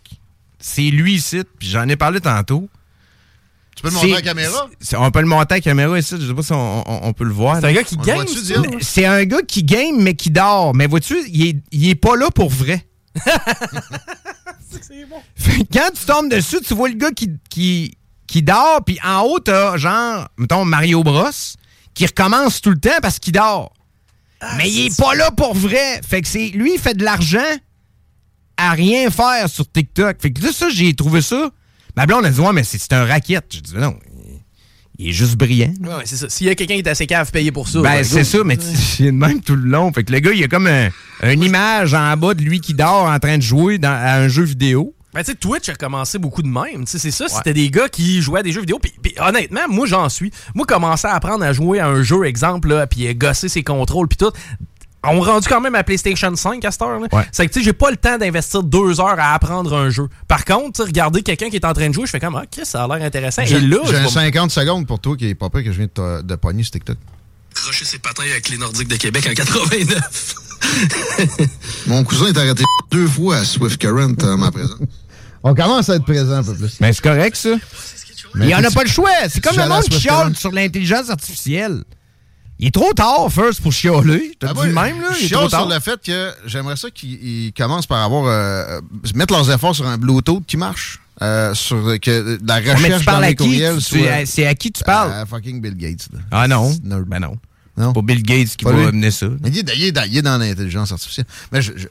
c'est 0.59 0.89
lui 0.89 1.13
ici, 1.13 1.43
puis 1.59 1.69
j'en 1.69 1.87
ai 1.87 1.97
parlé 1.97 2.19
tantôt. 2.19 2.67
Tu 3.77 3.83
peux 3.83 3.89
le 3.89 3.93
montrer 3.93 4.11
à 4.11 4.15
la 4.15 4.21
caméra? 4.23 4.69
c'est- 4.81 4.97
On 4.97 5.11
peut 5.11 5.19
le 5.21 5.27
monter 5.27 5.53
à 5.53 5.57
la 5.57 5.61
caméra 5.61 5.97
ici, 5.99 6.15
je 6.19 6.27
sais 6.27 6.33
pas 6.33 6.41
si 6.41 6.51
on, 6.51 6.83
on- 6.89 7.07
on 7.07 7.13
peut 7.13 7.23
le 7.23 7.31
voir. 7.31 7.59
C'est 7.61 7.67
un 7.67 7.73
gars 7.73 7.83
qui 7.83 7.95
On? 7.95 8.01
Mais 8.61 8.81
C'est 8.81 9.05
un 9.05 9.23
gars 9.23 9.41
qui 9.47 9.63
game, 9.63 10.01
mais 10.01 10.15
qui 10.15 10.31
dort. 10.31 10.73
Mais 10.73 10.87
vois-tu, 10.87 11.15
il 11.29 11.47
est, 11.47 11.57
il 11.71 11.87
est 11.89 11.95
pas 11.95 12.15
là 12.15 12.29
pour 12.31 12.49
vrai. 12.49 12.85
Fait 15.35 15.63
que 15.63 15.73
Quand 15.73 15.89
tu 15.93 16.05
tombes 16.05 16.29
dessus, 16.29 16.59
tu 16.65 16.73
vois 16.73 16.89
le 16.89 16.95
gars 16.95 17.11
qui, 17.11 17.29
qui, 17.49 17.97
qui 18.27 18.41
dort, 18.41 18.81
puis 18.85 18.99
en 19.05 19.21
haut, 19.21 19.39
t'as 19.39 19.77
genre, 19.77 20.27
mettons, 20.37 20.65
Mario 20.65 21.03
Bros, 21.03 21.29
qui 21.93 22.05
recommence 22.05 22.61
tout 22.61 22.71
le 22.71 22.79
temps 22.79 22.97
parce 23.01 23.19
qu'il 23.19 23.33
dort. 23.33 23.73
mais 24.57 24.69
il 24.69 24.87
est 24.87 24.97
pas 24.97 25.15
là 25.15 25.31
pour 25.31 25.53
vrai. 25.53 26.01
Fait 26.07 26.21
que 26.21 26.27
c'est. 26.27 26.49
Lui, 26.49 26.73
il 26.75 26.79
fait 26.79 26.93
de 26.95 27.03
l'argent 27.03 27.39
à 28.57 28.71
rien 28.71 29.09
faire 29.09 29.49
sur 29.49 29.71
TikTok. 29.71 30.17
Fait 30.21 30.31
que 30.31 30.43
là, 30.43 30.51
ça, 30.51 30.67
j'ai 30.69 30.93
trouvé 30.95 31.21
ça. 31.21 31.49
Ma 31.97 32.05
blonde 32.05 32.25
a 32.25 32.29
dit, 32.29 32.39
ouais, 32.39 32.53
mais 32.53 32.63
c'est 32.63 32.93
un 32.93 33.03
racket. 33.05 33.43
J'ai 33.49 33.59
dit, 33.61 33.73
non. 33.75 33.95
il 34.99 35.09
est 35.09 35.13
juste 35.13 35.35
brillant. 35.35 35.73
Ouais, 35.81 35.89
ouais, 35.89 36.03
c'est 36.05 36.15
ça. 36.15 36.29
S'il 36.29 36.47
y 36.47 36.49
a 36.49 36.55
quelqu'un 36.55 36.75
qui 36.75 36.79
est 36.81 36.87
assez 36.87 37.07
cave 37.07 37.29
payé 37.31 37.51
pour 37.51 37.67
ça. 37.67 37.81
Ben, 37.81 38.03
c'est 38.03 38.23
ça, 38.23 38.37
mais 38.45 38.57
c'est 38.61 39.05
de 39.05 39.11
même 39.11 39.41
tout 39.41 39.55
le 39.55 39.67
long. 39.69 39.91
Fait 39.91 40.03
que 40.03 40.13
le 40.13 40.19
gars, 40.19 40.31
il 40.31 40.43
a 40.43 40.47
comme 40.47 40.67
un- 40.67 40.89
une 41.23 41.43
image 41.43 41.93
en 41.93 42.15
bas 42.15 42.33
de 42.35 42.41
lui 42.41 42.61
qui 42.61 42.73
dort 42.73 43.05
en 43.05 43.19
train 43.19 43.37
de 43.37 43.43
jouer 43.43 43.77
dans, 43.79 43.89
à 43.91 44.13
un 44.19 44.27
jeu 44.27 44.43
vidéo. 44.43 44.93
Ben, 45.13 45.21
tu 45.23 45.31
sais, 45.31 45.35
Twitch 45.35 45.69
a 45.69 45.73
commencé 45.75 46.19
beaucoup 46.19 46.43
de 46.43 46.47
même. 46.47 46.85
Tu 46.85 46.91
sais, 46.91 46.99
C'est 46.99 47.09
ça, 47.11 47.27
c'était 47.27 47.53
des 47.53 47.71
gars 47.71 47.89
qui 47.89 48.21
jouaient 48.21 48.41
à 48.41 48.43
des 48.43 48.51
jeux 48.51 48.59
vidéo. 48.61 48.77
Puis, 48.79 49.15
honnêtement, 49.19 49.61
moi, 49.67 49.87
j'en 49.87 50.09
suis. 50.09 50.31
Moi, 50.53 50.65
commencer 50.67 51.07
à 51.07 51.15
apprendre 51.15 51.43
à 51.43 51.51
jouer 51.53 51.79
à 51.79 51.87
un 51.87 52.03
jeu, 52.03 52.25
exemple, 52.25 52.67
là, 52.69 52.85
puis 52.85 53.13
gosser 53.15 53.49
ses 53.49 53.63
contrôles, 53.63 54.07
puis 54.07 54.17
tout. 54.17 54.31
On 55.03 55.15
est 55.23 55.29
rendu 55.29 55.47
quand 55.47 55.61
même 55.61 55.75
à 55.75 55.83
PlayStation 55.83 56.35
5 56.35 56.65
à 56.65 56.71
cette 56.71 56.81
heure. 56.81 56.99
Ouais. 56.99 57.25
C'est 57.31 57.47
que, 57.47 57.53
tu 57.53 57.59
sais, 57.59 57.65
j'ai 57.65 57.73
pas 57.73 57.91
le 57.91 57.97
temps 57.97 58.17
d'investir 58.17 58.63
deux 58.63 58.99
heures 58.99 59.19
à 59.19 59.33
apprendre 59.33 59.73
un 59.75 59.89
jeu. 59.89 60.07
Par 60.27 60.43
contre, 60.43 60.83
regarder 60.83 61.21
quelqu'un 61.21 61.49
qui 61.49 61.55
est 61.55 61.65
en 61.65 61.73
train 61.73 61.87
de 61.89 61.93
jouer, 61.93 62.05
je 62.05 62.11
fais 62.11 62.19
comme, 62.19 62.35
ah, 62.35 62.43
Chris, 62.49 62.65
ça 62.65 62.83
a 62.83 62.87
l'air 62.87 63.05
intéressant. 63.05 63.43
J'ai 63.45 63.57
Et 63.57 63.61
là, 63.61 63.77
je 63.85 63.89
j'ai 63.91 63.97
un 63.97 64.03
vais 64.03 64.09
50 64.09 64.51
secondes 64.51 64.85
pour 64.87 64.99
toi 64.99 65.15
qui 65.15 65.27
est 65.29 65.35
pas 65.35 65.49
prêt 65.49 65.63
que 65.63 65.71
je 65.71 65.77
viens 65.77 65.85
de, 65.85 65.91
te- 65.91 66.21
de 66.23 66.35
pogner 66.35 66.63
sur 66.63 66.71
TikTok. 66.73 66.97
crocher 67.53 67.85
ses 67.85 67.99
patins 67.99 68.23
avec 68.23 68.49
les 68.49 68.57
Nordiques 68.57 68.87
de 68.89 68.95
Québec 68.97 69.27
en 69.29 69.33
89. 69.33 70.35
Mon 71.87 72.03
cousin 72.03 72.27
est 72.27 72.37
arrêté 72.37 72.63
deux 72.91 73.07
fois 73.07 73.37
à 73.37 73.45
Swift 73.45 73.77
Current 73.79 74.15
en 74.23 74.37
ma 74.37 74.51
présence. 74.51 74.79
On 75.43 75.53
commence 75.53 75.89
à 75.89 75.95
être 75.95 76.03
présent 76.05 76.37
un 76.37 76.43
peu 76.43 76.55
plus. 76.55 76.77
Mais 76.81 76.91
c'est 76.91 77.01
correct, 77.03 77.35
ça. 77.35 77.51
Mais 78.35 78.49
il 78.49 78.55
en 78.55 78.63
a 78.63 78.71
pas 78.71 78.83
le 78.83 78.89
choix. 78.89 79.09
C'est 79.29 79.41
comme 79.41 79.55
le 79.55 79.61
à 79.61 79.67
monde 79.69 79.83
qui 79.83 79.99
chiale 79.99 80.35
sur 80.35 80.51
l'intelligence 80.51 81.09
artificielle. 81.09 81.83
Il 82.59 82.67
est 82.67 82.71
trop 82.71 82.91
tard, 82.93 83.27
first, 83.31 83.61
pour 83.61 83.71
chialer. 83.71 84.31
Je 84.41 84.47
te 84.47 84.51
Ah 84.51 84.53
dis 84.53 84.73
même, 84.73 84.99
là. 85.01 85.09
Je 85.13 85.19
Il 85.19 85.25
est 85.25 85.29
trop 85.29 85.41
sur 85.49 85.59
tard. 85.59 85.67
le 85.69 85.79
fait 85.79 85.99
que 86.03 86.31
j'aimerais 86.45 86.75
ça 86.75 86.89
qu'ils 86.89 87.13
ils 87.47 87.53
commencent 87.53 87.85
par 87.85 88.03
avoir 88.03 88.25
euh, 88.25 88.81
mettre 89.13 89.33
leurs 89.33 89.51
efforts 89.51 89.75
sur 89.75 89.85
un 89.87 89.97
Bluetooth 89.97 90.43
qui 90.45 90.57
marche. 90.57 90.99
euh, 91.21 91.53
sur 91.55 91.99
que 91.99 92.39
la 92.45 92.55
Ouais, 92.55 92.61
mais 92.65 92.73
recherche 92.73 92.99
tu 92.99 93.05
dans 93.05 93.19
les 93.19 93.35
qui? 93.35 93.43
courriels 93.43 94.25
C'est 94.25 94.45
à 94.47 94.55
qui 94.55 94.71
tu 94.71 94.83
parles? 94.83 95.11
À 95.13 95.25
fucking 95.25 95.61
Bill 95.61 95.75
Gates. 95.75 96.07
là. 96.13 96.19
Ah 96.31 96.47
non. 96.47 96.75
Ben 96.83 97.19
non. 97.19 97.35
Non? 97.77 97.93
Pas 97.93 98.01
Bill 98.01 98.23
Gates 98.23 98.55
qui 98.57 98.65
Pas 98.65 98.71
va 98.71 98.77
lui? 98.79 98.85
amener 98.87 99.11
ça. 99.11 99.27
Mais 99.41 99.49
il, 99.49 99.59
est, 99.59 99.71
il 99.75 99.83
est 99.85 99.91
dans, 99.91 100.03
il 100.03 100.17
est 100.17 100.21
dans 100.23 100.37
l'intelligence 100.37 100.91
artificielle. 100.91 101.27
Mais 101.51 101.61
je, 101.61 101.73
je, 101.75 101.87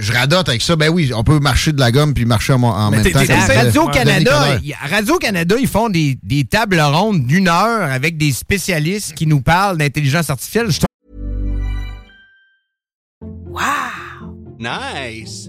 je 0.00 0.12
radote 0.12 0.48
avec 0.50 0.60
ça. 0.60 0.76
Ben 0.76 0.90
oui, 0.90 1.12
on 1.14 1.24
peut 1.24 1.38
marcher 1.40 1.72
de 1.72 1.80
la 1.80 1.90
gomme 1.90 2.12
puis 2.12 2.26
marcher 2.26 2.52
en, 2.52 2.62
en 2.62 2.90
Mais 2.90 2.98
même 3.02 3.12
temps. 3.12 3.20
Radio-Canada, 3.48 4.58
Radio-Canada, 4.90 5.56
ils 5.58 5.66
font 5.68 5.88
des, 5.88 6.18
des 6.22 6.44
tables 6.44 6.80
rondes 6.80 7.26
d'une 7.26 7.48
heure 7.48 7.90
avec 7.90 8.18
des 8.18 8.32
spécialistes 8.32 9.14
qui 9.14 9.26
nous 9.26 9.40
parlent 9.40 9.78
d'intelligence 9.78 10.28
artificielle. 10.28 10.70
Je 10.70 10.80
Nice. 14.58 15.48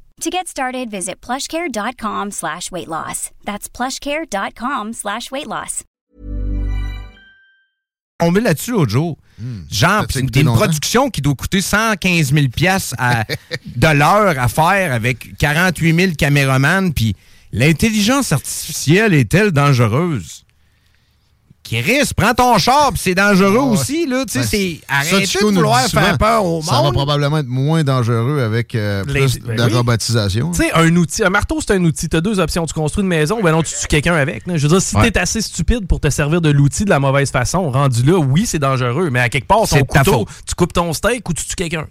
To 0.21 0.29
get 0.29 0.47
started, 0.47 0.91
visit 0.91 1.19
plushcare.com 1.19 2.29
slash 2.31 2.71
weight 2.71 2.87
loss. 2.87 3.31
That's 3.43 3.67
plushcare.com 3.67 4.93
slash 4.93 5.31
weight 5.31 5.47
loss. 5.47 5.83
tombé 8.19 8.39
là-dessus 8.41 8.69
l'autre 8.71 8.91
jour. 8.91 9.17
Genre, 9.71 10.05
T'as 10.05 10.13
c'est 10.13 10.19
une 10.19 10.45
longtemps? 10.45 10.53
production 10.59 11.09
qui 11.09 11.21
doit 11.23 11.33
coûter 11.33 11.59
115 11.59 12.33
000 12.33 12.49
piastres 12.49 12.93
à- 12.99 13.23
de 13.65 13.87
l'heure 13.97 14.37
à 14.37 14.47
faire 14.47 14.93
avec 14.93 15.35
48 15.39 15.95
000 15.95 16.11
caméramans. 16.15 16.93
Puis 16.93 17.15
l'intelligence 17.51 18.31
artificielle 18.31 19.15
est-elle 19.15 19.51
dangereuse? 19.51 20.43
Chris, 21.63 22.09
prends 22.17 22.33
ton 22.33 22.57
char, 22.57 22.89
puis 22.91 22.99
c'est 23.01 23.15
dangereux 23.15 23.55
Ah 23.61 23.63
ouais. 23.63 23.71
aussi, 23.77 24.05
là. 24.05 24.25
Tu 24.25 24.33
sais, 24.33 24.39
Ben, 24.39 24.45
c'est 24.45 24.81
arrêtez 25.15 25.39
de 25.39 25.45
vouloir 25.53 25.79
faire 25.87 26.17
peur 26.17 26.43
au 26.45 26.61
Ça 26.61 26.71
va 26.73 26.81
monde. 26.83 26.93
probablement 26.93 27.37
être 27.37 27.47
moins 27.47 27.83
dangereux 27.83 28.41
avec 28.41 28.75
euh, 28.75 29.03
plus 29.05 29.39
ben 29.39 29.55
de 29.55 29.63
oui. 29.63 29.73
robotisation. 29.73 30.51
Tu 30.51 30.63
sais, 30.63 30.71
un 30.73 30.93
outil, 30.97 31.23
un 31.23 31.29
marteau, 31.29 31.59
c'est 31.61 31.71
un 31.73 31.83
outil. 31.85 32.09
Tu 32.09 32.17
as 32.17 32.21
deux 32.21 32.39
options. 32.39 32.65
Tu 32.65 32.73
construis 32.73 33.03
une 33.03 33.07
maison 33.07 33.39
ou 33.39 33.43
ben 33.43 33.51
non, 33.51 33.63
tu 33.63 33.73
tues 33.73 33.87
quelqu'un 33.87 34.15
avec. 34.15 34.45
là. 34.47 34.57
Je 34.57 34.63
veux 34.63 34.69
dire, 34.69 34.81
si 34.81 34.95
Ouais. 34.97 35.11
t'es 35.11 35.19
assez 35.19 35.39
stupide 35.41 35.87
pour 35.87 35.99
te 36.01 36.09
servir 36.09 36.41
de 36.41 36.49
l'outil 36.49 36.83
de 36.83 36.89
la 36.89 36.99
mauvaise 36.99 37.31
façon, 37.31 37.71
rendu 37.71 38.03
là, 38.03 38.17
oui, 38.17 38.45
c'est 38.45 38.59
dangereux. 38.59 39.09
Mais 39.09 39.19
à 39.21 39.29
quelque 39.29 39.47
part, 39.47 39.59
ton 39.59 39.65
C'est 39.67 39.87
couteau, 39.87 40.25
tu 40.45 40.55
coupes 40.55 40.73
ton 40.73 40.91
steak 40.91 41.29
ou 41.29 41.33
tu 41.33 41.45
tues 41.45 41.55
quelqu'un. 41.55 41.85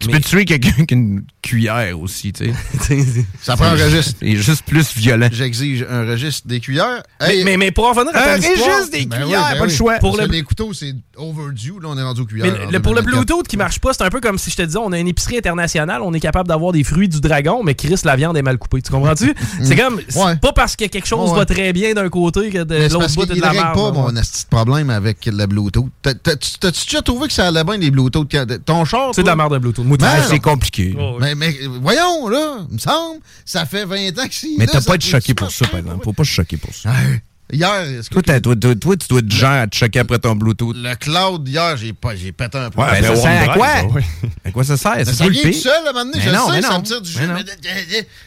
Tu 0.00 0.06
Mais 0.06 0.14
peux 0.14 0.20
tuer 0.20 0.44
quelqu'un 0.46 0.70
avec 0.78 0.90
une 0.92 1.24
cuillère 1.42 2.00
aussi, 2.00 2.32
tu 2.32 2.50
sais. 2.80 3.04
Ça 3.42 3.54
prend 3.54 3.66
un 3.66 3.72
registre. 3.72 4.14
Il 4.22 4.32
est 4.32 4.36
juste 4.36 4.62
plus 4.64 4.94
violent. 4.96 5.28
J'exige 5.30 5.84
un 5.90 6.06
registre 6.06 6.48
des 6.48 6.58
cuillères. 6.58 7.02
mais, 7.20 7.36
Hey, 7.36 7.44
mais, 7.44 7.58
mais 7.58 7.70
pour 7.70 7.84
en 7.86 7.92
revenir 7.92 8.16
à 8.16 8.20
Un 8.32 8.36
ton 8.40 8.42
histoire- 8.50 8.76
registre 8.76 8.92
des 8.92 9.04
ben 9.04 9.16
oui, 9.18 9.22
cuillères, 9.24 9.48
ben 9.52 9.58
pas 9.58 9.64
le 9.66 9.70
oui. 9.70 9.76
choix. 9.76 9.94
Pour 9.98 10.16
le- 10.16 10.24
les 10.26 10.42
couteaux, 10.42 10.72
c'est 10.72 10.94
overdue. 11.16 11.74
Là, 11.82 11.88
on 11.90 11.98
est 11.98 12.02
rendu 12.02 12.22
aux 12.22 12.24
cuillères. 12.24 12.46
Mais 12.66 12.72
le- 12.72 12.80
pour 12.80 12.94
le 12.94 13.02
2024. 13.02 13.04
Bluetooth 13.26 13.46
qui 13.48 13.58
marche 13.58 13.78
pas, 13.78 13.92
c'est 13.92 14.02
un 14.02 14.08
peu 14.08 14.20
comme 14.20 14.38
si 14.38 14.50
je 14.50 14.56
te 14.56 14.62
disais, 14.62 14.78
on 14.78 14.90
a 14.92 14.98
une 14.98 15.08
épicerie 15.08 15.36
internationale, 15.36 16.00
on 16.02 16.14
est 16.14 16.20
capable 16.20 16.48
d'avoir 16.48 16.72
des 16.72 16.82
fruits 16.82 17.08
du 17.10 17.20
dragon, 17.20 17.62
mais 17.62 17.74
Chris, 17.74 17.96
la 18.04 18.16
viande 18.16 18.38
est 18.38 18.42
mal 18.42 18.56
coupée. 18.56 18.80
Tu 18.80 18.90
comprends-tu? 18.90 19.34
c'est 19.62 19.76
comme, 19.76 20.00
c'est 20.08 20.18
Ouais. 20.18 20.36
pas 20.36 20.52
parce 20.54 20.76
que 20.76 20.86
quelque 20.86 21.06
chose 21.06 21.30
Ouais, 21.30 21.36
va 21.38 21.44
très 21.44 21.74
bien 21.74 21.92
d'un 21.92 22.08
côté 22.08 22.48
que 22.48 22.62
de 22.64 22.74
l'autre 22.84 22.98
parce 23.00 23.14
bout 23.16 23.26
de 23.26 23.38
la 23.38 23.52
merde. 23.52 23.74
pas 23.74 23.92
mon 23.92 24.10
problème 24.48 24.88
avec 24.88 25.26
le 25.26 25.44
Bluetooth. 25.46 25.90
T'as- 26.00 26.14
T'as-tu 26.14 26.86
déjà 26.86 27.02
trouvé 27.02 27.26
que 27.26 27.34
ça 27.34 27.48
allait 27.48 27.64
bien 27.64 27.76
les 27.76 27.90
Bluetooth? 27.90 28.26
Ton 28.64 28.84
char, 28.86 29.10
C'est 29.14 29.22
de 29.22 29.26
la 29.26 29.36
merde 29.36 29.52
de 29.52 29.58
Bluetooth. 29.58 29.89
Ah, 30.02 30.22
c'est 30.28 30.38
compliqué. 30.40 30.94
Oh, 30.98 31.12
oui. 31.14 31.18
Mais, 31.20 31.34
mais 31.34 31.56
voyons, 31.80 32.28
là, 32.28 32.58
il 32.68 32.74
me 32.74 32.78
semble, 32.78 33.20
ça 33.44 33.66
fait 33.66 33.84
20 33.84 34.08
ans 34.18 34.26
que 34.28 34.34
c'est. 34.34 34.48
Mais 34.58 34.66
t'as 34.66 34.80
pas 34.80 34.94
fait- 34.94 35.00
choqué 35.02 35.34
pour 35.34 35.50
ça, 35.50 35.66
par 35.66 35.80
exemple. 35.80 36.04
Faut 36.04 36.12
pas 36.12 36.24
se 36.24 36.30
choquer 36.30 36.56
pour 36.56 36.74
ça. 36.74 36.90
Ouais. 36.90 37.22
Hier, 37.52 37.80
est-ce 37.80 38.08
que 38.08 38.14
Toi, 38.20 38.40
toi, 38.40 38.54
toi, 38.54 38.74
toi, 38.76 38.96
tu 38.96 39.08
dois 39.08 39.18
être 39.18 39.30
genre 39.32 39.50
à 39.50 39.66
te 39.66 39.74
choquer 39.76 39.98
après 39.98 40.20
ton 40.20 40.36
Bluetooth. 40.36 40.76
le 40.76 40.94
cloud, 40.94 41.48
hier, 41.48 41.76
j'ai 41.76 41.92
pas, 41.92 42.14
j'ai 42.14 42.30
pété 42.30 42.56
un 42.58 42.70
peu. 42.70 42.80
Ouais, 42.80 42.86
après 42.86 43.02
ça 43.02 43.16
sert 43.16 43.50
à 43.50 43.54
quoi? 43.54 43.66
ah 43.74 43.84
ouais. 43.86 44.04
À 44.44 44.50
quoi 44.52 44.62
ça 44.62 44.76
sert? 44.76 44.94
C'est 44.98 45.06
ça 45.06 45.24
toi 45.24 45.28
vient 45.30 45.42
tout 45.42 45.52
seul, 45.52 45.72
à 45.72 45.90
un 45.90 45.92
moment 45.92 46.04
donné, 46.04 46.18
Mais 46.18 46.30
je 46.30 46.30
non, 46.30 46.46
sais, 46.46 46.52
mais 46.52 46.62
ça 46.62 46.68
non. 46.70 46.78
me 46.78 46.84
tire 46.84 47.00
du 47.02 47.10
jeu. 47.10 47.20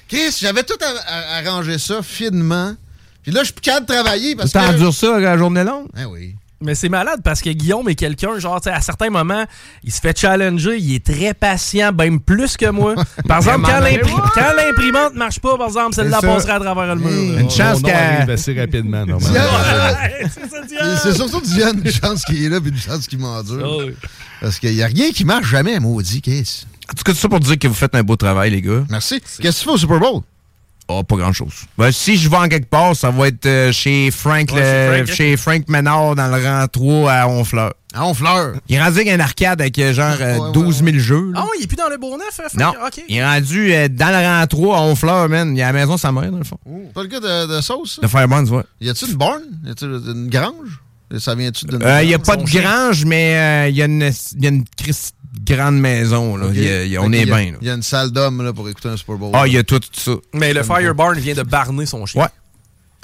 Chris, 0.09 0.37
j'avais 0.41 0.63
tout 0.63 0.73
arrangé 1.07 1.77
ça 1.79 2.01
finement. 2.03 2.75
Puis 3.23 3.31
là, 3.31 3.39
je 3.41 3.45
suis 3.45 3.53
plus 3.53 3.61
capable 3.61 3.85
de 3.87 3.93
travailler 3.93 4.35
parce 4.35 4.51
Tu 4.51 4.57
que... 4.59 4.63
t'endures 4.65 4.93
ça 4.93 5.15
à 5.15 5.19
la 5.21 5.37
journée 5.37 5.63
longue? 5.63 5.87
Ah 5.95 6.09
oui. 6.09 6.35
Mais 6.63 6.75
c'est 6.75 6.89
malade 6.89 7.19
parce 7.23 7.41
que 7.41 7.49
Guillaume 7.49 7.89
est 7.89 7.95
quelqu'un, 7.95 8.39
genre, 8.39 8.61
tu 8.61 8.69
sais, 8.69 8.75
à 8.75 8.81
certains 8.81 9.09
moments, 9.09 9.45
il 9.83 9.91
se 9.91 9.99
fait 9.99 10.17
challenger, 10.17 10.77
il 10.77 10.95
est 10.95 11.05
très 11.05 11.33
patient, 11.33 11.91
même 11.91 12.19
plus 12.19 12.57
que 12.57 12.69
moi. 12.69 12.95
Par 13.27 13.37
exemple, 13.39 13.69
quand 13.69 14.53
l'imprimante 14.55 15.15
marche 15.15 15.39
pas, 15.39 15.57
par 15.57 15.67
exemple, 15.67 15.95
celle-là 15.95 16.19
C'est 16.21 16.27
passerait 16.27 16.53
à 16.53 16.59
travers 16.59 16.95
le 16.95 17.01
mur. 17.01 17.39
Une 17.39 17.49
chance 17.49 17.81
qu'elle... 17.81 18.29
assez 18.29 18.59
rapidement, 18.59 19.05
normalement. 19.05 19.39
C'est. 20.33 21.03
C'est 21.03 21.13
surtout 21.13 21.41
Diane, 21.41 21.81
une 21.83 21.91
chance 21.91 22.23
qu'il 22.23 22.43
est 22.43 22.49
là 22.49 22.59
puis 22.61 22.71
une 22.71 22.77
chance 22.77 23.07
qu'il 23.07 23.19
m'endure. 23.19 23.77
Oui. 23.79 23.93
Parce 24.41 24.59
qu'il 24.59 24.73
n'y 24.73 24.83
a 24.83 24.87
rien 24.87 25.11
qui 25.11 25.25
marche 25.25 25.47
jamais, 25.47 25.79
maudit, 25.79 26.21
qu'est-ce. 26.21 26.65
En 26.91 26.95
tout 26.95 27.03
cas, 27.03 27.13
tout 27.13 27.19
ça 27.19 27.29
pour 27.29 27.39
dire 27.39 27.57
que 27.57 27.67
vous 27.67 27.73
faites 27.73 27.95
un 27.95 28.03
beau 28.03 28.15
travail, 28.15 28.51
les 28.51 28.61
gars. 28.61 28.83
Merci. 28.89 29.21
Qu'est-ce 29.21 29.37
que 29.37 29.59
tu 29.59 29.65
fais 29.65 29.71
au 29.71 29.77
Super 29.77 29.99
Bowl? 29.99 30.21
Oh, 30.89 31.01
pas 31.03 31.15
grand-chose. 31.15 31.53
Ben, 31.77 31.91
si 31.91 32.17
je 32.17 32.29
vais 32.29 32.35
en 32.37 32.47
quelque 32.49 32.69
part, 32.69 32.95
ça 32.95 33.09
va 33.09 33.27
être 33.29 33.45
euh, 33.45 33.71
chez 33.71 34.11
Frank, 34.11 34.49
Ouais, 34.51 34.59
le- 34.59 34.65
chez 34.65 35.05
Frank, 35.05 35.09
hein? 35.09 35.13
chez 35.15 35.37
Frank 35.37 35.69
Ménard 35.69 36.15
dans 36.15 36.27
le 36.27 36.43
rang 36.45 36.65
3 36.67 37.11
à 37.11 37.27
Honfleur. 37.27 37.73
À 37.93 38.05
Honfleur? 38.05 38.55
Il 38.67 38.75
est 38.75 38.81
rendu 38.83 38.97
avec 38.99 39.07
un 39.09 39.19
arcade 39.19 39.61
avec 39.61 39.79
euh, 39.79 39.93
genre 39.93 40.15
euh, 40.19 40.37
Ouais, 40.39 40.45
ouais, 40.47 40.51
12 40.51 40.83
000 40.83 40.97
jeux. 40.97 41.31
là. 41.31 41.43
Ah 41.43 41.47
il 41.57 41.63
est 41.63 41.67
plus 41.67 41.75
dans 41.77 41.87
le 41.89 41.97
Bourneuf, 41.97 42.31
Frank? 42.33 42.53
non, 42.55 42.73
OK. 42.85 43.01
il 43.07 43.15
est 43.15 43.25
rendu 43.25 43.73
euh, 43.73 43.87
dans 43.87 44.09
le 44.09 44.27
rang 44.27 44.45
3 44.47 44.77
à 44.77 44.81
Honfleur, 44.81 45.29
man. 45.29 45.55
Il 45.55 45.59
est 45.59 45.63
à 45.63 45.71
la 45.71 45.79
maison 45.79 45.95
de 45.95 45.99
sa 45.99 46.11
mère, 46.11 46.29
dans 46.31 46.37
le 46.39 46.43
fond. 46.43 46.57
Pas 46.93 47.01
le 47.03 47.07
gars 47.07 47.19
de, 47.19 47.55
de 47.55 47.61
sauce? 47.61 47.95
ça? 47.95 48.01
De 48.01 48.07
Fireburns, 48.07 48.49
ouais. 48.49 48.63
Y 48.81 48.89
a-tu 48.89 49.05
une 49.05 49.13
borne? 49.15 49.43
Y 49.65 49.69
a-tu 49.71 49.85
une 49.85 50.27
grange? 50.29 50.79
Ça 51.19 51.35
vient-tu 51.35 51.65
d'une. 51.65 51.83
Euh, 51.83 52.01
Il 52.01 52.07
n'y 52.07 52.13
a 52.15 52.19
pas 52.19 52.35
de 52.35 52.45
chien. 52.47 52.61
grange, 52.61 53.05
mais 53.05 53.35
euh, 53.35 53.69
il 53.69 53.75
y 53.75 53.83
a 53.83 53.85
une, 53.85 54.11
y 54.39 54.45
a 54.47 54.49
une 54.49 54.65
grande 55.45 55.79
maison. 55.79 56.35
Là. 56.37 56.45
Ok. 56.47 56.51
Il 56.55 56.63
y 56.63 56.67
a- 56.69 56.83
il 56.85 56.91
y 56.91 56.97
a- 56.97 57.01
on 57.01 57.11
est 57.11 57.25
bien. 57.25 57.53
Il 57.61 57.67
y 57.67 57.69
a 57.69 57.73
une 57.73 57.83
salle 57.83 58.11
d'homme 58.11 58.43
là, 58.43 58.53
pour 58.53 58.67
écouter 58.69 58.89
un 58.89 58.97
Super 58.97 59.15
Bowl. 59.15 59.31
Ah, 59.33 59.47
il 59.47 59.53
y 59.53 59.57
a 59.57 59.63
tout, 59.63 59.79
tout 59.79 59.87
ça. 59.93 60.11
Mais 60.33 60.53
le 60.53 60.63
Firebarn 60.63 61.17
vient 61.19 61.33
de 61.35 61.43
barner 61.43 61.85
son 61.85 62.05
chien. 62.05 62.21
Ouais. 62.21 62.27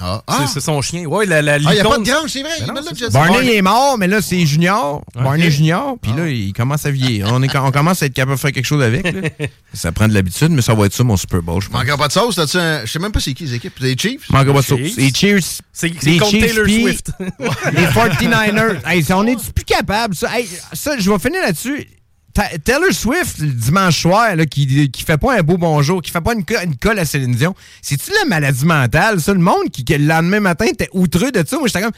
Ah, 0.02 0.22
C'est- 0.38 0.54
C'est 0.54 0.60
son 0.60 0.80
chien. 0.80 1.04
Ouais, 1.04 1.26
la, 1.26 1.42
la 1.42 1.54
Ah, 1.56 1.58
il 1.58 1.68
n'y 1.72 1.78
a 1.80 1.84
pas 1.84 1.98
de 1.98 2.04
grange, 2.04 2.30
c'est 2.30 2.40
vrai. 2.40 2.52
Non. 2.66 2.72
Barney, 3.12 3.56
est 3.56 3.60
mort, 3.60 3.98
mais 3.98 4.06
là, 4.06 4.22
c'est 4.22 4.46
Junior. 4.46 5.04
Barney. 5.14 5.50
Junior. 5.50 5.98
Puis 6.00 6.12
là, 6.16 6.26
il 6.26 6.54
commence 6.54 6.86
à 6.86 6.90
vieillir. 6.90 7.28
On, 7.30 7.42
est, 7.42 7.54
on 7.54 7.70
commence 7.70 8.02
à 8.02 8.06
être 8.06 8.14
capable 8.14 8.36
de 8.36 8.40
faire 8.40 8.52
quelque 8.52 8.64
chose 8.64 8.82
avec. 8.82 9.04
là. 9.04 9.28
Ça 9.74 9.92
prend 9.92 10.08
de 10.08 10.14
l'habitude, 10.14 10.48
mais 10.52 10.62
ça 10.62 10.72
va 10.74 10.86
être 10.86 10.94
ça, 10.94 11.04
mon 11.04 11.18
Super 11.18 11.42
Bowl. 11.42 11.62
Manquera 11.70 11.98
pas 11.98 12.08
de 12.08 12.12
sauce, 12.12 12.38
là-dessus. 12.38 12.56
un- 12.56 12.86
Je 12.86 12.90
sais 12.90 12.98
même 12.98 13.12
pas 13.12 13.20
c'est 13.20 13.34
qui 13.34 13.44
les 13.44 13.54
équipes. 13.56 13.78
Les 13.80 13.94
Chiefs? 13.94 14.30
Manquera 14.30 14.54
pas 14.54 14.60
de 14.60 14.64
sauce. 14.64 14.78
Chiefs. 14.80 14.96
Les 14.96 15.12
Cheers. 15.12 15.40
C'est 15.70 15.90
contre 15.90 16.30
Chiefs, 16.30 16.46
Taylor 16.54 16.64
Swift. 16.64 17.10
les 17.74 17.86
49ers. 17.92 18.80
Hey, 18.86 19.04
on 19.12 19.26
est 19.26 19.52
plus 19.52 19.64
capable, 19.66 20.14
ça? 20.14 20.34
Hey, 20.34 20.48
ça, 20.72 20.98
je 20.98 21.10
vais 21.10 21.18
finir 21.18 21.42
là-dessus. 21.42 21.86
Ta- 22.32 22.58
Taylor 22.64 22.92
Swift, 22.92 23.38
le 23.40 23.48
dimanche 23.48 24.00
soir, 24.02 24.36
là, 24.36 24.46
qui, 24.46 24.90
qui 24.90 25.02
fait 25.04 25.18
pas 25.18 25.38
un 25.38 25.42
beau 25.42 25.56
bonjour, 25.58 26.00
qui 26.00 26.10
fait 26.12 26.20
pas 26.20 26.32
une, 26.34 26.44
co- 26.44 26.60
une 26.64 26.76
colle 26.76 26.98
à 27.00 27.04
Céline 27.04 27.34
Dion, 27.34 27.54
c'est-tu 27.82 28.10
la 28.12 28.24
maladie 28.28 28.64
mentale, 28.64 29.20
ça? 29.20 29.32
Le 29.32 29.40
monde 29.40 29.68
qui, 29.72 29.84
le 29.88 30.06
lendemain 30.06 30.38
matin, 30.40 30.66
était 30.66 30.88
outreux 30.92 31.32
de 31.32 31.44
ça. 31.46 31.58
Moi, 31.58 31.66
j'étais 31.66 31.82
comme, 31.82 31.90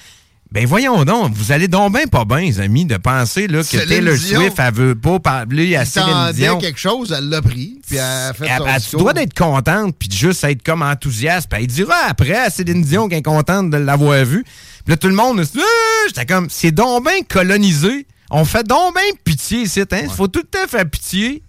ben 0.50 0.66
voyons 0.66 1.04
donc, 1.04 1.32
vous 1.34 1.50
allez 1.52 1.68
donc 1.68 1.94
bien 1.94 2.06
pas 2.06 2.24
bien, 2.24 2.40
les 2.40 2.60
amis, 2.60 2.84
de 2.86 2.96
penser 2.98 3.46
là, 3.46 3.58
que 3.60 3.64
Céline 3.64 3.88
Taylor 3.88 4.16
Dion. 4.16 4.40
Swift, 4.40 4.56
elle 4.58 4.74
veut 4.74 4.94
pas 4.94 5.18
parler 5.18 5.76
à 5.76 5.84
Céline 5.84 6.32
Dion. 6.34 6.58
quelque 6.58 6.78
chose, 6.80 7.14
elle 7.16 7.28
l'a 7.28 7.40
pris, 7.42 7.80
puis 7.86 7.96
elle 7.96 8.02
a 8.02 8.32
fait 8.34 8.46
Elle- 8.48 8.58
son 8.58 8.66
elle- 8.66 8.82
tu 8.82 8.96
dois 8.96 9.12
d'être 9.12 9.34
contente, 9.34 9.94
puis 9.98 10.08
juste 10.10 10.44
être 10.44 10.62
comme 10.62 10.82
enthousiaste. 10.82 11.48
Puis 11.50 11.60
elle 11.62 11.66
dira 11.68 11.94
après 12.08 12.36
à 12.36 12.48
Céline 12.50 12.82
Dion 12.82 13.08
qu'elle 13.08 13.18
est 13.18 13.22
contente 13.22 13.70
de 13.70 13.76
l'avoir 13.78 14.24
vue. 14.24 14.44
Puis 14.84 14.92
là, 14.92 14.96
tout 14.96 15.08
le 15.08 15.14
monde, 15.14 15.42
Ah! 15.56 15.60
j'étais 16.08 16.26
comme, 16.26 16.48
c'est 16.50 16.72
donc 16.72 17.04
bien 17.04 17.22
colonisé. 17.28 18.06
On 18.32 18.44
fait 18.44 18.66
donc 18.66 18.94
bien 18.94 19.02
pitié 19.22 19.60
ici. 19.60 19.80
Hein? 19.80 20.08
Faut 20.08 20.26
tout 20.26 20.40
le 20.40 20.46
temps 20.46 20.66
faire 20.66 20.88
pitié. 20.88 21.42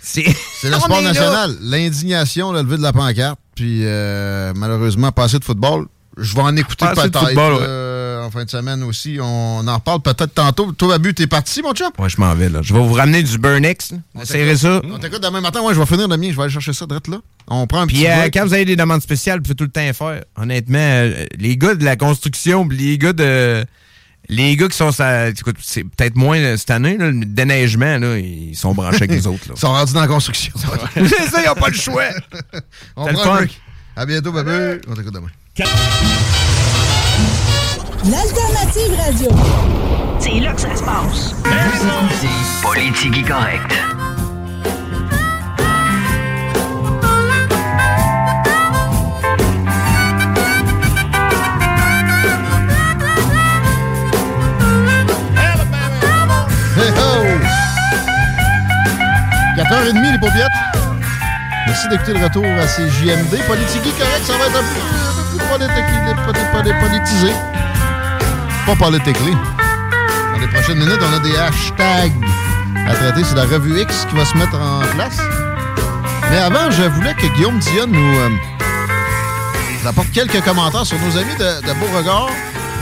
C'est 0.00 0.24
le 0.64 0.72
sport 0.80 1.02
national. 1.02 1.56
L'indignation, 1.60 2.50
le 2.52 2.62
lever 2.62 2.78
de 2.78 2.82
la 2.82 2.92
pancarte, 2.92 3.38
puis 3.54 3.80
euh, 3.84 4.52
malheureusement, 4.56 5.12
passer 5.12 5.38
de 5.38 5.44
football. 5.44 5.86
Je 6.18 6.34
vais 6.34 6.42
en 6.42 6.54
écouter 6.56 6.84
peut-être 6.94 7.18
football, 7.18 7.54
ouais. 7.54 7.60
euh, 7.62 8.22
en 8.22 8.30
fin 8.30 8.44
de 8.44 8.50
semaine 8.50 8.82
aussi. 8.82 9.18
On 9.20 9.66
en 9.66 9.74
reparle 9.74 10.00
peut-être 10.00 10.34
tantôt. 10.34 10.72
Toi, 10.72 10.88
Babu, 10.88 11.14
t'es 11.14 11.26
parti, 11.26 11.62
mon 11.62 11.72
chum? 11.72 11.90
Ouais, 11.98 12.10
je 12.10 12.20
m'en 12.20 12.34
vais, 12.34 12.50
là. 12.50 12.60
Je 12.60 12.74
vais 12.74 12.80
vous 12.80 12.92
ramener 12.92 13.22
du 13.22 13.38
Burnex. 13.38 13.92
là. 13.92 14.22
Essayerez 14.22 14.56
ça. 14.58 14.82
On 14.84 14.98
t'écoute 14.98 15.22
demain 15.22 15.40
matin. 15.40 15.62
Ouais, 15.62 15.72
je 15.72 15.80
vais 15.80 15.86
finir 15.86 16.08
le 16.08 16.16
mien. 16.18 16.28
Je 16.30 16.36
vais 16.36 16.42
aller 16.42 16.52
chercher 16.52 16.74
ça 16.74 16.84
direct 16.86 17.08
là. 17.08 17.18
On 17.48 17.66
prend 17.66 17.80
un 17.80 17.86
petit 17.86 17.96
Puis 17.96 18.06
euh, 18.06 18.28
quand 18.32 18.44
vous 18.44 18.52
avez 18.52 18.66
des 18.66 18.76
demandes 18.76 19.00
spéciales, 19.00 19.38
vous 19.38 19.44
pouvez 19.44 19.54
tout 19.54 19.64
le 19.64 19.70
temps 19.70 19.92
faire. 19.92 20.22
Honnêtement, 20.36 20.78
euh, 20.78 21.24
les 21.38 21.56
gars 21.56 21.74
de 21.74 21.84
la 21.84 21.96
construction, 21.96 22.68
les 22.68 22.98
gars 22.98 23.12
de. 23.14 23.64
Les 24.32 24.56
gars 24.56 24.68
qui 24.68 24.76
sont. 24.76 24.90
c'est 24.92 25.84
peut-être 25.84 26.16
moins 26.16 26.38
euh, 26.38 26.56
cette 26.56 26.70
année, 26.70 26.96
là, 26.96 27.10
le 27.10 27.24
déneigement, 27.26 27.98
là, 27.98 28.16
ils 28.16 28.56
sont 28.56 28.72
branchés 28.72 28.96
avec 28.96 29.10
les 29.10 29.26
autres. 29.26 29.46
Là. 29.48 29.54
Ils 29.56 29.60
sont 29.60 29.68
rendus 29.72 29.92
dans 29.92 30.00
la 30.00 30.06
construction. 30.06 30.52
C'est 30.94 31.30
ça, 31.30 31.42
ils 31.42 31.46
n'ont 31.46 31.54
pas 31.54 31.68
le 31.68 31.74
choix. 31.74 32.04
On 32.96 33.06
le 33.06 33.12
prend 33.12 33.22
un 33.22 33.24
fun. 33.24 33.34
break. 33.36 33.60
À 33.94 34.06
bientôt, 34.06 34.32
Babu. 34.32 34.80
On 34.88 34.94
t'écoute 34.94 35.12
demain. 35.12 35.28
L'alternative 38.10 38.96
radio. 38.96 39.28
C'est 40.18 40.40
là 40.40 40.52
que 40.54 40.60
ça 40.62 40.76
se 40.76 40.82
passe. 40.82 41.34
Politique 42.62 43.28
correcte. 43.28 44.01
4h30, 59.72 60.12
les 60.12 60.18
paupiettes. 60.18 60.52
Merci 61.66 61.88
d'écouter 61.88 62.12
le 62.12 62.22
retour 62.22 62.44
à 62.44 62.68
ces 62.68 62.90
JMD. 62.90 63.38
Politique 63.46 63.82
correct, 63.98 64.22
ça 64.22 64.34
va 64.36 64.44
être 64.44 64.58
un 64.58 64.62
peu, 65.54 65.64
un 66.58 66.62
peu 66.62 66.86
politisé. 66.86 67.32
Pas 68.66 68.76
politically. 68.76 69.32
Dans 69.32 70.40
les 70.40 70.48
prochaines 70.48 70.78
minutes, 70.78 71.00
on 71.00 71.16
a 71.16 71.20
des 71.20 71.34
hashtags 71.38 72.12
à 72.86 72.94
traiter. 72.96 73.24
C'est 73.24 73.34
la 73.34 73.44
revue 73.44 73.80
X 73.80 74.06
qui 74.10 74.14
va 74.14 74.26
se 74.26 74.36
mettre 74.36 74.60
en 74.60 74.80
place. 74.94 75.16
Mais 76.30 76.38
avant, 76.38 76.70
je 76.70 76.82
voulais 76.82 77.14
que 77.14 77.26
Guillaume 77.34 77.58
Dionne 77.58 77.92
nous, 77.92 78.18
euh, 78.18 79.88
apporte 79.88 80.10
quelques 80.12 80.42
commentaires 80.42 80.84
sur 80.84 80.98
nos 80.98 81.16
amis 81.16 81.34
de, 81.38 81.66
de 81.66 81.72
Beauregard. 81.78 82.28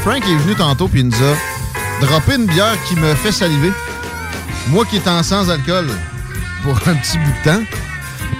Frank 0.02 0.24
est 0.28 0.36
venu 0.42 0.56
tantôt 0.56 0.88
puis 0.88 1.02
il 1.02 1.06
nous 1.06 1.14
a 1.14 2.04
droppé 2.04 2.34
une 2.34 2.46
bière 2.46 2.76
qui 2.88 2.96
me 2.96 3.14
fait 3.14 3.30
saliver. 3.30 3.70
Moi 4.66 4.84
qui 4.86 4.96
est 4.96 5.06
en 5.06 5.22
sans 5.22 5.48
alcool 5.50 5.86
pour 6.62 6.76
un 6.88 6.94
petit 6.94 7.18
bout 7.18 7.32
de 7.44 7.50
temps. 7.50 7.64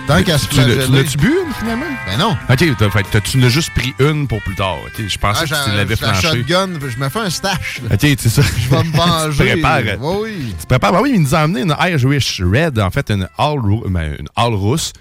Tant 0.07 0.23
qu'à 0.23 0.39
se 0.39 0.47
Tu 0.49 0.57
l'as- 0.57 0.65
tu 0.65 0.71
flageller. 0.73 1.03
l'as-tu 1.05 1.19
bu, 1.19 1.29
une, 1.47 1.53
finalement? 1.55 1.87
Ben 2.07 2.19
non. 2.19 2.37
OK, 2.49 2.77
t'as- 2.79 2.91
fait 2.91 3.21
tu 3.23 3.39
n'as 3.39 3.49
juste 3.49 3.71
pris 3.75 3.95
une 4.01 4.27
pour 4.27 4.41
plus 4.43 4.55
tard. 4.57 4.79
Je 4.99 5.19
pensais 5.19 5.45
Ah, 5.51 5.65
que 5.65 5.71
tu 5.71 5.77
l'avais 5.77 5.95
j'ai 5.95 6.05
la 6.07 6.15
flanché. 6.15 6.39
shotgun, 6.39 6.69
je 6.89 6.97
me 6.99 7.09
fais 7.09 7.19
un 7.21 7.31
stash. 7.31 7.81
là. 7.89 7.95
OK, 7.95 8.17
c'est 8.19 8.29
ça. 8.29 8.43
Je 8.43 8.69
vais 8.69 8.83
me 8.83 8.93
venger. 8.97 9.45
tu 9.45 9.53
prépares. 9.53 9.81
Oui, 10.01 10.17
oui. 10.23 10.55
Tu 10.61 10.67
prépares. 10.67 10.93
Ben 10.93 11.01
oui, 11.03 11.13
il 11.15 11.23
nous 11.23 11.35
a 11.35 11.39
amené 11.41 11.61
une 11.63 11.77
Irish 11.81 12.41
Red, 12.43 12.79
en 12.81 12.91
fait, 12.91 13.11
une 13.11 13.29
All, 13.39 13.59
ben, 13.89 14.17
une 14.19 14.29
all 14.37 14.55
rousse 14.55 14.93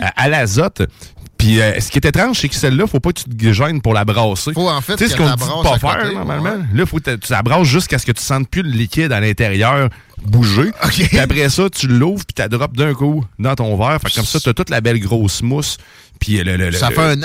à, 0.00 0.06
à 0.22 0.28
l'azote. 0.28 0.82
Puis 1.38 1.60
euh, 1.60 1.78
ce 1.80 1.90
qui 1.90 1.98
est 1.98 2.06
étrange, 2.06 2.38
c'est 2.40 2.48
que 2.48 2.54
celle-là, 2.54 2.86
faut 2.86 3.00
pas 3.00 3.12
que 3.12 3.20
tu 3.20 3.28
te 3.28 3.52
gênes 3.52 3.80
pour 3.82 3.92
la 3.92 4.04
brasser. 4.04 4.52
Faut 4.52 4.68
en 4.68 4.80
fait 4.80 4.96
tu 4.96 5.04
sais 5.04 5.10
ce 5.12 5.16
qu'on 5.16 5.24
dit 5.26 5.42
pas 5.62 5.78
faire, 5.78 6.02
côté, 6.02 6.14
normalement? 6.14 6.44
ouais. 6.50 6.64
Là, 6.78 6.86
faut 6.86 6.98
que 6.98 7.16
tu 7.16 7.32
la 7.32 7.42
brasses 7.42 7.66
jusqu'à 7.66 7.98
ce 7.98 8.06
que 8.06 8.12
tu 8.12 8.22
sentes 8.22 8.48
plus 8.48 8.62
le 8.62 8.70
liquide 8.70 9.12
à 9.12 9.20
l'intérieur 9.20 9.88
bouger. 10.24 10.70
Puis 10.88 11.18
après 11.18 11.48
ça, 11.50 11.68
tu 11.68 11.86
l'ouvres 11.88 12.24
puis 12.24 12.34
tu 12.34 12.40
la 12.42 12.48
droppes 12.48 12.76
d'un 12.76 12.94
coup 12.94 13.24
dans 13.38 13.54
ton 13.54 13.76
verre. 13.76 13.98
Fait 14.00 14.08
que 14.10 14.14
comme 14.16 14.24
ça, 14.24 14.40
tu 14.40 14.48
as 14.48 14.54
toute 14.54 14.70
la 14.70 14.80
belle 14.80 15.00
grosse 15.00 15.42
mousse. 15.42 15.76
Puis 16.20 16.36
le, 16.38 16.56
le- 16.56 16.70
le- 16.70 16.72
Ça 16.72 16.90
fait 16.90 17.00
un 17.00 17.16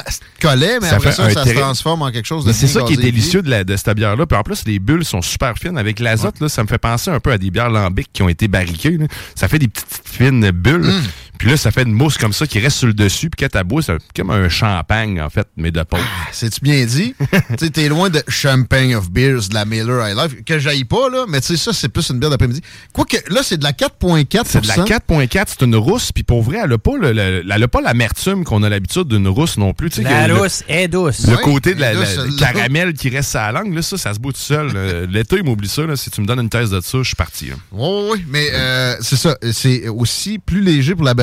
collet, 0.41 0.79
mais 0.81 0.89
ça 0.89 0.95
après 0.95 1.11
ça, 1.11 1.29
ça 1.29 1.45
se 1.45 1.53
transforme 1.53 2.01
en 2.01 2.11
quelque 2.11 2.25
chose 2.25 2.43
de 2.43 2.51
c'est 2.51 2.67
ça 2.67 2.81
qui 2.81 2.93
est 2.93 2.97
délicieux 2.97 3.41
de, 3.43 3.49
la, 3.49 3.63
de 3.63 3.77
cette 3.77 3.91
bière-là. 3.95 4.25
Puis 4.25 4.37
en 4.37 4.41
plus, 4.41 4.65
les 4.65 4.79
bulles 4.79 5.05
sont 5.05 5.21
super 5.21 5.55
fines. 5.57 5.77
Avec 5.77 5.99
l'azote, 5.99 6.41
là, 6.41 6.49
ça 6.49 6.63
me 6.63 6.67
fait 6.67 6.79
penser 6.79 7.11
un 7.11 7.19
peu 7.19 7.31
à 7.31 7.37
des 7.37 7.51
bières 7.51 7.69
lambiques 7.69 8.09
qui 8.11 8.23
ont 8.23 8.29
été 8.29 8.47
barriquées. 8.47 8.97
là. 8.97 9.05
Ça 9.35 9.47
fait 9.47 9.59
des 9.59 9.67
petites 9.67 10.01
fines 10.03 10.49
bulles. 10.51 10.81
Mm. 10.87 11.03
Puis 11.39 11.49
là, 11.49 11.57
ça 11.57 11.71
fait 11.71 11.83
une 11.83 11.93
mousse 11.93 12.17
comme 12.17 12.33
ça 12.33 12.45
qui 12.45 12.59
reste 12.59 12.77
sur 12.77 12.87
le 12.87 12.93
dessus. 12.93 13.29
Puis 13.31 13.47
quand 13.49 13.59
tu 13.59 13.65
bois, 13.65 13.81
c'est 13.81 13.93
comme 14.15 14.29
un 14.29 14.47
champagne, 14.49 15.19
en 15.21 15.29
fait, 15.29 15.47
mais 15.57 15.71
de 15.71 15.81
peau. 15.83 15.97
C'est-tu 16.31 16.59
bien 16.61 16.85
dit? 16.85 17.15
tu 17.31 17.37
sais, 17.57 17.69
t'es 17.71 17.87
loin 17.89 18.09
de 18.09 18.21
Champagne 18.27 18.93
of 18.95 19.09
Beers, 19.09 19.47
de 19.49 19.53
la 19.53 19.63
Miller 19.65 20.05
High 20.07 20.17
Life, 20.17 20.43
que 20.45 20.59
j'aille 20.59 20.83
pas, 20.83 21.09
là, 21.09 21.25
mais 21.29 21.39
tu 21.41 21.47
sais, 21.47 21.57
ça, 21.57 21.71
c'est 21.73 21.89
plus 21.89 22.09
une 22.09 22.19
bière 22.19 22.29
d'après-midi. 22.29 22.61
Quoique, 22.93 23.17
là, 23.33 23.41
c'est 23.41 23.57
de 23.57 23.63
la 23.63 23.71
4.4 23.71 24.41
C'est 24.45 24.61
de 24.61 24.67
la 24.67 24.75
4.4, 24.75 25.45
c'est 25.47 25.61
une 25.65 25.75
rousse. 25.75 26.11
Puis 26.11 26.23
pour 26.23 26.43
vrai, 26.43 26.59
elle 26.63 26.71
n'a 26.71 26.77
pas 26.77 26.97
le- 26.99 27.13
le- 27.13 27.43
elle 27.49 27.63
a 27.63 27.67
pas 27.69 27.81
l'amertume 27.81 28.43
qu'on 28.43 28.61
a 28.63 28.69
l'habitude 28.69 29.07
d'une 29.07 29.27
rousse 29.29 29.57
non 29.57 29.73
plus. 29.73 29.89
Tu 29.89 29.97
sais, 29.97 30.03
La 30.03 30.27
le- 30.27 30.35
rousse 30.37 30.63
est 30.67 30.89
douce. 30.89 31.25
Le 31.25 31.37
côté 31.37 31.73
de 31.73 31.79
la, 31.79 31.93
caramel 32.37 32.93
qui 32.93 33.09
reste 33.09 33.35
à 33.35 33.51
la 33.51 33.61
langue, 33.61 33.73
là, 33.73 33.81
ça, 33.81 33.97
ça 33.97 34.13
se 34.13 34.19
bout 34.19 34.33
tout 34.33 34.39
seul. 34.39 35.07
L'été, 35.09 35.37
il 35.37 35.43
m'oublie 35.43 35.69
ça. 35.69 35.83
Là. 35.85 35.95
Si 35.95 36.09
tu 36.11 36.19
me 36.19 36.25
donnes 36.25 36.41
une 36.41 36.49
caisse 36.49 36.69
de 36.69 36.81
ça, 36.81 36.97
je 36.99 37.03
suis 37.03 37.15
parti. 37.15 37.45
là. 37.47 37.55
Oui, 37.71 38.09
oui, 38.11 38.25
mais 38.27 38.49
euh, 38.53 38.95
c'est 38.99 39.15
ça. 39.15 39.37
C'est 39.53 39.87
aussi 39.87 40.37
plus 40.39 40.61
léger 40.61 40.95
pour 40.95 41.05
la 41.05 41.13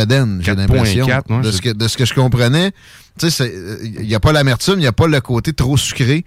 j'ai 0.40 0.52
4.4, 0.52 0.56
l'impression. 0.56 1.06
ouais, 1.06 1.42
de, 1.42 1.50
ce 1.50 1.60
que, 1.62 1.70
de 1.72 1.88
ce 1.88 1.96
que 1.96 2.04
je 2.04 2.14
comprenais. 2.14 2.72
Tu 3.18 3.30
sais, 3.30 3.52
il 3.82 4.06
n'y 4.06 4.14
a 4.14 4.20
pas 4.20 4.32
l'amertume, 4.32 4.74
il 4.76 4.80
n'y 4.80 4.86
a 4.86 4.92
pas 4.92 5.06
le 5.06 5.20
côté 5.20 5.52
trop 5.52 5.76
sucré. 5.76 6.24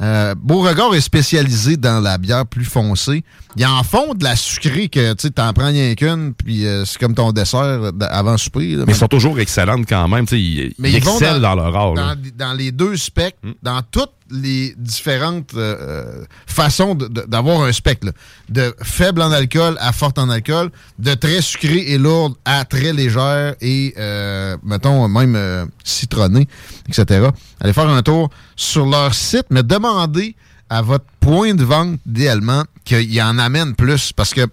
Euh, 0.00 0.34
Beauregard 0.34 0.94
est 0.94 1.02
spécialisé 1.02 1.76
dans 1.76 2.00
la 2.00 2.16
bière 2.16 2.46
plus 2.46 2.64
foncée. 2.64 3.22
Il 3.56 3.66
en 3.66 3.82
font 3.82 4.14
de 4.14 4.24
la 4.24 4.34
sucrée 4.34 4.88
que 4.88 5.12
tu 5.12 5.30
t'en 5.30 5.52
prends 5.52 5.66
rien 5.66 5.94
qu'une, 5.94 6.32
puis 6.32 6.64
euh, 6.66 6.86
c'est 6.86 6.98
comme 6.98 7.14
ton 7.14 7.32
dessert 7.32 7.90
avant 8.08 8.38
souper. 8.38 8.76
là. 8.76 8.84
Mais 8.86 8.94
ils 8.94 8.96
sont 8.96 9.08
toujours 9.08 9.38
excellentes 9.40 9.84
quand 9.86 10.08
même. 10.08 10.24
tu 10.26 10.36
sais, 10.36 10.40
Ils, 10.40 10.74
Mais 10.78 10.90
ils 10.90 10.96
ils 10.96 11.04
vont 11.04 11.12
excellent 11.18 11.40
dans, 11.40 11.54
leur 11.54 11.76
art. 11.76 11.92
dans, 11.94 12.16
dans 12.38 12.52
les 12.54 12.72
deux 12.72 12.96
specs, 12.96 13.36
dans 13.62 13.82
toutes 13.90 14.12
les 14.30 14.74
différentes 14.76 15.54
euh, 15.54 15.76
euh, 15.80 16.24
façons 16.46 16.94
d'avoir 16.94 17.62
un 17.62 17.72
spec. 17.72 18.04
là. 18.04 18.12
De 18.48 18.74
faible 18.82 19.22
en 19.22 19.30
alcool 19.32 19.76
à 19.80 19.92
forte 19.92 20.18
en 20.18 20.30
alcool, 20.30 20.70
de 20.98 21.14
très 21.14 21.40
sucré 21.42 21.78
et 21.88 21.98
lourde 21.98 22.34
à 22.44 22.64
très 22.64 22.92
légère 22.92 23.54
et, 23.60 23.94
euh, 23.98 24.56
mettons, 24.62 25.08
même 25.08 25.34
euh, 25.36 25.66
citronné, 25.84 26.48
etc. 26.88 27.28
Allez 27.60 27.72
faire 27.72 27.88
un 27.88 28.02
tour 28.02 28.30
sur 28.56 28.86
leur 28.86 29.14
site, 29.14 29.46
mais 29.50 29.62
demandez 29.62 30.34
à 30.68 30.82
votre 30.82 31.06
point 31.20 31.54
de 31.54 31.64
vente, 31.64 31.98
idéalement, 32.06 32.64
qu'il 32.84 33.12
y 33.12 33.20
en 33.22 33.38
amène 33.38 33.74
plus. 33.74 34.12
Parce 34.12 34.32
que 34.32 34.46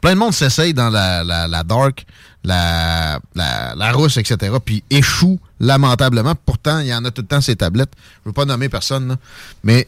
plein 0.00 0.14
de 0.14 0.18
monde 0.18 0.34
s'essaye 0.34 0.74
dans 0.74 0.90
la, 0.90 1.22
la 1.24 1.62
dark, 1.62 2.04
la, 2.44 3.20
la, 3.34 3.74
la 3.76 3.92
rousse, 3.92 4.16
etc., 4.16 4.52
puis 4.64 4.82
échoue 4.90 5.38
lamentablement. 5.60 6.34
Pourtant, 6.34 6.78
il 6.80 6.86
y 6.86 6.94
en 6.94 7.04
a 7.04 7.10
tout 7.10 7.22
le 7.22 7.28
temps 7.28 7.40
ces 7.40 7.56
tablettes. 7.56 7.92
Je 8.24 8.30
veux 8.30 8.32
pas 8.34 8.44
nommer 8.46 8.68
personne, 8.68 9.08
là, 9.08 9.16
mais 9.62 9.86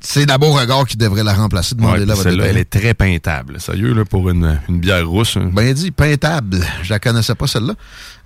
c'est 0.00 0.26
la 0.26 0.38
Beauregard 0.38 0.86
qui 0.86 0.96
devrait 0.96 1.24
la 1.24 1.34
remplacer. 1.34 1.74
Demandez-la 1.74 2.14
votre 2.14 2.22
Celle-là, 2.22 2.46
elle 2.46 2.56
est 2.56 2.70
très 2.70 2.94
peintable. 2.94 3.60
Sérieux, 3.60 3.92
là, 3.94 4.04
pour 4.04 4.30
une, 4.30 4.60
une 4.68 4.78
bière 4.78 5.08
rousse. 5.08 5.36
hein. 5.36 5.50
Ben 5.52 5.72
dit, 5.74 5.90
peintable. 5.90 6.64
Je 6.84 6.90
la 6.90 7.00
connaissais 7.00 7.34
pas, 7.34 7.48
celle-là. 7.48 7.74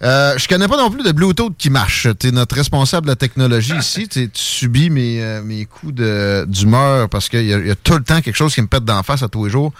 Euh, 0.02 0.36
je 0.36 0.46
connais 0.48 0.68
pas 0.68 0.76
non 0.76 0.90
plus 0.90 1.02
de 1.02 1.12
Bluetooth 1.12 1.54
qui 1.56 1.70
marche. 1.70 2.08
Tu 2.20 2.28
es 2.28 2.30
notre 2.30 2.56
responsable 2.56 3.06
de 3.06 3.12
la 3.12 3.16
technologie 3.16 3.72
ici. 3.78 4.06
Tu 4.10 4.28
subis 4.34 4.90
mes, 4.90 5.22
euh, 5.22 5.42
mes 5.42 5.64
coups 5.64 5.94
de- 5.94 6.44
d'humeur 6.46 7.08
parce 7.08 7.30
qu'il 7.30 7.40
y, 7.44 7.48
y 7.48 7.70
a 7.70 7.74
tout 7.76 7.94
le 7.94 8.04
temps 8.04 8.20
quelque 8.20 8.36
chose 8.36 8.54
qui 8.54 8.60
me 8.60 8.66
pète 8.66 8.84
d'en 8.84 9.02
face 9.02 9.22
à 9.22 9.28
tous 9.28 9.46
les 9.46 9.50
jours. 9.50 9.72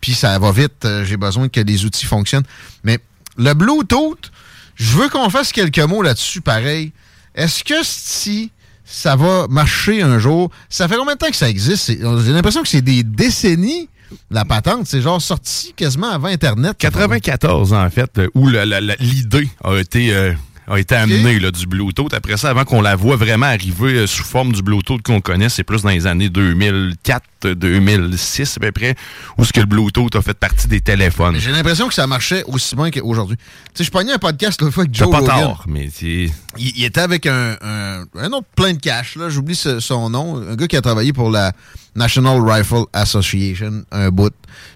Puis 0.00 0.14
ça 0.14 0.38
va 0.38 0.52
vite. 0.52 0.84
Euh, 0.84 1.04
J'ai 1.04 1.16
besoin 1.16 1.48
que 1.48 1.60
les 1.60 1.84
outils 1.84 2.06
fonctionnent. 2.06 2.46
Mais 2.84 3.00
le 3.40 3.54
Bluetooth, 3.54 4.30
je 4.76 4.96
veux 4.96 5.08
qu'on 5.08 5.28
fasse 5.30 5.52
quelques 5.52 5.78
mots 5.78 6.02
là-dessus 6.02 6.40
pareil. 6.40 6.92
Est-ce 7.34 7.64
que 7.64 7.82
si 7.82 8.50
ça 8.90 9.16
va 9.16 9.46
marcher 9.48 10.02
un 10.02 10.18
jour. 10.18 10.50
Ça 10.68 10.88
fait 10.88 10.96
combien 10.96 11.14
de 11.14 11.18
temps 11.18 11.30
que 11.30 11.36
ça 11.36 11.48
existe? 11.48 11.92
J'ai 11.92 12.32
l'impression 12.32 12.62
que 12.62 12.68
c'est 12.68 12.82
des 12.82 13.04
décennies, 13.04 13.88
la 14.30 14.44
patente. 14.44 14.86
C'est 14.86 15.00
genre 15.00 15.22
sorti 15.22 15.72
quasiment 15.76 16.10
avant 16.10 16.28
Internet. 16.28 16.76
94, 16.76 17.72
en 17.72 17.88
fait, 17.88 18.18
euh, 18.18 18.28
où 18.34 18.48
l'idée 18.48 19.48
a 19.62 19.76
été, 19.76 20.12
euh, 20.12 20.32
a 20.70 20.78
été 20.78 20.94
amenée 20.94 21.38
là, 21.40 21.50
du 21.50 21.66
Bluetooth. 21.66 22.14
Après 22.14 22.36
ça, 22.36 22.50
avant 22.50 22.64
qu'on 22.64 22.80
la 22.80 22.94
voit 22.94 23.16
vraiment 23.16 23.46
arriver 23.46 23.94
euh, 23.94 24.06
sous 24.06 24.22
forme 24.22 24.52
du 24.52 24.62
Bluetooth 24.62 25.02
qu'on 25.02 25.20
connaît, 25.20 25.48
c'est 25.48 25.64
plus 25.64 25.82
dans 25.82 25.88
les 25.90 26.06
années 26.06 26.28
2004, 26.28 27.24
euh, 27.46 27.54
2006 27.54 28.56
à 28.56 28.60
peu 28.60 28.72
près, 28.72 28.94
où 29.36 29.44
ce 29.44 29.52
que 29.52 29.60
le 29.60 29.66
Bluetooth 29.66 30.14
a 30.14 30.22
fait 30.22 30.38
partie 30.38 30.68
des 30.68 30.80
téléphones. 30.80 31.36
J'ai 31.40 31.50
l'impression 31.50 31.88
que 31.88 31.94
ça 31.94 32.06
marchait 32.06 32.44
aussi 32.46 32.76
bien 32.76 32.90
qu'aujourd'hui. 32.90 33.36
Tu 33.36 33.44
sais, 33.74 33.84
je 33.84 33.90
pognais 33.90 34.12
un 34.12 34.18
podcast 34.18 34.60
l'autre 34.60 34.74
fois 34.74 34.84
avec 34.84 34.94
Joe 34.94 35.10
pas 35.10 35.18
Rogan. 35.18 35.40
tort, 35.40 35.64
mais. 35.66 35.88
Il, 36.02 36.30
il 36.56 36.84
était 36.84 37.00
avec 37.00 37.26
un, 37.26 37.56
un, 37.62 38.04
un 38.14 38.32
autre 38.32 38.46
plein 38.54 38.72
de 38.72 38.78
cash, 38.80 39.16
là. 39.16 39.28
J'oublie 39.28 39.56
son 39.56 40.10
nom. 40.10 40.36
Un 40.36 40.54
gars 40.54 40.68
qui 40.68 40.76
a 40.76 40.80
travaillé 40.82 41.12
pour 41.12 41.30
la 41.30 41.52
National 41.96 42.40
Rifle 42.48 42.84
Association, 42.92 43.84
un 43.90 44.10
bout. 44.10 44.32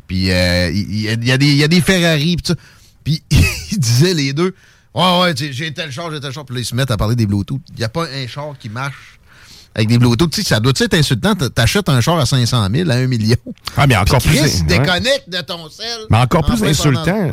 Puis 0.09 0.30
euh, 0.30 0.70
il, 0.72 0.90
il 0.90 1.24
y 1.24 1.30
a, 1.30 1.38
des, 1.38 1.47
il 1.47 1.57
y 1.57 1.64
a 1.64 1.68
des 1.68 1.80
Ferrari. 1.80 2.36
Puis 3.05 3.22
il 3.70 3.78
disait 3.78 4.14
les 4.14 4.32
deux, 4.32 4.55
ouais, 4.95 5.20
ouais, 5.20 5.34
tu 5.34 5.53
j'ai 5.53 5.72
tel 5.72 5.90
char, 5.90 6.11
j'ai 6.11 6.20
tel 6.20 6.32
char. 6.32 6.45
Puis 6.45 6.55
là, 6.55 6.61
ils 6.61 6.64
se 6.64 6.74
mettent 6.74 6.90
à 6.90 6.97
parler 6.97 7.16
des 7.16 7.26
Bluetooth. 7.26 7.61
Il 7.70 7.78
n'y 7.78 7.84
a 7.84 7.88
pas 7.88 8.07
un 8.07 8.26
char 8.26 8.55
qui 8.59 8.68
marche 8.68 9.18
avec 9.74 9.88
des 9.88 9.99
Bluetooth. 9.99 10.30
Tu 10.30 10.42
sais, 10.42 10.49
ça 10.49 10.61
doit 10.61 10.72
être 10.78 10.95
insultant? 10.95 11.34
T'a- 11.34 11.51
T'achètes 11.51 11.88
un 11.88 12.01
char 12.01 12.18
à 12.18 12.26
500 12.26 12.68
000, 12.72 12.90
à 12.90 12.95
1 12.95 13.07
million. 13.07 13.36
Ah, 13.76 13.86
mais 13.86 13.97
encore 13.97 14.22
plus... 14.22 14.34
Il 14.34 14.40
ouais. 14.72 15.24
de 15.26 15.40
ton 15.40 15.68
sel. 15.68 15.86
Mais 16.11 16.18
encore 16.18 16.49
en 16.49 16.55
plus 16.57 16.62
insultant, 16.64 17.30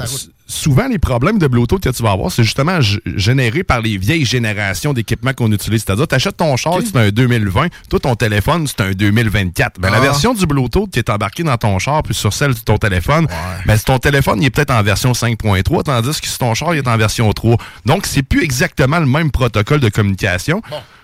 souvent 0.51 0.87
les 0.87 0.99
problèmes 0.99 1.37
de 1.39 1.47
Bluetooth 1.47 1.81
que 1.81 1.89
tu 1.89 2.03
vas 2.03 2.11
avoir, 2.11 2.31
c'est 2.31 2.43
justement 2.43 2.79
généré 3.15 3.63
par 3.63 3.81
les 3.81 3.97
vieilles 3.97 4.25
générations 4.25 4.93
d'équipements 4.93 5.33
qu'on 5.33 5.51
utilise. 5.51 5.83
C'est-à-dire, 5.85 6.07
tu 6.07 6.15
achètes 6.15 6.37
ton 6.37 6.55
char, 6.57 6.75
c'est 6.85 6.95
un 6.97 7.09
2020, 7.09 7.67
toi, 7.89 7.99
ton 7.99 8.15
téléphone, 8.15 8.67
c'est 8.67 8.81
un 8.81 8.91
2024. 8.91 9.79
Ben, 9.79 9.89
La 9.89 9.97
Ah. 9.97 10.01
version 10.01 10.33
du 10.33 10.45
Bluetooth 10.45 10.89
qui 10.91 10.99
est 10.99 11.09
embarquée 11.09 11.43
dans 11.43 11.57
ton 11.57 11.79
char, 11.79 12.03
puis 12.03 12.13
sur 12.13 12.33
celle 12.33 12.53
de 12.53 12.59
ton 12.59 12.77
téléphone, 12.77 13.27
ben, 13.65 13.77
ton 13.79 13.97
téléphone, 13.99 14.41
il 14.41 14.45
est 14.45 14.49
peut-être 14.49 14.71
en 14.71 14.83
version 14.83 15.13
5.3, 15.13 15.83
tandis 15.83 16.19
que 16.21 16.27
sur 16.27 16.37
ton 16.37 16.53
char, 16.53 16.73
il 16.75 16.79
est 16.79 16.87
en 16.87 16.97
version 16.97 17.31
3. 17.31 17.57
Donc, 17.85 18.05
c'est 18.05 18.23
plus 18.23 18.43
exactement 18.43 18.99
le 18.99 19.05
même 19.05 19.31
protocole 19.31 19.79
de 19.79 19.89
communication. 19.89 20.61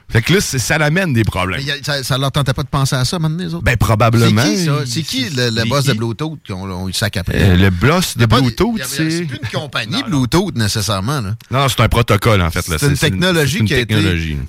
Fait 0.10 0.22
que 0.22 0.34
là, 0.34 0.40
ça 0.42 0.78
l'amène 0.78 1.12
des 1.12 1.24
problèmes. 1.26 1.62
Mais 1.66 1.72
a- 1.72 1.84
ça, 1.84 2.02
ça 2.02 2.18
leur 2.18 2.32
tentait 2.32 2.54
pas 2.54 2.64
de 2.64 2.70
penser 2.70 2.96
à 2.96 3.04
ça, 3.04 3.20
maintenant, 3.20 3.44
les 3.44 3.54
autres? 3.54 3.64
Ben, 3.66 3.76
probablement. 3.76 4.42
C'est 4.42 4.56
qui, 4.56 4.66
ça? 4.66 4.74
C'est 4.86 5.02
qui 5.02 5.30
le, 5.36 5.68
boss 5.70 5.84
de? 5.86 5.94
Bluetooth 5.94 6.40
qu'on 6.48 6.70
on, 6.72 6.88
le 6.88 6.94
sac 6.94 7.18
après? 7.18 7.36
Euh, 7.42 7.56
le 7.58 7.70
boss 7.70 8.16
de 8.18 8.26
Bluetooth, 8.26 8.80
c'est... 8.86 9.10
C'est 9.10 9.26
plus 9.26 9.38
une 9.44 9.60
compagnie 9.60 10.02
Bluetooth, 10.08 10.56
nécessairement. 10.56 11.20
là. 11.20 11.36
Non, 11.52 11.68
c'est 11.68 11.82
un 11.82 11.90
protocole, 11.90 12.42
en 12.42 12.50
fait. 12.50 12.68
là. 12.70 12.78
C'est 12.80 12.88
une 12.88 12.98
technologie 12.98 13.66
qui 13.66 13.74
a 13.74 13.80
été 13.80 13.96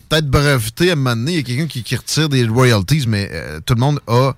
peut-être 0.08 0.28
brevetée 0.30 0.90
à 0.90 0.92
un 0.92 0.96
moment 0.96 1.16
donné. 1.16 1.32
Il 1.32 1.36
y 1.38 1.40
a 1.40 1.42
quelqu'un 1.42 1.66
qui, 1.66 1.82
qui 1.82 1.96
retire 1.96 2.28
des 2.28 2.46
royalties, 2.46 3.04
mais 3.08 3.28
euh, 3.32 3.58
tout 3.66 3.74
le 3.74 3.80
monde 3.80 3.98
a 4.06 4.32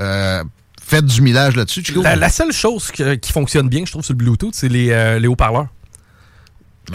euh, 0.00 0.44
fait 0.86 1.02
du 1.04 1.22
millage 1.22 1.56
là-dessus. 1.56 1.82
La, 2.02 2.14
la 2.14 2.28
seule 2.28 2.52
chose 2.52 2.90
que- 2.90 3.14
qui 3.14 3.32
fonctionne 3.32 3.68
bien, 3.70 3.84
je 3.86 3.90
trouve, 3.92 4.04
sur 4.04 4.12
le 4.12 4.18
Bluetooth, 4.18 4.54
c'est 4.54 4.68
les, 4.68 4.90
euh, 4.90 5.18
les 5.18 5.28
haut-parleurs. 5.28 5.68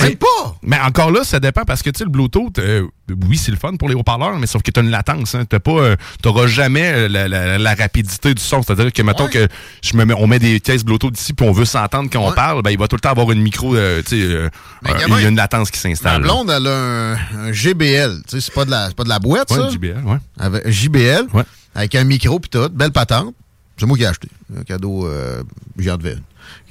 Même 0.01 0.15
pas! 0.15 0.55
Mais 0.63 0.79
encore 0.79 1.11
là, 1.11 1.23
ça 1.23 1.39
dépend 1.39 1.63
parce 1.65 1.81
que 1.83 1.89
tu 1.89 1.99
sais, 1.99 2.03
le 2.03 2.09
Bluetooth, 2.09 2.57
euh, 2.59 2.87
oui, 3.29 3.37
c'est 3.37 3.51
le 3.51 3.57
fun 3.57 3.75
pour 3.75 3.89
les 3.89 3.95
haut-parleurs, 3.95 4.37
mais 4.39 4.47
sauf 4.47 4.61
que 4.63 4.71
tu 4.71 4.79
as 4.79 4.83
une 4.83 4.89
latence. 4.89 5.35
Hein. 5.35 5.45
Tu 5.49 5.57
n'auras 6.25 6.47
jamais 6.47 6.91
euh, 6.93 7.07
la, 7.07 7.27
la- 7.27 7.57
la 7.57 7.75
rapidité 7.75 8.33
du 8.33 8.41
son. 8.41 8.63
C'est-à-dire 8.63 8.91
que, 8.91 9.01
mettons 9.01 9.27
que 9.27 9.47
je 9.83 9.95
me 9.97 10.05
mets- 10.05 10.15
on 10.17 10.25
met 10.27 10.39
des 10.39 10.59
caisses 10.59 10.83
Bluetooth 10.83 11.17
ici 11.19 11.33
puis 11.33 11.47
on 11.47 11.51
veut 11.51 11.65
s'entendre 11.65 12.09
quand 12.11 12.21
on 12.25 12.31
parle, 12.31 12.61
ben, 12.63 12.71
il 12.71 12.77
va 12.79 12.87
tout 12.87 12.95
le 12.95 13.01
temps 13.01 13.11
avoir 13.11 13.31
une 13.31 13.41
micro, 13.41 13.75
euh, 13.75 14.01
tu 14.01 14.09
sais, 14.19 14.21
euh, 14.23 14.49
euh, 14.87 14.99
gamin, 14.99 15.17
il 15.19 15.23
y 15.23 15.25
a 15.25 15.29
une 15.29 15.35
latence 15.35 15.69
qui 15.69 15.79
s'installe. 15.79 16.21
là. 16.21 16.27
blonde, 16.27 16.49
elle 16.49 16.67
a 16.67 16.75
un, 16.75 17.13
un 17.47 17.51
GBL. 17.51 18.21
Tu 18.27 18.35
sais, 18.39 18.41
c'est 18.41 18.53
pas, 18.53 18.65
de 18.65 18.71
la- 18.71 18.87
c'est 18.87 18.95
pas 18.95 19.03
de 19.03 19.09
la 19.09 19.19
boîte, 19.19 19.51
Ouais, 19.51 19.57
ça? 19.57 19.69
JBL, 19.69 20.01
ouais. 20.05 20.17
Avec, 20.39 20.67
JBL, 20.69 21.27
Ouais. 21.33 21.43
avec 21.75 21.93
un 21.95 22.03
micro 22.03 22.39
pis 22.39 22.49
tout. 22.49 22.69
Belle 22.69 22.91
patente. 22.91 23.33
C'est 23.77 23.85
moi 23.85 23.97
qui 23.97 24.03
ai 24.03 24.07
acheté. 24.07 24.27
Un 24.57 24.63
cadeau 24.63 25.07
euh, 25.07 25.43
géant 25.77 25.97
de 25.97 26.03
verre. 26.03 26.17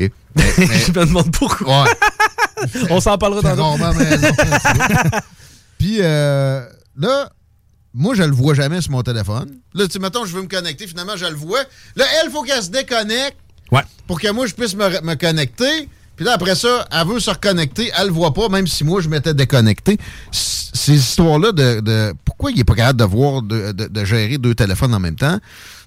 OK? 0.00 0.10
Mais- 0.34 0.44
mais- 0.56 0.66
je 0.66 0.88
me 0.98 1.04
demande 1.04 1.30
pourquoi. 1.30 1.82
Ouais. 1.82 1.90
On 2.90 3.00
s'en 3.00 3.18
parlera 3.18 3.54
dans 3.54 3.70
rarement 3.76 3.92
maison. 3.98 4.28
Puis 5.78 5.98
euh, 6.00 6.64
là, 6.96 7.30
moi, 7.94 8.14
je 8.14 8.22
le 8.22 8.32
vois 8.32 8.54
jamais 8.54 8.80
sur 8.80 8.92
mon 8.92 9.02
téléphone. 9.02 9.50
Là, 9.74 9.86
tu 9.88 9.98
mettons, 9.98 10.24
je 10.24 10.34
veux 10.34 10.42
me 10.42 10.48
connecter, 10.48 10.86
finalement, 10.86 11.16
je 11.16 11.26
le 11.26 11.34
vois. 11.34 11.60
Là, 11.96 12.04
elle, 12.22 12.30
faut 12.30 12.42
qu'elle 12.42 12.62
se 12.62 12.70
déconnecte 12.70 13.36
Ouais. 13.70 13.82
pour 14.06 14.20
que 14.20 14.30
moi, 14.30 14.46
je 14.46 14.54
puisse 14.54 14.74
me, 14.76 15.00
me 15.00 15.14
connecter. 15.14 15.88
Puis 16.14 16.26
là, 16.26 16.32
après 16.34 16.54
ça, 16.54 16.86
elle 16.92 17.06
veut 17.06 17.20
se 17.20 17.30
reconnecter. 17.30 17.90
Elle 17.98 18.08
le 18.08 18.12
voit 18.12 18.34
pas, 18.34 18.48
même 18.50 18.66
si 18.66 18.84
moi, 18.84 19.00
je 19.00 19.08
m'étais 19.08 19.32
déconnecté. 19.34 19.98
C- 20.30 20.70
Ces 20.74 20.94
histoires-là 20.94 21.52
de, 21.52 21.80
de- 21.80 22.14
Pourquoi 22.24 22.50
il 22.50 22.60
est 22.60 22.64
pas 22.64 22.74
capable 22.74 22.98
de 22.98 23.04
voir, 23.04 23.40
de, 23.42 23.72
de- 23.72 23.86
de 23.88 24.04
gérer 24.04 24.36
deux 24.38 24.54
téléphones 24.54 24.94
en 24.94 25.00
même 25.00 25.16
temps? 25.16 25.38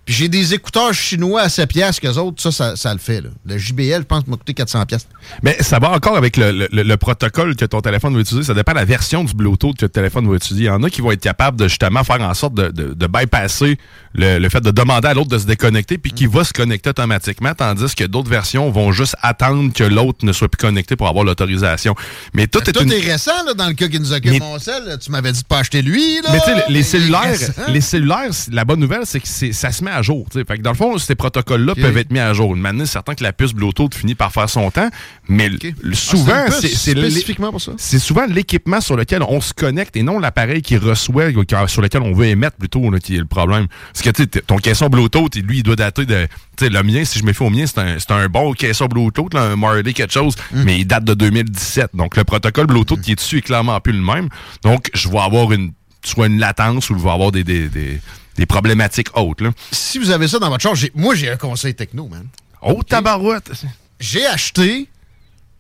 Puis 0.06 0.14
j'ai 0.14 0.30
des 0.30 0.54
écouteurs 0.54 0.94
chinois 0.94 1.42
à 1.42 1.50
7 1.50 1.68
piastres 1.68 2.00
qu'eux 2.02 2.18
autres, 2.20 2.42
ça, 2.42 2.52
ça, 2.52 2.76
ça 2.76 2.94
le 2.94 3.00
fait. 3.00 3.22
Là. 3.22 3.30
Le 3.46 3.58
JBL, 3.58 4.02
je 4.02 4.04
pense, 4.04 4.28
m'a 4.28 4.38
coûté 4.38 4.54
400 4.54 4.86
piastres. 4.86 5.10
Mais 5.42 5.58
ça 5.62 5.80
va 5.80 5.90
encore 5.92 6.16
avec 6.16 6.38
le, 6.38 6.52
le- 6.52 6.84
le 6.84 6.98
protocole 6.98 7.56
que 7.56 7.66
ton 7.66 7.82
téléphone 7.82 8.14
va 8.14 8.20
utiliser. 8.20 8.46
Ça 8.46 8.54
dépend 8.54 8.74
de 8.74 8.78
la 8.78 8.86
version 8.86 9.24
du 9.24 9.34
Bluetooth 9.34 9.76
que 9.78 9.86
le 9.86 9.90
téléphone 9.90 10.30
va 10.30 10.36
utiliser. 10.36 10.66
Il 10.66 10.68
y 10.68 10.70
en 10.70 10.84
a 10.84 10.90
qui 10.92 11.02
vont 11.02 11.12
être 11.12 11.22
capables 11.22 11.60
de 11.60 11.68
justement 11.68 12.04
faire 12.04 12.22
en 12.22 12.34
sorte 12.36 12.54
de, 12.54 12.68
de- 12.70 12.94
de 12.94 13.08
bypasser 13.08 13.78
le, 14.14 14.38
le 14.38 14.50
fait 14.50 14.62
de 14.62 14.72
demander 14.72 15.08
à 15.08 15.14
l'autre 15.16 15.30
de 15.30 15.38
se 15.40 15.46
déconnecter 15.46 15.98
puis 15.98 16.12
qui 16.12 16.28
va 16.28 16.44
se 16.44 16.54
connecter 16.54 16.92
automatiquement, 16.92 17.54
tandis 17.56 17.96
que 17.96 18.04
d'autres 18.04 18.30
versions 18.30 18.70
vont 18.70 18.92
juste 18.92 19.16
attendre 19.24 19.74
que 19.74 19.84
l'autre 19.84 20.24
ne 20.24 20.32
soit 20.34 20.48
plus 20.50 20.58
connecté 20.58 20.96
pour 20.96 21.08
avoir 21.08 21.26
l'autorisation. 21.26 21.96
Mais 22.34 22.46
tout 22.48 22.60
est 22.70 22.74
Tout 22.74 22.84
une... 22.84 22.92
est 22.92 23.00
récent, 23.12 23.44
là, 23.46 23.54
dans 23.56 23.68
le 23.68 23.74
cas 23.74 23.88
qui 23.88 24.00
nous 24.00 24.14
occupe 24.14 24.32
Mais- 24.32 24.40
mon 24.40 24.60
sel. 24.60 24.98
Tu 25.02 25.10
m'avais 25.12 25.32
dit 25.32 25.42
de 25.42 25.48
pas 25.48 25.60
acheter 25.60 25.82
lui, 25.82 26.22
là. 26.22 26.30
Mais 26.32 26.40
tu 26.40 26.46
sais, 26.46 26.64
les- 26.70 26.84
cellulaires, 26.84 27.38
les 27.70 27.82
cellulaires, 27.82 28.30
la 28.52 28.64
bonne 28.66 28.80
nouvelle, 28.80 29.02
c'est 29.06 29.20
que 29.20 29.28
ça 29.28 29.72
se 29.72 29.84
met 29.84 29.92
à 29.92 29.95
jour. 30.02 30.26
tu 30.32 30.40
sais. 30.40 30.46
Fait 30.46 30.58
que 30.58 30.62
dans 30.64 30.72
le 30.72 30.76
fond, 30.76 30.98
ces 30.98 31.16
protocoles-là 31.16 31.76
peuvent 31.76 31.98
être 31.98 32.12
mis 32.12 32.20
à 32.20 32.34
jour. 32.34 32.56
Maintenant, 32.56 32.86
c'est 32.86 32.92
certain 32.94 33.16
que 33.16 33.24
la 33.24 33.34
puce 33.34 33.54
Bluetooth 33.54 33.94
finit 33.96 34.16
par 34.16 34.32
faire 34.32 34.50
son 34.50 34.70
temps, 34.72 34.90
mais 35.28 35.50
Ah, 35.64 35.68
souvent, 35.94 36.46
c'est 36.52 36.68
spécifiquement 36.70 37.52
pour 37.52 37.62
ça. 37.62 37.72
souvent 37.78 38.26
l'équipement 38.28 38.82
sur 38.82 38.96
lequel 38.98 39.24
on 39.24 39.42
se 39.42 39.54
connecte 39.54 39.96
et 39.98 40.04
non 40.04 40.20
l'appareil 40.20 40.62
qui 40.62 40.78
reçoit, 40.78 41.26
sur 41.68 41.82
lequel 41.82 42.02
on 42.02 42.14
veut 42.14 42.28
émettre 42.28 42.58
plutôt, 42.58 42.90
là, 42.92 43.00
qui 43.00 43.16
est 43.16 43.20
le 43.20 43.26
problème. 43.26 43.68
Parce 43.94 44.02
que 44.04 44.10
tu 44.10 44.24
sais, 44.24 44.28
t- 44.28 44.42
ton 44.42 44.58
caisson 44.58 44.88
Bluetooth, 44.88 45.36
lui, 45.36 45.58
il 45.60 45.64
doit 45.64 45.76
dater 45.76 46.06
de. 46.06 46.28
Sais, 46.60 46.70
le 46.70 46.84
mien, 46.84 47.04
si 47.04 47.20
je 47.20 47.26
me 47.26 47.34
fais 47.34 47.44
au 47.44 47.50
mien, 47.50 47.66
c'est 47.68 47.80
un, 48.12 48.16
un 48.18 48.28
bon 48.28 48.54
caisson 48.54 48.86
Bluetooth, 48.86 49.34
là, 49.34 49.42
un 49.44 49.56
Marley 49.56 49.94
quelque 49.94 50.14
chose, 50.14 50.36
Mm. 50.54 50.64
mais 50.64 50.80
il 50.80 50.86
date 50.86 51.04
de 51.04 51.14
2017. 51.14 51.92
Donc, 51.96 52.16
le 52.18 52.24
protocole 52.24 52.68
Bluetooth 52.68 53.02
qui 53.02 53.12
est 53.12 53.16
dessus 53.16 53.40
est 53.40 53.42
clairement 53.42 53.80
plus 53.82 53.94
le 53.94 54.02
même. 54.02 54.30
Donc, 54.64 54.90
je 54.94 55.10
vais 55.10 55.18
avoir 55.20 55.52
une 55.52 55.72
soit 56.04 56.28
une 56.28 56.40
latence 56.40 56.90
ou 56.92 56.98
je 56.98 57.04
vais 57.04 57.10
avoir 57.10 57.32
des, 57.32 57.44
des, 57.44 57.68
des, 57.68 58.00
des 58.36 58.46
problématiques 58.46 59.10
hautes. 59.16 59.42
Là. 59.42 59.52
Si 59.72 59.98
vous 59.98 60.12
avez 60.12 60.28
ça 60.28 60.40
dans 60.40 60.50
votre 60.50 60.62
char, 60.62 60.74
moi, 60.94 61.16
j'ai 61.16 61.30
un 61.30 61.38
conseil 61.38 61.76
techno, 61.76 62.08
man. 62.08 62.28
Oh, 62.62 62.82
tabarouette! 62.84 63.52
J'ai 64.00 64.26
acheté 64.26 64.90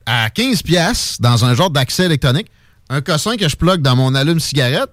à 0.05 0.30
15 0.30 0.61
pièces 0.61 1.17
dans 1.19 1.45
un 1.45 1.55
genre 1.55 1.69
d'accès 1.69 2.05
électronique 2.05 2.47
un 2.89 3.01
cossin 3.01 3.36
que 3.38 3.47
je 3.47 3.55
plug 3.55 3.82
dans 3.82 3.95
mon 3.95 4.13
allume-cigarette 4.13 4.91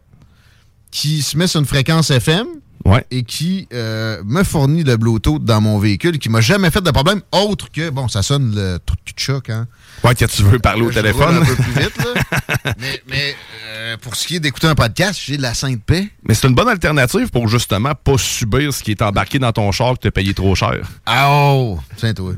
qui 0.91 1.23
se 1.23 1.37
met 1.37 1.47
sur 1.47 1.61
une 1.61 1.67
fréquence 1.67 2.11
FM 2.11 2.47
Ouais. 2.85 3.05
et 3.11 3.23
qui 3.23 3.69
euh, 3.73 4.23
me 4.25 4.43
fournit 4.43 4.83
le 4.83 4.97
Bluetooth 4.97 5.45
dans 5.45 5.61
mon 5.61 5.79
véhicule 5.79 6.19
qui 6.19 6.29
m'a 6.29 6.41
jamais 6.41 6.71
fait 6.71 6.81
de 6.81 6.91
problème 6.91 7.21
autre 7.31 7.71
que, 7.71 7.91
bon, 7.91 8.09
ça 8.09 8.23
sonne 8.23 8.55
le 8.55 8.79
truc 8.85 8.99
de 9.05 9.21
choc, 9.21 9.51
hein. 9.51 9.69
Ouais, 10.03 10.15
que 10.17 10.25
tu 10.25 10.43
veux 10.43 10.59
parler 10.59 10.83
au 10.83 10.91
Je 10.91 10.99
téléphone. 10.99 11.37
un 11.37 11.45
peu 11.45 11.55
plus 11.55 11.73
vite, 11.73 11.97
là. 11.99 12.73
mais 12.81 13.03
mais, 13.09 13.37
euh, 13.69 13.97
pour 13.99 14.17
ce 14.17 14.27
qui 14.27 14.37
est 14.37 14.41
d'écouter 14.41 14.67
un 14.67 14.75
podcast, 14.75 15.21
j'ai 15.25 15.37
de 15.37 15.43
la 15.43 15.55
sainte 15.55 15.83
paix. 15.85 16.09
Mais 16.27 16.35
c'est 16.35 16.49
une 16.49 16.55
bonne 16.55 16.69
alternative 16.69 17.31
pour 17.31 17.47
justement 17.47 17.93
pas 17.95 18.19
subir 18.19 18.73
ce 18.75 18.83
qui 18.83 18.91
est 18.91 19.03
embarqué 19.03 19.39
dans 19.39 19.53
ton 19.53 19.71
char 19.71 19.95
que 19.95 20.01
tu 20.01 20.09
as 20.09 20.13
payé 20.13 20.35
trop 20.35 20.55
cher. 20.55 20.81
Ah, 21.07 21.29
Oh! 21.31 21.79
Tiens-toi. 21.99 22.33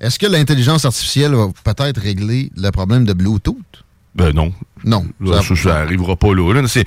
Est-ce 0.00 0.18
que 0.18 0.26
l'intelligence 0.26 0.84
artificielle 0.84 1.34
va 1.34 1.48
peut-être 1.64 2.00
régler 2.00 2.50
le 2.56 2.70
problème 2.70 3.04
de 3.04 3.12
Bluetooth? 3.14 3.56
Ben 4.14 4.32
non. 4.32 4.52
Non. 4.84 5.06
Ça, 5.26 5.42
ça, 5.42 5.56
ça 5.56 5.76
arrivera 5.78 6.14
pas 6.16 6.34
là. 6.34 6.52
là. 6.60 6.68
C'est- 6.68 6.86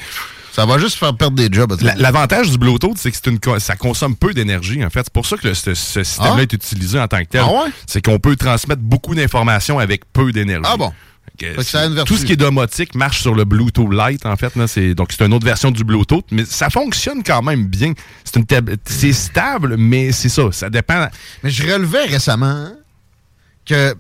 Ça 0.52 0.66
va 0.66 0.78
juste 0.78 0.98
faire 0.98 1.16
perdre 1.16 1.38
des 1.38 1.48
jobs. 1.52 1.76
La- 1.82 1.96
L'avantage 1.96 2.50
du 2.52 2.58
Bluetooth, 2.58 2.98
c'est 2.98 3.10
que 3.12 3.18
c'est 3.18 3.30
une 3.32 3.40
co- 3.40 3.60
ça 3.60 3.76
consomme 3.76 4.16
peu 4.16 4.34
d'énergie, 4.34 4.84
en 4.84 4.90
fait. 4.90 5.02
C'est 5.04 5.14
pour 5.14 5.26
ça 5.26 5.38
que 5.38 5.48
le- 5.48 5.54
ce, 5.54 5.74
ce 5.74 6.04
système-là 6.04 6.36
Ah? 6.38 6.42
est 6.42 6.54
utilisé 6.54 7.00
en 7.00 7.08
tant 7.08 7.20
que 7.20 7.30
tel. 7.30 7.42
Ah 7.46 7.52
ouais? 7.52 7.72
C'est 7.88 8.02
qu'on 8.04 8.20
peut 8.20 8.36
transmettre 8.36 8.82
beaucoup 8.82 9.16
d'informations 9.16 9.80
avec 9.80 10.04
peu 10.12 10.32
d'énergie. 10.32 10.70
Ah 10.72 10.78
bon? 10.78 10.92
Que 11.38 11.64
ça. 11.64 11.88
Tout 12.06 12.18
ce 12.18 12.26
qui 12.26 12.34
est 12.34 12.38
domotique 12.38 12.94
marche 12.96 13.22
sur 13.22 13.34
le 13.34 13.46
Bluetooth 13.46 13.88
Lite, 13.92 14.26
en 14.26 14.36
fait. 14.36 14.56
Là, 14.58 14.68
c'est, 14.68 14.94
donc, 14.94 15.14
c'est 15.18 15.26
une 15.26 15.34
autre 15.34 15.46
version 15.46 15.72
du 15.72 15.84
Bluetooth, 15.84 16.26
mais 16.32 16.44
ça 16.46 16.70
fonctionne 16.70 17.24
quand 17.24 17.42
même 17.42 17.66
bien. 17.68 17.94
C'est, 18.86 19.14
stable, 19.14 19.76
mais 19.78 20.12
c'est 20.12 20.30
ça. 20.30 20.44
Ça 20.52 20.70
dépend. 20.70 21.08
Mais 21.44 21.50
je 21.50 21.64
relevais 21.72 22.06
récemment 22.06 22.68
que 23.66 23.96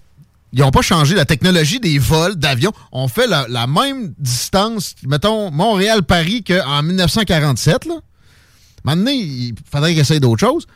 ils 0.54 0.60
n'ont 0.60 0.72
pas 0.72 0.82
changé 0.82 1.16
la 1.16 1.26
technologie 1.26 1.80
des 1.80 1.97
vols 1.97 2.36
d'avions. 2.36 2.74
On 2.91 3.08
fait 3.08 3.28
la, 3.28 3.68
même 3.68 4.14
distance, 4.18 4.95
mettons, 5.08 5.49
Montréal-Paris 5.52 6.43
qu'en 6.43 6.84
1947. 6.84 7.86
Là. 7.86 7.95
Maintenant, 8.84 9.12
il 9.12 9.54
faudrait 9.72 9.91
qu'ils 9.91 10.02
essayent 10.02 10.20
d'autres 10.20 10.45
choses. 10.45 10.68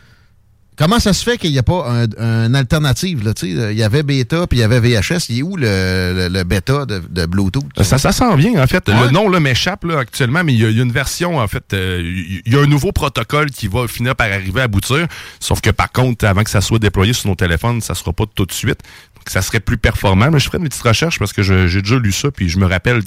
Comment 0.77 0.99
ça 0.99 1.13
se 1.13 1.23
fait 1.23 1.37
qu'il 1.37 1.51
n'y 1.51 1.57
a 1.59 1.63
pas 1.63 1.87
un- 1.89 2.45
une 2.47 2.55
alternative? 2.55 3.23
là, 3.23 3.33
sais? 3.35 3.47
Il 3.49 3.77
y 3.77 3.83
avait 3.83 4.03
bêta, 4.03 4.47
puis 4.47 4.59
il 4.59 4.61
y 4.61 4.63
avait 4.63 4.79
VHS. 4.79 5.29
Il 5.29 5.39
est 5.39 5.41
où 5.43 5.55
le, 5.57 5.65
le- 6.15 6.27
le 6.29 6.43
bêta 6.43 6.85
de, 6.85 7.01
de 7.09 7.25
Bluetooth? 7.25 7.63
Ça, 7.81 7.97
ça 7.97 8.11
s'en 8.11 8.35
vient, 8.35 8.61
en 8.63 8.67
fait. 8.67 8.87
Ouais. 8.87 8.95
Le 9.05 9.11
nom 9.11 9.29
là, 9.29 9.39
m'échappe 9.39 9.85
actuellement, 9.97 10.43
mais 10.43 10.53
il 10.53 10.59
y, 10.61 10.65
a- 10.65 10.69
il 10.69 10.77
y 10.77 10.79
a 10.79 10.83
une 10.83 10.91
version, 10.91 11.37
en 11.37 11.47
fait, 11.47 11.73
euh, 11.73 12.01
il 12.45 12.53
y 12.53 12.55
a 12.55 12.61
un 12.61 12.67
nouveau 12.67 12.91
protocole 12.91 13.49
qui 13.51 13.67
va 13.67 13.87
finir 13.87 14.15
par 14.15 14.27
arriver 14.27 14.61
à 14.61 14.65
aboutir. 14.65 15.07
Sauf 15.39 15.61
que 15.61 15.69
par 15.69 15.91
contre, 15.91 16.25
avant 16.25 16.43
que 16.43 16.49
ça 16.49 16.61
soit 16.61 16.79
déployé 16.79 17.13
sur 17.13 17.29
nos 17.29 17.35
téléphones, 17.35 17.81
ça 17.81 17.95
sera 17.95 18.13
pas 18.13 18.25
tout 18.33 18.45
de 18.45 18.51
suite. 18.51 18.79
Donc, 19.15 19.29
ça 19.29 19.41
serait 19.41 19.59
plus 19.59 19.77
performant. 19.77 20.29
Mais 20.31 20.39
je 20.39 20.45
ferai 20.45 20.57
une 20.59 20.65
petite 20.67 20.81
recherche 20.81 21.19
parce 21.19 21.33
que 21.33 21.41
j'ai 21.43 21.81
déjà 21.81 21.97
lu 21.97 22.11
ça, 22.11 22.31
puis 22.31 22.49
je 22.49 22.57
me 22.59 22.65
rappelle 22.65 23.03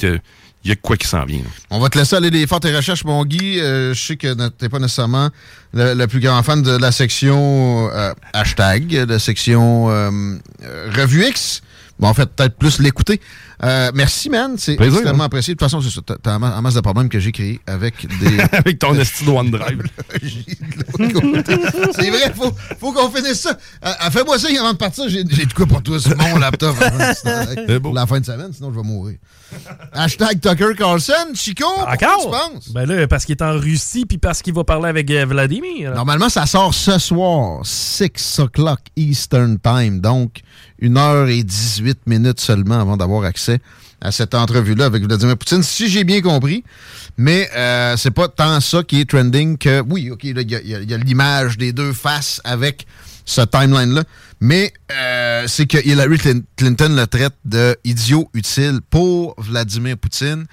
qu'il 0.68 0.72
y 0.72 0.72
a 0.72 0.74
de 0.76 0.86
quoi 0.86 0.96
qui 0.96 1.06
s'en 1.06 1.24
vient. 1.24 1.40
On 1.70 1.78
va 1.78 1.88
te 1.88 1.96
laisser 1.96 2.16
aller 2.16 2.30
les 2.30 2.46
faire 2.46 2.60
tes 2.60 2.74
recherches, 2.74 3.04
mon 3.04 3.24
Guy. 3.24 3.58
Euh, 3.58 3.94
je 3.94 4.06
sais 4.06 4.16
que 4.16 4.34
tu 4.34 4.52
n'es 4.62 4.68
pas 4.68 4.78
nécessairement 4.78 5.30
le, 5.72 6.06
plus 6.06 6.20
grand 6.20 6.42
fan 6.42 6.62
de 6.62 6.76
la 6.76 6.92
section 6.92 7.88
euh, 7.90 8.12
hashtag, 8.34 9.06
la 9.08 9.18
section 9.18 9.88
euh, 9.88 10.36
Revue 10.94 11.26
X. 11.26 11.62
Bon, 11.98 12.08
en 12.08 12.14
fait, 12.14 12.26
peut-être 12.26 12.56
plus 12.56 12.80
l'écouter. 12.80 13.20
Euh, 13.64 13.90
merci, 13.94 14.30
man. 14.30 14.54
C'est 14.56 14.80
extrêmement 14.80 15.24
hein. 15.24 15.26
apprécié. 15.26 15.54
De 15.54 15.58
toute 15.58 15.68
façon, 15.68 15.80
c'est 15.80 15.90
ça. 15.94 16.00
T'as- 16.04 16.16
T'as 16.22 16.32
un 16.34 16.38
ma- 16.38 16.54
un 16.56 16.60
masse 16.60 16.74
de 16.74 16.80
problèmes 16.80 17.08
que 17.08 17.18
j'ai 17.18 17.32
créés 17.32 17.60
avec 17.66 18.06
des... 18.20 18.38
Avec 18.52 18.78
ton 18.78 18.94
esti 18.98 19.24
de 19.24 19.30
OneDrive. 19.30 19.82
C'est 21.94 22.10
vrai, 22.10 22.32
faut, 22.34 22.52
faut 22.78 22.92
qu'on 22.92 23.10
finisse 23.10 23.40
ça. 23.40 23.50
Euh, 23.84 23.88
euh, 24.06 24.10
Fais-moi 24.10 24.38
ça 24.38 24.48
avant 24.58 24.72
de 24.72 24.78
partir. 24.78 25.08
J'ai 25.08 25.24
de 25.24 25.52
quoi 25.52 25.66
pour 25.66 25.82
toi 25.82 25.98
sur 25.98 26.16
mon 26.16 26.36
laptop 26.38 26.76
avant, 26.80 27.80
pour 27.80 27.94
la 27.94 28.06
fin 28.06 28.20
de 28.20 28.24
semaine, 28.24 28.52
sinon 28.52 28.70
je 28.72 28.76
vais 28.80 28.86
mourir. 28.86 29.16
Hashtag 29.92 30.40
Tucker 30.40 30.74
Carlson. 30.76 31.12
Chico, 31.34 31.64
pourquoi 31.76 31.96
tu 31.96 32.04
Encore? 32.04 32.30
penses? 32.30 32.72
Ben 32.72 32.86
là, 32.86 33.06
parce 33.08 33.24
qu'il 33.24 33.34
est 33.34 33.42
en 33.42 33.58
Russie 33.58 34.06
puis 34.06 34.18
parce 34.18 34.42
qu'il 34.42 34.54
va 34.54 34.64
parler 34.64 34.88
avec 34.88 35.10
Vladimir. 35.10 35.94
Normalement, 35.94 36.28
ça 36.28 36.46
sort 36.46 36.74
ce 36.74 36.98
soir, 36.98 37.60
6 37.64 38.38
o'clock 38.40 38.80
Eastern 38.96 39.58
Time. 39.58 40.00
Donc, 40.00 40.40
1h18 40.82 41.94
minutes 42.06 42.40
seulement 42.40 42.80
avant 42.80 42.96
d'avoir 42.96 43.24
accès 43.24 43.58
à 44.00 44.12
cette 44.12 44.34
entrevue-là 44.34 44.84
avec 44.84 45.02
Vladimir 45.04 45.36
Poutine, 45.36 45.62
si 45.62 45.88
j'ai 45.88 46.04
bien 46.04 46.20
compris. 46.20 46.62
Mais 47.16 47.48
euh, 47.56 47.96
c'est 47.96 48.12
pas 48.12 48.28
tant 48.28 48.60
ça 48.60 48.82
qui 48.84 49.00
est 49.00 49.10
trending 49.10 49.58
que... 49.58 49.80
Oui, 49.88 50.10
OK, 50.10 50.22
il 50.24 50.40
y 50.48 50.94
a- 50.94 50.96
l'image 50.98 51.58
des 51.58 51.72
deux 51.72 51.92
faces 51.92 52.40
avec 52.44 52.86
ce 53.24 53.40
timeline-là. 53.40 54.04
Mais 54.40 54.72
euh, 54.92 55.44
c'est 55.48 55.66
que 55.66 55.78
Hillary 55.84 56.16
Clin- 56.18 56.44
Clinton 56.56 56.94
le 56.96 57.06
traite 57.08 57.34
de 57.44 57.76
idiot 57.82 58.30
utile 58.34 58.78
pour 58.88 59.34
Vladimir 59.38 59.96
Poutine. 59.98 60.46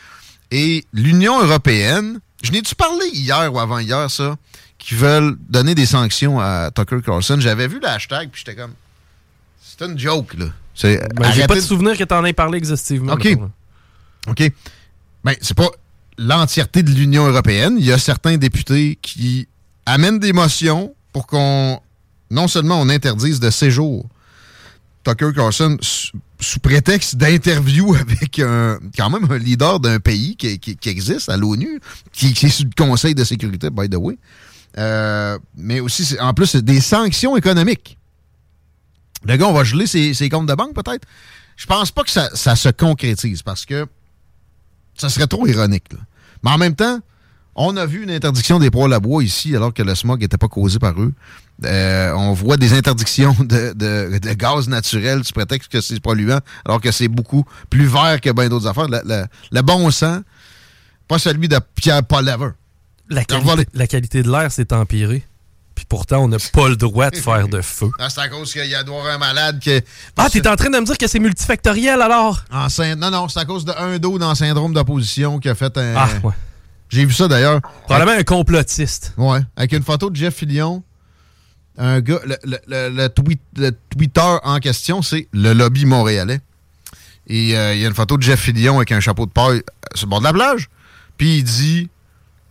Et 0.49 0.85
l'Union 0.91 1.39
européenne, 1.43 2.19
je 2.41 2.51
n'ai-tu 2.51 2.73
parlé 2.73 3.05
hier 3.13 3.53
ou 3.53 3.59
avant-hier, 3.59 4.09
ça, 4.09 4.35
qui 4.79 4.95
veulent 4.95 5.35
donner 5.49 5.75
des 5.75 5.85
sanctions 5.85 6.39
à 6.39 6.71
Tucker 6.73 7.01
Carlson? 7.05 7.37
J'avais 7.39 7.67
vu 7.67 7.79
le 7.79 7.87
hashtag, 7.87 8.29
puis 8.31 8.41
j'étais 8.43 8.59
comme... 8.59 8.73
C'est 9.77 9.85
une 9.85 9.97
joke, 9.99 10.33
là. 10.35 10.45
Ben, 10.83 11.31
J'ai 11.33 11.47
pas 11.47 11.55
de 11.55 11.59
souvenir 11.61 11.97
que 11.97 12.03
t'en 12.03 12.23
aies 12.25 12.33
parlé 12.33 12.57
exhaustivement. 12.57 13.13
OK. 13.13 13.25
mettons. 13.25 13.51
OK. 14.27 14.51
Ben, 15.23 15.33
c'est 15.41 15.55
pas 15.57 15.69
l'entièreté 16.17 16.83
de 16.83 16.91
l'Union 16.91 17.27
européenne. 17.27 17.75
Il 17.79 17.85
y 17.85 17.91
a 17.91 17.97
certains 17.97 18.37
députés 18.37 18.97
qui 19.01 19.47
amènent 19.85 20.19
des 20.19 20.33
motions 20.33 20.93
pour 21.13 21.27
qu'on, 21.27 21.79
non 22.31 22.47
seulement 22.47 22.79
on 22.79 22.89
interdise 22.89 23.39
de 23.39 23.49
séjour 23.49 24.07
Tucker 25.03 25.31
Carlson 25.35 25.77
sous, 25.81 26.59
prétexte 26.61 27.15
d'interview 27.15 27.95
avec 27.99 28.39
un, 28.39 28.79
quand 28.97 29.09
même 29.09 29.29
un 29.31 29.37
leader 29.37 29.79
d'un 29.79 29.99
pays 29.99 30.35
qui, 30.35 30.59
qui- 30.59 30.75
qui 30.75 30.89
existe 30.89 31.29
à 31.29 31.37
l'ONU, 31.37 31.79
qui, 32.11 32.33
qui 32.33 32.47
est 32.47 32.49
sous 32.49 32.63
le 32.63 32.69
Conseil 32.75 33.13
de 33.15 33.23
sécurité, 33.23 33.69
by 33.69 33.89
the 33.89 33.95
way. 33.95 34.17
Euh, 34.77 35.37
mais 35.55 35.79
aussi, 35.79 36.03
c'est- 36.05 36.19
en 36.19 36.33
plus, 36.33 36.55
des 36.55 36.81
sanctions 36.81 37.37
économiques. 37.37 37.97
Le 39.25 39.35
gars, 39.37 39.47
on 39.47 39.53
va 39.53 39.63
geler 39.63 39.87
ses, 39.87 40.13
ses 40.13 40.29
comptes 40.29 40.47
de 40.47 40.53
banque, 40.53 40.73
peut-être? 40.73 41.05
Je 41.57 41.65
pense 41.65 41.91
pas 41.91 42.03
que 42.03 42.11
ça, 42.11 42.29
ça 42.33 42.55
se 42.55 42.69
concrétise 42.69 43.41
parce 43.41 43.65
que 43.65 43.87
ça 44.95 45.09
serait 45.09 45.27
trop 45.27 45.47
ironique. 45.47 45.91
là. 45.93 45.99
Mais 46.43 46.51
en 46.51 46.57
même 46.57 46.75
temps, 46.75 46.99
on 47.55 47.77
a 47.77 47.85
vu 47.85 48.03
une 48.03 48.11
interdiction 48.11 48.59
des 48.59 48.69
poêles 48.69 48.91
à 48.93 48.99
bois 48.99 49.23
ici 49.23 49.55
alors 49.55 49.73
que 49.73 49.81
le 49.81 49.95
smog 49.95 50.19
n'était 50.21 50.37
pas 50.37 50.49
causé 50.49 50.77
par 50.79 50.99
eux. 51.01 51.13
Euh, 51.63 52.11
on 52.13 52.33
voit 52.33 52.57
des 52.57 52.73
interdictions 52.73 53.33
de, 53.39 53.71
de- 53.73 54.19
de 54.19 54.33
gaz 54.33 54.67
naturel 54.67 55.23
sous 55.23 55.31
prétexte 55.31 55.71
que 55.71 55.79
c'est 55.79 55.99
polluant 56.01 56.39
alors 56.65 56.81
que 56.81 56.91
c'est 56.91 57.07
beaucoup 57.07 57.45
plus 57.69 57.85
vert 57.85 58.19
que 58.19 58.29
bien 58.31 58.49
d'autres 58.49 58.67
affaires. 58.67 58.89
Le, 58.89 58.99
le- 59.05 59.25
le 59.51 59.61
bon 59.61 59.89
sang, 59.91 60.19
pas 61.07 61.17
celui 61.17 61.47
de 61.47 61.57
Pierre 61.75 62.03
Paul 62.03 62.25
La, 63.09 63.23
qualité, 63.23 63.65
la 63.73 63.87
qualité 63.87 64.21
de 64.23 64.29
l'air 64.29 64.51
s'est 64.51 64.73
empirée. 64.73 65.23
Puis 65.75 65.85
pourtant, 65.87 66.19
on 66.23 66.27
n'a 66.29 66.37
pas 66.53 66.69
le 66.69 66.77
droit 66.77 67.09
de 67.09 67.17
faire 67.17 67.47
de 67.49 67.61
feu. 67.61 67.89
Ah, 67.99 68.09
c'est 68.09 68.21
à 68.21 68.29
cause 68.29 68.53
qu'il 68.53 68.65
y 68.65 68.73
a 68.75 68.83
doit 68.83 68.97
avoir 68.99 69.13
un 69.13 69.17
malade 69.17 69.59
qui... 69.59 69.71
Ah, 70.15 70.29
t'es 70.31 70.47
en 70.47 70.55
train 70.55 70.69
de 70.69 70.79
me 70.79 70.85
dire 70.85 70.97
que 70.97 71.05
c'est 71.07 71.19
multifactoriel 71.19 72.01
alors? 72.01 72.43
En 72.51 72.67
Non, 72.97 73.11
non, 73.11 73.27
c'est 73.27 73.39
à 73.39 73.45
cause 73.45 73.65
de 73.65 73.73
un 73.77 73.97
dos 73.99 74.17
dans 74.17 74.29
le 74.29 74.35
syndrome 74.35 74.73
d'opposition 74.73 75.37
qui 75.39 75.49
a 75.49 75.55
fait 75.55 75.77
un... 75.77 75.93
Ah, 75.97 76.07
ouais. 76.23 76.33
J'ai 76.89 77.03
vu 77.03 77.13
ça 77.13 77.27
d'ailleurs. 77.27 77.59
Probablement 77.85 78.17
un 78.17 78.23
complotiste. 78.23 79.13
Ouais, 79.17 79.39
avec 79.57 79.73
une 79.73 79.83
photo 79.83 80.09
de 80.09 80.15
Jeff 80.15 80.35
Fillion. 80.35 80.81
Un 81.77 81.99
gars, 81.99 82.19
le, 82.25 82.37
le- 82.45 82.59
le- 82.67 82.89
le 82.95 83.09
tweet, 83.09 83.41
le 83.57 83.71
Twitter 83.89 84.21
en 84.43 84.59
question, 84.59 85.01
c'est 85.01 85.27
le 85.33 85.51
lobby 85.51 85.85
montréalais. 85.85 86.39
Et 87.27 87.57
euh, 87.57 87.73
il 87.73 87.81
y 87.81 87.85
a 87.85 87.87
une 87.89 87.93
photo 87.95 88.15
de 88.17 88.23
Jeff 88.23 88.39
Fillion 88.39 88.77
avec 88.77 88.91
un 88.93 89.01
chapeau 89.01 89.25
de 89.25 89.31
paille 89.31 89.61
sur 89.93 90.05
le 90.05 90.09
bord 90.11 90.19
de 90.19 90.25
la 90.25 90.31
plage. 90.31 90.69
Puis 91.17 91.39
il 91.39 91.43
dit 91.43 91.89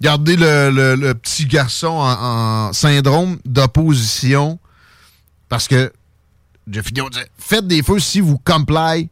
Regardez 0.00 0.36
le, 0.36 1.12
petit 1.14 1.46
garçon 1.46 1.88
en, 1.88 2.72
syndrome 2.72 3.38
d'opposition. 3.44 4.58
Parce 5.48 5.68
que 5.68 5.92
Jeff 6.70 6.86
Fillion 6.86 7.08
disait 7.08 7.30
Faites 7.38 7.66
des 7.66 7.82
feux 7.82 8.00
si 8.00 8.20
vous 8.20 8.38
comply, 8.38 9.08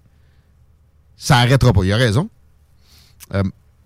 ça 1.16 1.38
arrêtera 1.38 1.72
pas. 1.72 1.84
Il 1.84 1.92
a 1.92 1.96
raison. 1.96 2.28
Euh, 3.34 3.42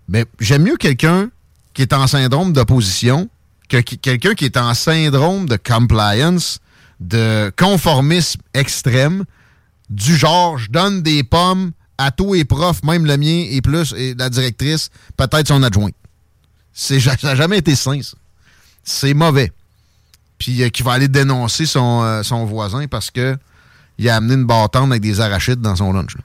mais 0.07 0.25
j'aime 0.39 0.63
mieux 0.63 0.77
quelqu'un 0.77 1.29
qui 1.73 1.81
est 1.81 1.93
en 1.93 2.07
syndrome 2.07 2.53
d'opposition 2.53 3.29
que 3.69 3.77
quelqu'un 3.81 4.33
qui 4.33 4.45
est 4.45 4.57
en 4.57 4.73
syndrome 4.73 5.47
de 5.47 5.57
compliance, 5.57 6.59
de 6.99 7.51
conformisme 7.57 8.41
extrême, 8.53 9.25
du 9.89 10.15
genre 10.15 10.57
je 10.57 10.69
donne 10.69 11.01
des 11.01 11.23
pommes 11.23 11.71
à 11.97 12.11
tous 12.11 12.33
les 12.33 12.45
profs, 12.45 12.83
même 12.83 13.05
le 13.05 13.17
mien 13.17 13.45
et 13.49 13.61
plus, 13.61 13.93
et 13.93 14.13
la 14.15 14.29
directrice, 14.29 14.89
peut-être 15.17 15.47
son 15.47 15.63
adjoint. 15.63 15.91
Ça 16.79 16.95
n'a 17.23 17.35
jamais 17.35 17.57
été 17.57 17.75
sain, 17.75 17.99
ça. 18.03 18.15
C'est 18.83 19.15
mauvais. 19.15 19.51
Puis 20.37 20.61
euh, 20.61 20.69
qui 20.69 20.83
va 20.83 20.93
aller 20.93 21.07
dénoncer 21.07 21.65
son, 21.65 22.03
euh, 22.03 22.21
son 22.23 22.45
voisin 22.45 22.87
parce 22.87 23.09
que 23.09 23.35
il 23.97 24.07
a 24.09 24.15
amené 24.17 24.35
une 24.35 24.45
bâtonne 24.45 24.91
avec 24.91 25.01
des 25.01 25.19
arachides 25.19 25.59
dans 25.59 25.75
son 25.75 25.91
lunch. 25.91 26.15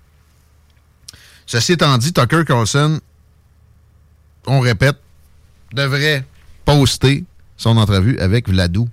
Ceci 1.47 1.73
étant 1.73 1.97
dit, 1.97 2.13
Tucker 2.13 2.45
Carlson, 2.47 3.01
on 4.47 4.61
répète, 4.61 4.99
devrait 5.73 6.25
poster 6.67 7.25
son 7.57 7.79
entrevue 7.79 8.19
avec 8.19 8.49
Vladou 8.49 8.89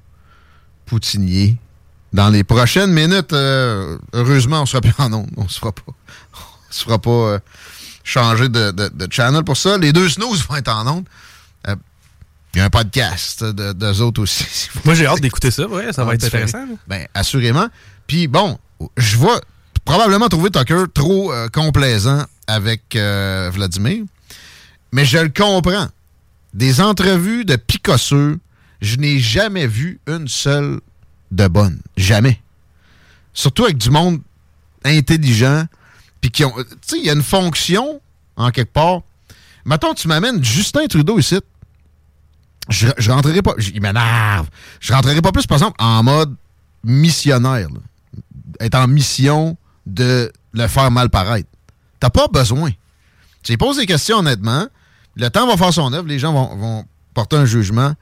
Poutinier 0.86 1.58
dans 2.14 2.30
les 2.30 2.46
prochaines 2.46 2.94
minutes. 2.94 3.34
Euh, 3.34 3.98
heureusement, 4.14 4.62
on 4.62 4.66
sera 4.66 4.80
plus 4.80 4.94
en 4.98 5.12
ondes. 5.12 5.30
On 5.36 5.48
se 5.50 5.60
fera 5.60 5.74
pas. 5.74 5.84
On 5.88 6.72
se 6.74 6.84
fera 6.86 7.00
pas 7.00 7.40
changer 8.04 8.48
de, 8.48 8.72
de- 8.72 9.08
channel 9.12 9.44
pour 9.44 9.58
ça. 9.58 9.78
Les 9.78 9.92
deux 9.92 10.08
snooze 10.08 10.48
vont 10.48 10.56
être 10.56 10.70
en 10.72 10.88
ondes. 10.88 11.06
Euh, 12.50 12.56
Il 12.56 12.58
y 12.60 12.62
a 12.62 12.66
un 12.66 12.70
podcast 12.70 13.44
de, 13.44 13.74
d'eux 13.74 14.02
autres 14.02 14.22
aussi. 14.22 14.70
Moi, 14.86 14.94
j'ai 14.96 15.06
hâte 15.06 15.22
d'écouter 15.22 15.52
ça, 15.52 15.68
ouais, 15.68 15.94
ça 15.94 16.04
va 16.04 16.12
En 16.12 16.14
être 16.14 16.24
intéressant. 16.26 16.66
là. 16.66 16.74
Ben, 16.88 17.08
assurément. 17.14 17.68
Puis 18.08 18.28
bon, 18.28 18.58
je 18.98 19.18
vais 19.18 19.28
probablement 19.86 20.28
trouver 20.30 20.50
Tucker 20.50 20.86
trop 20.94 21.32
euh, 21.32 21.48
complaisant 21.50 22.26
avec 22.48 22.96
euh, 22.96 23.50
Vladimir, 23.54 24.04
mais 24.92 25.06
je 25.06 25.18
le 25.20 25.30
comprends. 25.30 25.88
Des 26.56 26.82
entrevues 26.82 27.46
de 27.46 27.56
picosseux, 27.56 28.40
je 28.82 28.96
n'ai 28.98 29.20
jamais 29.20 29.68
vu 29.68 30.00
une 30.08 30.28
seule 30.28 30.80
de 31.32 31.48
bonne. 31.48 31.80
Jamais. 31.96 32.42
Surtout 33.34 33.66
avec 33.66 33.78
du 33.78 33.92
monde 33.92 34.20
intelligent, 34.84 35.66
puis 36.22 36.32
qui 36.32 36.44
ont... 36.44 36.54
Tu 36.58 36.66
sais, 36.82 36.98
il 36.98 37.06
y 37.06 37.10
a 37.12 37.14
une 37.14 37.22
fonction, 37.22 38.02
en 38.36 38.50
quelque 38.50 38.74
part. 38.74 39.02
Mettons, 39.66 39.94
tu 39.94 40.08
m'amènes 40.08 40.44
Justin 40.44 40.88
Trudeau 40.88 41.20
ici, 41.20 41.38
je, 42.70 43.12
rentrerai 43.12 43.42
pas. 43.42 43.54
il 43.58 43.82
m'énerve. 43.82 44.48
Je 44.80 44.94
rentrerai 44.94 45.22
pas 45.22 45.32
plus, 45.32 45.48
par 45.48 45.58
exemple, 45.58 45.76
en 45.80 46.04
mode 46.04 46.36
missionnaire. 46.84 47.68
Être 48.60 48.76
en 48.76 48.88
mission 48.88 49.58
de 49.86 50.32
le 50.54 50.68
faire 50.68 50.92
mal 50.92 51.10
paraître. 51.10 51.50
T'as 52.00 52.10
pas 52.10 52.28
besoin. 52.28 52.72
Tu 53.44 53.58
poses 53.58 53.78
des 53.78 53.86
questions 53.86 54.18
honnêtement. 54.20 54.68
Le 55.16 55.30
temps 55.30 55.48
va 55.48 55.58
faire 55.58 55.74
son 55.74 55.92
œuvre. 55.94 56.08
Les 56.08 56.20
gens 56.20 56.34
vont, 56.34 56.86
porter 57.14 57.38
un 57.38 57.46
jugement 57.46 57.94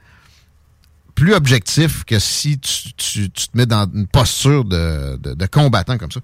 plus 1.15 1.33
objectif 1.33 2.03
que 2.03 2.19
si 2.19 2.59
tu, 2.59 3.31
te 3.31 3.47
mets 3.55 3.65
dans 3.65 3.89
une 3.91 4.05
posture 4.05 4.65
de 4.65 5.45
combattant 5.47 5.97
comme 5.97 6.11
ça. 6.11 6.19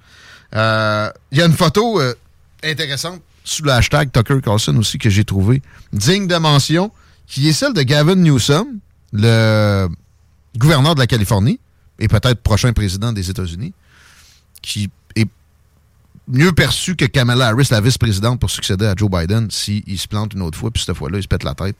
Euh, 0.55 1.09
Il 1.31 1.39
y 1.39 1.41
a 1.41 1.45
une 1.45 1.53
photo 1.53 1.99
euh, 1.99 2.13
intéressante 2.63 3.21
sous 3.43 3.63
le 3.63 3.71
hashtag 3.71 4.11
Tucker 4.11 4.39
Carlson 4.41 4.75
aussi 4.77 4.97
que 4.97 5.09
j'ai 5.09 5.25
trouvé 5.25 5.61
digne 5.91 6.27
de 6.27 6.35
mention, 6.35 6.91
qui 7.33 7.49
est 7.49 7.53
celle 7.53 7.73
de 7.73 7.81
Gavin 7.81 8.13
Newsom, 8.15 8.77
le 9.11 9.87
gouverneur 10.55 10.93
de 10.93 10.99
la 10.99 11.07
Californie. 11.07 11.59
et 11.97 12.07
peut-être 12.07 12.41
prochain 12.41 12.73
président 12.73 13.11
des 13.11 13.29
États-Unis, 13.29 13.73
qui 14.61 14.89
est 15.15 15.27
mieux 16.27 16.51
perçu 16.51 16.95
que 16.95 17.05
Kamala 17.05 17.47
Harris, 17.47 17.69
la 17.71 17.81
vice-présidente, 17.81 18.39
pour 18.39 18.51
succéder 18.51 18.85
à 18.85 18.93
Joe 18.95 19.09
Biden, 19.09 19.49
s'il 19.49 19.97
se 19.97 20.07
plante 20.07 20.33
une 20.33 20.43
autre 20.43 20.59
fois, 20.59 20.69
puis 20.69 20.83
cette 20.83 20.95
fois-là, 20.95 21.17
il 21.17 21.23
se 21.23 21.27
pète 21.27 21.43
la 21.43 21.55
tête 21.55 21.75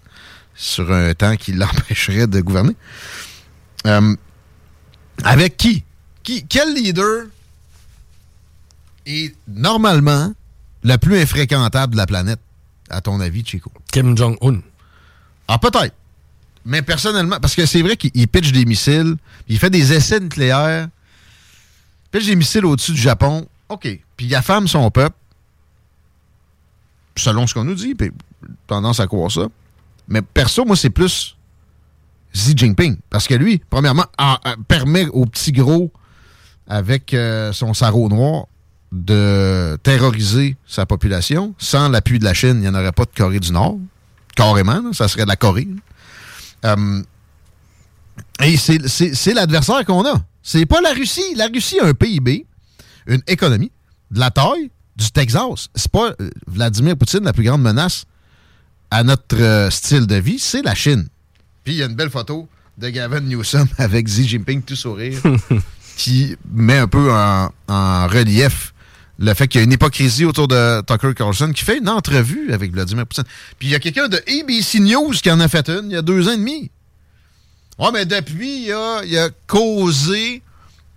sur 0.56 0.92
un 0.92 1.14
temps 1.14 1.36
qui 1.36 1.52
l'empêcherait 1.54 2.26
de 2.26 2.42
gouverner. 2.42 2.76
Euh, 3.86 4.16
avec 5.24 5.58
qui? 5.58 5.84
qui? 6.24 6.46
Quel 6.48 6.74
leader 6.74 7.26
est 9.06 9.36
normalement 9.48 10.34
le 10.84 10.98
plus 10.98 11.20
infréquentable 11.20 11.94
de 11.94 11.98
la 11.98 12.08
planète, 12.08 12.40
à 12.90 13.02
ton 13.02 13.20
avis, 13.20 13.46
Chico? 13.46 13.72
Kim 13.92 14.18
Jong-un. 14.18 14.62
Ah, 15.48 15.58
peut-être. 15.58 15.94
Mais 16.66 16.82
personnellement, 16.82 17.38
parce 17.42 17.56
que 17.56 17.66
c'est 17.66 17.82
vrai 17.82 17.98
qu'il 17.98 18.28
pitch 18.28 18.52
des 18.52 18.66
missiles, 18.66 19.16
il 19.50 19.60
fait 19.60 19.70
des 19.70 19.92
essais 19.94 20.20
nucléaires, 20.20 20.88
il 20.88 22.10
pitch 22.20 22.26
des 22.28 22.36
missiles 22.36 22.66
au-dessus 22.66 22.94
du 22.94 23.02
Japon, 23.02 23.46
OK. 23.70 23.82
Puis 24.16 24.26
il 24.28 24.36
affame 24.36 24.68
son 24.68 24.90
peuple, 24.90 25.16
selon 27.18 27.46
ce 27.48 27.54
qu'on 27.54 27.64
nous 27.66 27.76
dit, 27.76 27.96
puis 27.96 28.12
tendance 28.68 29.00
à 29.00 29.08
croire 29.08 29.32
ça. 29.32 29.48
Mais 30.08 30.22
perso, 30.22 30.66
moi, 30.66 30.76
c'est 30.76 30.90
plus 30.90 31.36
Xi 32.34 32.54
Jinping. 32.56 32.98
Parce 33.10 33.28
que 33.28 33.34
lui, 33.36 33.62
premièrement, 33.70 34.06
en- 34.18 34.38
en- 34.44 34.56
permet 34.68 35.08
aux 35.08 35.26
petits 35.26 35.52
gros, 35.52 35.92
avec 36.68 37.14
euh, 37.14 37.52
son 37.52 37.74
sarrau 37.74 38.08
noir, 38.10 38.46
de 38.94 39.78
terroriser 39.84 40.56
sa 40.68 40.86
population. 40.86 41.54
Sans 41.58 41.90
l'appui 41.90 42.20
de 42.20 42.24
la 42.24 42.34
Chine, 42.34 42.56
il 42.56 42.60
n'y 42.62 42.68
en 42.68 42.76
aurait 42.76 42.92
pas 42.92 43.06
de 43.06 43.12
Corée 43.16 43.40
du 43.40 43.52
Nord. 43.52 43.78
Carrément, 44.36 44.82
là, 44.82 44.90
ça 44.94 45.08
serait 45.08 45.24
de 45.24 45.30
la 45.30 45.36
Corée. 45.36 45.68
Euh, 46.66 47.02
et 48.42 48.58
c'est- 48.58 49.34
l'adversaire 49.34 49.86
qu'on 49.86 50.06
a. 50.06 50.16
C'est 50.42 50.66
pas 50.66 50.82
la 50.82 50.92
Russie. 50.94 51.36
La 51.36 51.48
Russie 51.48 51.80
a 51.80 51.86
un 51.86 51.94
PIB, 51.94 52.46
une 53.08 53.22
économie, 53.28 53.72
de 54.12 54.20
la 54.20 54.32
taille 54.32 54.70
du 54.96 55.12
Texas. 55.12 55.70
C'est 55.76 55.92
pas 55.92 56.14
euh, 56.20 56.30
Vladimir 56.48 56.96
Poutine 56.98 57.24
la 57.24 57.34
plus 57.34 57.44
grande 57.44 57.62
menace 57.62 58.06
à 58.92 59.04
notre 59.04 59.38
euh, 59.40 59.70
style 59.70 60.06
de 60.06 60.16
vie, 60.16 60.38
c'est 60.40 60.62
la 60.62 60.76
Chine. 60.76 61.08
Puis 61.64 61.74
il 61.74 61.78
y 61.78 61.84
a 61.84 61.86
une 61.88 61.96
belle 61.96 62.10
photo 62.12 62.48
de 62.78 62.90
Gavin 62.90 63.22
Newsom 63.22 63.68
avec 63.78 64.06
Xi 64.06 64.28
Jinping 64.28 64.62
tout 64.62 64.76
sourire 64.76 65.20
qui 65.98 66.36
met 66.52 66.78
un 66.78 66.88
peu 66.88 67.12
en, 67.12 67.50
en 67.68 68.08
relief 68.08 68.73
le 69.20 69.34
fait 69.34 69.48
qu'il 69.48 69.60
y 69.60 69.62
a 69.62 69.66
une 69.66 69.72
hypocrisie 69.72 70.26
autour 70.26 70.48
de 70.48 70.82
Tucker 70.82 71.14
Carlson 71.14 71.52
qui 71.54 71.64
fait 71.64 71.78
une 71.78 71.90
entrevue 71.90 72.52
avec 72.52 72.72
Vladimir 72.72 73.06
Poutine. 73.06 73.26
Puis 73.60 73.68
il 73.68 73.72
y 73.72 73.76
a 73.76 73.80
quelqu'un 73.80 74.08
de 74.08 74.18
ABC 74.18 74.80
News 74.80 75.12
qui 75.12 75.30
en 75.30 75.40
a 75.40 75.48
fait 75.48 75.70
une 75.70 75.92
il 75.92 75.94
y 75.94 75.98
a 75.98 76.02
deux 76.02 76.28
ans 76.28 76.34
et 76.34 76.38
demi. 76.38 76.72
Ouais, 77.80 77.92
mais 77.92 78.06
depuis, 78.06 78.66
il 78.66 78.72
a, 78.72 79.30
causé 79.48 80.42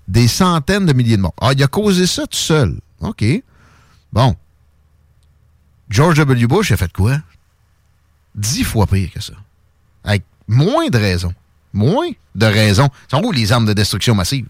des 0.08 0.28
centaines 0.28 0.86
de 0.86 0.92
milliers 0.92 1.16
de 1.16 1.22
morts. 1.22 1.34
Ah, 1.40 1.52
il 1.52 1.62
a 1.62 1.66
causé 1.66 2.06
ça 2.06 2.26
tout 2.26 2.36
seul. 2.36 2.78
OK. 3.00 3.24
Bon. 4.12 4.36
George 5.88 6.16
W. 6.16 6.46
Bush 6.46 6.72
a 6.72 6.76
fait 6.76 6.92
quoi? 6.92 7.18
Dix 8.34 8.64
fois 8.64 8.86
pire 8.86 9.10
que 9.12 9.22
ça. 9.22 9.32
Avec 10.04 10.24
moins 10.46 10.88
de 10.88 10.98
raisons. 10.98 11.34
Moins 11.72 12.10
de 12.34 12.46
raisons. 12.46 12.88
C'est 13.08 13.16
en 13.16 13.20
gros 13.20 13.32
les 13.32 13.52
armes 13.52 13.66
de 13.66 13.72
destruction 13.72 14.14
massive? 14.14 14.46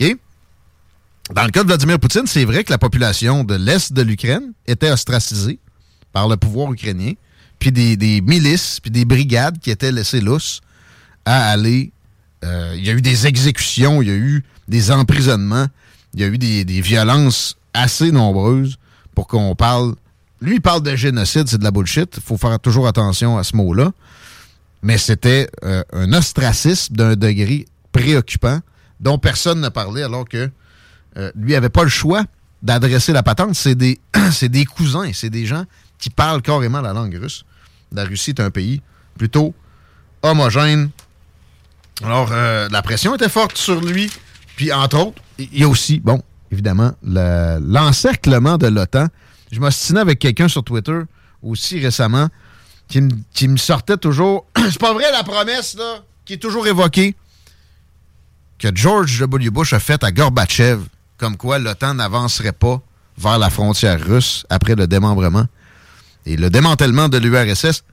OK? 0.00 0.16
Dans 1.34 1.44
le 1.44 1.50
cas 1.50 1.62
de 1.64 1.68
Vladimir 1.68 1.98
Poutine, 1.98 2.26
c'est 2.26 2.44
vrai 2.44 2.62
que 2.62 2.70
la 2.70 2.78
population 2.78 3.42
de 3.42 3.56
l'Est 3.56 3.92
de 3.92 4.02
l'Ukraine 4.02 4.52
était 4.66 4.90
ostracisée 4.90 5.58
par 6.12 6.28
le 6.28 6.36
pouvoir 6.36 6.72
ukrainien, 6.72 7.14
puis 7.58 7.72
des, 7.72 8.20
milices, 8.20 8.78
puis 8.80 8.92
des 8.92 9.04
brigades 9.04 9.58
qui 9.58 9.70
étaient 9.70 9.90
laissées 9.90 10.20
lousses 10.20 10.60
à 11.24 11.50
aller. 11.50 11.92
euh, 12.44 12.74
il 12.76 12.86
y 12.86 12.90
a 12.90 12.92
eu 12.92 13.02
des 13.02 13.26
exécutions, 13.26 14.02
il 14.02 14.08
y 14.08 14.12
a 14.12 14.14
eu 14.14 14.44
des 14.68 14.92
emprisonnements, 14.92 15.66
il 16.14 16.20
y 16.20 16.24
a 16.24 16.28
eu 16.28 16.38
des, 16.38 16.80
violences 16.80 17.56
assez 17.74 18.12
nombreuses 18.12 18.78
pour 19.14 19.26
qu'on 19.26 19.56
parle. 19.56 19.96
Lui, 20.40 20.56
il 20.56 20.60
parle 20.60 20.82
de 20.82 20.94
génocide, 20.94 21.48
c'est 21.48 21.58
de 21.58 21.64
la 21.64 21.72
bullshit. 21.72 22.14
Il 22.16 22.22
faut 22.22 22.36
faire 22.36 22.60
toujours 22.60 22.86
attention 22.86 23.36
à 23.36 23.42
ce 23.42 23.56
mot-là. 23.56 23.92
Mais 24.82 24.96
c'était 24.96 25.50
euh, 25.64 25.82
un 25.92 26.12
ostracisme 26.12 26.94
d'un 26.94 27.16
degré 27.16 27.64
préoccupant 27.90 28.60
dont 29.00 29.18
personne 29.18 29.60
n'a 29.60 29.70
parlé 29.72 30.02
alors 30.02 30.28
que 30.28 30.50
euh, 31.16 31.30
lui 31.34 31.54
avait 31.54 31.68
pas 31.70 31.82
le 31.84 31.88
choix 31.88 32.24
d'adresser 32.62 33.12
la 33.12 33.22
patente. 33.22 33.54
C'est 33.54 33.74
des, 33.74 33.98
des 34.42 34.64
cousins, 34.64 35.10
c'est 35.12 35.30
des 35.30 35.46
gens 35.46 35.64
qui 35.98 36.10
parlent 36.10 36.42
carrément 36.42 36.80
la 36.80 36.92
langue 36.92 37.14
russe. 37.20 37.44
La 37.92 38.04
Russie 38.04 38.30
est 38.30 38.40
un 38.40 38.50
pays 38.50 38.82
plutôt 39.16 39.54
homogène. 40.22 40.90
Alors, 42.04 42.28
euh, 42.32 42.68
la 42.70 42.82
pression 42.82 43.14
était 43.14 43.28
forte 43.28 43.56
sur 43.56 43.80
lui. 43.80 44.10
Puis, 44.56 44.72
entre 44.72 44.98
autres, 44.98 45.22
il 45.38 45.58
y 45.58 45.64
a 45.64 45.68
aussi, 45.68 46.00
bon, 46.00 46.22
évidemment, 46.50 46.92
le- 47.02 47.58
l'encerclement 47.60 48.58
de 48.58 48.66
l'OTAN. 48.66 49.06
Je 49.52 49.60
m'ostinais 49.60 50.00
avec 50.00 50.18
quelqu'un 50.18 50.48
sur 50.48 50.62
Twitter 50.64 50.98
aussi 51.42 51.78
récemment 51.80 52.28
qui, 52.88 53.00
me- 53.00 53.10
qui 53.32 53.48
me 53.48 53.56
sortait 53.56 53.96
toujours. 53.96 54.46
C'est 54.56 54.78
pas 54.80 54.92
vrai 54.92 55.10
la 55.12 55.22
promesse, 55.24 55.74
là, 55.78 56.04
qui 56.24 56.34
est 56.34 56.38
toujours 56.38 56.66
évoquée 56.66 57.14
que 58.58 58.68
George 58.74 59.20
W. 59.20 59.50
Bush 59.50 59.72
a 59.72 59.78
faite 59.80 60.02
à 60.04 60.10
Gorbatchev, 60.12 60.80
comme 61.18 61.36
quoi 61.36 61.58
l'OTAN 61.58 61.94
n'avancerait 61.94 62.52
pas 62.52 62.80
vers 63.18 63.38
la 63.38 63.50
frontière 63.50 64.00
russe 64.00 64.44
après 64.50 64.74
le 64.74 64.86
démembrement 64.86 65.46
et 66.26 66.36
le 66.36 66.50
démantèlement 66.50 67.08
de 67.08 67.18
l'URSS. 67.18 67.84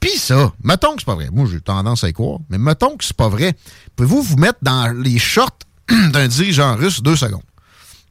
Puis 0.00 0.18
ça, 0.18 0.52
mettons 0.62 0.94
que 0.94 1.00
c'est 1.00 1.06
pas 1.06 1.14
vrai. 1.14 1.28
Moi, 1.32 1.46
j'ai 1.50 1.60
tendance 1.60 2.04
à 2.04 2.08
y 2.08 2.12
croire, 2.12 2.40
mais 2.50 2.58
mettons 2.58 2.96
que 2.96 3.04
c'est 3.04 3.16
pas 3.16 3.28
vrai. 3.28 3.54
Pouvez-vous 3.94 4.22
vous 4.22 4.36
mettre 4.36 4.58
dans 4.62 4.92
les 4.92 5.18
shorts 5.18 5.58
d'un 5.88 6.28
dirigeant 6.28 6.76
russe 6.76 7.02
deux 7.02 7.16
secondes? 7.16 7.42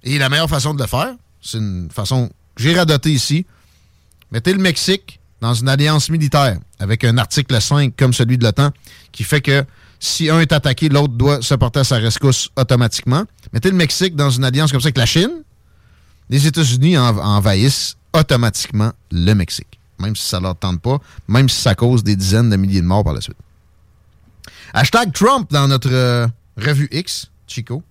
Et 0.03 0.17
la 0.17 0.29
meilleure 0.29 0.49
façon 0.49 0.73
de 0.73 0.81
le 0.81 0.87
faire, 0.87 1.13
c'est 1.41 1.57
une 1.57 1.89
façon 1.91 2.29
que 2.55 2.63
j'ai 2.63 2.75
radotée 2.75 3.11
ici. 3.11 3.45
Mettez 4.31 4.53
le 4.53 4.59
Mexique 4.59 5.19
dans 5.41 5.53
une 5.53 5.69
alliance 5.69 6.09
militaire 6.09 6.57
avec 6.79 7.03
un 7.03 7.17
article 7.17 7.59
5 7.59 7.93
comme 7.95 8.13
celui 8.13 8.37
de 8.37 8.43
l'OTAN 8.43 8.71
qui 9.11 9.23
fait 9.23 9.41
que 9.41 9.63
si 10.05 10.29
un 10.29 10.39
est 10.39 10.51
attaqué, 10.51 10.87
l'autre 10.89 11.13
doit 11.13 11.41
se 11.41 11.55
porter 11.55 11.79
à 11.79 11.83
sa 11.83 11.97
rescousse 11.97 12.49
automatiquement. 12.55 13.23
Mettez 13.53 13.71
le 13.71 13.75
Mexique 13.75 14.15
dans 14.15 14.29
une 14.29 14.43
alliance 14.43 14.71
comme 14.71 14.81
ça 14.81 14.87
avec 14.87 14.97
la 14.97 15.05
Chine. 15.05 15.31
Les 16.29 16.45
États-Unis 16.45 16.97
en- 16.97 17.17
envahissent 17.17 17.97
automatiquement 18.13 18.91
le 19.11 19.33
Mexique, 19.33 19.79
même 19.99 20.15
si 20.15 20.23
ça 20.27 20.39
leur 20.39 20.55
tente 20.55 20.79
pas, 20.81 20.99
même 21.27 21.49
si 21.49 21.59
ça 21.59 21.73
cause 21.75 22.03
des 22.03 22.15
dizaines 22.15 22.49
de 22.49 22.55
milliers 22.55 22.81
de 22.81 22.85
morts 22.85 23.03
par 23.03 23.13
la 23.13 23.21
suite. 23.21 23.37
Hashtag 24.73 25.11
Trump 25.11 25.49
dans 25.51 25.67
notre 25.67 25.91
euh, 25.91 26.27
revue 26.57 26.87
X, 26.91 27.31
Chico, 27.47 27.81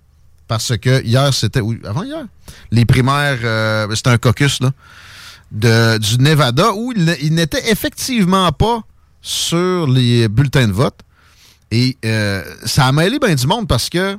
parce 0.47 0.77
que 0.77 1.03
hier, 1.05 1.33
c'était... 1.35 1.61
Avant 1.85 2.03
hier, 2.05 2.25
les 2.71 2.85
primaires, 2.85 3.39
euh, 3.43 3.95
c'était 3.95 4.11
un 4.11 4.19
caucus, 4.19 4.61
là, 4.61 4.71
de, 5.51 5.99
du 5.99 6.19
Nevada 6.19 6.73
où 6.75 6.93
il 6.93 7.35
n'était 7.35 7.71
effectivement 7.71 8.51
pas 8.53 8.83
sur 9.21 9.87
les 9.87 10.29
bulletins 10.29 10.69
de 10.69 10.73
vote. 10.73 11.01
Et 11.75 11.99
euh, 12.05 12.45
ça 12.67 12.87
a 12.87 12.93
mêlé 12.93 13.19
bien 13.19 13.35
du 13.35 13.49
monde 13.49 13.67
parce 13.67 13.91
que 13.91 14.17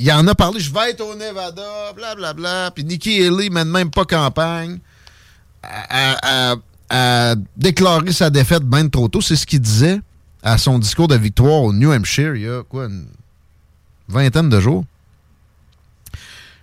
il 0.00 0.10
en 0.10 0.26
a 0.26 0.34
parlé, 0.34 0.58
je 0.58 0.72
vais 0.74 0.90
être 0.90 1.00
au 1.00 1.14
Nevada, 1.14 1.92
blablabla. 1.94 2.14
Bla, 2.16 2.34
bla. 2.34 2.70
Puis 2.74 2.82
Nikki 2.82 3.24
Haley 3.24 3.50
mène 3.50 3.68
même 3.68 3.88
pas 3.88 4.04
campagne 4.04 4.80
à, 5.62 6.56
déclarer 7.56 8.10
sa 8.10 8.30
défaite 8.30 8.64
bien 8.64 8.88
trop 8.88 9.06
tôt. 9.06 9.20
C'est 9.20 9.36
ce 9.36 9.46
qu'il 9.46 9.60
disait 9.60 10.00
à 10.42 10.58
son 10.58 10.80
discours 10.80 11.06
de 11.06 11.14
victoire 11.14 11.62
au 11.62 11.72
New 11.72 11.92
Hampshire 11.92 12.34
il 12.34 12.42
y 12.42 12.48
a 12.48 12.64
quoi, 12.64 12.86
une 12.86 13.06
vingtaine 14.08 14.48
de 14.48 14.58
jours. 14.58 14.84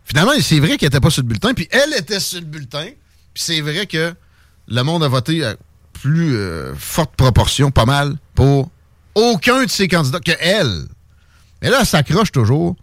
Finalement, 0.03 0.33
c'est 0.41 0.59
vrai 0.59 0.75
qu'elle 0.75 0.87
n'était 0.87 0.99
pas 0.99 1.11
sur 1.11 1.21
le 1.21 1.29
bulletin, 1.29 1.53
puis 1.53 1.69
elle 1.71 1.93
était 1.97 2.19
sur 2.19 2.41
le 2.41 2.45
bulletin. 2.45 2.87
Puis 3.33 3.43
c'est 3.43 3.61
vrai 3.61 3.85
que 3.85 4.13
le 4.67 4.81
monde 4.83 5.01
a 5.01 5.07
voté 5.07 5.45
à 5.45 5.55
plus 5.93 6.35
euh, 6.35 6.75
forte 6.75 7.15
proportion, 7.15 7.71
pas 7.71 7.85
mal, 7.85 8.17
pour 8.35 8.69
aucun 9.19 9.63
de 9.65 9.69
ses 9.69 9.87
candidats 9.87 10.19
que 10.19 10.31
elle. 10.39 10.85
Elle 11.61 11.73
s'accroche 11.85 12.31
toujours. 12.31 12.75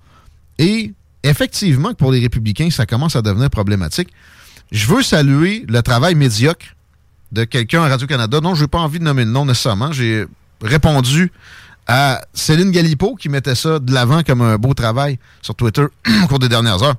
Et 0.58 0.92
effectivement, 1.22 1.94
pour 1.94 2.12
les 2.12 2.20
républicains, 2.20 2.70
ça 2.70 2.86
commence 2.86 3.16
à 3.16 3.22
devenir 3.22 3.50
problématique. 3.50 4.08
Je 4.72 4.86
veux 4.86 5.02
saluer 5.02 5.64
le 5.68 5.82
travail 5.82 6.14
médiocre 6.14 6.66
de 7.32 7.44
quelqu'un 7.44 7.82
à 7.82 7.88
Radio-Canada. 7.88 8.40
Non, 8.40 8.54
je 8.54 8.62
n'ai 8.62 8.68
pas 8.68 8.78
envie 8.78 8.98
de 8.98 9.04
nommer 9.04 9.24
le 9.24 9.30
nom 9.30 9.44
nécessairement. 9.44 9.92
J'ai 9.92 10.26
répondu 10.62 11.32
à 11.86 12.20
Céline 12.34 12.70
Galipo 12.70 13.14
qui 13.14 13.28
mettait 13.28 13.54
ça 13.54 13.78
de 13.78 13.92
l'avant 13.92 14.22
comme 14.22 14.42
un 14.42 14.56
beau 14.56 14.74
travail 14.74 15.18
sur 15.42 15.54
Twitter 15.54 15.86
au 16.24 16.26
cours 16.26 16.38
des 16.38 16.48
dernières 16.48 16.82
heures 16.82 16.96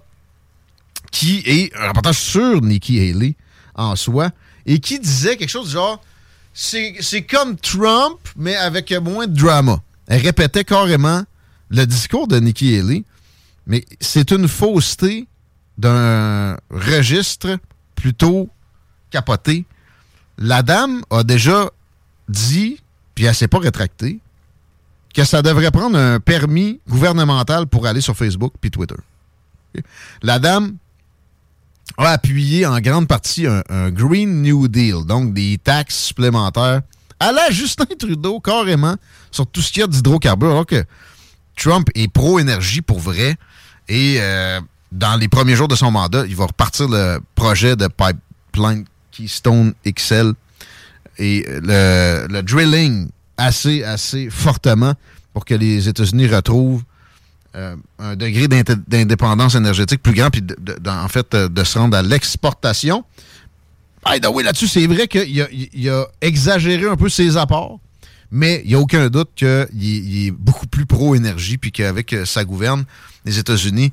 qui 1.12 1.42
est 1.46 1.76
un 1.76 1.90
reportage 1.90 2.20
sur 2.20 2.62
Nikki 2.62 3.00
Haley 3.00 3.36
en 3.76 3.96
soi, 3.96 4.30
et 4.66 4.80
qui 4.80 5.00
disait 5.00 5.38
quelque 5.38 5.50
chose 5.50 5.68
du 5.68 5.74
genre 5.74 6.02
c'est 6.60 7.22
comme 7.22 7.56
Trump, 7.56 8.18
mais 8.36 8.56
avec 8.56 8.92
moins 8.92 9.28
de 9.28 9.36
drama. 9.36 9.80
Elle 10.08 10.24
répétait 10.24 10.64
carrément 10.64 11.24
le 11.70 11.86
discours 11.86 12.28
de 12.28 12.40
Nikki 12.40 12.76
Haley, 12.76 13.04
mais 13.68 13.86
c'est 14.00 14.32
une 14.32 14.48
fausseté 14.48 15.28
d'un 15.78 16.58
registre 16.72 17.60
plutôt 17.94 18.50
capoté. 19.12 19.66
La 20.40 20.64
dame 20.64 21.04
a 21.12 21.24
déjà 21.24 21.70
dit, 22.28 22.82
puis 23.14 23.26
elle 23.26 23.36
s'est 23.36 23.48
pas 23.48 23.60
rétractée, 23.60 24.20
que 25.14 25.24
ça 25.24 25.44
devrait 25.44 25.72
prendre 25.72 25.98
un 25.98 26.20
permis 26.20 26.80
gouvernemental 26.90 27.68
pour 27.68 27.86
aller 27.86 28.02
sur 28.02 28.18
Facebook 28.18 28.54
puis 28.60 28.72
Twitter. 28.72 28.96
La 30.24 30.40
dame 30.40 30.78
a 31.98 32.12
appuyé 32.12 32.66
en 32.66 32.80
grande 32.80 33.08
partie 33.08 33.48
un, 33.48 33.90
Green 33.90 34.42
New 34.42 34.68
Deal, 34.68 35.06
donc 35.06 35.34
des 35.34 35.58
taxes 35.64 35.98
supplémentaires 35.98 36.82
à 37.20 37.32
la 37.32 37.50
Justin 37.50 37.86
Trudeau, 37.98 38.40
carrément, 38.40 38.96
sur 39.32 39.48
tout 39.48 39.62
ce 39.62 39.72
qu'il 39.72 39.82
y 39.82 39.84
a 39.84 39.88
d'hydrocarbures, 39.88 40.52
alors 40.52 40.66
que 40.66 40.84
Trump 41.56 41.90
est 41.96 42.08
pro-énergie 42.08 42.82
pour 42.82 43.00
vrai. 43.00 43.36
Et 43.90 44.18
euh, 44.20 44.62
dans 44.92 45.16
les 45.16 45.28
premiers 45.28 45.56
jours 45.56 45.68
de 45.68 45.76
son 45.76 45.90
mandat, 45.90 46.26
il 46.28 46.36
va 46.36 46.46
repartir 46.46 46.88
le 46.88 47.20
projet 47.34 47.76
de 47.76 47.88
pipeline 47.88 48.86
Keystone 49.12 49.74
XL 49.88 50.34
et 51.18 51.44
le, 51.48 52.28
le 52.30 52.44
drilling 52.44 53.10
assez, 53.38 53.84
assez 53.84 54.30
fortement 54.30 54.94
pour 55.34 55.46
que 55.46 55.56
les 55.56 55.90
États-Unis 55.90 56.28
retrouvent 56.28 56.84
euh, 57.58 57.76
un 57.98 58.16
degré 58.16 58.48
d'indépendance 58.48 59.56
énergétique 59.56 60.04
plus 60.04 60.14
grand, 60.14 60.30
puis 60.30 60.44
de- 60.44 60.56
en 60.88 61.08
fait, 61.08 61.34
euh, 61.34 61.50
de 61.50 61.64
se 61.64 61.80
rendre 61.80 61.98
à 61.98 62.04
l'exportation. 62.04 63.04
By 64.06 64.20
way, 64.28 64.44
là-dessus, 64.44 64.68
c'est 64.68 64.86
vrai 64.86 65.08
qu'il 65.08 65.42
a, 65.90 66.08
exagéré 66.22 66.88
un 66.88 66.96
peu 66.96 67.10
ses 67.10 67.36
apports, 67.36 67.80
mais 68.30 68.62
il 68.64 68.70
n'y 68.70 68.76
a 68.76 68.80
aucun 68.80 69.10
doute 69.10 69.30
qu'il 69.36 69.48
est, 69.48 70.30
beaucoup 70.30 70.68
plus 70.68 70.86
pro-énergie, 70.86 71.58
puis 71.58 71.72
qu'avec 71.72 72.14
euh, 72.14 72.26
sa 72.26 72.46
gouverne, 72.46 72.86
les 73.26 73.40
États-Unis 73.40 73.92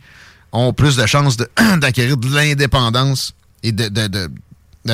ont 0.53 0.75
plus 0.75 0.97
de 0.97 1.07
chances 1.07 1.39
d'acquérir 1.79 2.19
de, 2.19 2.29
l'indépendance 2.35 3.33
et 3.63 3.73
d'être 3.73 4.29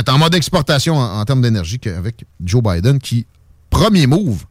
en 0.08 0.18
mode 0.18 0.36
exportation 0.36 0.96
en, 0.96 1.18
en 1.18 1.24
termes 1.24 1.42
d'énergie 1.42 1.80
qu'avec 1.80 2.24
Joe 2.44 2.62
Biden, 2.62 3.00
qui, 3.00 3.26
premier 3.68 4.06
move 4.06 4.44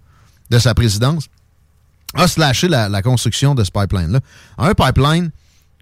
de 0.50 0.60
sa 0.60 0.74
présidence, 0.74 1.30
a 2.16 2.28
slashé 2.28 2.68
la, 2.68 2.90
la 2.90 3.02
construction 3.02 3.56
de 3.56 3.64
ce 3.64 3.72
pipeline-là. 3.72 4.20
Un 4.58 4.74
pipeline 4.74 5.32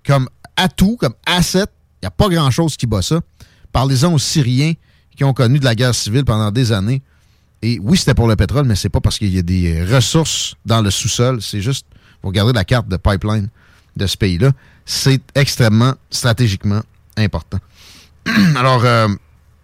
comme 0.05 0.29
atout, 0.55 0.97
comme 0.99 1.13
asset, 1.25 1.65
il 2.01 2.05
n'y 2.05 2.07
a 2.07 2.11
pas 2.11 2.29
grand-chose 2.29 2.77
qui 2.77 2.87
bat 2.87 3.01
ça. 3.01 3.19
Parlez-en 3.71 4.13
aux 4.13 4.19
Syriens 4.19 4.73
qui 5.15 5.23
ont 5.23 5.33
connu 5.33 5.59
de 5.59 5.65
la 5.65 5.75
guerre 5.75 5.95
civile 5.95 6.25
pendant 6.25 6.51
des 6.51 6.71
années. 6.71 7.01
Et 7.61 7.79
oui, 7.81 7.97
c'était 7.97 8.13
pour 8.13 8.27
le 8.27 8.35
pétrole, 8.35 8.65
mais 8.65 8.75
c'est 8.75 8.89
pas 8.89 9.01
parce 9.01 9.17
qu'il 9.17 9.33
y 9.33 9.39
a 9.39 9.41
des 9.41 9.83
ressources 9.83 10.55
dans 10.65 10.81
le 10.81 10.91
sous-sol. 10.91 11.41
C'est 11.41 11.61
juste, 11.61 11.87
vous 12.21 12.29
regardez 12.29 12.53
la 12.53 12.63
carte 12.63 12.87
de 12.87 12.97
pipeline 12.97 13.49
de 13.95 14.05
ce 14.05 14.15
pays-là, 14.15 14.51
c'est 14.85 15.21
extrêmement 15.35 15.95
stratégiquement 16.09 16.81
important. 17.17 17.57
Alors, 18.55 18.85
euh, 18.85 19.07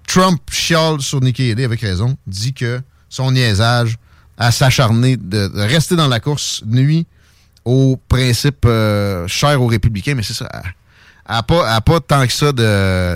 Trump 0.07 0.41
chiale 0.52 1.02
sur 1.02 1.22
Nikki 1.22 1.52
Haley 1.52 1.64
avec 1.64 1.81
raison, 1.81 2.18
dit 2.26 2.53
que 2.53 2.81
son 3.10 3.31
niaisage 3.31 3.98
à 4.38 4.51
s'acharner 4.51 5.18
de, 5.18 5.49
rester 5.53 5.95
dans 5.95 6.07
la 6.07 6.19
course 6.19 6.64
nuit 6.65 7.05
aux 7.65 7.97
principes 8.07 8.65
euh, 8.65 9.27
chers 9.27 9.61
aux 9.61 9.68
républicains, 9.68 10.15
mais 10.15 10.23
c'est 10.23 10.34
ça. 10.34 10.49
N'a 11.30 11.43
pas, 11.43 11.80
pas 11.81 11.99
tant 12.01 12.26
que 12.27 12.34
ça 12.34 12.51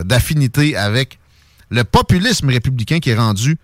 d'affinité 0.03 0.77
avec 0.77 1.19
le 1.69 1.83
populisme 1.83 2.49
républicain 2.49 2.99
qui 2.99 3.09
est 3.09 3.15
rendu 3.15 3.57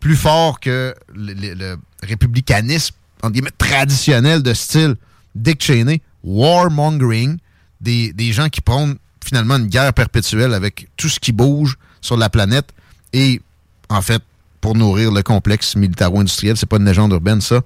plus 0.00 0.16
fort 0.16 0.58
que 0.58 0.94
le, 1.14 1.76
républicanisme 2.02 2.94
guillemets, 3.30 3.50
traditionnel 3.56 4.42
de 4.42 4.54
style 4.54 4.96
Dick 5.34 5.62
Cheney, 5.62 6.00
warmongering, 6.24 7.38
des, 7.80 8.12
des 8.12 8.32
gens 8.32 8.48
qui 8.48 8.60
prônent 8.60 8.96
finalement 9.24 9.56
une 9.56 9.66
guerre 9.66 9.92
perpétuelle 9.92 10.54
avec 10.54 10.88
tout 10.96 11.08
ce 11.08 11.20
qui 11.20 11.32
bouge 11.32 11.76
sur 12.00 12.16
la 12.16 12.30
planète 12.30 12.68
et 13.12 13.40
en 13.88 14.02
fait 14.02 14.22
pour 14.66 14.74
nourrir 14.74 15.12
le 15.12 15.22
complexe 15.22 15.76
militaro-industriel, 15.76 16.56
c'est 16.56 16.66
pas 16.66 16.78
une 16.78 16.86
légende 16.86 17.12
urbaine 17.12 17.40
ça. 17.40 17.60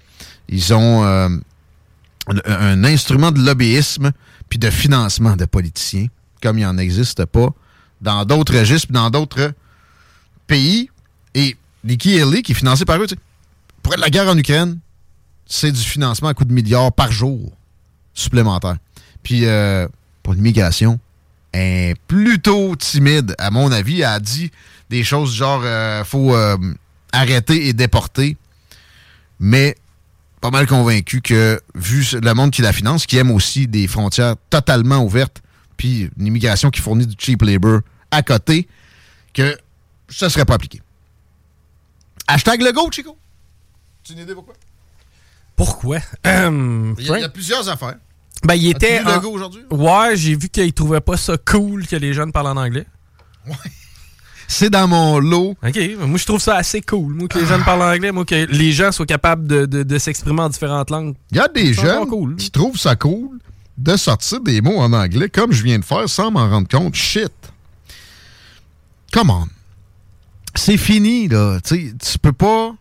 Ils 0.51 0.75
ont 0.75 1.03
euh, 1.03 1.31
un, 2.45 2.85
instrument 2.85 3.33
de 3.33 3.41
lobbyisme 3.41 4.11
puis 4.51 4.59
de 4.59 4.69
financement 4.69 5.35
de 5.35 5.47
politiciens 5.47 6.09
comme 6.43 6.59
il 6.59 6.65
n'en 6.67 6.77
existe 6.77 7.25
pas 7.25 7.49
dans 8.03 8.27
d'autres 8.27 8.55
registres, 8.55 8.93
dans 8.93 9.09
d'autres 9.09 9.55
pays. 10.47 10.91
Et 11.35 11.57
Nikki 11.85 12.21
Haley, 12.21 12.43
qui 12.43 12.53
est 12.53 12.55
financé 12.55 12.85
par 12.85 13.01
eux, 13.01 13.07
pour 13.83 13.95
être 13.95 14.01
la 14.01 14.11
guerre 14.11 14.29
en 14.29 14.37
Ukraine, 14.37 14.79
c'est 15.47 15.73
du 15.73 15.81
financement 15.81 16.29
à 16.29 16.35
coût 16.35 16.45
de 16.45 16.53
milliards 16.53 16.93
par 16.93 17.11
jour 17.11 17.51
supplémentaire. 18.13 18.77
Puis 19.23 19.47
euh, 19.47 19.89
pour 20.23 20.35
l'immigration, 20.35 21.01
est 21.55 21.99
plutôt 22.07 22.77
timide, 22.77 23.35
à 23.39 23.51
mon 23.51 23.73
avis. 23.73 24.01
Elle 24.01 24.05
a 24.05 24.21
dit 24.21 24.51
des 24.91 25.03
choses 25.03 25.35
genre 25.35 25.63
euh, 25.65 26.05
faut 26.05 26.35
euh, 26.35 26.59
arrêter 27.13 27.67
et 27.69 27.73
déporter. 27.73 28.37
Mais 29.39 29.77
pas 30.41 30.51
mal 30.51 30.67
convaincu 30.67 31.21
que, 31.21 31.61
vu 31.75 32.05
le 32.13 32.33
monde 32.35 32.51
qui 32.51 32.63
la 32.63 32.73
finance, 32.73 33.07
qui 33.07 33.17
aime 33.17 33.31
aussi 33.31 33.67
des 33.67 33.87
frontières 33.87 34.37
totalement 34.51 35.05
ouvertes, 35.05 35.43
puis 35.77 36.11
une 36.19 36.27
immigration 36.27 36.71
qui 36.71 36.81
fournit 36.81 37.07
du 37.07 37.15
cheap 37.19 37.43
labor 37.43 37.81
à 38.11 38.23
côté, 38.23 38.69
que 39.35 39.57
ça 40.09 40.29
serait 40.29 40.45
pas 40.45 40.55
appliqué. 40.55 40.81
Hashtag 42.27 42.63
le 42.63 42.73
go, 42.73 42.91
Chico. 42.91 43.17
Tu 44.03 44.13
as 44.13 44.17
une 44.17 44.23
idée 44.23 44.35
pourquoi? 44.35 44.55
Pourquoi? 45.57 45.99
Il 46.25 47.07
y, 47.07 47.11
a, 47.11 47.19
il 47.19 47.21
y 47.21 47.25
a 47.25 47.29
plusieurs 47.29 47.69
affaires. 47.69 47.97
Ben, 48.43 48.55
il 48.55 48.69
était. 48.71 49.01
en- 49.05 49.23
aujourd'hui? 49.25 49.63
Ouais, 49.71 50.17
j'ai 50.17 50.35
vu 50.35 50.49
qu'il 50.49 50.73
trouvait 50.73 51.03
pas 51.03 51.19
ça 51.19 51.37
cool 51.37 51.87
que 51.87 51.97
les 51.97 52.15
jeunes 52.15 52.33
parlent 52.33 52.47
en 52.47 52.57
anglais. 52.57 52.87
C'est 54.53 54.69
dans 54.69 54.89
mon 54.89 55.21
lot. 55.21 55.57
OK. 55.65 55.79
Moi, 56.01 56.19
je 56.19 56.27
trouve 56.27 56.41
ça 56.41 56.57
assez 56.57 56.81
cool. 56.83 57.15
Moi, 57.15 57.29
que 57.29 57.39
les 57.39 57.47
jeunes 57.47 57.63
parlent 57.63 57.83
anglais. 57.83 58.11
Moi, 58.11 58.25
que 58.25 58.47
les 58.47 58.73
gens 58.73 58.91
soient 58.91 59.07
capables 59.07 59.47
de, 59.47 59.65
de- 59.65 59.85
de 59.85 59.99
s'exprimer 59.99 60.41
en 60.43 60.49
différentes 60.49 60.91
langues. 60.91 61.15
Il 61.31 61.37
y 61.37 61.41
a 61.41 61.47
des 61.47 61.73
jeunes 61.73 62.09
cool. 62.09 62.35
qui 62.35 62.51
trouvent 62.51 62.77
ça 62.77 62.97
cool 62.97 63.39
de 63.79 63.97
sortir 63.97 64.41
des 64.41 64.61
mots 64.61 64.79
en 64.79 64.93
anglais 64.93 65.29
comme 65.29 65.53
je 65.53 65.63
viens 65.63 65.79
de 65.79 65.85
faire 65.85 66.09
sans 66.09 66.33
m'en 66.33 66.49
rendre 66.51 66.67
compte. 66.69 66.97
Shit. 66.97 67.33
Come 69.13 69.31
on. 69.31 69.47
C'est 70.57 70.77
fini, 70.77 71.29
là. 71.29 71.59
Tu 71.65 71.89
sais, 71.89 71.95
tu 72.13 72.19
peux 72.19 72.33
pas 72.33 72.75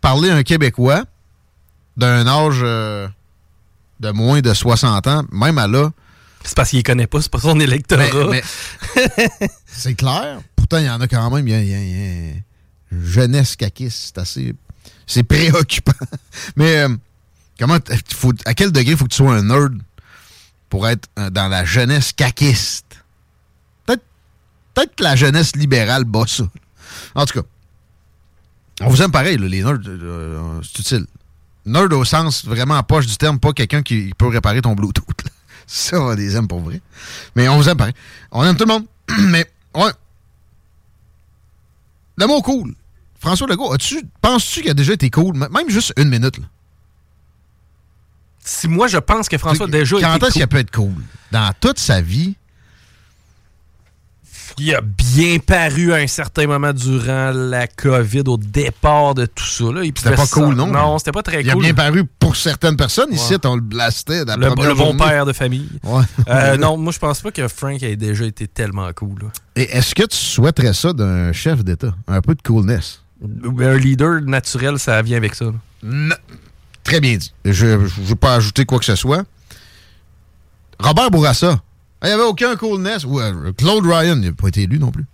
parler 0.00 0.30
un 0.30 0.42
Québécois 0.42 1.04
d'un 1.98 2.26
âge 2.26 2.60
euh, 2.62 3.06
de 4.00 4.10
moins 4.10 4.40
de 4.40 4.54
60 4.54 5.06
ans, 5.06 5.24
même 5.30 5.58
à 5.58 5.66
là. 5.66 5.90
C'est 6.42 6.56
parce 6.56 6.70
qu'il 6.70 6.82
connaît 6.82 7.06
pas, 7.06 7.20
c'est 7.20 7.30
pas 7.30 7.40
son 7.40 7.60
électorat. 7.60 8.04
Mais- 8.30 8.42
mais- 9.28 9.48
c'est 9.66 9.94
clair. 9.94 10.40
Il 10.78 10.84
y 10.84 10.90
en 10.90 11.00
a 11.00 11.08
quand 11.08 11.30
même. 11.30 11.46
Il 11.48 11.66
y 11.66 11.74
a, 11.74 12.40
une 12.92 13.04
jeunesse 13.04 13.56
caquiste. 13.56 14.12
C'est 14.14 14.18
assez. 14.18 14.54
C'est 15.06 15.22
préoccupant. 15.22 15.92
Mais 16.56 16.78
euh, 16.78 16.96
comment. 17.58 17.78
à 18.44 18.54
quel 18.54 18.72
degré 18.72 18.96
faut 18.96 19.04
que 19.04 19.10
tu 19.10 19.16
sois 19.16 19.34
un 19.34 19.42
nerd 19.42 19.78
pour 20.68 20.88
être 20.88 21.08
euh, 21.18 21.30
dans 21.30 21.48
la 21.48 21.64
jeunesse 21.64 22.12
caquiste? 22.12 23.02
Peut-être 23.86 24.04
peut-être 24.74 24.94
que 24.94 25.02
la 25.02 25.16
jeunesse 25.16 25.56
libérale 25.56 26.04
bat 26.04 26.26
ça. 26.26 26.44
En 27.14 27.24
tout 27.24 27.40
cas, 27.40 27.46
on 28.80 28.88
vous 28.88 29.02
aime 29.02 29.10
pareil, 29.10 29.36
les 29.36 29.62
nerds. 29.62 29.78
euh, 29.86 30.60
c'est 30.62 30.78
utile. 30.80 31.06
Nerd 31.66 31.92
au 31.92 32.04
sens 32.04 32.44
vraiment 32.44 32.82
poche 32.82 33.06
du 33.06 33.16
terme, 33.16 33.38
pas 33.38 33.52
quelqu'un 33.52 33.82
qui 33.82 34.12
peut 34.16 34.28
réparer 34.28 34.62
ton 34.62 34.74
Bluetooth. 34.74 35.04
Ça, 35.66 36.00
on 36.00 36.14
les 36.14 36.34
aime 36.34 36.48
pour 36.48 36.60
vrai. 36.60 36.80
Mais 37.36 37.48
on 37.48 37.56
vous 37.56 37.68
aime 37.68 37.76
pareil. 37.76 37.94
On 38.32 38.44
aime 38.44 38.56
tout 38.56 38.64
le 38.64 38.72
monde. 38.72 38.86
Mais, 39.28 39.48
ouais. 39.74 39.92
Le 42.20 42.26
mot 42.26 42.42
cool. 42.42 42.74
François 43.18 43.46
Legault, 43.46 43.72
as-tu, 43.72 44.02
penses-tu 44.20 44.60
qu'il 44.60 44.70
a 44.70 44.74
déjà 44.74 44.92
été 44.92 45.08
cool? 45.08 45.36
Même 45.36 45.68
juste 45.70 45.94
une 45.96 46.10
minute, 46.10 46.36
là. 46.38 46.44
Si 48.44 48.68
moi, 48.68 48.88
je 48.88 48.98
pense 48.98 49.28
que 49.28 49.38
François 49.38 49.66
a 49.66 49.70
déjà 49.70 49.98
Quand 50.00 50.16
été 50.16 50.26
est-ce 50.26 50.34
qu'il 50.34 50.46
peut 50.46 50.58
être 50.58 50.70
cool? 50.70 51.02
Dans 51.30 51.50
toute 51.60 51.78
sa 51.78 52.02
vie, 52.02 52.36
Il 54.58 54.74
a 54.74 54.80
bien 54.80 55.38
paru 55.38 55.92
à 55.92 55.96
un 55.96 56.06
certain 56.06 56.46
moment 56.46 56.72
durant 56.72 57.30
la 57.32 57.66
COVID, 57.66 58.22
au 58.26 58.36
départ 58.36 59.14
de 59.14 59.26
tout 59.26 59.44
ça. 59.44 59.64
là. 59.72 59.84
Il 59.84 59.92
c'était 59.96 60.14
pas 60.14 60.26
cool, 60.26 60.54
non? 60.54 60.66
Non, 60.66 60.98
c'était 60.98 61.12
pas 61.12 61.22
très 61.22 61.42
Il 61.42 61.50
a 61.50 61.52
cool. 61.54 61.62
bien 61.62 61.74
paru 61.74 62.04
pour 62.18 62.36
certaines 62.36 62.76
personnes. 62.76 63.12
Ici, 63.12 63.34
on 63.44 63.54
le 63.56 63.60
blastait. 63.60 64.24
la 64.24 64.36
Le, 64.36 64.74
bon 64.74 64.96
père 64.96 65.24
de 65.26 65.32
famille. 65.32 65.68
Ouais. 65.82 66.02
Euh, 66.28 66.56
non, 66.58 66.76
moi, 66.76 66.92
je 66.92 66.98
pense 66.98 67.20
pas 67.20 67.30
que 67.30 67.46
Frank 67.48 67.82
ait 67.82 67.96
déjà 67.96 68.24
été 68.24 68.46
tellement 68.48 68.90
cool. 68.94 69.18
là. 69.22 69.28
Et 69.56 69.62
est-ce 69.76 69.94
que 69.94 70.04
tu 70.04 70.16
souhaiterais 70.16 70.74
ça 70.74 70.92
d'un 70.92 71.32
chef 71.32 71.64
d'État? 71.64 71.94
Un 72.08 72.20
peu 72.20 72.34
de 72.34 72.42
coolness? 72.42 73.02
Un 73.22 73.76
leader 73.76 74.20
naturel, 74.22 74.78
ça 74.78 75.00
vient 75.02 75.16
avec 75.18 75.34
ça. 75.34 75.46
Non. 75.82 76.14
Très 76.82 77.00
bien 77.00 77.16
dit. 77.16 77.32
Je 77.44 77.66
ne 77.66 77.76
veux 77.76 78.16
pas 78.16 78.34
ajouter 78.36 78.64
quoi 78.64 78.78
que 78.78 78.84
ce 78.84 78.94
soit. 78.96 79.24
Robert 80.78 81.10
Bourassa. 81.10 81.60
Il 82.02 82.06
n'y 82.06 82.12
avait 82.12 82.22
aucun 82.22 82.56
coolness. 82.56 83.04
Claude 83.56 83.84
Ryan, 83.86 84.16
n'a 84.16 84.32
pas 84.32 84.48
été 84.48 84.62
élu 84.62 84.78
non 84.78 84.90
plus. 84.90 85.04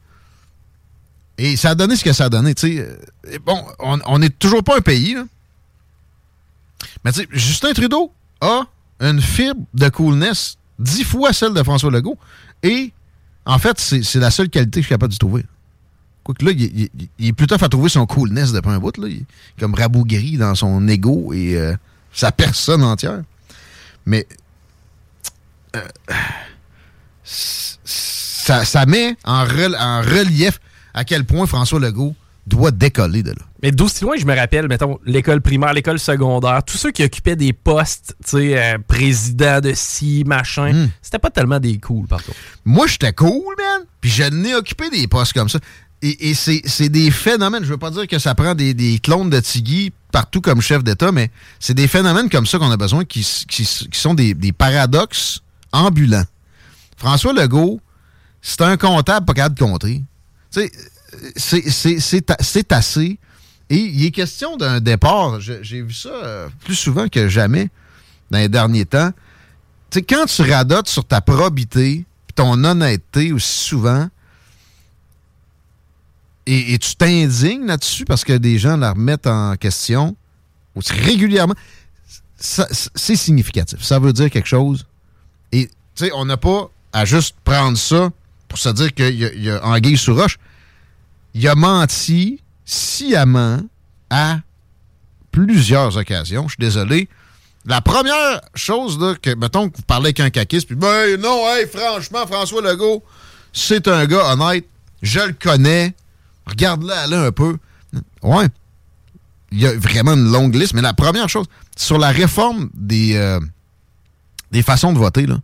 Et 1.39 1.57
ça 1.57 1.71
a 1.71 1.75
donné 1.75 1.97
ce 1.97 2.05
que 2.05 2.13
ça 2.13 2.27
a 2.27 2.29
donné. 2.29 2.55
Euh, 2.65 2.97
Bon, 3.45 3.65
on 3.81 4.19
n'est 4.19 4.31
toujours 4.31 4.63
pas 4.65 4.77
un 4.79 4.81
pays. 4.81 5.15
là. 5.15 5.25
Mais 7.05 7.11
Justin 7.33 7.73
Trudeau 7.73 8.13
a 8.41 8.63
une 9.01 9.21
fibre 9.21 9.61
de 9.75 9.89
coolness 9.89 10.57
dix 10.79 11.05
fois 11.05 11.33
celle 11.33 11.53
de 11.55 11.63
François 11.63 11.91
Legault. 11.91 12.19
Et 12.63 12.93
en 13.45 13.59
fait, 13.59 13.79
c'est 13.79 14.15
la 14.21 14.31
seule 14.31 14.49
qualité 14.49 14.81
que 14.81 14.83
je 14.83 14.87
suis 14.87 14.95
capable 14.95 15.13
de 15.13 15.19
trouver. 15.19 15.45
Quoique 16.25 16.45
là, 16.45 16.53
il- 16.53 16.89
il 17.19 17.27
est 17.29 17.33
plutôt 17.33 17.55
à 17.63 17.69
trouver 17.69 17.89
son 17.89 18.07
coolness 18.07 18.53
depuis 18.53 18.71
un 18.71 18.79
bout. 18.79 18.97
Là. 18.97 19.09
Il 19.09 19.19
est 19.19 19.25
comme 19.61 19.75
rabougri 19.75 20.37
dans 20.37 20.55
son 20.55 20.87
ego 20.89 21.33
et 21.33 21.57
euh, 21.57 21.75
sa 22.13 22.33
personne 22.33 22.83
entière. 22.83 23.23
Mais 24.07 24.27
euh, 25.77 25.83
ça, 27.27 28.65
ça 28.65 28.87
met 28.87 29.17
en, 29.25 29.45
rel- 29.45 29.77
en 29.79 30.01
relief 30.01 30.61
à 30.95 31.05
quel 31.05 31.25
point 31.25 31.47
François 31.47 31.81
Legault 31.81 32.15
doit 32.47 32.71
décoller 32.71 33.23
de 33.25 33.31
là. 33.31 33.43
Mais 33.63 33.73
d'aussi 33.73 34.05
loin, 34.05 34.15
je 34.17 34.25
me 34.25 34.37
rappelle, 34.37 34.69
mettons, 34.69 34.99
l'école 35.05 35.41
primaire, 35.41 35.73
l'école 35.73 35.99
secondaire, 35.99 36.63
tous 36.65 36.77
ceux 36.77 36.93
qui 36.93 37.03
occupaient 37.03 37.35
des 37.35 37.53
postes, 37.53 38.15
tu 38.25 38.31
sais, 38.31 38.57
euh, 38.59 38.79
président 38.87 39.61
de 39.61 39.73
ci, 39.75 40.23
machin, 40.25 40.73
Hmm. 40.73 40.89
c'était 41.03 41.19
pas 41.19 41.31
tellement 41.31 41.59
des 41.59 41.79
cools, 41.79 42.07
par 42.07 42.23
contre. 42.23 42.39
Moi, 42.65 42.87
j'étais 42.87 43.13
cool, 43.13 43.55
man. 43.59 43.85
Puis 44.01 44.11
je 44.11 44.23
n'ai 44.25 44.55
occupé 44.55 44.91
des 44.91 45.09
postes 45.09 45.33
comme 45.33 45.49
ça. 45.49 45.59
Et, 46.03 46.31
et 46.31 46.35
c'est 46.35 46.89
des 46.89 47.11
phénomènes. 47.11 47.65
Je 47.65 47.71
veux 47.71 47.79
pas 47.79 47.91
dire 47.91 48.07
que 48.07 48.19
ça 48.21 48.35
prend 48.37 48.55
des, 48.55 48.75
des 48.75 49.01
clones 49.01 49.31
de 49.31 49.41
Tigui 49.41 49.93
partout 50.13 50.41
comme 50.41 50.61
chef 50.61 50.85
d'État, 50.85 51.11
mais 51.11 51.31
c'est 51.59 51.75
des 51.75 51.89
phénomènes 51.89 52.29
comme 52.31 52.47
ça 52.47 52.59
qu'on 52.59 52.71
a 52.71 52.77
besoin 52.77 53.05
qui, 53.05 53.25
sont 53.25 54.15
des, 54.15 54.35
des 54.35 54.53
paradoxes 54.53 55.41
ambulants. 55.73 56.25
François 56.97 57.33
Legault, 57.33 57.81
c'est 58.41 58.63
un 58.63 58.77
comptable 58.77 59.27
pas 59.27 59.35
capable 59.35 59.55
de 59.57 59.61
compter. 59.61 60.03
C'est- 60.51 60.73
assez. 62.73 63.19
Et 63.69 63.77
il 63.77 64.05
est 64.07 64.11
question 64.11 64.57
d'un 64.57 64.81
départ. 64.81 65.41
J'ai 65.41 65.83
vu 65.83 65.93
ça 65.93 66.09
euh, 66.11 66.49
plus 66.65 66.77
souvent 66.77 67.09
que 67.09 67.29
jamais 67.29 67.69
dans 68.31 68.39
les 68.39 68.49
derniers 68.49 68.87
temps. 68.87 69.11
Tu 69.91 69.99
sais, 69.99 70.03
quand 70.03 70.27
tu 70.27 70.43
radotes 70.43 70.89
sur 70.89 71.05
ta 71.05 71.21
probité 71.21 72.05
ton 72.37 72.63
honnêteté 72.65 73.33
aussi 73.33 73.65
souvent, 73.65 74.09
et, 76.45 76.75
et 76.75 76.79
tu 76.79 76.95
t'indignes 76.95 77.67
là-dessus 77.67 78.05
parce 78.05 78.25
que 78.25 78.35
des 78.35 78.59
gens 78.59 78.77
la 78.77 78.93
remettent 78.93 79.27
en 79.27 79.57
question 79.57 80.17
aussi 80.77 80.93
régulièrement, 80.93 81.55
c'est 82.39 83.17
significatif. 83.17 83.83
Ça 83.83 83.99
veut 83.99 84.13
dire 84.13 84.31
quelque 84.31 84.47
chose. 84.47 84.87
Et, 85.51 85.67
tu 85.95 86.05
sais, 86.05 86.11
on 86.15 86.27
n'a 86.27 86.37
pas 86.37 86.71
à 86.97 87.05
juste 87.05 87.37
prendre 87.45 87.77
ça 87.77 88.09
pour 88.49 88.59
se 88.59 88.71
dire 88.71 88.95
qu'il 88.95 89.11
y 89.11 89.45
y 89.45 89.51
a 89.51 89.63
anguille 89.63 89.99
sous 89.99 90.15
roche. 90.15 90.39
Il 91.35 91.47
a 91.47 91.55
menti 91.55 92.41
sciemment 92.65 93.61
à 94.09 94.39
plusieurs 95.31 95.99
occasions. 95.99 96.45
Je 96.49 96.55
suis 96.55 96.61
désolé. 96.61 97.11
La 97.67 97.83
première 97.83 98.41
chose, 98.55 98.99
que, 99.21 99.35
mettons 99.35 99.69
que 99.69 99.77
vous 99.77 99.83
parlez 99.83 100.07
avec 100.07 100.21
un 100.21 100.31
caquiste, 100.31 100.69
puis 100.69 100.77
ben 100.77 101.21
non, 101.21 101.43
hey, 101.49 101.67
franchement, 101.67 102.27
François 102.27 102.63
Legault, 102.63 103.05
c'est 103.53 103.89
un 103.89 104.07
gars 104.07 104.33
honnête, 104.33 104.65
je 105.03 105.21
le 105.21 105.35
connais, 105.35 105.95
regarde-le 106.47 106.93
aller 106.93 107.17
un 107.17 107.33
peu. 107.33 107.59
Ouais, 108.23 108.47
il 109.53 109.61
y 109.61 109.67
a 109.67 109.77
vraiment 109.77 110.15
une 110.15 110.33
longue 110.33 110.55
liste, 110.55 110.73
mais 110.73 110.81
la 110.81 110.95
première 110.95 111.29
chose, 111.29 111.47
sur 111.77 111.99
la 111.99 112.09
réforme 112.09 112.71
des, 112.73 113.17
euh, 113.17 113.39
des 114.51 114.63
façons 114.63 114.95
de 114.95 114.99
voter, 114.99 115.27
là, 115.27 115.37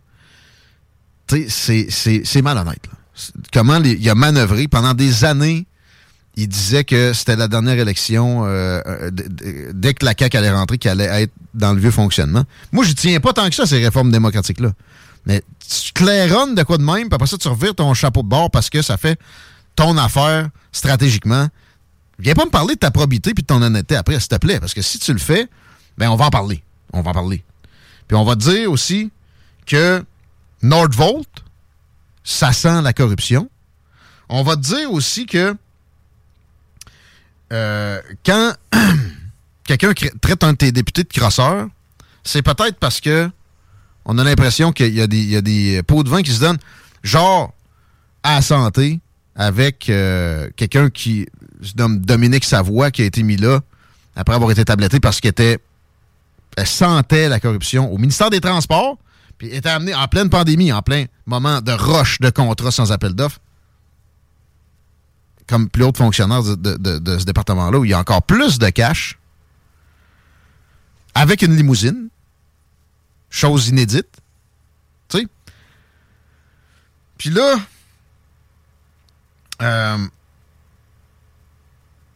c'est- 1.27 2.41
malhonnête. 2.41 2.83
Comment 3.51 3.81
il 3.81 4.09
a 4.09 4.15
manœuvré 4.15 4.67
pendant 4.67 4.93
des 4.93 5.23
années 5.23 5.65
il 6.35 6.47
disait 6.47 6.83
que 6.83 7.13
c'était 7.13 7.35
la 7.35 7.47
dernière 7.47 7.77
élection, 7.77 8.45
euh, 8.45 8.81
euh, 8.87 9.11
dès 9.73 9.93
que 9.93 10.03
la 10.03 10.13
CAQ 10.17 10.37
allait 10.37 10.51
rentrer, 10.51 10.77
qui 10.77 10.89
allait 10.89 11.23
être 11.23 11.33
dans 11.53 11.73
le 11.73 11.79
vieux 11.79 11.91
fonctionnement. 11.91 12.43
Moi, 12.71 12.83
je 12.85 12.93
tiens 12.93 13.19
pas 13.19 13.33
tant 13.33 13.47
que 13.47 13.55
ça, 13.55 13.65
ces 13.67 13.77
réformes 13.83 14.11
démocratiques-là. 14.11 14.71
Mais 15.25 15.43
tu 15.59 15.91
claironnes 15.93 16.55
de 16.55 16.63
quoi 16.63 16.77
de 16.77 16.83
même, 16.83 17.07
puis 17.07 17.13
après 17.13 17.27
ça, 17.27 17.37
tu 17.37 17.47
revires 17.47 17.75
ton 17.75 17.93
chapeau 17.93 18.23
de 18.23 18.27
bord 18.27 18.49
parce 18.49 18.69
que 18.69 18.81
ça 18.81 18.97
fait 18.97 19.19
ton 19.75 19.95
affaire 19.97 20.49
stratégiquement. 20.71 21.47
Viens 22.19 22.33
pas 22.33 22.45
me 22.45 22.49
parler 22.51 22.73
de 22.75 22.79
ta 22.79 22.91
probité 22.91 23.33
puis 23.33 23.43
de 23.43 23.47
ton 23.47 23.61
honnêteté 23.61 23.95
après, 23.95 24.19
s'il 24.19 24.29
te 24.29 24.35
plaît, 24.37 24.59
parce 24.59 24.73
que 24.73 24.81
si 24.81 24.97
tu 24.99 25.13
le 25.13 25.19
fais, 25.19 25.47
ben 25.97 26.09
on 26.09 26.15
va 26.15 26.25
en 26.25 26.29
parler. 26.31 26.63
On 26.93 27.01
va 27.01 27.11
en 27.11 27.13
parler. 27.13 27.43
Puis 28.07 28.17
on 28.17 28.25
va 28.25 28.35
te 28.35 28.41
dire 28.41 28.71
aussi 28.71 29.11
que 29.65 30.03
Nordvolt, 30.63 31.27
ça 32.23 32.53
sent 32.53 32.81
la 32.81 32.93
corruption. 32.93 33.49
On 34.29 34.43
va 34.43 34.55
te 34.55 34.61
dire 34.61 34.91
aussi 34.91 35.25
que 35.25 35.55
euh, 37.51 38.01
quand 38.25 38.53
quelqu'un 39.65 39.93
traite 40.21 40.43
un 40.43 40.53
de 40.53 40.57
tes 40.57 40.71
députés 40.71 41.03
de 41.03 41.09
crosseur, 41.09 41.67
c'est 42.23 42.41
peut-être 42.41 42.77
parce 42.79 43.01
que 43.01 43.29
on 44.05 44.17
a 44.17 44.23
l'impression 44.23 44.71
qu'il 44.71 44.93
y, 44.93 45.01
a 45.01 45.07
des- 45.07 45.83
pots 45.83 46.03
de 46.03 46.09
vin 46.09 46.21
qui 46.23 46.31
se 46.31 46.39
donnent, 46.39 46.57
genre 47.03 47.53
à 48.23 48.41
santé, 48.41 48.99
avec 49.35 49.89
euh, 49.89 50.49
quelqu'un 50.55 50.89
qui 50.89 51.27
se 51.61 51.73
nomme 51.77 51.99
Dominique 51.99 52.43
Savoie, 52.43 52.91
qui 52.91 53.01
a 53.01 53.05
été 53.05 53.23
mis 53.23 53.37
là 53.37 53.61
après 54.15 54.35
avoir 54.35 54.51
été 54.51 54.63
tabletté 54.65 54.99
parce 54.99 55.19
qu'elle 55.19 55.31
était 55.31 55.59
elle 56.55 56.67
sentait 56.67 57.29
la 57.29 57.39
corruption 57.39 57.91
au 57.91 57.97
ministère 57.97 58.29
des 58.29 58.39
Transports, 58.41 58.97
puis 59.37 59.49
était 59.49 59.69
amené 59.69 59.93
en 59.95 60.07
pleine 60.07 60.29
pandémie, 60.29 60.71
en 60.71 60.81
plein 60.81 61.05
moment 61.25 61.61
de 61.61 61.71
roche 61.71 62.19
de 62.19 62.29
contrat 62.29 62.71
sans 62.71 62.91
appel 62.91 63.13
d'offres 63.13 63.39
comme 65.47 65.69
plus 65.69 65.83
haut 65.83 65.91
fonctionnaire 65.95 66.41
de, 66.41 66.55
de- 66.77 67.17
ce 67.17 67.25
département-là, 67.25 67.77
où 67.77 67.83
il 67.85 67.91
y 67.91 67.93
a 67.93 67.99
encore 67.99 68.23
plus 68.23 68.59
de 68.59 68.69
cash, 68.69 69.19
avec 71.13 71.41
une 71.41 71.55
limousine, 71.55 72.07
chose 73.29 73.67
inédite, 73.67 74.07
tu 75.09 75.17
sais. 75.19 75.27
Puis 77.17 77.29
là, 77.29 77.55
euh, 79.61 79.97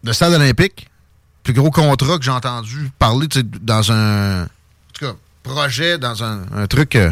le 0.03 0.14
stade 0.14 0.34
olympique, 0.34 0.89
plus 1.44 1.53
gros 1.53 1.69
contrat 1.69 2.18
que 2.18 2.23
j'ai 2.23 2.31
entendu 2.31 2.89
parler, 2.98 3.27
dans 3.61 3.91
un, 3.91 4.48
projet, 5.48 5.98
dans 5.98 6.24
un, 6.24 6.44
un 6.53 6.68
truc 6.68 6.95
euh, 6.95 7.11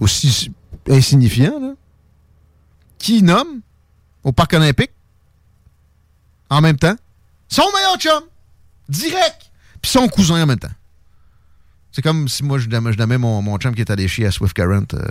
aussi 0.00 0.52
insignifiant, 0.88 1.58
là, 1.60 1.72
qui 2.98 3.22
nomme 3.22 3.60
au 4.24 4.32
Parc 4.32 4.52
olympique 4.54 4.90
en 6.50 6.60
même 6.60 6.76
temps 6.78 6.96
son 7.48 7.62
meilleur 7.74 7.96
chum, 7.98 8.22
direct, 8.88 9.50
puis 9.80 9.90
son 9.90 10.08
cousin 10.08 10.42
en 10.42 10.46
même 10.46 10.58
temps. 10.58 10.68
C'est 11.92 12.02
comme 12.02 12.28
si 12.28 12.42
moi, 12.42 12.58
je 12.58 12.68
nommais, 12.68 12.92
je 12.92 12.98
nommais 12.98 13.18
mon, 13.18 13.40
mon 13.40 13.56
chum 13.58 13.74
qui 13.74 13.80
est 13.80 13.90
allé 13.90 14.08
chier 14.08 14.26
à 14.26 14.30
Swift 14.32 14.54
Current 14.54 14.84
euh, 14.94 15.06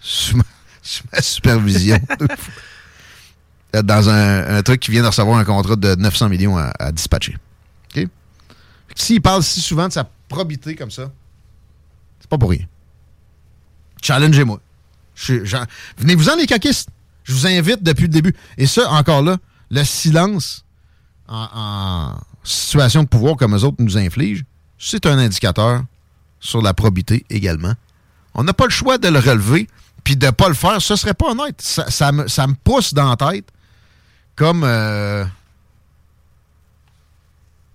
sous, 0.00 0.36
ma, 0.36 0.44
sous 0.82 1.02
ma 1.12 1.20
supervision. 1.22 1.98
Euh, 3.74 3.80
Dans 3.80 4.10
un, 4.10 4.56
un 4.58 4.62
truc 4.62 4.80
qui 4.80 4.90
vient 4.90 5.00
de 5.00 5.06
recevoir 5.06 5.38
un 5.38 5.44
contrat 5.46 5.76
de 5.76 5.94
900 5.94 6.28
millions 6.28 6.58
à, 6.58 6.72
à 6.78 6.92
dispatcher. 6.92 7.38
S'il 8.94 9.22
parle 9.22 9.42
si 9.42 9.62
souvent 9.62 9.88
de 9.88 9.92
sa 9.94 10.04
probité 10.32 10.74
comme 10.74 10.90
ça, 10.90 11.12
c'est 12.20 12.28
pas 12.28 12.38
pour 12.38 12.50
rien. 12.50 12.66
Challengez-moi. 14.00 14.60
Venez-vous-en, 15.98 16.36
les 16.36 16.46
caquistes. 16.46 16.88
Je 17.24 17.32
vous 17.32 17.46
invite 17.46 17.82
depuis 17.82 18.02
le 18.04 18.08
début. 18.08 18.34
Et 18.58 18.66
ça, 18.66 18.90
encore 18.90 19.22
là, 19.22 19.36
le 19.70 19.84
silence 19.84 20.64
en, 21.28 22.14
situation 22.44 23.04
de 23.04 23.08
pouvoir 23.08 23.36
comme 23.36 23.54
eux 23.54 23.62
autres 23.64 23.76
nous 23.78 23.96
infligent, 23.96 24.44
c'est 24.78 25.06
un 25.06 25.18
indicateur 25.18 25.84
sur 26.40 26.60
la 26.60 26.74
probité 26.74 27.24
également. 27.30 27.74
On 28.34 28.42
n'a 28.42 28.52
pas 28.52 28.64
le 28.64 28.70
choix 28.70 28.98
de 28.98 29.08
le 29.08 29.20
relever, 29.20 29.68
puis 30.02 30.16
de 30.16 30.26
ne 30.26 30.30
pas 30.32 30.48
le 30.48 30.54
faire. 30.54 30.82
Ce 30.82 30.96
serait 30.96 31.14
pas 31.14 31.30
honnête. 31.30 31.60
Ça, 31.62 31.88
ça 31.88 32.10
me, 32.10 32.54
pousse 32.54 32.92
dans 32.94 33.08
la 33.08 33.16
tête 33.16 33.46
comme... 34.34 34.64
euh, 34.64 35.24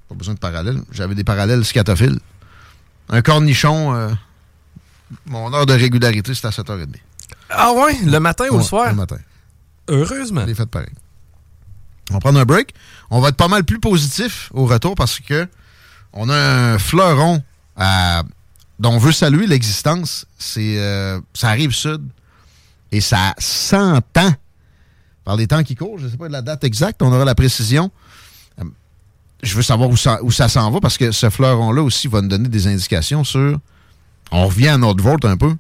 pas 0.10 0.16
besoin 0.16 0.34
de 0.34 0.40
parallèles. 0.40 0.82
J'avais 0.92 1.16
des 1.16 1.24
parallèles 1.24 1.64
scatophiles. 1.64 2.20
Un 3.10 3.22
cornichon, 3.22 3.94
euh, 3.96 4.10
mon 5.26 5.54
heure 5.54 5.66
de 5.66 5.74
régularité, 5.74 6.34
c'est 6.34 6.48
à 6.48 6.52
7h30. 6.52 6.88
Ah 7.50 7.72
ouais, 7.72 7.98
le 8.04 8.20
matin 8.20 8.46
ou 8.52 8.58
le 8.58 8.64
soir? 8.64 8.90
Le 8.90 8.96
matin. 8.96 9.18
Heureusement. 9.88 10.44
L'ai 10.46 10.54
fait 10.56 10.66
pareil. 10.66 10.90
On 12.10 12.16
va 12.16 12.20
prendre 12.20 12.40
un 12.40 12.46
break. 12.46 12.74
On 13.10 13.22
va 13.22 13.30
être 13.30 13.38
pas 13.38 13.48
mal 13.48 13.64
plus 13.64 13.80
positif 13.80 14.50
au 14.54 14.66
retour 14.66 14.96
parce 14.96 15.20
que 15.20 15.48
on 16.14 16.30
a 16.30 16.36
un 16.36 16.78
fleuron 16.80 17.42
à- 17.78 18.24
dont 18.80 18.92
on 18.94 18.98
veut 18.98 19.12
saluer 19.14 19.48
l'existence. 19.48 20.26
C'est 20.38 20.78
euh, 20.78 21.20
ça 21.34 21.50
arrive 21.50 21.72
sud 21.72 22.02
et 22.92 23.00
ça 23.02 23.34
s'entend 23.38 24.34
par 25.24 25.36
les 25.38 25.48
temps 25.48 25.64
qui 25.64 25.76
courent. 25.76 26.00
Je 26.00 26.06
ne 26.06 26.12
sais 26.12 26.18
pas 26.18 26.28
de 26.28 26.34
la 26.34 26.42
date 26.42 26.64
exacte. 26.66 27.02
On 27.02 27.12
aura 27.14 27.24
la 27.26 27.36
précision. 27.36 27.92
Je 29.44 29.56
veux 29.56 29.62
savoir 29.62 29.90
où 29.90 29.96
ça, 30.32 30.50
s'en 30.50 30.72
va 30.72 30.80
parce 30.80 30.98
que 30.98 31.12
ce 31.12 31.30
fleuron-là 31.30 31.84
aussi 31.84 32.08
va 32.08 32.22
nous 32.22 32.28
donner 32.28 32.50
des 32.50 32.68
indications 32.68 33.24
sur. 33.24 33.60
On 34.32 34.48
revient 34.48 34.70
à 34.70 34.78
notre 34.78 35.04
vote 35.04 35.26
un 35.26 35.38
peu. 35.38 35.56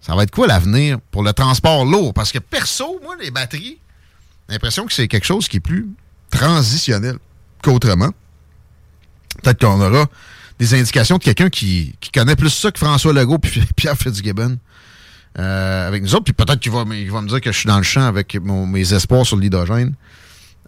Ça 0.00 0.14
va 0.14 0.22
être 0.22 0.30
quoi 0.30 0.46
l'avenir 0.46 0.98
pour 1.10 1.22
le 1.22 1.32
transport 1.32 1.84
lourd? 1.84 2.14
Parce 2.14 2.30
que 2.30 2.38
perso, 2.38 3.00
moi, 3.02 3.16
les 3.20 3.30
batteries, 3.30 3.78
j'ai 4.48 4.54
l'impression 4.54 4.86
que 4.86 4.92
c'est 4.92 5.08
quelque 5.08 5.24
chose 5.24 5.48
qui 5.48 5.56
est 5.56 5.60
plus 5.60 5.88
transitionnel 6.30 7.16
qu'autrement. 7.62 8.10
Peut-être 9.42 9.60
qu'on 9.60 9.80
aura 9.80 10.06
des 10.58 10.74
indications 10.74 11.18
de 11.18 11.22
quelqu'un 11.22 11.48
qui, 11.48 11.94
connaît 12.12 12.36
plus 12.36 12.50
ça 12.50 12.70
que 12.70 12.78
François 12.78 13.12
Legault 13.12 13.38
puis 13.38 13.60
Pierre 13.76 13.96
Fitzgibbon 13.96 14.58
euh, 15.38 15.88
avec 15.88 16.02
nous 16.02 16.14
autres. 16.14 16.24
Puis 16.24 16.32
peut-être 16.32 16.60
qu'il 16.60 16.72
va, 16.72 16.84
me 16.84 17.28
dire 17.28 17.40
que 17.40 17.50
je 17.50 17.58
suis 17.58 17.66
dans 17.66 17.78
le 17.78 17.82
champ 17.82 18.04
avec 18.04 18.36
mes 18.40 18.92
espoirs 18.92 19.26
sur 19.26 19.36
l'hydrogène. 19.36 19.94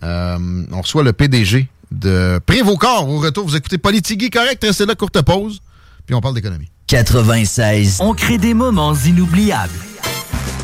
Euh, 0.03 0.65
on 0.73 0.81
reçoit 0.82 1.03
le 1.03 1.12
PDG 1.12 1.69
de 1.90 2.40
Prévocor. 2.44 3.08
Au 3.08 3.18
retour, 3.18 3.46
vous 3.46 3.56
écoutez 3.56 3.78
Politigui 3.78 4.30
correct. 4.30 4.62
Restez 4.62 4.86
là, 4.86 4.94
courte 4.94 5.20
pause. 5.22 5.60
Puis 6.06 6.14
on 6.14 6.20
parle 6.20 6.34
d'économie. 6.34 6.68
96. 6.86 7.98
On 8.00 8.14
crée 8.14 8.38
des 8.38 8.54
moments 8.54 8.94
inoubliables. 8.94 9.72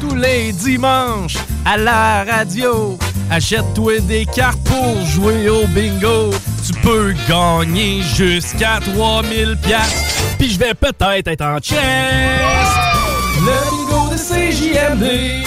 Tous 0.00 0.14
les 0.14 0.52
dimanches, 0.52 1.36
à 1.64 1.76
la 1.76 2.24
radio, 2.24 2.98
achète-toi 3.30 4.00
des 4.00 4.26
cartes 4.26 4.62
pour 4.64 5.04
jouer 5.06 5.48
au 5.48 5.66
bingo. 5.68 6.30
Tu 6.66 6.72
peux 6.80 7.14
gagner 7.28 8.02
jusqu'à 8.02 8.80
3000 8.80 9.56
piastres. 9.62 10.22
Puis 10.38 10.50
je 10.50 10.58
vais 10.58 10.74
peut-être 10.74 11.28
être 11.28 11.44
en 11.44 11.58
chest. 11.58 11.80
Le 13.40 13.70
bingo 13.70 14.10
de 14.12 14.16
CJMD. 14.16 15.46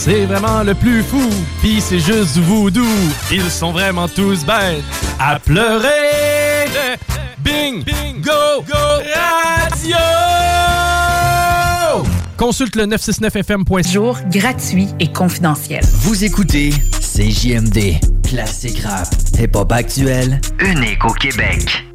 C'est 0.00 0.26
vraiment 0.26 0.62
le 0.62 0.74
plus 0.76 1.02
fou, 1.02 1.28
pis 1.60 1.80
c'est 1.80 1.98
juste 1.98 2.34
du 2.34 2.40
voodoo. 2.42 2.86
Ils 3.32 3.50
sont 3.50 3.72
vraiment 3.72 4.06
tous 4.06 4.44
bêtes 4.46 4.84
à 5.18 5.40
pleurer. 5.40 6.68
Bing, 7.40 7.82
bingo, 7.82 8.62
go, 8.64 8.76
radio! 9.12 9.96
Consulte 12.36 12.76
le 12.76 12.86
969fm.ca. 12.86 13.90
Jour 13.90 14.16
gratuit 14.30 14.86
et 15.00 15.10
confidentiel. 15.12 15.82
Vous 16.02 16.22
écoutez 16.22 16.70
CJMD, 17.00 17.98
classique 18.22 18.84
rap, 18.84 19.08
hip-hop 19.36 19.72
actuel, 19.72 20.40
unique 20.60 21.04
au 21.04 21.12
Québec. 21.12 21.88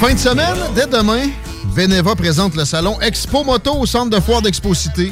Fin 0.00 0.14
de 0.14 0.18
semaine, 0.18 0.56
dès 0.76 0.86
demain, 0.86 1.24
Beneva 1.74 2.14
présente 2.14 2.54
le 2.54 2.64
salon 2.64 3.00
Expo 3.00 3.42
Moto 3.42 3.74
au 3.74 3.84
centre 3.84 4.16
de 4.16 4.22
foire 4.22 4.40
d'Expo 4.40 4.72
Cité. 4.72 5.10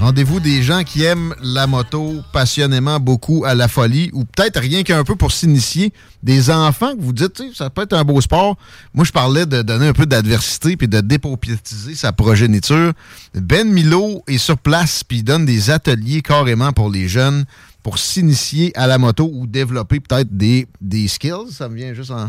Rendez-vous 0.00 0.40
des 0.40 0.64
gens 0.64 0.82
qui 0.82 1.04
aiment 1.04 1.32
la 1.40 1.68
moto 1.68 2.16
passionnément, 2.32 2.98
beaucoup 2.98 3.44
à 3.46 3.54
la 3.54 3.68
folie, 3.68 4.10
ou 4.12 4.24
peut-être 4.24 4.58
rien 4.58 4.82
qu'un 4.82 5.04
peu 5.04 5.14
pour 5.14 5.30
s'initier. 5.30 5.92
Des 6.24 6.50
enfants 6.50 6.96
que 6.96 7.00
vous 7.00 7.12
dites, 7.12 7.40
ça 7.54 7.70
peut 7.70 7.82
être 7.82 7.92
un 7.92 8.02
beau 8.02 8.20
sport. 8.20 8.56
Moi, 8.94 9.04
je 9.04 9.12
parlais 9.12 9.46
de 9.46 9.62
donner 9.62 9.86
un 9.86 9.92
peu 9.92 10.06
d'adversité 10.06 10.76
puis 10.76 10.88
de 10.88 11.00
dépaupiétiser 11.00 11.94
sa 11.94 12.12
progéniture. 12.12 12.92
Ben 13.34 13.70
Milo 13.70 14.24
est 14.26 14.38
sur 14.38 14.58
place 14.58 15.04
puis 15.04 15.18
il 15.18 15.22
donne 15.22 15.46
des 15.46 15.70
ateliers 15.70 16.20
carrément 16.20 16.72
pour 16.72 16.90
les 16.90 17.08
jeunes 17.08 17.44
pour 17.84 17.98
s'initier 17.98 18.72
à 18.76 18.88
la 18.88 18.98
moto 18.98 19.30
ou 19.32 19.46
développer 19.46 20.00
peut-être 20.00 20.36
des, 20.36 20.66
des 20.80 21.06
skills. 21.06 21.52
Ça 21.52 21.68
me 21.68 21.76
vient 21.76 21.94
juste 21.94 22.10
en, 22.10 22.28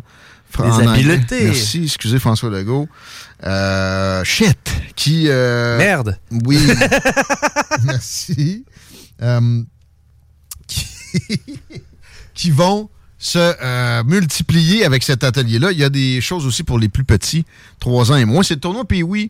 Des 0.57 0.87
habiletés. 0.87 1.43
Merci, 1.45 1.83
excusez 1.83 2.19
François 2.19 2.49
Legault. 2.49 2.87
Euh, 3.45 4.23
shit. 4.23 4.57
Qui. 4.95 5.25
euh, 5.27 5.77
Merde. 5.77 6.17
Oui. 6.45 6.59
Merci. 7.83 8.65
Euh, 9.21 9.63
qui, 10.67 10.87
qui 12.33 12.51
vont 12.51 12.89
se 13.17 13.37
euh, 13.61 14.03
multiplier 14.05 14.85
avec 14.85 15.03
cet 15.03 15.23
atelier-là. 15.23 15.71
Il 15.71 15.77
y 15.77 15.83
a 15.83 15.89
des 15.89 16.21
choses 16.21 16.45
aussi 16.45 16.63
pour 16.63 16.79
les 16.79 16.89
plus 16.89 17.03
petits, 17.03 17.45
3 17.79 18.11
ans 18.11 18.15
et 18.15 18.25
moins. 18.25 18.43
C'est 18.43 18.55
le 18.55 18.59
tournoi 18.61 18.85
puis 18.85 19.03
oui. 19.03 19.29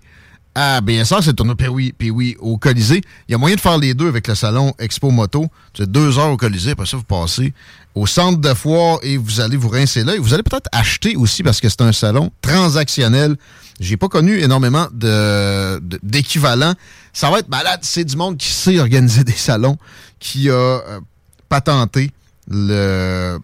Ah, 0.55 0.81
bien 0.81 1.05
sûr, 1.05 1.19
c'est 1.23 1.29
le 1.29 1.35
tournoi 1.35 1.55
puis 1.55 2.09
oui, 2.11 2.35
au 2.39 2.57
Colisée. 2.57 3.01
Il 3.27 3.31
y 3.31 3.35
a 3.35 3.37
moyen 3.37 3.55
de 3.55 3.61
faire 3.61 3.77
les 3.77 3.93
deux 3.93 4.07
avec 4.07 4.27
le 4.27 4.35
salon 4.35 4.73
Expo 4.79 5.09
Moto. 5.11 5.47
C'est 5.77 5.89
deux 5.89 6.17
heures 6.17 6.31
au 6.31 6.37
Colisée, 6.37 6.71
après 6.71 6.85
ça, 6.85 6.97
vous 6.97 7.03
passez 7.03 7.53
au 7.95 8.05
centre 8.07 8.39
de 8.39 8.53
foire 8.53 8.99
et 9.03 9.17
vous 9.17 9.39
allez 9.41 9.57
vous 9.57 9.69
rincer 9.69 10.03
là. 10.03 10.15
Et 10.15 10.19
vous 10.19 10.33
allez 10.33 10.43
peut-être 10.43 10.67
acheter 10.71 11.15
aussi 11.15 11.43
parce 11.43 11.59
que 11.61 11.69
c'est 11.69 11.81
un 11.81 11.91
salon 11.93 12.31
transactionnel. 12.41 13.35
J'ai 13.79 13.95
pas 13.97 14.09
connu 14.09 14.37
énormément 14.39 14.87
de- 14.91 15.79
d'équivalents. 16.03 16.73
Ça 17.13 17.29
va 17.29 17.39
être 17.39 17.49
malade. 17.49 17.79
C'est 17.83 18.03
du 18.03 18.15
monde 18.17 18.37
qui 18.37 18.49
sait 18.49 18.79
organiser 18.79 19.23
des 19.23 19.31
salons, 19.33 19.77
qui 20.19 20.49
a 20.49 20.53
euh, 20.53 20.99
patenté 21.47 22.11
le, 22.49 23.39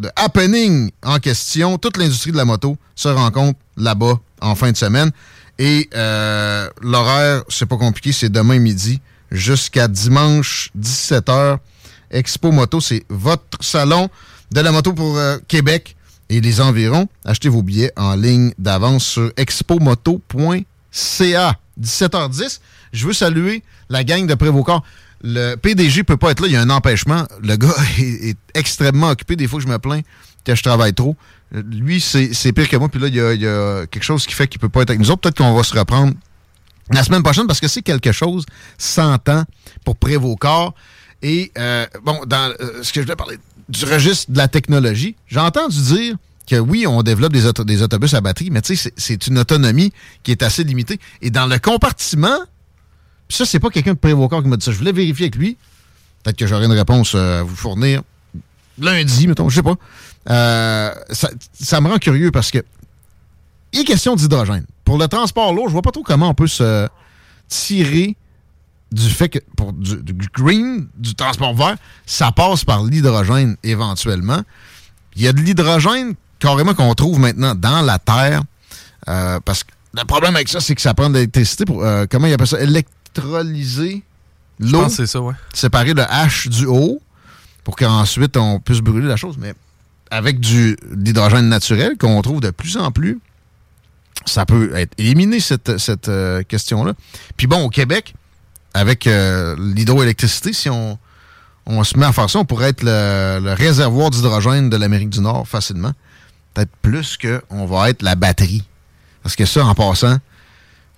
le 0.00 0.08
happening 0.16 0.90
en 1.02 1.18
question. 1.18 1.78
Toute 1.78 1.96
l'industrie 1.96 2.32
de 2.32 2.36
la 2.36 2.44
moto 2.44 2.76
se 2.94 3.08
rencontre 3.08 3.58
là-bas 3.76 4.18
en 4.40 4.54
fin 4.54 4.70
de 4.72 4.76
semaine. 4.76 5.10
Et 5.60 5.88
euh, 5.94 6.68
l'horaire, 6.80 7.44
c'est 7.50 7.66
pas 7.66 7.76
compliqué, 7.76 8.12
c'est 8.12 8.30
demain 8.30 8.58
midi 8.58 8.98
jusqu'à 9.30 9.88
dimanche 9.88 10.70
17h. 10.80 11.58
Expo 12.10 12.50
Moto, 12.50 12.80
c'est 12.80 13.04
votre 13.10 13.62
salon 13.62 14.08
de 14.50 14.60
la 14.62 14.72
moto 14.72 14.94
pour 14.94 15.18
euh, 15.18 15.36
Québec 15.48 15.96
et 16.30 16.40
les 16.40 16.62
environs. 16.62 17.08
Achetez 17.26 17.50
vos 17.50 17.62
billets 17.62 17.92
en 17.98 18.16
ligne 18.16 18.54
d'avance 18.58 19.04
sur 19.04 19.30
expomoto.ca. 19.36 20.64
17h10. 21.78 22.60
Je 22.94 23.06
veux 23.06 23.12
saluer 23.12 23.62
la 23.90 24.02
gang 24.02 24.26
de 24.26 24.34
Prévocor. 24.34 24.82
Le 25.22 25.56
PDG 25.56 26.04
peut 26.04 26.16
pas 26.16 26.30
être 26.30 26.40
là, 26.40 26.46
il 26.46 26.54
y 26.54 26.56
a 26.56 26.62
un 26.62 26.70
empêchement. 26.70 27.26
Le 27.42 27.56
gars 27.56 27.68
est 27.98 28.38
extrêmement 28.54 29.10
occupé. 29.10 29.36
Des 29.36 29.46
fois, 29.46 29.60
je 29.60 29.66
me 29.68 29.78
plains 29.78 30.00
que 30.42 30.54
je 30.54 30.62
travaille 30.62 30.94
trop. 30.94 31.16
Lui, 31.52 32.00
c'est 32.00 32.52
pire 32.52 32.68
que 32.68 32.76
moi. 32.76 32.88
Puis 32.88 33.00
là, 33.00 33.08
il 33.08 33.14
y 33.14 33.46
a, 33.46 33.86
quelque 33.86 34.02
chose 34.04 34.26
qui 34.26 34.34
fait 34.34 34.46
qu'il 34.46 34.60
peut 34.60 34.68
pas 34.68 34.82
être 34.82 34.90
avec 34.90 35.00
nous 35.00 35.10
autres. 35.10 35.20
Peut-être 35.20 35.36
qu'on 35.38 35.54
va 35.54 35.62
se 35.64 35.76
reprendre 35.76 36.14
la 36.90 37.02
semaine 37.04 37.22
prochaine 37.22 37.46
parce 37.46 37.60
que 37.60 37.68
c'est 37.68 37.82
quelque 37.82 38.12
chose 38.12 38.44
100 38.78 39.28
ans 39.28 39.44
pour 39.84 39.96
Prévocor. 39.96 40.74
Et 41.22 41.52
euh, 41.58 41.86
bon, 42.04 42.20
dans 42.26 42.52
euh, 42.60 42.82
ce 42.82 42.92
que 42.92 43.00
je 43.00 43.06
voulais 43.06 43.16
parler 43.16 43.38
du 43.68 43.84
registre 43.84 44.30
de 44.32 44.38
la 44.38 44.48
technologie, 44.48 45.16
j'ai 45.28 45.38
entendu 45.40 45.80
dire 45.80 46.16
que 46.48 46.56
oui, 46.56 46.86
on 46.86 47.02
développe 47.02 47.32
des, 47.32 47.42
des 47.64 47.82
autobus 47.82 48.14
à 48.14 48.20
batterie, 48.20 48.50
mais 48.50 48.62
tu 48.62 48.74
sais, 48.74 48.90
c'est- 48.90 48.94
c'est 48.96 49.26
une 49.28 49.38
autonomie 49.38 49.92
qui 50.22 50.30
est 50.32 50.42
assez 50.42 50.64
limitée. 50.64 50.98
Et 51.22 51.30
dans 51.30 51.46
le 51.46 51.58
compartiment, 51.58 52.38
puis 53.28 53.36
ça, 53.36 53.44
c'est 53.44 53.60
pas 53.60 53.70
quelqu'un 53.70 53.94
de 53.94 53.98
Prévocor 53.98 54.42
qui 54.42 54.48
m'a 54.48 54.56
dit 54.56 54.64
ça. 54.64 54.72
Je 54.72 54.78
voulais 54.78 54.92
vérifier 54.92 55.26
avec 55.26 55.36
lui. 55.36 55.56
Peut-être 56.22 56.36
que 56.36 56.46
j'aurai 56.46 56.64
une 56.66 56.72
réponse 56.72 57.12
euh, 57.14 57.40
à 57.40 57.42
vous 57.42 57.54
fournir 57.56 58.02
lundi, 58.78 59.26
mettons, 59.28 59.48
je 59.50 59.56
sais 59.56 59.62
pas. 59.62 59.74
Euh, 60.28 60.92
ça, 61.10 61.30
ça 61.52 61.80
me 61.80 61.88
rend 61.88 61.98
curieux 61.98 62.30
parce 62.30 62.50
que 62.50 62.58
il 63.72 63.80
est 63.80 63.84
question 63.84 64.16
d'hydrogène. 64.16 64.66
Pour 64.84 64.98
le 64.98 65.06
transport 65.08 65.52
lourd, 65.54 65.68
je 65.68 65.72
vois 65.72 65.82
pas 65.82 65.92
trop 65.92 66.02
comment 66.02 66.28
on 66.28 66.34
peut 66.34 66.46
se 66.48 66.88
tirer 67.48 68.16
du 68.92 69.08
fait 69.08 69.28
que 69.28 69.38
pour 69.56 69.72
du, 69.72 70.02
du 70.02 70.28
green, 70.34 70.88
du 70.96 71.14
transport 71.14 71.54
vert, 71.54 71.76
ça 72.06 72.32
passe 72.32 72.64
par 72.64 72.82
l'hydrogène 72.84 73.56
éventuellement. 73.62 74.42
Il 75.16 75.22
y 75.22 75.28
a 75.28 75.32
de 75.32 75.40
l'hydrogène 75.40 76.14
carrément 76.40 76.74
qu'on 76.74 76.92
trouve 76.94 77.18
maintenant 77.20 77.54
dans 77.54 77.82
la 77.82 77.98
terre. 77.98 78.42
euh, 79.08 79.38
parce 79.44 79.62
que 79.64 79.70
le 79.92 80.04
problème 80.04 80.36
avec 80.36 80.48
ça, 80.48 80.60
c'est 80.60 80.74
que 80.74 80.80
ça 80.80 80.94
prend 80.94 81.08
de 81.08 81.14
l'électricité 81.14 81.64
pour. 81.64 81.82
euh, 81.84 82.06
comment 82.10 82.26
il 82.26 82.32
appelle 82.32 82.46
ça? 82.46 82.60
Électrolyser 82.60 84.02
l'eau. 84.58 84.88
c'est 84.88 85.06
ça, 85.06 85.20
ouais. 85.20 85.34
Séparer 85.52 85.94
le 85.94 86.02
H 86.02 86.48
du 86.48 86.66
O 86.66 87.00
pour 87.64 87.76
qu'ensuite 87.76 88.36
on 88.36 88.60
puisse 88.60 88.80
brûler 88.80 89.08
la 89.08 89.16
chose. 89.16 89.36
Mais 89.38 89.54
avec 90.10 90.40
du, 90.40 90.76
de 90.90 91.04
l'hydrogène 91.04 91.48
naturel 91.48 91.96
qu'on 91.98 92.20
trouve 92.22 92.40
de 92.40 92.50
plus 92.50 92.76
en 92.76 92.90
plus, 92.90 93.18
ça 94.26 94.44
peut 94.44 94.72
être 94.76 94.92
éliminé, 94.98 95.40
cette, 95.40 95.78
cette 95.78 96.08
euh, 96.08 96.42
question-là. 96.42 96.94
Puis 97.36 97.46
bon, 97.46 97.64
au 97.64 97.68
Québec, 97.68 98.14
avec 98.74 99.06
euh, 99.06 99.56
l'hydroélectricité, 99.58 100.52
si 100.52 100.68
on, 100.68 100.98
on 101.66 101.84
se 101.84 101.98
met 101.98 102.06
à 102.06 102.12
faire 102.12 102.28
ça, 102.28 102.38
on 102.38 102.44
pourrait 102.44 102.70
être 102.70 102.82
le, 102.82 103.54
réservoir 103.54 104.10
d'hydrogène 104.10 104.70
de 104.70 104.76
l'Amérique 104.76 105.10
du 105.10 105.20
Nord 105.20 105.46
facilement. 105.48 105.92
Peut-être 106.54 106.72
plus 106.82 107.16
qu'on 107.16 107.66
va 107.66 107.90
être 107.90 108.02
la 108.02 108.14
batterie. 108.14 108.64
Parce 109.22 109.36
que 109.36 109.44
ça, 109.46 109.64
en 109.64 109.74
passant, 109.74 110.18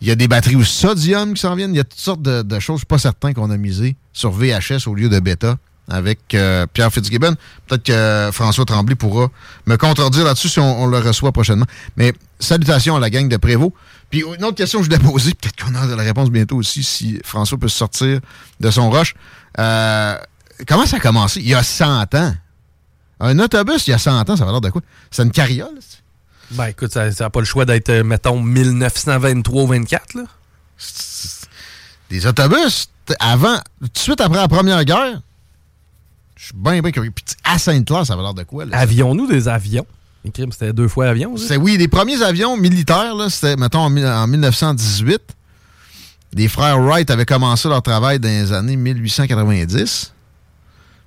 il 0.00 0.08
y 0.08 0.10
a 0.10 0.14
des 0.14 0.28
batteries 0.28 0.56
au 0.56 0.64
sodium 0.64 1.34
qui 1.34 1.40
s'en 1.40 1.54
viennent. 1.54 1.74
Il 1.74 1.76
y 1.76 1.80
a 1.80 1.84
toutes 1.84 2.00
sortes 2.00 2.22
de, 2.22 2.42
de 2.42 2.58
choses. 2.58 2.76
Je 2.76 2.80
suis 2.80 2.86
pas 2.86 2.98
certain 2.98 3.32
qu'on 3.32 3.50
a 3.50 3.56
misé 3.56 3.96
sur 4.12 4.32
VHS 4.32 4.86
au 4.86 4.94
lieu 4.94 5.08
de 5.08 5.20
bêta 5.20 5.58
avec 5.92 6.34
euh, 6.34 6.66
Pierre 6.72 6.92
Fitzgibbon. 6.92 7.34
Peut-être 7.66 7.82
que 7.82 8.30
François 8.32 8.64
Tremblay 8.64 8.94
pourra 8.94 9.28
me 9.66 9.76
contredire 9.76 10.24
là-dessus 10.24 10.48
si 10.48 10.58
on, 10.58 10.82
on 10.82 10.86
le 10.86 10.98
reçoit 10.98 11.32
prochainement. 11.32 11.66
Mais 11.96 12.12
salutations 12.40 12.96
à 12.96 13.00
la 13.00 13.10
gang 13.10 13.28
de 13.28 13.36
Prévost. 13.36 13.72
Puis 14.10 14.20
une 14.20 14.44
autre 14.44 14.56
question 14.56 14.80
que 14.80 14.84
je 14.84 14.90
voulais 14.90 15.02
poser, 15.10 15.32
peut-être 15.34 15.64
qu'on 15.64 15.74
aura 15.74 15.86
la 15.86 16.02
réponse 16.02 16.30
bientôt 16.30 16.56
aussi 16.56 16.82
si 16.82 17.20
François 17.24 17.58
peut 17.58 17.68
sortir 17.68 18.20
de 18.60 18.70
son 18.70 18.90
rush. 18.90 19.14
Euh, 19.58 20.18
comment 20.66 20.86
ça 20.86 20.96
a 20.96 21.00
commencé? 21.00 21.40
Il 21.40 21.48
y 21.48 21.54
a 21.54 21.62
100 21.62 22.14
ans. 22.14 22.34
Un 23.20 23.38
autobus, 23.38 23.86
il 23.86 23.90
y 23.90 23.94
a 23.94 23.98
100 23.98 24.28
ans, 24.28 24.36
ça 24.36 24.44
va 24.44 24.50
l'air 24.50 24.60
de 24.60 24.70
quoi? 24.70 24.82
C'est 25.10 25.22
une 25.22 25.30
carriole? 25.30 25.78
Ben 26.50 26.66
écoute, 26.66 26.92
ça 26.92 27.08
n'a 27.08 27.30
pas 27.30 27.40
le 27.40 27.46
choix 27.46 27.64
d'être, 27.64 27.88
euh, 27.88 28.04
mettons, 28.04 28.40
1923 28.40 29.62
ou 29.62 29.66
24, 29.68 30.14
là. 30.14 30.22
des 32.10 32.26
autobus, 32.26 32.88
avant, 33.20 33.56
tout 33.80 33.88
de 33.94 33.98
suite 33.98 34.20
après 34.20 34.38
la 34.38 34.48
Première 34.48 34.84
Guerre, 34.84 35.20
je 36.42 36.46
suis 36.48 36.54
bien, 36.56 36.80
bien 36.80 36.90
curieux. 36.90 37.12
Puis 37.12 37.24
à 37.44 37.56
Sainte-Claire, 37.56 38.04
ça 38.04 38.14
avait 38.14 38.22
l'air 38.22 38.34
de 38.34 38.42
quoi? 38.42 38.64
Là, 38.64 38.76
Avions-nous 38.78 39.28
des 39.28 39.46
avions? 39.46 39.86
C'était 40.50 40.72
deux 40.72 40.88
fois 40.88 41.06
avion, 41.06 41.36
ça? 41.36 41.44
C'est 41.48 41.56
oui, 41.56 41.76
les 41.76 41.86
premiers 41.86 42.20
avions 42.20 42.56
militaires, 42.56 43.14
là, 43.14 43.30
c'était, 43.30 43.54
mettons, 43.56 43.78
en, 43.80 43.90
mille- 43.90 44.06
en 44.06 44.26
1918. 44.26 45.20
Les 46.34 46.48
frères 46.48 46.80
Wright 46.80 47.08
avaient 47.10 47.26
commencé 47.26 47.68
leur 47.68 47.80
travail 47.82 48.18
dans 48.18 48.28
les 48.28 48.52
années 48.52 48.74
1890. 48.76 50.12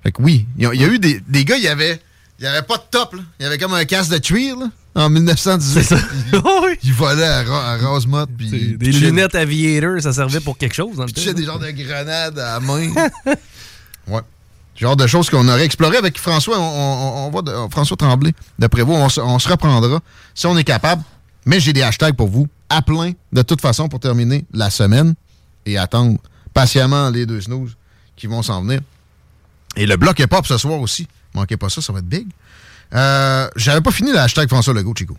Fait 0.02 0.12
que 0.12 0.22
oui, 0.22 0.46
il 0.56 0.62
y, 0.62 0.66
a- 0.66 0.72
eu 0.88 0.98
des, 0.98 1.20
des 1.28 1.44
gars, 1.44 1.56
il 1.58 1.64
y 1.64 1.68
avait, 1.68 2.00
y 2.40 2.46
avait 2.46 2.62
pas 2.62 2.76
de 2.78 2.82
top, 2.90 3.14
là. 3.14 3.22
Il 3.38 3.42
y 3.42 3.46
avait 3.46 3.58
comme 3.58 3.74
un 3.74 3.84
casque 3.84 4.12
de 4.12 4.18
cuir, 4.18 4.56
là, 4.56 4.70
en 4.94 5.10
1918. 5.10 5.94
Ils, 6.32 6.40
ils 6.84 6.92
volaient 6.94 7.24
à, 7.26 7.76
Rosemont, 7.78 8.26
puis 8.38 8.76
Des 8.78 8.92
lunettes 8.92 9.34
aviator, 9.34 10.00
ça 10.00 10.12
servait 10.14 10.40
pour 10.40 10.56
quelque 10.56 10.74
chose 10.74 10.96
dans 10.96 11.04
le 11.04 11.10
temps. 11.10 11.32
des 11.32 11.44
genres 11.44 11.58
de 11.58 11.70
grenades 11.72 12.38
à 12.38 12.54
la 12.54 12.60
main. 12.60 12.90
ouais. 14.08 14.20
Genre 14.76 14.96
de 14.96 15.06
choses 15.06 15.30
qu'on 15.30 15.48
aurait 15.48 15.64
exploré 15.64 15.96
avec 15.96 16.18
François. 16.18 16.58
On, 16.60 17.30
de- 17.42 17.52
François 17.70 17.96
Tremblay, 17.96 18.34
d'après 18.58 18.82
vous, 18.82 18.92
on, 18.92 19.08
se- 19.08 19.20
reprendra 19.48 20.00
si 20.34 20.46
on 20.46 20.56
est 20.56 20.64
capable. 20.64 21.02
Mais 21.46 21.60
j'ai 21.60 21.72
des 21.72 21.82
hashtags 21.82 22.14
pour 22.16 22.28
vous, 22.28 22.46
à 22.68 22.82
plein, 22.82 23.12
de 23.32 23.42
toute 23.42 23.60
façon, 23.60 23.88
pour 23.88 24.00
terminer 24.00 24.44
la 24.52 24.68
semaine 24.68 25.14
et 25.64 25.78
attendre 25.78 26.18
patiemment 26.52 27.08
les 27.10 27.24
deux 27.24 27.40
snooze 27.40 27.76
qui 28.16 28.26
vont 28.26 28.42
s'en 28.42 28.62
venir. 28.62 28.80
Et 29.76 29.86
le 29.86 29.96
bloc 29.96 30.18
hip-hop 30.18 30.46
ce 30.46 30.58
soir 30.58 30.80
aussi. 30.80 31.06
Manquez 31.34 31.56
pas 31.56 31.68
ça, 31.68 31.80
ça 31.80 31.92
va 31.92 32.00
être 32.00 32.08
big. 32.08 32.26
Euh, 32.94 33.48
J'avais 33.56 33.80
pas 33.80 33.90
fini 33.92 34.10
le 34.12 34.18
hashtag 34.18 34.48
François 34.48 34.74
Legault, 34.74 34.94
Chico. 34.96 35.16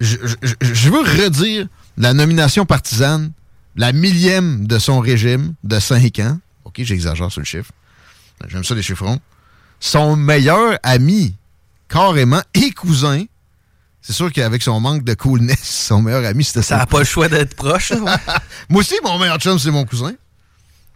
Je, 0.00 0.16
je- 0.42 0.54
je 0.60 0.90
veux 0.90 1.00
redire 1.00 1.66
la 1.96 2.12
nomination 2.14 2.64
partisane, 2.64 3.32
la 3.76 3.92
millième 3.92 4.66
de 4.66 4.78
son 4.78 5.00
régime 5.00 5.54
de 5.64 5.78
5 5.80 6.18
ans. 6.20 6.38
OK, 6.68 6.74
j'exagère 6.82 7.30
sur 7.32 7.40
le 7.40 7.46
chiffre. 7.46 7.72
J'aime 8.48 8.62
ça 8.64 8.74
les 8.74 8.82
chiffrons. 8.82 9.18
Son 9.80 10.16
meilleur 10.16 10.78
ami, 10.82 11.34
carrément, 11.88 12.42
et 12.54 12.70
cousin. 12.70 13.24
C'est 14.00 14.12
sûr 14.12 14.32
qu'avec 14.32 14.62
son 14.62 14.80
manque 14.80 15.02
de 15.04 15.14
coolness, 15.14 15.58
son 15.62 16.02
meilleur 16.02 16.24
ami, 16.24 16.44
c'était 16.44 16.62
ça. 16.62 16.68
Ça 16.74 16.76
n'a 16.78 16.86
pas 16.86 17.00
le 17.00 17.04
choix 17.04 17.28
d'être 17.28 17.54
proche. 17.56 17.90
là, 17.90 17.98
ouais. 18.00 18.12
Moi 18.68 18.80
aussi, 18.80 18.94
mon 19.04 19.18
meilleur 19.18 19.38
chum, 19.38 19.58
c'est 19.58 19.70
mon 19.70 19.84
cousin. 19.84 20.12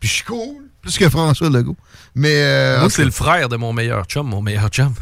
Puis 0.01 0.09
je 0.09 0.15
suis 0.15 0.25
cool, 0.25 0.65
plus 0.81 0.97
que 0.99 1.09
François 1.09 1.49
Legault. 1.51 1.77
Mais. 2.15 2.35
euh, 2.35 2.81
Moi, 2.81 2.91
c'est 2.91 3.05
le 3.05 3.11
frère 3.11 3.49
de 3.49 3.57
mon 3.57 3.73
meilleur 3.73 4.05
chum, 4.07 4.27
mon 4.29 4.43
meilleur 4.43 4.69
chum. 4.69 4.93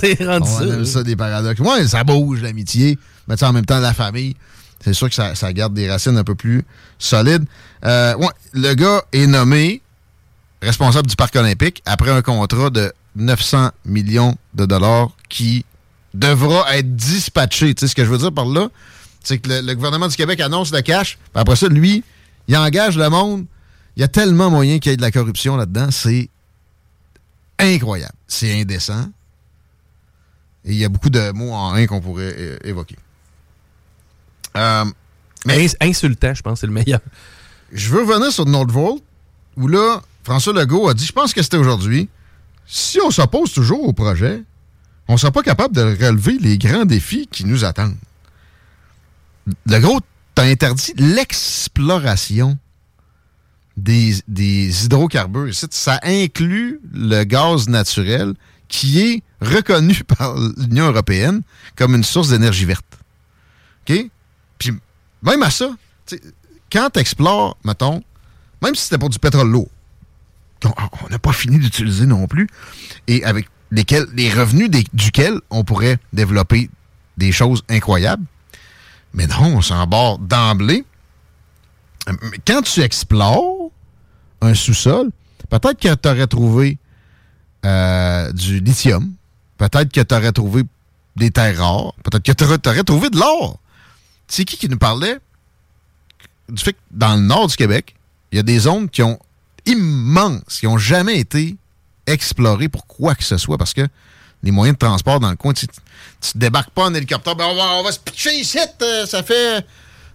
c'est 0.00 0.24
rendu 0.24 0.48
on 0.48 0.58
ça. 0.58 0.64
aime 0.64 0.84
ça, 0.84 1.02
des 1.02 1.16
paradoxes. 1.16 1.60
Ouais, 1.60 1.86
ça 1.86 2.04
bouge, 2.04 2.40
l'amitié. 2.42 2.98
Mais 3.26 3.34
tu 3.36 3.40
sais, 3.40 3.46
en 3.46 3.52
même 3.52 3.66
temps, 3.66 3.78
la 3.78 3.92
famille, 3.94 4.36
c'est 4.80 4.94
sûr 4.94 5.08
que 5.08 5.14
ça, 5.14 5.52
garde 5.52 5.74
des 5.74 5.90
racines 5.90 6.16
un 6.16 6.24
peu 6.24 6.34
plus 6.34 6.64
solides. 6.98 7.44
Euh, 7.84 8.14
le 8.52 8.74
gars 8.74 9.02
est 9.12 9.26
nommé 9.26 9.82
responsable 10.62 11.08
du 11.08 11.16
Parc 11.16 11.34
olympique 11.36 11.82
après 11.84 12.10
un 12.10 12.22
contrat 12.22 12.70
de 12.70 12.92
900 13.16 13.70
millions 13.84 14.36
de 14.54 14.66
dollars 14.66 15.10
qui 15.28 15.64
devra 16.14 16.76
être 16.76 16.96
dispatché. 16.96 17.74
Tu 17.74 17.80
sais 17.80 17.88
ce 17.88 17.94
que 17.94 18.04
je 18.04 18.10
veux 18.10 18.18
dire 18.18 18.32
par 18.32 18.46
là? 18.46 18.68
C'est 19.22 19.38
que 19.38 19.48
le, 19.48 19.74
gouvernement 19.74 20.08
du 20.08 20.16
Québec 20.16 20.40
annonce 20.40 20.72
le 20.72 20.80
cash, 20.80 21.18
après 21.34 21.56
ça, 21.56 21.68
lui, 21.68 22.04
il 22.46 22.56
engage 22.56 22.96
le 22.96 23.10
monde. 23.10 23.44
Il 23.96 24.00
y 24.00 24.04
a 24.04 24.08
tellement 24.08 24.48
moyen 24.48 24.78
qu'il 24.78 24.90
y 24.90 24.94
ait 24.94 24.96
de 24.96 25.02
la 25.02 25.10
corruption 25.10 25.56
là-dedans. 25.56 25.90
C'est 25.90 26.30
incroyable. 27.58 28.14
C'est 28.28 28.60
indécent. 28.60 29.06
Et 30.64 30.72
il 30.72 30.78
y 30.78 30.84
a 30.84 30.88
beaucoup 30.88 31.10
de 31.10 31.32
mots 31.32 31.52
en 31.52 31.74
un 31.74 31.86
qu'on 31.86 32.00
pourrait 32.00 32.58
évoquer. 32.64 32.96
Euh, 34.58 34.84
mais 35.46 35.66
insultant, 35.80 36.34
je 36.34 36.42
pense, 36.42 36.60
c'est 36.60 36.66
le 36.66 36.72
meilleur. 36.72 37.00
Je 37.72 37.88
veux 37.90 38.02
revenir 38.02 38.32
sur 38.32 38.46
Nordvolt, 38.46 39.02
où 39.56 39.68
là, 39.68 40.02
François 40.24 40.52
Legault 40.52 40.88
a 40.88 40.94
dit, 40.94 41.06
je 41.06 41.12
pense 41.12 41.32
que 41.32 41.42
c'était 41.42 41.56
aujourd'hui, 41.56 42.08
si 42.66 42.98
on 43.00 43.10
s'oppose 43.10 43.52
toujours 43.52 43.86
au 43.86 43.92
projet, 43.92 44.42
on 45.06 45.14
ne 45.14 45.18
sera 45.18 45.32
pas 45.32 45.42
capable 45.42 45.74
de 45.74 45.82
relever 45.82 46.36
les 46.38 46.58
grands 46.58 46.84
défis 46.84 47.28
qui 47.30 47.44
nous 47.44 47.64
attendent. 47.64 47.96
Legault 49.66 50.00
t'as 50.34 50.44
interdit 50.44 50.92
l'exploration 50.96 52.58
des, 53.76 54.14
des 54.28 54.84
hydrocarbures. 54.84 55.52
Ça 55.52 55.98
inclut 56.04 56.80
le 56.92 57.24
gaz 57.24 57.68
naturel 57.68 58.34
qui 58.68 59.00
est 59.00 59.22
reconnu 59.40 60.04
par 60.18 60.36
l'Union 60.56 60.86
européenne 60.86 61.42
comme 61.74 61.96
une 61.96 62.04
source 62.04 62.28
d'énergie 62.28 62.66
verte. 62.66 62.84
OK? 63.88 64.10
Puis 64.58 64.72
même 65.22 65.42
à 65.42 65.50
ça, 65.50 65.70
quand 66.72 66.90
tu 66.92 67.00
explores, 67.00 67.56
mettons, 67.64 68.02
même 68.62 68.74
si 68.74 68.82
c'était 68.84 68.98
pour 68.98 69.08
du 69.10 69.18
pétrole 69.18 69.48
lourd, 69.50 69.68
qu'on- 70.62 70.74
on 71.04 71.08
n'a 71.08 71.18
pas 71.18 71.32
fini 71.32 71.58
d'utiliser 71.58 72.06
non 72.06 72.26
plus, 72.26 72.48
et 73.06 73.24
avec 73.24 73.48
lesquels, 73.70 74.06
les 74.14 74.32
revenus 74.32 74.70
duquel 74.92 75.40
on 75.50 75.62
pourrait 75.64 75.98
développer 76.12 76.70
des 77.16 77.32
choses 77.32 77.62
incroyables. 77.68 78.24
Mais 79.14 79.26
non, 79.26 79.56
on 79.56 79.62
s'embarque 79.62 80.26
d'emblée. 80.26 80.84
Euh, 82.08 82.12
mais 82.30 82.38
Quand 82.46 82.62
tu 82.62 82.80
explores 82.80 83.70
un 84.40 84.54
sous-sol, 84.54 85.10
peut-être 85.48 85.80
que 85.80 85.94
tu 85.94 86.08
aurais 86.08 86.26
trouvé 86.26 86.78
euh, 87.64 88.32
du 88.32 88.60
lithium, 88.60 89.12
peut-être 89.58 89.92
que 89.92 90.00
tu 90.00 90.14
aurais 90.14 90.32
trouvé 90.32 90.62
des 91.16 91.30
terres 91.30 91.58
rares, 91.58 91.92
peut-être 92.04 92.22
que 92.22 92.32
tu 92.32 92.68
aurais 92.68 92.84
trouvé 92.84 93.10
de 93.10 93.18
l'or. 93.18 93.58
C'est 94.28 94.44
qui 94.44 94.56
qui 94.56 94.68
nous 94.68 94.78
parlait? 94.78 95.18
Du 96.48 96.62
fait 96.62 96.74
que 96.74 96.78
dans 96.90 97.16
le 97.16 97.22
nord 97.22 97.48
du 97.48 97.56
Québec, 97.56 97.94
il 98.32 98.36
y 98.36 98.38
a 98.38 98.42
des 98.42 98.60
zones 98.60 98.88
qui 98.88 99.02
ont 99.02 99.18
immenses, 99.66 100.60
qui 100.60 100.66
n'ont 100.66 100.78
jamais 100.78 101.18
été 101.18 101.56
explorées 102.06 102.68
pour 102.68 102.86
quoi 102.86 103.14
que 103.14 103.24
ce 103.24 103.36
soit, 103.36 103.58
parce 103.58 103.74
que 103.74 103.86
les 104.42 104.50
moyens 104.50 104.76
de 104.76 104.78
transport 104.78 105.20
dans 105.20 105.30
le 105.30 105.36
coin, 105.36 105.52
tu, 105.52 105.66
tu 105.66 106.38
débarques 106.38 106.70
pas 106.70 106.84
en 106.84 106.94
hélicoptère, 106.94 107.36
ben 107.36 107.46
on, 107.46 107.82
va, 107.82 107.92
se 107.92 107.98
pitcher 107.98 108.38
ici, 108.38 108.58
euh, 108.82 109.06
ça 109.06 109.22
fait 109.22 109.66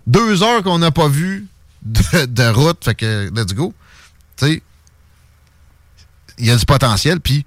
deux 0.07 0.41
heures 0.43 0.63
qu'on 0.63 0.79
n'a 0.79 0.91
pas 0.91 1.07
vu 1.07 1.47
de, 1.83 2.25
de 2.25 2.49
route, 2.49 2.83
fait 2.83 2.95
que 2.95 3.29
let's 3.33 3.53
go. 3.53 3.73
Tu 4.37 4.45
sais, 4.45 4.63
il 6.39 6.45
y 6.45 6.51
a 6.51 6.55
du 6.55 6.65
potentiel, 6.65 7.19
puis 7.19 7.45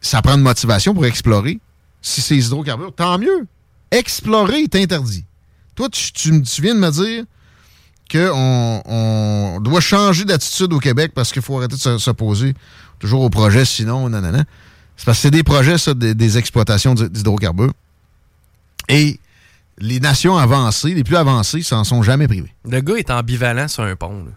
ça 0.00 0.22
prend 0.22 0.36
de 0.36 0.42
motivation 0.42 0.94
pour 0.94 1.04
explorer. 1.04 1.58
Si 2.00 2.22
c'est 2.22 2.36
hydrocarbures, 2.36 2.94
tant 2.94 3.18
mieux. 3.18 3.46
Explorer 3.90 4.62
est 4.62 4.76
interdit. 4.76 5.24
Toi, 5.76 5.88
tu, 5.90 6.10
tu- 6.12 6.42
tu 6.42 6.62
viens 6.62 6.74
de 6.74 6.80
me 6.80 6.90
dire 6.90 7.24
qu'on 8.10 8.82
on 8.86 9.60
doit 9.60 9.80
changer 9.80 10.24
d'attitude 10.24 10.72
au 10.72 10.78
Québec 10.78 11.12
parce 11.14 11.32
qu'il 11.32 11.42
faut 11.42 11.56
arrêter 11.58 11.76
de 11.76 11.80
se- 11.80 11.98
s'opposer 11.98 12.54
toujours 12.98 13.20
au 13.22 13.30
projet, 13.30 13.64
sinon, 13.64 14.08
nanana. 14.08 14.44
C'est 14.96 15.04
parce 15.04 15.18
que 15.18 15.22
c'est 15.22 15.30
des 15.30 15.42
projets, 15.42 15.76
ça, 15.78 15.92
des, 15.94 16.14
des 16.14 16.38
exploitations 16.38 16.94
d'hy- 16.94 17.10
d'hydrocarbures. 17.10 17.72
Et 18.88 19.20
les 19.78 20.00
nations 20.00 20.38
avancées, 20.38 20.94
les 20.94 21.04
plus 21.04 21.16
avancées, 21.16 21.62
s'en 21.62 21.84
sont 21.84 22.02
jamais 22.02 22.26
privées. 22.28 22.54
Le 22.68 22.80
gars 22.80 22.94
est 22.96 23.10
ambivalent 23.10 23.68
sur 23.68 23.82
un 23.82 23.96
pont. 23.96 24.24
là. 24.24 24.30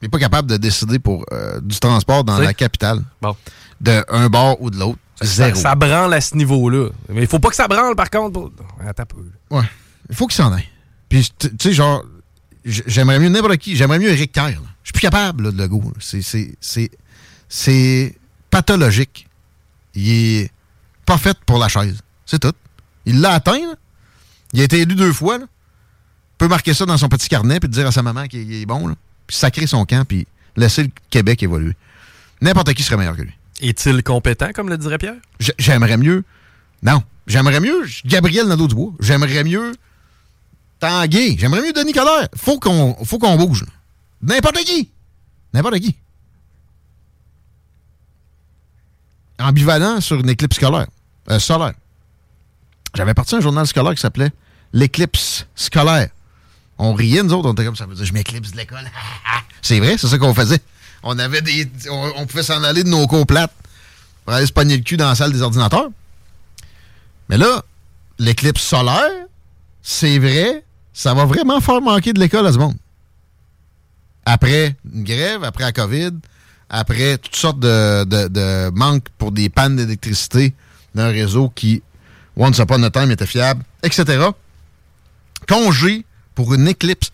Il 0.00 0.06
n'est 0.06 0.08
pas 0.08 0.18
capable 0.18 0.48
de 0.48 0.56
décider 0.56 0.98
pour 0.98 1.24
euh, 1.32 1.60
du 1.60 1.78
transport 1.78 2.24
dans 2.24 2.38
la 2.38 2.54
capitale. 2.54 3.02
Bon. 3.20 3.36
De 3.80 4.02
un 4.08 4.28
bord 4.28 4.60
ou 4.62 4.70
de 4.70 4.78
l'autre. 4.78 4.98
Ça, 5.20 5.26
Zéro. 5.26 5.54
ça 5.56 5.74
branle 5.74 6.14
à 6.14 6.20
ce 6.20 6.36
niveau-là. 6.36 6.88
Mais 7.10 7.20
il 7.22 7.26
faut 7.28 7.38
pas 7.38 7.50
que 7.50 7.54
ça 7.54 7.68
branle, 7.68 7.94
par 7.94 8.10
contre. 8.10 8.32
pour- 8.32 8.50
Attends 8.84 9.02
un 9.02 9.06
peu. 9.06 9.16
là. 9.50 9.58
Ouais. 9.58 9.64
Il 10.12 10.16
faut 10.16 10.26
qu'il 10.26 10.36
s'en 10.36 10.52
aille. 10.52 10.68
Puis, 11.08 11.30
tu 11.38 11.48
sais, 11.58 11.72
genre, 11.72 12.04
j'aimerais 12.64 13.18
mieux 13.18 13.30
n'importe 13.30 13.56
qui. 13.56 13.76
J'aimerais 13.76 13.98
mieux 13.98 14.10
Eric 14.10 14.30
Kerr. 14.30 14.60
Je 14.82 14.88
suis 14.88 14.92
plus 14.92 15.00
capable, 15.00 15.44
là, 15.44 15.52
de 15.52 15.58
Legault. 15.58 15.92
C'est- 15.98 16.90
pathologique. 18.50 19.26
Il 19.94 20.10
est 20.10 20.50
pas 21.06 21.16
fait 21.16 21.36
pour 21.46 21.58
la 21.58 21.68
chaise. 21.68 21.98
C'est 22.26 22.38
tout. 22.38 22.52
Il 23.06 23.22
l'a 23.22 23.32
atteint. 23.32 23.58
là. 23.58 23.74
Il 24.52 24.60
a 24.60 24.64
été 24.64 24.80
élu 24.80 24.94
deux 24.94 25.14
fois. 25.14 25.38
Là. 25.38 25.46
Il 25.46 26.38
peut 26.38 26.48
marquer 26.48 26.74
ça 26.74 26.84
dans 26.84 26.98
son 26.98 27.08
petit 27.08 27.28
carnet 27.28 27.58
puis 27.58 27.70
dire 27.70 27.86
à 27.86 27.92
sa 27.92 28.02
maman 28.02 28.26
qu'il 28.26 28.52
est 28.52 28.66
bon. 28.66 28.88
Là. 28.88 28.94
Puis 29.26 29.36
sacrer 29.36 29.66
son 29.66 29.86
camp 29.86 30.04
puis 30.06 30.26
laisser 30.56 30.82
le 30.82 30.90
Québec 31.08 31.42
évoluer. 31.42 31.74
N'importe 32.42 32.74
qui 32.74 32.82
serait 32.82 32.98
meilleur 32.98 33.16
que 33.16 33.22
lui. 33.22 33.32
Est-il 33.60 34.02
compétent, 34.02 34.50
comme 34.54 34.68
le 34.68 34.76
dirait 34.76 34.98
Pierre? 34.98 35.16
J'aimerais 35.58 35.96
mieux. 35.96 36.22
Non. 36.82 37.02
J'aimerais 37.26 37.60
mieux 37.60 37.86
Gabriel 38.04 38.46
Nadeau-Dubois. 38.46 38.92
J'aimerais 39.00 39.44
mieux 39.44 39.72
Tanguay. 40.82 41.36
J'aimerais 41.38 41.62
mieux 41.62 41.72
Denis 41.72 41.92
Coderre. 41.92 42.28
Faut 42.36 42.58
qu'on 42.58 42.96
faut 43.04 43.20
qu'on 43.20 43.36
bouge. 43.36 43.64
N'importe 44.20 44.56
qui. 44.64 44.90
N'importe 45.54 45.78
qui. 45.78 45.94
Ambivalent 49.38 50.00
sur 50.00 50.18
une 50.18 50.28
éclipse 50.28 50.56
scolaire. 50.56 50.88
euh, 51.30 51.38
solaire. 51.38 51.74
J'avais 52.94 53.14
parti 53.14 53.36
un 53.36 53.40
journal 53.40 53.64
scolaire 53.66 53.94
qui 53.94 54.00
s'appelait 54.00 54.32
L'éclipse 54.72 55.46
scolaire. 55.54 56.08
On 56.78 56.94
riait, 56.94 57.22
nous 57.22 57.32
autres, 57.32 57.48
on 57.48 57.52
était 57.52 57.64
comme 57.64 57.76
ça. 57.76 57.86
veut 57.86 57.94
dire, 57.94 58.04
Je 58.04 58.12
m'éclipse 58.12 58.50
de 58.50 58.56
l'école. 58.56 58.90
c'est 59.62 59.78
vrai, 59.78 59.96
c'est 59.98 60.08
ça 60.08 60.18
qu'on 60.18 60.34
faisait. 60.34 60.60
On 61.04 61.16
avait 61.20 61.42
des. 61.42 61.70
On 61.90 62.26
pouvait 62.26 62.42
s'en 62.42 62.62
aller 62.64 62.82
de 62.82 62.88
nos 62.88 63.06
cours 63.06 63.26
plates 63.26 63.54
pour 64.24 64.34
aller 64.34 64.46
se 64.46 64.52
pogner 64.52 64.76
le 64.76 64.82
cul 64.82 64.96
dans 64.96 65.08
la 65.08 65.14
salle 65.14 65.32
des 65.32 65.42
ordinateurs. 65.42 65.90
Mais 67.28 67.38
là, 67.38 67.62
l'éclipse 68.18 68.62
solaire, 68.62 69.26
c'est 69.82 70.18
vrai, 70.18 70.64
ça 70.92 71.14
va 71.14 71.24
vraiment 71.24 71.60
faire 71.60 71.80
manquer 71.80 72.12
de 72.12 72.20
l'école 72.20 72.46
à 72.46 72.52
ce 72.52 72.58
monde. 72.58 72.76
après 74.24 74.76
une 74.92 75.04
grève, 75.04 75.42
après 75.44 75.64
la 75.64 75.72
COVID, 75.72 76.12
après 76.70 77.18
toutes 77.18 77.36
sortes 77.36 77.58
de, 77.60 78.04
de, 78.04 78.28
de 78.28 78.70
manques 78.70 79.06
pour 79.18 79.32
des 79.32 79.48
pannes 79.48 79.76
d'électricité 79.76 80.54
d'un 80.94 81.08
réseau 81.08 81.48
qui, 81.54 81.82
once 82.36 82.58
upon 82.58 82.82
a 82.82 82.90
time, 82.90 83.10
était 83.10 83.26
fiable, 83.26 83.62
etc. 83.82 84.28
Congé 85.48 86.04
pour 86.34 86.54
une 86.54 86.68
éclipse. 86.68 87.10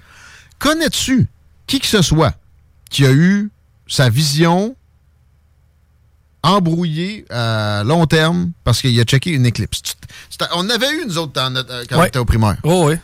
Connais-tu 0.59 1.26
qui 1.66 1.80
que 1.80 1.86
ce 1.86 2.02
soit 2.02 2.34
qui 2.90 3.06
a 3.06 3.12
eu 3.12 3.50
sa 3.86 4.09
vision 4.10 4.74
embrouillée 6.42 7.24
à 7.30 7.82
long 7.84 8.06
terme 8.06 8.52
parce 8.64 8.80
qu'il 8.80 8.98
a 9.00 9.05
checké 9.05 9.30
une 9.30 9.46
éclipse? 9.46 9.82
On 10.55 10.68
avait 10.70 10.90
eu, 10.94 11.05
nous 11.06 11.18
autres, 11.18 11.32
dans 11.32 11.50
notre- 11.50 11.72
euh, 11.72 11.84
quand 11.88 11.98
on 11.98 12.05
était 12.05 12.18
au 12.18 12.24
primaire. 12.24 12.56
Oh, 12.62 12.86
oui. 12.88 12.96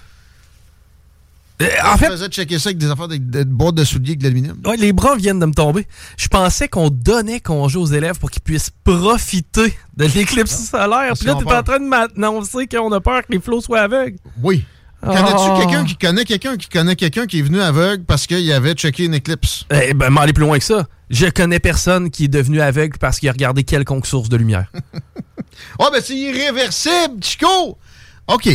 En 1.61 1.97
fait, 1.97 2.09
on 2.09 2.11
faisait 2.11 2.29
checker 2.29 2.59
ça 2.59 2.71
avec 2.71 2.79
des 2.79 2.91
affaires 2.91 3.07
de, 3.07 3.17
de 3.17 3.45
boîtes 3.45 3.77
de 3.77 3.85
souliers 3.85 4.11
avec 4.11 4.19
de 4.19 4.25
l'aluminium. 4.25 4.59
Ouais, 4.67 4.77
les 4.77 4.93
bras 4.93 5.15
viennent 5.15 5.39
de 5.39 5.47
me 5.47 5.53
tomber. 5.53 5.87
Je 6.17 6.27
pensais 6.29 6.69
qu'on 6.69 6.91
donnait 6.91 7.41
congé 7.41 7.79
aux 7.79 7.87
élèves 7.87 8.19
pour 8.19 8.31
qu'ils 8.31 8.43
puissent 8.43 8.71
profiter 8.83 9.73
de 9.97 10.05
l'éclipse 10.07 10.71
solaire. 10.71 11.13
Puis 11.17 11.27
là, 11.27 11.37
tu 11.39 11.47
ont 11.47 11.51
en 11.51 11.63
train 11.63 11.79
de 11.79 11.87
m'annoncer 11.87 12.67
qu'on 12.67 12.91
a 12.93 13.01
peur 13.01 13.23
que 13.23 13.33
les 13.33 13.41
flots 13.41 13.61
soient 13.61 13.83
aveugles. 13.83 14.19
Oui. 14.43 14.65
Oh. 15.07 15.13
Connais-tu 15.13 15.61
quelqu'un 15.61 15.85
qui 15.85 15.97
connaît 15.97 16.25
quelqu'un 16.25 16.57
qui 16.57 16.69
connaît 16.69 16.97
quelqu'un 16.97 17.27
qui 17.27 17.39
est 17.39 17.43
venu 17.43 17.61
aveugle 17.61 18.05
parce 18.05 18.27
qu'il 18.27 18.51
avait 18.53 18.73
checké 18.73 19.05
une 19.05 19.15
éclipse? 19.15 19.67
Eh 19.71 19.93
ben, 19.95 20.11
m'en 20.11 20.23
aller 20.23 20.33
plus 20.33 20.45
loin 20.45 20.59
que 20.59 20.65
ça. 20.65 20.87
Je 21.11 21.27
connais 21.27 21.61
personne 21.61 22.11
qui 22.11 22.25
est 22.25 22.29
devenu 22.29 22.61
aveugle 22.61 22.99
parce 22.99 23.21
qu'il 23.21 23.29
a 23.29 23.33
regardé 23.33 23.65
quelconque 23.65 24.07
source 24.07 24.29
de 24.29 24.37
lumière. 24.37 24.73
Oh, 25.79 25.89
ben 25.93 26.01
c'est 26.03 26.17
irréversible, 26.17 27.23
Chico! 27.23 27.79
OK. 28.27 28.49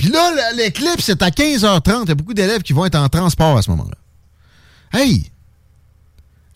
Puis 0.00 0.08
là, 0.08 0.52
l'éclipse 0.56 1.10
est 1.10 1.22
à 1.22 1.28
15h30. 1.28 2.04
Il 2.04 2.08
y 2.08 2.12
a 2.12 2.14
beaucoup 2.14 2.32
d'élèves 2.32 2.62
qui 2.62 2.72
vont 2.72 2.86
être 2.86 2.94
en 2.94 3.10
transport 3.10 3.58
à 3.58 3.60
ce 3.60 3.68
moment-là. 3.72 3.98
Hey! 4.98 5.30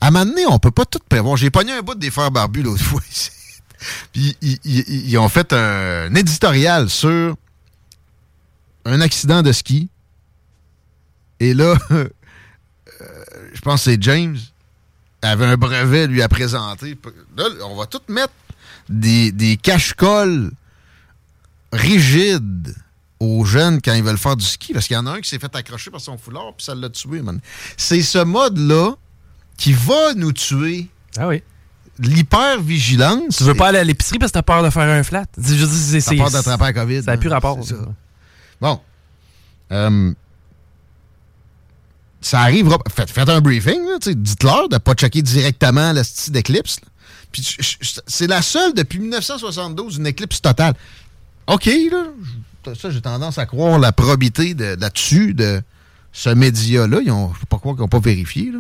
À 0.01 0.07
un 0.07 0.11
moment 0.12 0.25
donné, 0.25 0.47
on 0.47 0.59
peut 0.59 0.71
pas 0.71 0.87
tout 0.87 0.99
prévoir. 1.07 1.37
J'ai 1.37 1.51
pogné 1.51 1.73
un 1.73 1.83
bout 1.83 1.95
des 1.95 2.11
frères 2.11 2.31
barbus 2.31 2.62
l'autre 2.62 2.83
fois 2.83 3.03
ici. 3.11 3.31
Puis 4.15 4.35
ils, 4.41 5.19
ont 5.19 5.29
fait 5.29 5.53
un, 5.53 6.07
un 6.11 6.15
éditorial 6.15 6.89
sur 6.89 7.37
un 8.87 9.03
accident 9.03 9.43
de 9.43 9.53
ski. 9.53 9.91
Et 11.39 11.53
là, 11.53 11.77
euh, 11.91 12.09
je 13.53 13.61
pense 13.61 13.85
que 13.85 13.91
c'est 13.91 14.03
James 14.03 14.39
avait 15.21 15.45
un 15.45 15.59
brevet 15.59 16.07
lui 16.07 16.23
à 16.23 16.31
présenter. 16.31 16.97
Là, 17.37 17.45
on 17.66 17.77
va 17.77 17.85
tout 17.85 18.01
mettre 18.09 18.33
des, 18.89 19.33
des 19.33 19.59
cache-colles 19.59 20.51
rigides 21.75 22.75
aux 23.20 23.45
jeunes 23.45 23.81
quand 23.81 23.95
ils 23.95 24.03
veulent 24.03 24.19
faire 24.19 24.36
du 24.36 24.45
ski, 24.45 24.73
parce 24.73 24.86
qu'il 24.86 24.95
y 24.95 24.99
en 24.99 25.07
a 25.07 25.12
un 25.12 25.20
qui 25.20 25.28
s'est 25.28 25.39
fait 25.39 25.55
accrocher 25.55 25.91
par 25.91 26.01
son 26.01 26.19
foulard, 26.19 26.55
puis 26.57 26.65
ça 26.65 26.74
l'a 26.74 26.91
tué, 26.91 27.23
man. 27.23 27.41
C'est 27.77 28.03
ce 28.03 28.19
mode-là 28.19 28.95
qui 29.57 29.73
va 29.73 30.15
nous 30.15 30.32
tuer. 30.32 30.89
Ah 31.16 31.28
oui. 31.28 31.43
L'hyper-vigilance. 31.99 33.36
Tu 33.36 33.45
veux 33.45 33.55
pas 33.55 33.69
aller 33.69 33.78
à 33.78 33.85
l'épicerie 33.85 34.19
parce 34.19 34.32
que 34.32 34.39
t'as 34.39 34.43
peur 34.43 34.62
de 34.65 34.70
faire 34.70 34.89
un 34.89 35.03
flat? 35.05 35.27
T'as 35.27 36.16
peur 36.16 36.31
d'attraper 36.31 36.65
la 36.65 36.73
COVID. 36.73 37.03
Ça 37.03 37.07
n'a 37.07 37.12
hein. 37.12 37.16
plus 37.19 37.28
rapport. 37.28 37.65
Ça. 37.65 37.77
Bon. 38.61 38.81
Euh, 39.70 40.12
ça 42.20 42.41
arrivera. 42.41 42.78
Faites, 42.93 43.11
faites 43.11 43.28
un 43.28 43.41
briefing, 43.41 43.81
dites-leur 44.01 44.69
de 44.69 44.74
ne 44.74 44.78
pas 44.78 44.95
checker 44.95 45.23
directement 45.23 45.93
le 45.93 46.03
style 46.03 46.32
d'éclipse. 46.32 46.81
Puis 47.31 47.57
c'est 48.07 48.27
la 48.27 48.43
seule 48.43 48.74
depuis 48.74 48.99
1972, 48.99 49.99
une 49.99 50.07
éclipse 50.07 50.41
totale. 50.41 50.74
OK, 51.47 51.66
là. 51.66 52.05
Ça, 52.81 52.91
j'ai 52.91 53.01
tendance 53.01 53.39
à 53.39 53.47
croire 53.47 53.78
la 53.78 53.93
probité 53.93 54.55
de- 54.55 54.77
là-dessus 54.81 55.35
de 55.35 55.61
ce 56.12 56.31
média-là. 56.31 57.01
Ils 57.05 57.11
ont, 57.11 57.32
je 57.35 57.41
sais 57.41 57.47
pas 57.47 57.59
quoi 57.59 57.73
qu'ils 57.73 57.82
n'ont 57.82 57.89
pas 57.89 57.99
vérifié, 58.01 58.51
là. 58.53 58.59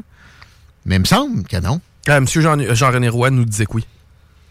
Mais 0.86 0.96
il 0.96 1.00
me 1.00 1.04
semble 1.06 1.44
que 1.44 1.56
non. 1.58 1.80
Ah, 2.06 2.20
Monsieur 2.20 2.42
Jean- 2.42 2.74
Jean-René 2.74 3.08
Roy 3.08 3.30
nous 3.30 3.44
disait 3.46 3.64
que 3.66 3.72
oui. 3.74 3.86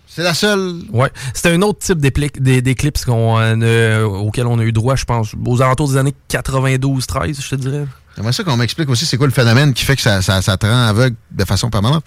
C'est 0.07 0.23
la 0.23 0.33
seule. 0.33 0.81
Ouais. 0.91 1.11
C'était 1.33 1.51
un 1.51 1.61
autre 1.63 1.79
type 1.79 1.99
d'éclipse 1.99 3.05
qu'on, 3.05 3.39
euh, 3.39 4.03
auquel 4.03 4.45
on 4.47 4.59
a 4.59 4.63
eu 4.63 4.71
droit, 4.71 4.95
je 4.95 5.05
pense, 5.05 5.31
aux 5.45 5.61
alentours 5.61 5.89
des 5.89 5.97
années 5.97 6.13
92-13, 6.29 7.41
je 7.41 7.49
te 7.49 7.55
dirais. 7.55 7.85
J'aimerais 8.15 8.33
ça 8.33 8.43
qu'on 8.43 8.57
m'explique 8.57 8.89
aussi 8.89 9.07
c'est 9.07 9.17
quoi 9.17 9.25
le 9.25 9.33
phénomène 9.33 9.73
qui 9.73 9.83
fait 9.85 9.95
que 9.95 10.01
ça, 10.03 10.21
ça, 10.21 10.41
ça 10.43 10.55
te 10.57 10.67
rend 10.67 10.85
aveugle 10.87 11.15
de 11.31 11.45
façon 11.45 11.69
permanente. 11.71 12.03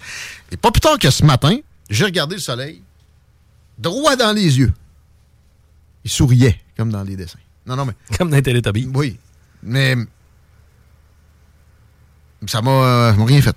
Et 0.51 0.57
pas 0.57 0.71
plus 0.71 0.79
tard 0.79 0.97
que 0.99 1.09
ce 1.09 1.25
matin, 1.25 1.57
j'ai 1.89 2.05
regardé 2.05 2.35
le 2.35 2.41
soleil 2.41 2.81
droit 3.77 4.15
dans 4.15 4.31
les 4.33 4.57
yeux. 4.59 4.71
Il 6.05 6.09
souriait, 6.11 6.59
comme 6.77 6.91
dans 6.91 7.03
les 7.03 7.15
dessins. 7.15 7.39
Non, 7.65 7.75
non, 7.75 7.85
mais. 7.85 7.93
Comme 8.17 8.29
dans 8.29 8.37
les 8.37 8.41
Teletubbies. 8.43 8.89
Oui. 8.93 9.19
Mais. 9.63 9.95
Ça 12.47 12.61
m'a 12.61 12.71
euh, 12.71 13.11
rien 13.25 13.41
fait. 13.41 13.55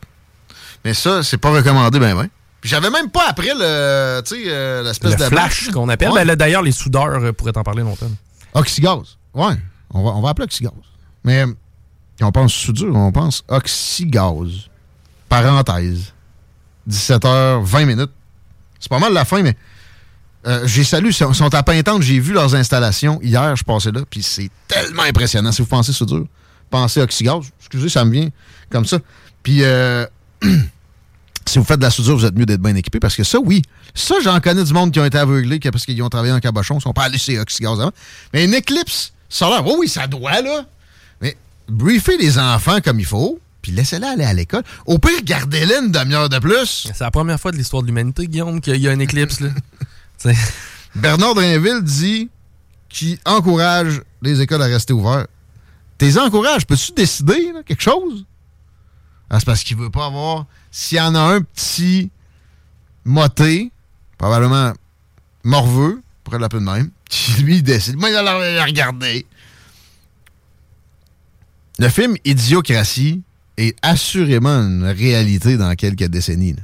Mais 0.85 0.95
ça, 0.95 1.23
c'est 1.23 1.39
pas 1.39 1.51
recommandé, 1.51 1.99
ben, 2.01 2.17
ben. 2.17 2.29
J'avais 2.63 2.91
même 2.91 3.11
pas 3.11 3.29
après 3.29 3.53
le. 3.55 4.21
Tu 4.23 4.35
sais, 4.35 4.43
euh, 4.47 4.83
l'espèce 4.83 5.13
Le 5.13 5.19
de. 5.19 5.25
flash 5.25 5.71
qu'on 5.71 5.89
appelle. 5.89 6.09
Ouais. 6.09 6.21
Ben 6.21 6.27
là, 6.27 6.37
D'ailleurs, 6.37 6.63
les 6.63 6.73
soudeurs 6.73 7.23
euh, 7.23 7.33
pourraient 7.33 7.53
t'en 7.53 7.63
parler 7.63 7.83
longtemps. 7.83 8.11
Oxygaz. 8.55 9.17
Ouais. 9.35 9.55
On 9.93 10.03
va, 10.03 10.11
on 10.11 10.21
va 10.21 10.31
appeler 10.31 10.45
oxygaz. 10.45 10.73
Mais 11.25 11.45
quand 12.19 12.29
on 12.29 12.33
pense 12.33 12.53
soudure, 12.53 12.95
on 12.95 13.13
pense 13.13 13.45
oxygaz. 13.49 14.69
Parenthèse. 15.29 16.13
17h20 16.89 17.87
minutes. 17.87 18.11
C'est 18.79 18.89
pas 18.91 18.99
mal 18.99 19.13
la 19.13 19.25
fin, 19.25 19.43
mais 19.43 19.57
euh, 20.47 20.67
j'ai 20.67 20.85
salué. 20.85 21.11
Ils 21.11 21.15
sont, 21.15 21.33
sont 21.33 21.55
à 21.55 21.63
Pintante. 21.63 22.03
J'ai 22.03 22.19
vu 22.19 22.33
leurs 22.33 22.55
installations 22.55 23.21
hier. 23.23 23.55
Je 23.57 23.65
passais 23.65 23.93
là. 23.93 24.01
Puis 24.09 24.23
c'est 24.23 24.51
tellement 24.69 25.03
impressionnant. 25.03 25.53
Si 25.53 25.63
vous 25.63 25.69
pensez 25.69 25.93
soudure, 25.93 26.27
pensez 26.71 27.01
oxygaz. 27.01 27.45
Excusez, 27.59 27.89
ça 27.89 28.05
me 28.05 28.13
vient 28.13 28.29
comme 28.71 28.87
ça. 28.87 28.99
Puis 29.43 29.63
euh, 29.63 30.07
si 31.47 31.59
vous 31.59 31.65
faites 31.65 31.79
de 31.79 31.85
la 31.85 31.91
soudure, 31.91 32.17
vous 32.17 32.25
êtes 32.25 32.37
mieux 32.37 32.47
d'être 32.47 32.63
bien 32.63 32.75
équipé 32.75 33.01
parce 33.01 33.17
que 33.17 33.25
ça, 33.25 33.39
oui. 33.39 33.63
Ça, 33.95 34.17
j'en 34.23 34.41
connais 34.41 34.65
du 34.65 34.73
monde 34.73 34.93
qui 34.93 35.01
ont 35.01 35.05
été 35.05 35.19
aveuglés 35.19 35.59
parce 35.59 35.85
qu'ils 35.85 36.03
ont 36.03 36.09
travaillé 36.09 36.33
en 36.33 36.41
cabochon. 36.41 36.79
Ils 36.79 36.83
sont 36.83 36.93
pas 36.93 37.05
allés 37.05 37.19
chez 37.19 37.39
Oxygaz 37.39 37.81
avant. 37.81 37.93
Mais 38.33 38.45
une 38.45 38.55
éclipse 38.55 39.13
solaire, 39.29 39.65
oh 39.67 39.77
oui, 39.79 39.89
ça 39.89 40.07
doit, 40.07 40.41
là. 40.41 40.65
Mais 41.21 41.37
briefez 41.69 42.17
les 42.17 42.39
enfants 42.39 42.79
comme 42.83 43.01
il 43.01 43.07
faut, 43.07 43.41
puis 43.63 43.73
laissez-les 43.73 44.07
aller 44.07 44.25
à 44.25 44.33
l'école. 44.33 44.63
Au 44.87 44.99
pire, 44.99 45.23
gardez-les 45.23 45.77
une 45.83 45.91
demi-heure 45.91 46.29
de 46.29 46.39
plus. 46.39 46.89
C'est 46.95 47.01
la 47.01 47.11
première 47.11 47.39
fois 47.39 47.53
de 47.53 47.57
l'histoire 47.57 47.83
de 47.83 47.89
l'humanité, 47.89 48.27
Guillaume, 48.27 48.61
qu'il 48.61 48.77
y 48.77 48.89
a 48.89 48.93
une 48.93 49.03
éclipse. 49.03 49.41
Là. 49.41 49.51
Bernard 50.95 51.35
Drinville 51.35 51.83
dit 51.83 52.31
qu'il 52.89 53.19
encourage 53.25 54.03
les 54.23 54.41
écoles 54.41 54.63
à 54.63 54.67
rester 54.67 54.93
ouvertes. 54.93 55.31
T'es 55.99 56.19
encourages, 56.19 56.67
peux-tu 56.67 56.93
décider 56.93 57.53
quelque 57.67 57.83
chose? 57.83 58.25
Ah, 59.29 59.39
c'est 59.39 59.47
parce 59.47 59.63
qu'il 59.63 59.77
veut 59.77 59.91
pas 59.91 60.07
avoir. 60.07 60.47
S'il 60.71 60.99
y 60.99 61.01
en 61.01 61.15
a 61.15 61.21
un 61.21 61.41
petit 61.41 62.11
moté, 63.05 63.71
probablement 64.19 64.73
morveux, 65.45 66.01
pour 66.25 66.39
l'appeler 66.39 66.65
de 66.65 66.71
même, 66.71 66.91
qui 67.09 67.43
lui 67.43 67.63
décide. 67.63 67.97
Moi, 67.97 68.11
il 68.11 68.17
a 68.17 68.65
regarder. 68.65 69.27
Le 71.79 71.89
film 71.89 72.17
Idiocratie 72.25 73.23
est 73.57 73.77
assurément 73.83 74.59
une 74.61 74.85
réalité 74.85 75.57
dans 75.57 75.75
quelques 75.75 76.05
décennies. 76.05 76.57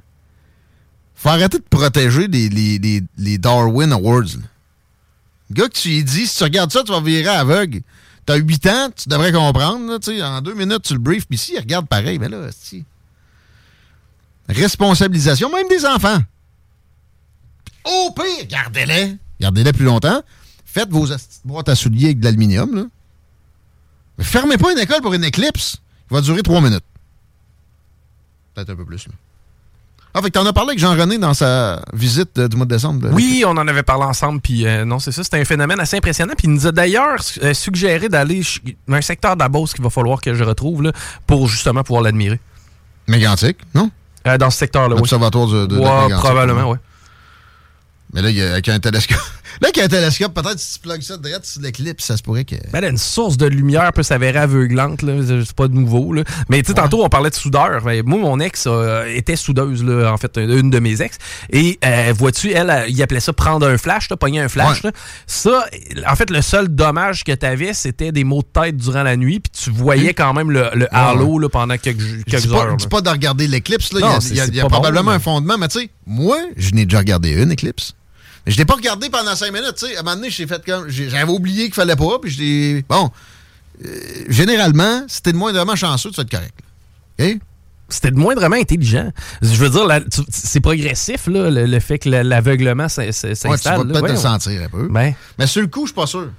Faut 1.16 1.30
arrêter 1.30 1.58
de 1.58 1.64
protéger 1.64 2.28
les, 2.28 3.38
Darwin 3.38 3.90
Awards. 3.92 4.36
Le 5.48 5.54
gars 5.54 5.68
que 5.68 5.74
tu 5.74 5.88
lui 5.88 6.04
dis, 6.04 6.26
si 6.26 6.36
tu 6.36 6.44
regardes 6.44 6.70
ça, 6.70 6.84
tu 6.84 6.92
vas 6.92 7.00
virer 7.00 7.28
aveugle. 7.28 7.80
T'as 8.26 8.36
8 8.36 8.66
ans, 8.66 8.90
tu 8.94 9.08
devrais 9.08 9.32
comprendre. 9.32 9.98
là, 10.12 10.30
en 10.30 10.40
deux 10.42 10.54
minutes, 10.54 10.82
tu 10.82 10.92
le 10.92 10.98
briefes. 10.98 11.26
Puis 11.26 11.38
si, 11.38 11.54
il 11.54 11.58
regarde 11.58 11.86
pareil. 11.86 12.18
Mais 12.18 12.28
là, 12.28 12.48
si. 12.52 12.84
Responsabilisation, 14.48 15.50
même 15.50 15.68
des 15.68 15.86
enfants. 15.86 16.18
Au 17.84 18.12
pire, 18.12 18.46
gardez-les. 18.48 19.16
Gardez-les 19.40 19.72
plus 19.72 19.84
longtemps. 19.84 20.22
Faites 20.64 20.90
vos 20.90 21.06
boîtes 21.44 21.68
à 21.68 21.74
souliers 21.74 22.06
avec 22.06 22.20
de 22.20 22.24
l'aluminium. 22.24 22.90
Mais 24.18 24.24
fermez 24.24 24.58
pas 24.58 24.72
une 24.72 24.78
école 24.78 25.00
pour 25.00 25.14
une 25.14 25.24
éclipse. 25.24 25.78
Il 26.10 26.14
va 26.14 26.20
durer 26.20 26.42
trois 26.42 26.60
minutes. 26.60 26.84
Peut-être 28.54 28.70
un 28.70 28.76
peu 28.76 28.84
plus. 28.84 29.06
là. 29.06 29.12
Ah, 30.18 30.22
fait 30.22 30.28
que 30.30 30.38
t'en 30.38 30.46
as 30.46 30.52
parlé 30.54 30.70
avec 30.70 30.78
Jean-René 30.78 31.18
dans 31.18 31.34
sa 31.34 31.82
visite 31.92 32.38
euh, 32.38 32.48
du 32.48 32.56
mois 32.56 32.64
de 32.64 32.74
décembre. 32.74 33.10
Oui, 33.12 33.44
on 33.46 33.50
en 33.50 33.68
avait 33.68 33.82
parlé 33.82 34.04
ensemble, 34.04 34.40
puis 34.40 34.66
euh, 34.66 34.86
non, 34.86 34.98
c'est 34.98 35.12
ça, 35.12 35.22
c'était 35.22 35.38
un 35.38 35.44
phénomène 35.44 35.78
assez 35.78 35.98
impressionnant. 35.98 36.32
Puis 36.38 36.46
il 36.48 36.54
nous 36.54 36.66
a 36.66 36.72
d'ailleurs 36.72 37.18
euh, 37.42 37.52
suggéré 37.52 38.08
d'aller 38.08 38.36
ch- 38.42 38.62
un 38.88 39.02
secteur 39.02 39.34
de 39.36 39.40
la 39.42 39.50
Beauce 39.50 39.74
qu'il 39.74 39.84
va 39.84 39.90
falloir 39.90 40.22
que 40.22 40.32
je 40.32 40.42
retrouve 40.42 40.82
là, 40.84 40.92
pour 41.26 41.46
justement 41.48 41.82
pouvoir 41.82 42.02
l'admirer. 42.02 42.40
Mégantic, 43.08 43.58
non? 43.74 43.90
Euh, 44.26 44.38
dans 44.38 44.48
ce 44.48 44.56
secteur-là, 44.56 44.94
oui. 44.94 45.00
L'observatoire 45.00 45.48
de, 45.48 45.66
de, 45.66 45.74
de 45.76 45.80
Ouais, 45.80 45.84
Mégantic, 46.04 46.16
probablement, 46.16 46.70
oui. 46.70 46.78
Mais 48.14 48.22
là, 48.22 48.30
il 48.30 48.36
y 48.36 48.42
a, 48.42 48.52
avec 48.52 48.68
un 48.70 48.78
télescope, 48.80 49.18
Là, 49.60 49.70
qu'il 49.70 49.78
y 49.78 49.82
a 49.82 49.84
un 49.86 49.88
télescope, 49.88 50.34
peut-être 50.34 50.58
si 50.58 50.74
tu 50.74 50.88
plugues 50.88 51.02
ça 51.02 51.16
direct 51.16 51.44
sur 51.46 51.62
l'éclipse, 51.62 52.04
ça 52.04 52.16
se 52.16 52.22
pourrait 52.22 52.44
que. 52.44 52.56
Ben 52.72 52.80
là, 52.80 52.88
une 52.88 52.96
source 52.98 53.36
de 53.36 53.46
lumière 53.46 53.92
peut 53.92 54.02
s'avérer 54.02 54.38
aveuglante, 54.38 55.02
là. 55.02 55.14
C'est 55.44 55.52
pas 55.54 55.68
de 55.68 55.74
nouveau, 55.74 56.12
là. 56.12 56.24
Mais 56.48 56.60
tu 56.62 56.68
sais, 56.68 56.74
tantôt, 56.74 57.04
on 57.04 57.08
parlait 57.08 57.30
de 57.30 57.34
soudeur. 57.34 57.82
Ben, 57.84 58.02
moi, 58.04 58.18
mon 58.18 58.40
ex 58.40 58.64
euh, 58.66 59.04
était 59.14 59.36
soudeuse, 59.36 59.82
là, 59.84 60.12
en 60.12 60.16
fait, 60.16 60.36
une 60.36 60.70
de 60.70 60.78
mes 60.78 61.00
ex. 61.02 61.16
Et, 61.50 61.78
euh, 61.84 62.12
vois-tu, 62.16 62.52
elle, 62.52 62.84
il 62.88 63.02
appelait 63.02 63.20
ça 63.20 63.32
prendre 63.32 63.66
un 63.66 63.78
flash, 63.78 64.08
là, 64.10 64.16
pogner 64.16 64.40
un 64.40 64.48
flash, 64.48 64.82
là. 64.82 64.92
Ça, 65.26 65.64
en 66.08 66.16
fait, 66.16 66.30
le 66.30 66.42
seul 66.42 66.68
dommage 66.68 67.24
que 67.24 67.32
t'avais, 67.32 67.72
c'était 67.74 68.12
des 68.12 68.24
maux 68.24 68.42
de 68.42 68.60
tête 68.60 68.76
durant 68.76 69.02
la 69.02 69.16
nuit, 69.16 69.40
puis 69.40 69.50
tu 69.64 69.70
voyais 69.70 70.14
quand 70.14 70.32
même 70.34 70.50
le, 70.50 70.68
le 70.74 70.86
halo, 70.94 71.38
là, 71.38 71.48
pendant 71.48 71.76
quelques, 71.78 72.00
Je 72.00 72.22
quelques 72.24 72.42
dis 72.42 72.48
pas, 72.48 72.64
heures. 72.66 72.76
dis 72.76 72.86
pas 72.88 73.00
de 73.00 73.08
regarder 73.08 73.46
l'éclipse. 73.48 73.92
là. 73.92 74.00
Il 74.30 74.36
y 74.36 74.40
a- 74.40 74.44
y 74.46 74.50
a, 74.50 74.52
y 74.54 74.60
bon, 74.62 74.68
probablement 74.68 75.10
mais- 75.10 75.16
un 75.16 75.20
fondement. 75.20 75.56
Mais 75.58 75.68
tu 75.68 75.80
sais, 75.80 75.90
moi, 76.06 76.36
je 76.56 76.70
n'ai 76.72 76.84
déjà 76.84 76.98
regardé 76.98 77.30
une 77.30 77.52
éclipse. 77.52 77.94
Mais 78.46 78.52
je 78.52 78.58
l'ai 78.58 78.64
pas 78.64 78.74
regardé 78.74 79.10
pendant 79.10 79.34
cinq 79.34 79.52
minutes. 79.52 79.74
tu 79.76 79.86
sais. 79.86 79.96
À 79.96 80.00
un 80.00 80.02
moment 80.04 80.16
donné, 80.16 80.30
j'ai 80.30 80.46
fait 80.46 80.64
comme. 80.64 80.88
j'ai- 80.88 81.10
J'avais 81.10 81.30
oublié 81.32 81.64
qu'il 81.64 81.74
fallait 81.74 81.96
pas. 81.96 82.18
Puis 82.22 82.30
je 82.30 82.38
l'ai. 82.40 82.84
Bon. 82.88 83.10
Euh, 83.84 83.88
généralement, 84.28 85.02
si 85.08 85.20
t'es 85.20 85.32
de 85.32 85.36
moindrement 85.36 85.76
chanceux, 85.76 86.10
tu 86.10 86.16
vas 86.16 86.22
être 86.22 86.30
correct. 86.30 86.54
là. 87.18 87.26
OK? 87.26 87.38
C'était 87.88 88.10
de 88.10 88.16
moindrement 88.16 88.56
intelligent. 88.56 89.12
Je 89.42 89.54
veux 89.54 89.70
dire, 89.70 89.86
c'est 90.30 90.58
progressif, 90.60 91.26
là, 91.28 91.50
le, 91.50 91.66
le 91.66 91.80
fait 91.80 91.98
que 92.00 92.08
la- 92.08 92.24
l'aveuglement 92.24 92.88
s'in- 92.88 93.12
s'in- 93.12 93.28
Ouais, 93.28 93.34
tu 93.34 93.40
s'installe. 93.40 93.76
vas 93.78 93.82
peut-être 93.84 93.94
le 93.94 93.98
Voyons. 94.00 94.16
sentir 94.20 94.62
un 94.62 94.68
peu. 94.68 94.88
Ben. 94.88 95.14
Mais 95.38 95.46
sur 95.46 95.60
le 95.62 95.68
coup, 95.68 95.82
je 95.82 95.88
suis 95.92 95.94
pas 95.94 96.06
sûr. 96.06 96.30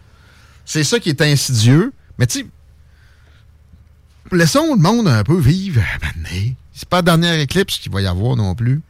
C'est 0.66 0.84
ça 0.84 1.00
qui 1.00 1.08
est 1.10 1.22
insidieux. 1.22 1.94
Mais 2.18 2.28
tu 2.28 2.40
sais, 2.40 2.46
laissons 4.32 4.74
le 4.76 4.82
monde 4.82 5.08
un 5.08 5.24
peu 5.24 5.38
vivre. 5.40 5.82
à 5.82 5.84
un 5.84 6.00
moment 6.00 6.30
donné. 6.30 6.56
C'est 6.74 6.90
pas 6.90 6.98
la 6.98 7.02
dernière 7.04 7.40
éclipse 7.40 7.78
qu'il 7.80 7.92
va 7.92 8.02
y 8.02 8.08
avoir 8.08 8.36
non 8.36 8.54
plus. 8.56 8.82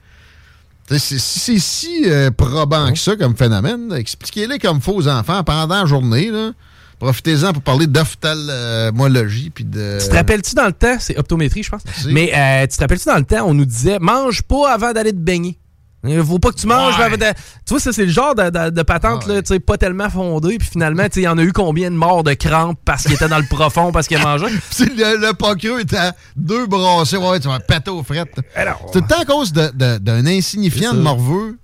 Si 0.90 1.20
c'est 1.20 1.60
si 1.60 2.04
euh, 2.06 2.32
probant 2.32 2.92
que 2.94 3.00
ça 3.00 3.16
comme 3.16 3.36
phénomène, 3.36 3.90
là, 3.90 4.00
expliquez-le 4.00 4.58
comme 4.58 4.80
faux 4.80 4.96
aux 4.96 5.08
enfants 5.08 5.44
pendant 5.44 5.82
la 5.82 5.86
journée. 5.86 6.32
là. 6.32 6.52
Profitez-en 7.00 7.54
pour 7.54 7.62
parler 7.62 7.86
d'ophtalmologie 7.86 9.52
puis 9.52 9.66
de. 9.66 10.00
Tu 10.02 10.10
te 10.10 10.16
rappelles-tu 10.16 10.56
dans 10.56 10.66
le 10.66 10.74
temps, 10.74 10.98
c'est 11.00 11.18
optométrie, 11.18 11.62
je 11.62 11.70
pense, 11.70 11.84
mais 12.08 12.32
euh, 12.34 12.66
tu 12.66 12.76
te 12.76 12.82
rappelles-tu 12.82 13.06
dans 13.06 13.18
le 13.18 13.26
temps, 13.26 13.46
on 13.46 13.54
nous 13.54 13.66
disait, 13.66 14.00
mange 14.00 14.42
pas 14.42 14.72
avant 14.74 14.94
d'aller 14.94 15.12
te 15.12 15.18
baigner. 15.18 15.60
Il 16.04 16.24
faut 16.24 16.38
pas 16.40 16.52
que 16.52 16.58
tu 16.58 16.68
manges 16.68 16.98
Ouais. 16.98 17.04
avant 17.06 17.18
de... 17.18 17.26
Tu 17.66 17.72
vois, 17.72 17.80
ça, 17.80 17.92
c'est 17.92 18.06
le 18.06 18.12
genre 18.12 18.36
de, 18.36 18.50
de- 18.50 18.70
de 18.70 18.82
patente, 18.84 19.26
là, 19.26 19.42
tu 19.42 19.48
sais, 19.48 19.60
pas 19.60 19.78
tellement 19.78 20.10
fondée. 20.10 20.58
Puis 20.60 20.68
finalement, 20.72 21.04
il 21.16 21.22
y 21.22 21.28
en 21.28 21.38
a 21.38 21.42
eu 21.44 21.52
combien 21.52 21.90
de 21.90 21.96
morts 21.96 22.24
de 22.24 22.34
crampes 22.34 22.78
parce 22.86 23.04
qu'il 23.04 23.14
était 23.14 23.28
dans 23.28 23.40
le 23.40 23.46
profond, 23.50 23.92
parce 23.92 24.08
qu'il 24.08 24.20
mangeait. 24.20 24.46
Puis 24.78 24.86
le, 24.96 25.18
le 25.28 25.34
pocreux 25.34 25.80
est 25.82 25.94
à 25.96 26.14
deux 26.36 26.66
brassées. 26.68 27.18
Ouais, 27.18 27.40
tu 27.40 27.48
vas 27.48 27.60
péter 27.60 27.90
aux 27.90 28.04
frettes. 28.04 28.30
C'est 28.56 28.92
tout 28.94 29.00
le 29.00 29.08
temps 29.08 29.22
à 29.22 29.26
cause 29.26 29.52
d'un 29.52 30.26
insignifiant 30.28 30.94
de 30.94 31.00
morveux 31.02 31.58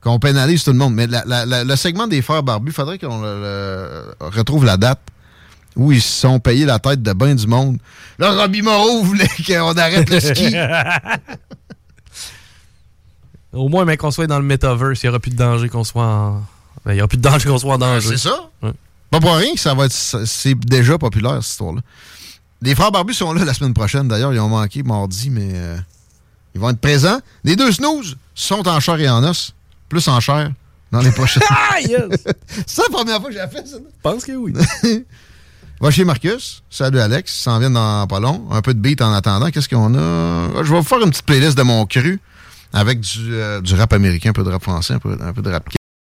qu'on 0.00 0.18
pénalise 0.18 0.64
tout 0.64 0.72
le 0.72 0.78
monde. 0.78 0.94
Mais 0.94 1.06
la- 1.06 1.24
la- 1.26 1.44
la- 1.46 1.62
le 1.64 1.76
segment 1.76 2.06
des 2.06 2.22
frères 2.22 2.42
barbus, 2.42 2.72
faudrait 2.72 2.98
qu'on 2.98 3.20
retrouve 4.20 4.64
la 4.64 4.78
date 4.78 5.00
où 5.76 5.92
ils 5.92 6.00
se 6.00 6.20
sont 6.22 6.40
payés 6.40 6.64
la 6.64 6.78
tête 6.78 7.02
de 7.02 7.12
bain 7.12 7.34
du 7.34 7.46
monde. 7.46 7.76
Là, 8.18 8.32
Robbie 8.32 8.62
Moreau 8.62 9.02
voulait 9.02 9.28
qu'on 9.46 9.76
arrête 9.76 10.08
le 10.08 10.18
ski. 10.20 10.56
Au 13.56 13.68
moins, 13.68 13.84
mais 13.84 13.96
qu'on 13.96 14.10
soit 14.10 14.26
dans 14.26 14.38
le 14.38 14.44
metaverse, 14.44 15.02
il 15.02 15.06
n'y 15.06 15.10
aura 15.10 15.18
plus 15.18 15.30
de 15.30 15.36
danger 15.36 15.68
qu'on 15.68 15.84
soit 15.84 16.04
en... 16.04 16.42
Ben, 16.84 16.92
il 16.92 16.94
n'y 16.94 17.00
aura 17.00 17.08
plus 17.08 17.16
de 17.18 17.22
danger 17.22 17.48
qu'on 17.48 17.58
soit 17.58 17.74
en 17.74 17.78
danger. 17.78 18.08
C'est 18.08 18.28
ça. 18.28 18.50
Ouais. 18.62 18.72
Pas 19.10 19.20
pour 19.20 19.34
rien 19.34 19.54
que 19.54 19.60
ça 19.60 19.74
va 19.74 19.86
être. 19.86 19.92
C'est 19.92 20.54
déjà 20.54 20.98
populaire, 20.98 21.42
cette 21.42 21.52
histoire-là. 21.52 21.80
Les 22.62 22.74
frères 22.74 22.92
barbus 22.92 23.14
sont 23.14 23.32
là 23.32 23.44
la 23.44 23.54
semaine 23.54 23.74
prochaine. 23.74 24.08
D'ailleurs, 24.08 24.32
ils 24.32 24.40
ont 24.40 24.48
manqué 24.48 24.82
mardi, 24.82 25.30
mais 25.30 25.50
euh, 25.54 25.76
ils 26.54 26.60
vont 26.60 26.70
être 26.70 26.80
présents. 26.80 27.18
Les 27.44 27.56
deux 27.56 27.72
snooze 27.72 28.16
sont 28.34 28.66
en 28.68 28.80
chair 28.80 29.00
et 29.00 29.08
en 29.08 29.22
os. 29.24 29.54
Plus 29.88 30.06
en 30.08 30.20
chair 30.20 30.50
dans 30.90 31.00
les 31.00 31.12
prochaines. 31.12 31.42
Ah, 31.50 31.80
yes! 31.80 32.24
C'est 32.66 32.82
la 32.82 32.88
première 32.90 33.20
fois 33.20 33.30
que 33.30 33.34
j'ai 33.34 33.46
fait 33.48 33.66
ça. 33.66 33.76
Je 33.76 34.00
pense 34.02 34.24
que 34.24 34.32
oui. 34.32 34.52
Va 35.80 35.90
chez 35.90 36.04
Marcus. 36.04 36.62
Salut 36.70 37.00
Alex. 37.00 37.38
Ils 37.38 37.42
s'en 37.42 37.58
viennent 37.58 37.74
dans 37.74 38.06
pas 38.06 38.18
long. 38.18 38.46
Un 38.50 38.62
peu 38.62 38.72
de 38.72 38.78
beat 38.78 39.02
en 39.02 39.12
attendant. 39.12 39.50
Qu'est-ce 39.50 39.68
qu'on 39.68 39.94
a? 39.94 40.62
Je 40.62 40.72
vais 40.72 40.78
vous 40.78 40.82
faire 40.82 41.02
une 41.02 41.10
petite 41.10 41.26
playlist 41.26 41.56
de 41.56 41.62
mon 41.62 41.84
cru 41.84 42.20
avec 42.72 43.00
du, 43.00 43.34
euh, 43.34 43.60
du 43.60 43.74
rap 43.74 43.92
américain, 43.92 44.30
un 44.30 44.32
peu 44.32 44.44
de 44.44 44.50
rap 44.50 44.62
français, 44.62 44.94
un 44.94 44.98
peu, 44.98 45.16
un 45.20 45.32
peu 45.32 45.42
de 45.42 45.50
rap 45.50 45.68